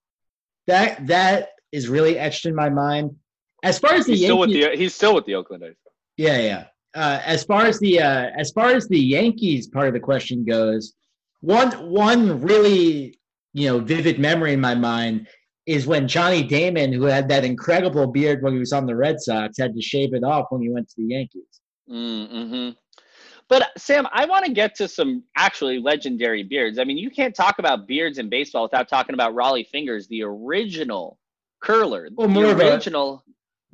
That 0.67 1.07
that 1.07 1.49
is 1.71 1.89
really 1.89 2.17
etched 2.17 2.45
in 2.45 2.55
my 2.55 2.69
mind. 2.69 3.15
As 3.63 3.79
far 3.79 3.93
as 3.93 4.05
the 4.05 4.13
he's 4.13 4.21
Yankees, 4.21 4.27
still 4.27 4.39
with 4.39 4.49
the 4.51 4.77
he's 4.77 4.95
still 4.95 5.15
with 5.15 5.25
the 5.25 5.35
Oakland 5.35 5.63
A's. 5.63 5.75
Yeah, 6.15 6.39
yeah. 6.39 6.65
Uh, 6.95 7.19
as 7.25 7.43
far 7.43 7.65
as 7.65 7.79
the 7.79 8.01
uh, 8.01 8.29
as 8.37 8.51
far 8.51 8.71
as 8.71 8.87
the 8.87 8.99
Yankees 8.99 9.67
part 9.67 9.87
of 9.87 9.93
the 9.93 9.99
question 9.99 10.45
goes, 10.45 10.93
one 11.41 11.71
one 11.89 12.41
really 12.41 13.19
you 13.53 13.67
know 13.67 13.79
vivid 13.79 14.19
memory 14.19 14.53
in 14.53 14.61
my 14.61 14.75
mind 14.75 15.27
is 15.65 15.85
when 15.85 16.07
Johnny 16.07 16.43
Damon, 16.43 16.93
who 16.93 17.03
had 17.03 17.27
that 17.27 17.43
incredible 17.43 18.07
beard 18.07 18.41
when 18.41 18.53
he 18.53 18.59
was 18.59 18.71
on 18.71 18.85
the 18.85 18.95
Red 18.95 19.19
Sox, 19.19 19.57
had 19.57 19.75
to 19.75 19.81
shave 19.81 20.13
it 20.13 20.23
off 20.23 20.45
when 20.49 20.61
he 20.61 20.69
went 20.69 20.87
to 20.89 20.95
the 20.97 21.07
Yankees. 21.07 21.61
Mm-hmm. 21.91 22.69
But 23.49 23.69
Sam, 23.77 24.07
I 24.11 24.25
want 24.25 24.45
to 24.45 24.51
get 24.51 24.75
to 24.75 24.87
some 24.87 25.23
actually 25.35 25.79
legendary 25.79 26.43
beards. 26.43 26.79
I 26.79 26.83
mean, 26.83 26.97
you 26.97 27.09
can't 27.09 27.35
talk 27.35 27.59
about 27.59 27.87
beards 27.87 28.17
in 28.17 28.29
baseball 28.29 28.63
without 28.63 28.89
talking 28.89 29.13
about 29.13 29.35
Rollie 29.35 29.67
Fingers, 29.67 30.07
the 30.07 30.23
original 30.23 31.17
curler, 31.61 32.09
well, 32.13 32.27
the 32.27 32.71
original. 32.71 33.23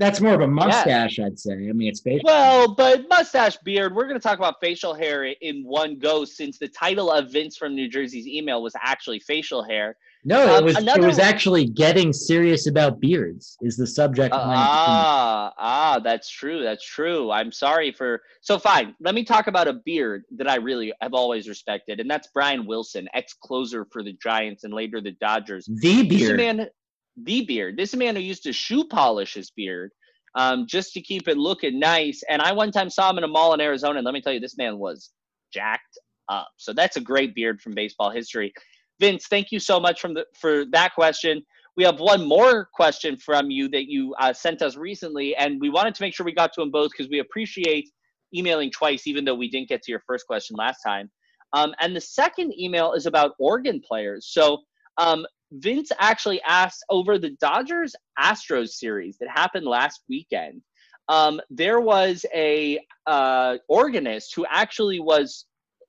A, 0.04 0.06
that's 0.06 0.22
more 0.22 0.34
of 0.34 0.42
a 0.42 0.48
mustache, 0.48 1.20
I'd 1.20 1.40
say. 1.40 1.54
I 1.54 1.72
mean, 1.74 1.90
it's 1.90 2.02
facial. 2.02 2.26
Well, 2.26 2.76
but 2.76 3.08
mustache, 3.10 3.58
beard. 3.58 3.96
We're 3.96 4.08
going 4.08 4.20
to 4.20 4.24
talk 4.24 4.38
about 4.38 4.56
facial 4.62 4.94
hair 4.94 5.24
in 5.24 5.64
one 5.64 5.98
go, 5.98 6.26
since 6.26 6.58
the 6.58 6.68
title 6.68 7.12
of 7.12 7.32
Vince 7.32 7.58
from 7.58 7.76
New 7.76 7.88
Jersey's 7.88 8.28
email 8.28 8.62
was 8.62 8.74
actually 8.82 9.20
facial 9.20 9.64
hair. 9.64 9.96
No, 10.26 10.56
um, 10.56 10.64
it 10.64 10.64
was 10.64 10.78
it 10.78 11.02
was 11.02 11.20
actually 11.20 11.66
getting 11.66 12.14
serious 12.14 12.68
about 12.68 13.00
beards. 13.02 13.58
Is 13.62 13.76
the 13.76 13.86
subject? 13.86 14.34
Uh, 14.34 14.40
ah, 14.42 15.54
ah, 15.58 16.00
that's 16.00 16.30
true. 16.30 16.64
That's 16.64 16.86
true. 16.86 17.30
I'm 17.30 17.52
sorry 17.52 17.92
for. 17.92 18.22
So 18.42 18.58
fine. 18.58 18.96
Let 19.02 19.16
me 19.16 19.26
talk 19.26 19.48
about 19.48 19.68
a 19.68 19.74
beard 19.74 20.24
that 20.38 20.50
I 20.50 20.56
really 20.56 20.94
have 21.02 21.14
always 21.14 21.50
respected, 21.50 22.00
and 22.00 22.10
that's 22.10 22.30
Brian 22.34 22.66
Wilson, 22.66 23.10
ex 23.14 23.34
closer 23.34 23.86
for 23.92 24.02
the 24.02 24.14
Giants 24.14 24.64
and 24.64 24.74
later 24.74 25.02
the 25.02 25.12
Dodgers. 25.12 25.68
The 25.68 26.08
beard. 26.08 26.38
man, 26.38 26.70
the 27.18 27.46
beard. 27.46 27.78
This 27.78 27.96
man 27.96 28.16
who 28.16 28.22
used 28.22 28.44
to 28.44 28.54
shoe 28.54 28.86
polish 28.86 29.34
his 29.34 29.52
beard 29.52 29.92
um, 30.36 30.66
just 30.68 30.94
to 30.94 31.02
keep 31.02 31.28
it 31.28 31.38
looking 31.38 31.80
nice. 31.80 32.24
And 32.30 32.42
I 32.42 32.52
one 32.54 32.72
time 32.72 32.90
saw 32.90 33.10
him 33.10 33.18
in 33.18 33.24
a 33.24 33.28
mall 33.28 33.54
in 33.54 33.62
Arizona, 33.62 34.00
and 34.00 34.06
let 34.06 34.14
me 34.14 34.22
tell 34.22 34.34
you, 34.34 34.40
this 34.40 34.58
man 34.58 34.80
was 34.80 35.12
jacked 35.54 35.98
up. 36.30 36.50
So 36.58 36.74
that's 36.74 36.98
a 36.98 37.02
great 37.02 37.36
beard 37.36 37.62
from 37.62 37.74
baseball 37.74 38.10
history. 38.10 38.54
Vince, 39.00 39.28
thank 39.28 39.52
you 39.52 39.60
so 39.60 39.80
much 39.80 40.00
from 40.00 40.14
the, 40.14 40.26
for 40.40 40.66
that 40.72 40.94
question. 40.96 41.44
We 41.76 41.84
have 41.84 42.00
one 42.00 42.28
more 42.28 42.70
question 42.74 43.18
from 43.18 43.50
you 43.50 43.68
that 43.70 43.90
you 43.90 44.14
uh, 44.20 44.34
sent 44.34 44.62
us 44.62 44.76
recently, 44.76 45.36
and 45.36 45.60
we 45.60 45.70
wanted 45.70 45.96
to 45.96 46.04
make 46.04 46.14
sure 46.14 46.26
we 46.26 46.34
got 46.34 46.54
to 46.54 46.62
them 46.62 46.72
both 46.72 46.92
because 46.92 47.10
we 47.10 47.20
appreciate 47.20 47.90
emailing 48.36 48.72
twice, 48.72 49.08
even 49.08 49.26
though 49.26 49.36
we 49.36 49.50
didn't 49.50 49.70
get 49.70 49.82
to 49.84 49.92
your 49.92 50.02
first 50.08 50.26
question 50.28 50.56
last 50.58 50.82
time. 50.86 51.10
Um, 51.54 51.74
and 51.80 51.96
the 51.96 52.02
second 52.02 52.54
email 52.60 52.94
is 52.94 53.06
about 53.06 53.34
organ 53.40 53.82
players. 53.88 54.30
So 54.32 54.60
um, 54.98 55.26
Vince 55.54 55.92
actually 56.00 56.42
asked 56.42 56.84
over 56.90 57.18
the 57.18 57.32
Dodgers 57.40 57.96
Astros 58.20 58.70
series 58.70 59.18
that 59.20 59.30
happened 59.30 59.66
last 59.66 60.02
weekend. 60.10 60.62
Um, 61.10 61.40
there 61.50 61.80
was 61.80 62.26
a 62.34 62.80
uh, 63.06 63.58
organist 63.68 64.34
who 64.36 64.46
actually 64.50 65.00
was, 65.00 65.46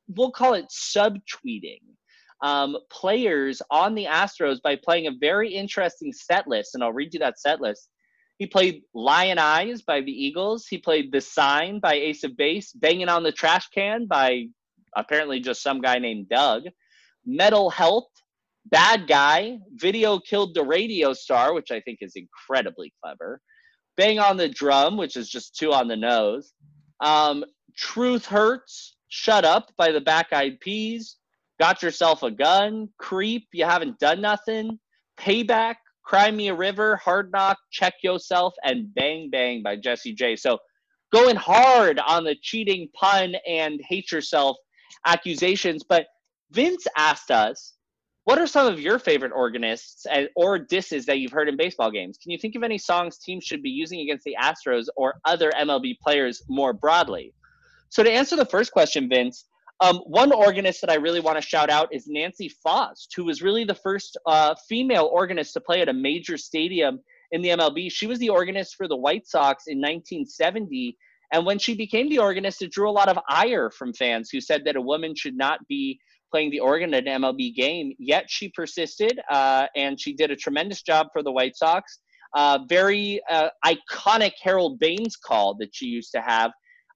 we'll 0.09 0.32
call 0.32 0.55
it 0.55 0.66
subtweeting 0.70 1.81
um, 2.43 2.77
players 2.91 3.62
on 3.70 3.95
the 3.95 4.05
Astros 4.05 4.61
by 4.62 4.77
playing 4.77 5.07
a 5.07 5.12
very 5.19 5.51
interesting 5.55 6.12
set 6.12 6.47
list, 6.47 6.74
and 6.74 6.85
I'll 6.85 6.93
read 6.93 7.15
you 7.15 7.20
that 7.20 7.41
set 7.41 7.61
list. 7.61 7.89
He 8.39 8.47
played 8.47 8.82
Lyin' 8.93 9.39
Eyes 9.39 9.82
by 9.82 10.01
the 10.01 10.12
Eagles. 10.12 10.66
He 10.66 10.77
played 10.77 11.12
The 11.12 11.20
Sign 11.20 11.78
by 11.78 11.95
Ace 11.95 12.24
of 12.24 12.36
Base, 12.36 12.73
Banging 12.73 13.09
on 13.09 13.23
the 13.23 13.32
Trash 13.32 13.69
Can 13.69 14.07
by 14.07 14.49
apparently 14.97 15.41
just 15.41 15.62
some 15.62 15.81
guy 15.81 15.99
named 15.99 16.28
Doug, 16.28 16.65
Metal 17.24 17.70
Health 17.70 18.11
Bad 18.66 19.07
Guy, 19.07 19.59
Video 19.74 20.19
Killed 20.19 20.55
the 20.55 20.65
Radio 20.65 21.12
Star, 21.12 21.55
which 21.55 21.70
I 21.70 21.81
think 21.81 21.99
is 22.01 22.15
incredibly 22.16 22.93
clever. 23.03 23.41
Bang 23.97 24.19
on 24.19 24.36
the 24.36 24.49
Drum, 24.49 24.97
which 24.97 25.16
is 25.16 25.28
just 25.28 25.57
too 25.57 25.73
on 25.73 25.89
the 25.89 25.97
nose. 25.97 26.53
Um, 27.01 27.45
Truth 27.77 28.27
Hurts, 28.27 28.97
Shut 29.09 29.45
Up 29.45 29.70
by 29.77 29.93
the 29.93 30.01
Black 30.01 30.32
Eyed 30.32 30.59
Peas. 30.61 31.16
Got 31.61 31.82
Yourself 31.82 32.23
a 32.23 32.31
Gun, 32.31 32.89
Creep, 32.99 33.47
You 33.53 33.65
Haven't 33.65 33.99
Done 33.99 34.20
Nothing. 34.20 34.78
Payback, 35.19 35.77
Cry 36.05 36.31
Me 36.31 36.49
a 36.49 36.55
River, 36.55 36.97
Hard 36.97 37.31
Knock, 37.32 37.59
Check 37.70 37.95
Yourself, 38.03 38.55
and 38.65 38.93
Bang 38.95 39.31
Bang 39.31 39.62
by 39.62 39.77
Jessie 39.77 40.15
J. 40.15 40.36
So 40.36 40.59
going 41.12 41.36
hard 41.36 42.01
on 42.01 42.24
the 42.24 42.36
cheating 42.43 42.89
pun 42.95 43.36
and 43.47 43.81
hate 43.89 44.11
yourself 44.11 44.57
accusations. 45.07 45.85
But 45.89 46.07
Vince 46.51 46.86
asked 46.97 47.31
us 47.31 47.74
what 48.25 48.39
are 48.39 48.47
some 48.47 48.67
of 48.67 48.81
your 48.81 48.99
favorite 48.99 49.33
organists 49.33 50.07
and, 50.07 50.29
or 50.35 50.59
disses 50.59 51.05
that 51.07 51.19
you've 51.19 51.33
heard 51.33 51.49
in 51.49 51.57
baseball 51.57 51.91
games? 51.91 52.19
Can 52.21 52.31
you 52.31 52.39
think 52.39 52.55
of 52.55 52.63
any 52.63 52.79
songs 52.79 53.19
teams 53.19 53.45
should 53.45 53.63
be 53.63 53.71
using 53.71 54.01
against 54.01 54.25
the 54.25 54.37
Astros 54.41 54.87
or 54.97 55.15
other 55.25 55.51
MLB 55.53 55.99
players 56.01 56.43
more 56.49 56.73
broadly? 56.73 57.35
So, 57.91 58.03
to 58.03 58.11
answer 58.11 58.35
the 58.35 58.47
first 58.47 58.73
question, 58.73 59.09
Vince, 59.09 59.45
um, 59.81 59.99
one 60.07 60.33
organist 60.33 60.81
that 60.81 60.91
I 60.91 60.95
really 60.95 61.21
want 61.21 61.37
to 61.37 61.47
shout 61.47 61.69
out 61.69 61.93
is 61.93 62.07
Nancy 62.07 62.49
Faust, 62.49 63.13
who 63.15 63.25
was 63.25 63.43
really 63.43 63.65
the 63.65 63.75
first 63.75 64.17
uh, 64.27 64.55
female 64.69 65.11
organist 65.13 65.53
to 65.55 65.61
play 65.61 65.83
at 65.83 65.89
a 65.89 65.93
major 65.93 66.39
stadium 66.39 67.01
in 67.33 67.43
the 67.43 67.51
MLB. 67.51 67.91
She 67.91 68.07
was 68.07 68.19
the 68.19 68.31
organist 68.31 68.77
for 68.77 68.89
the 68.89 68.97
White 68.97 69.27
Sox 69.27 69.65
in 69.67 69.79
1970. 69.79 70.97
And 71.33 71.45
when 71.45 71.59
she 71.59 71.75
became 71.75 72.09
the 72.09 72.21
organist, 72.21 72.63
it 72.63 72.71
drew 72.71 72.89
a 72.89 72.93
lot 72.93 73.09
of 73.09 73.19
ire 73.29 73.71
from 73.71 73.93
fans 73.93 74.31
who 74.31 74.41
said 74.41 74.63
that 74.65 74.77
a 74.77 74.81
woman 74.81 75.15
should 75.17 75.37
not 75.37 75.67
be 75.67 75.99
playing 76.35 76.51
the 76.51 76.59
organ 76.59 76.93
at 76.94 77.06
an 77.06 77.23
MLB 77.23 77.55
game. 77.55 77.93
Yet 77.97 78.24
she 78.27 78.48
persisted, 78.48 79.20
uh, 79.31 79.69
and 79.77 80.01
she 80.01 80.12
did 80.12 80.32
a 80.32 80.36
tremendous 80.36 80.82
job 80.82 81.06
for 81.12 81.23
the 81.23 81.31
White 81.31 81.56
Sox. 81.56 82.01
Uh, 82.35 82.59
very 82.69 83.20
uh, 83.31 83.51
iconic 83.65 84.32
Harold 84.43 84.81
Baines 84.81 85.15
call 85.15 85.55
that 85.61 85.69
she 85.73 85.86
used 85.86 86.11
to 86.11 86.20
have. 86.20 86.51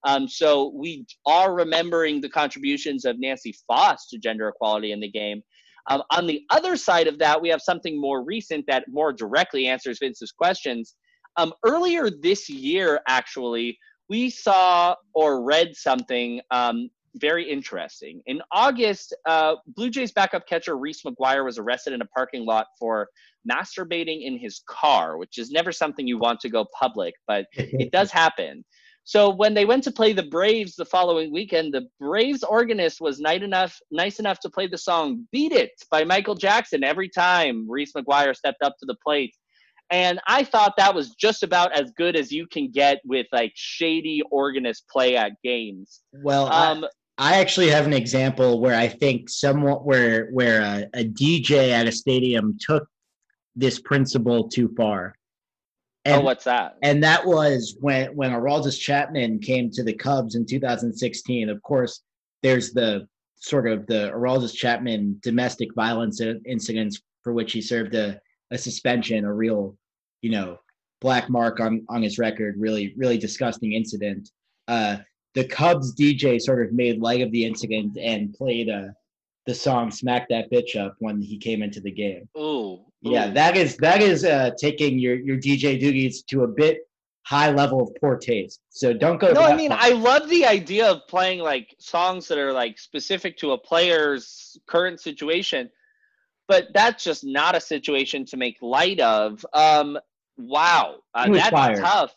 Um, 0.05 0.27
so 0.27 0.73
we 0.75 1.05
are 1.25 1.53
remembering 1.53 2.19
the 2.19 2.27
contributions 2.27 3.05
of 3.05 3.17
Nancy 3.17 3.55
Faust 3.65 4.09
to 4.09 4.17
gender 4.17 4.49
equality 4.49 4.91
in 4.91 4.99
the 4.99 5.09
game. 5.09 5.41
Um, 5.89 6.03
on 6.11 6.27
the 6.27 6.41
other 6.49 6.75
side 6.75 7.07
of 7.07 7.17
that, 7.19 7.41
we 7.41 7.47
have 7.47 7.61
something 7.61 7.99
more 7.99 8.25
recent 8.25 8.65
that 8.67 8.83
more 8.89 9.13
directly 9.13 9.67
answers 9.67 9.99
Vince's 10.01 10.33
questions. 10.33 10.95
Um, 11.37 11.53
earlier 11.65 12.09
this 12.09 12.49
year, 12.49 12.99
actually, 13.07 13.77
we 14.09 14.29
saw 14.29 14.95
or 15.13 15.41
read 15.41 15.77
something 15.77 16.41
um, 16.51 16.89
very 17.15 17.49
interesting. 17.49 18.21
In 18.25 18.41
August, 18.51 19.15
uh, 19.25 19.55
Blue 19.75 19.89
Jays 19.89 20.11
backup 20.11 20.47
catcher 20.47 20.77
Reese 20.77 21.03
McGuire 21.03 21.43
was 21.43 21.57
arrested 21.57 21.93
in 21.93 22.01
a 22.01 22.05
parking 22.05 22.45
lot 22.45 22.67
for 22.79 23.07
masturbating 23.49 24.25
in 24.25 24.37
his 24.37 24.61
car, 24.67 25.17
which 25.17 25.37
is 25.37 25.51
never 25.51 25.71
something 25.71 26.07
you 26.07 26.17
want 26.17 26.39
to 26.41 26.49
go 26.49 26.65
public, 26.77 27.13
but 27.27 27.45
it 27.53 27.91
does 27.91 28.11
happen. 28.11 28.63
So 29.03 29.31
when 29.31 29.55
they 29.55 29.65
went 29.65 29.83
to 29.85 29.91
play 29.91 30.13
the 30.13 30.23
Braves 30.23 30.75
the 30.75 30.85
following 30.85 31.33
weekend, 31.33 31.73
the 31.73 31.87
Braves 31.99 32.43
organist 32.43 33.01
was 33.01 33.19
nice 33.19 33.41
enough, 33.41 33.79
nice 33.91 34.19
enough 34.19 34.39
to 34.41 34.49
play 34.49 34.67
the 34.67 34.77
song 34.77 35.27
"Beat 35.31 35.51
It" 35.51 35.71
by 35.89 36.03
Michael 36.03 36.35
Jackson 36.35 36.83
every 36.83 37.09
time 37.09 37.65
Reese 37.67 37.93
McGuire 37.93 38.35
stepped 38.35 38.61
up 38.61 38.75
to 38.79 38.85
the 38.85 38.95
plate. 39.03 39.33
And 39.91 40.19
I 40.27 40.43
thought 40.43 40.75
that 40.77 40.93
was 40.93 41.15
just 41.15 41.41
about 41.41 41.73
as 41.73 41.91
good 41.97 42.15
as 42.15 42.31
you 42.31 42.45
can 42.45 42.69
get 42.69 43.01
with 43.03 43.25
like 43.31 43.51
shady 43.55 44.21
organist 44.29 44.87
play 44.87 45.17
at 45.17 45.31
games. 45.43 46.01
Well, 46.13 46.45
um, 46.51 46.83
I, 46.83 46.87
I 47.19 47.41
actually 47.41 47.69
have 47.69 47.85
an 47.85 47.91
example 47.91 48.61
where 48.61 48.75
I 48.75 48.87
think 48.87 49.29
somewhat 49.29 49.85
where 49.85 50.29
where 50.31 50.61
a, 50.61 50.87
a 50.93 51.03
DJ 51.03 51.71
at 51.71 51.85
a 51.85 51.91
stadium 51.91 52.57
took 52.59 52.87
this 53.57 53.77
principle 53.77 54.47
too 54.47 54.73
far. 54.77 55.13
Oh, 56.05 56.11
and, 56.11 56.21
oh, 56.21 56.25
what's 56.25 56.45
that? 56.45 56.77
And 56.81 57.03
that 57.03 57.25
was 57.25 57.75
when 57.81 58.15
when 58.15 58.31
Aroldis 58.31 58.79
Chapman 58.79 59.39
came 59.39 59.69
to 59.71 59.83
the 59.83 59.93
Cubs 59.93 60.35
in 60.35 60.45
2016. 60.45 61.49
Of 61.49 61.61
course, 61.61 62.01
there's 62.41 62.71
the 62.71 63.05
sort 63.35 63.67
of 63.67 63.85
the 63.85 64.11
Aroldis 64.15 64.55
Chapman 64.55 65.19
domestic 65.21 65.75
violence 65.75 66.21
incidents 66.21 67.01
for 67.21 67.33
which 67.33 67.51
he 67.51 67.61
served 67.61 67.95
a, 67.95 68.17
a 68.51 68.57
suspension, 68.57 69.25
a 69.25 69.33
real, 69.33 69.75
you 70.21 70.31
know, 70.31 70.57
black 71.01 71.29
mark 71.29 71.59
on 71.59 71.85
on 71.89 72.01
his 72.01 72.17
record. 72.17 72.55
Really, 72.57 72.93
really 72.95 73.17
disgusting 73.17 73.73
incident. 73.73 74.29
Uh, 74.69 74.99
the 75.35 75.45
Cubs 75.45 75.95
DJ 75.95 76.39
sort 76.41 76.65
of 76.65 76.73
made 76.73 76.99
light 76.99 77.21
of 77.21 77.31
the 77.31 77.45
incident 77.45 77.97
and 77.97 78.33
played 78.33 78.69
a 78.69 78.93
the 79.45 79.55
song 79.55 79.89
"Smack 79.89 80.27
That 80.29 80.51
Bitch 80.51 80.75
Up" 80.75 80.95
when 80.99 81.21
he 81.21 81.37
came 81.37 81.63
into 81.63 81.81
the 81.81 81.91
game. 81.91 82.27
Oh, 82.35 82.85
yeah, 83.01 83.31
that 83.31 83.55
is 83.55 83.77
that 83.77 84.01
is 84.01 84.25
uh, 84.25 84.51
taking 84.57 84.99
your 84.99 85.15
your 85.15 85.37
DJ 85.37 85.81
doogies 85.81 86.25
to 86.27 86.43
a 86.43 86.47
bit 86.47 86.79
high 87.25 87.51
level 87.51 87.81
of 87.81 87.89
poor 88.01 88.17
taste. 88.17 88.61
So 88.69 88.93
don't 88.93 89.19
go. 89.19 89.31
No, 89.31 89.41
I 89.41 89.55
mean 89.55 89.71
I 89.71 89.89
love 89.91 90.29
the 90.29 90.45
idea 90.45 90.89
of 90.89 91.07
playing 91.07 91.39
like 91.39 91.75
songs 91.79 92.27
that 92.27 92.37
are 92.37 92.51
like 92.51 92.79
specific 92.79 93.37
to 93.37 93.51
a 93.51 93.57
player's 93.57 94.57
current 94.67 94.99
situation, 94.99 95.69
but 96.47 96.67
that's 96.73 97.03
just 97.03 97.23
not 97.23 97.55
a 97.55 97.61
situation 97.61 98.25
to 98.25 98.37
make 98.37 98.57
light 98.61 98.99
of. 98.99 99.45
Um, 99.53 99.97
wow, 100.37 100.95
uh, 101.13 101.31
that's 101.31 101.49
fired. 101.49 101.79
tough. 101.79 102.15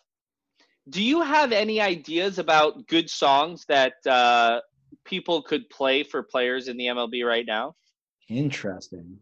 Do 0.88 1.02
you 1.02 1.20
have 1.22 1.52
any 1.52 1.80
ideas 1.80 2.38
about 2.38 2.86
good 2.88 3.08
songs 3.08 3.64
that 3.68 3.94
uh, 4.06 4.60
people 5.04 5.42
could 5.42 5.68
play 5.70 6.02
for 6.02 6.22
players 6.22 6.68
in 6.68 6.76
the 6.76 6.86
MLB 6.86 7.24
right 7.24 7.46
now? 7.46 7.74
Interesting. 8.28 9.18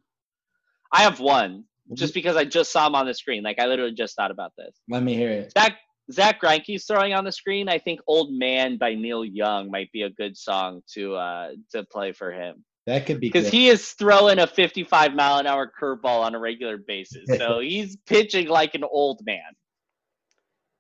I 0.93 1.03
have 1.03 1.21
one 1.21 1.65
just 1.95 2.15
because 2.15 2.37
I 2.37 2.45
just 2.45 2.73
saw 2.73 2.87
him 2.87 2.95
on 2.95 3.07
the 3.07 3.15
screen. 3.15 3.43
Like 3.43 3.59
I 3.59 3.67
literally 3.67 3.95
just 3.95 4.17
thought 4.17 4.31
about 4.31 4.53
this. 4.57 4.75
Let 4.89 5.03
me 5.03 5.15
hear 5.15 5.31
it. 5.31 5.53
Zach 5.53 5.77
Zack 6.13 6.41
Greinke's 6.41 6.87
throwing 6.87 7.13
on 7.15 7.25
the 7.25 7.33
screen. 7.33 7.69
I 7.69 7.79
think 7.79 8.01
"Old 8.07 8.33
Man" 8.33 8.77
by 8.79 8.95
Neil 8.95 9.25
Young 9.25 9.71
might 9.71 9.91
be 9.93 10.03
a 10.03 10.11
good 10.11 10.37
song 10.37 10.83
to 10.95 11.15
uh 11.15 11.51
to 11.73 11.85
play 11.85 12.13
for 12.13 12.33
him. 12.33 12.65
That 12.87 13.07
could 13.07 13.21
be 13.21 13.29
because 13.29 13.49
he 13.49 13.69
is 13.69 13.93
throwing 13.93 14.39
a 14.39 14.47
55 14.47 15.15
mile 15.15 15.39
an 15.39 15.47
hour 15.47 15.71
curveball 15.81 16.25
on 16.25 16.35
a 16.35 16.39
regular 16.39 16.79
basis. 16.79 17.29
So 17.39 17.61
he's 17.61 17.97
pitching 18.07 18.49
like 18.49 18.75
an 18.75 18.85
old 18.85 19.21
man. 19.25 19.41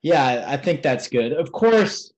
Yeah, 0.03 0.45
I 0.47 0.57
think 0.57 0.83
that's 0.83 1.09
good. 1.09 1.33
Of 1.33 1.53
course, 1.53 2.13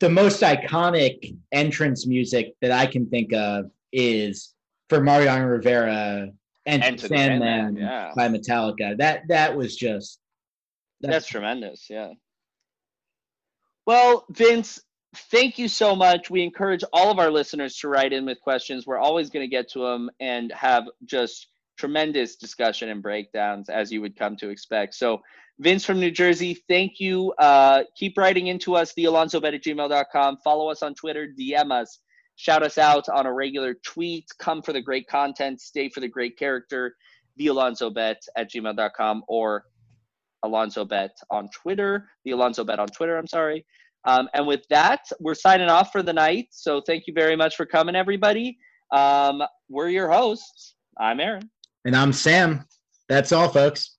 the 0.00 0.08
most 0.08 0.42
iconic 0.42 1.36
entrance 1.52 2.06
music 2.06 2.54
that 2.60 2.72
I 2.72 2.86
can 2.86 3.06
think 3.06 3.32
of 3.32 3.70
is 3.92 4.54
for 4.88 5.00
Mariano 5.00 5.46
Rivera 5.46 6.28
and 6.66 6.82
Sandman, 6.82 7.08
Sandman 7.08 7.76
yeah. 7.76 8.12
by 8.16 8.28
Metallica. 8.28 8.96
That 8.96 9.22
that 9.28 9.54
was 9.54 9.76
just 9.76 10.18
that's, 11.00 11.12
that's 11.12 11.26
tremendous. 11.26 11.86
Yeah. 11.90 12.12
Well, 13.86 14.24
Vince, 14.30 14.80
thank 15.30 15.58
you 15.58 15.68
so 15.68 15.94
much. 15.94 16.30
We 16.30 16.42
encourage 16.42 16.82
all 16.92 17.10
of 17.10 17.18
our 17.18 17.30
listeners 17.30 17.76
to 17.78 17.88
write 17.88 18.14
in 18.14 18.24
with 18.24 18.40
questions. 18.40 18.86
We're 18.86 18.98
always 18.98 19.28
going 19.28 19.44
to 19.44 19.50
get 19.50 19.68
to 19.72 19.80
them 19.80 20.10
and 20.20 20.50
have 20.52 20.84
just 21.04 21.48
tremendous 21.76 22.36
discussion 22.36 22.88
and 22.88 23.02
breakdowns 23.02 23.68
as 23.68 23.92
you 23.92 24.00
would 24.00 24.16
come 24.16 24.36
to 24.36 24.48
expect. 24.48 24.94
So 24.94 25.20
Vince 25.60 25.84
from 25.84 26.00
New 26.00 26.10
Jersey, 26.10 26.62
thank 26.68 26.98
you. 26.98 27.32
Uh, 27.38 27.84
keep 27.96 28.18
writing 28.18 28.48
into 28.48 28.74
us, 28.74 28.92
thealonsobet 28.98 29.54
at 29.54 29.62
gmail.com. 29.62 30.38
Follow 30.42 30.68
us 30.68 30.82
on 30.82 30.94
Twitter, 30.94 31.28
DM 31.38 31.70
us, 31.70 32.00
shout 32.36 32.62
us 32.62 32.76
out 32.76 33.08
on 33.08 33.26
a 33.26 33.32
regular 33.32 33.74
tweet. 33.84 34.26
Come 34.38 34.62
for 34.62 34.72
the 34.72 34.80
great 34.80 35.06
content, 35.06 35.60
stay 35.60 35.88
for 35.88 36.00
the 36.00 36.08
great 36.08 36.36
character, 36.36 36.96
thealonsobet 37.40 38.16
at 38.36 38.50
gmail.com 38.50 39.22
or 39.28 39.64
Alonso 40.42 40.84
Bet 40.84 41.16
on 41.30 41.48
Twitter, 41.50 42.08
the 42.24 42.32
Alonso 42.32 42.64
Bet 42.64 42.78
on 42.78 42.88
Twitter, 42.88 43.16
I'm 43.16 43.26
sorry. 43.26 43.64
Um, 44.06 44.28
and 44.34 44.46
with 44.46 44.62
that, 44.68 45.00
we're 45.20 45.34
signing 45.34 45.68
off 45.68 45.90
for 45.90 46.02
the 46.02 46.12
night. 46.12 46.48
So 46.50 46.82
thank 46.86 47.06
you 47.06 47.14
very 47.14 47.36
much 47.36 47.56
for 47.56 47.64
coming, 47.64 47.96
everybody. 47.96 48.58
Um, 48.92 49.42
we're 49.70 49.88
your 49.88 50.10
hosts. 50.10 50.74
I'm 51.00 51.20
Aaron. 51.20 51.50
And 51.86 51.96
I'm 51.96 52.12
Sam. 52.12 52.66
That's 53.08 53.32
all, 53.32 53.48
folks. 53.48 53.96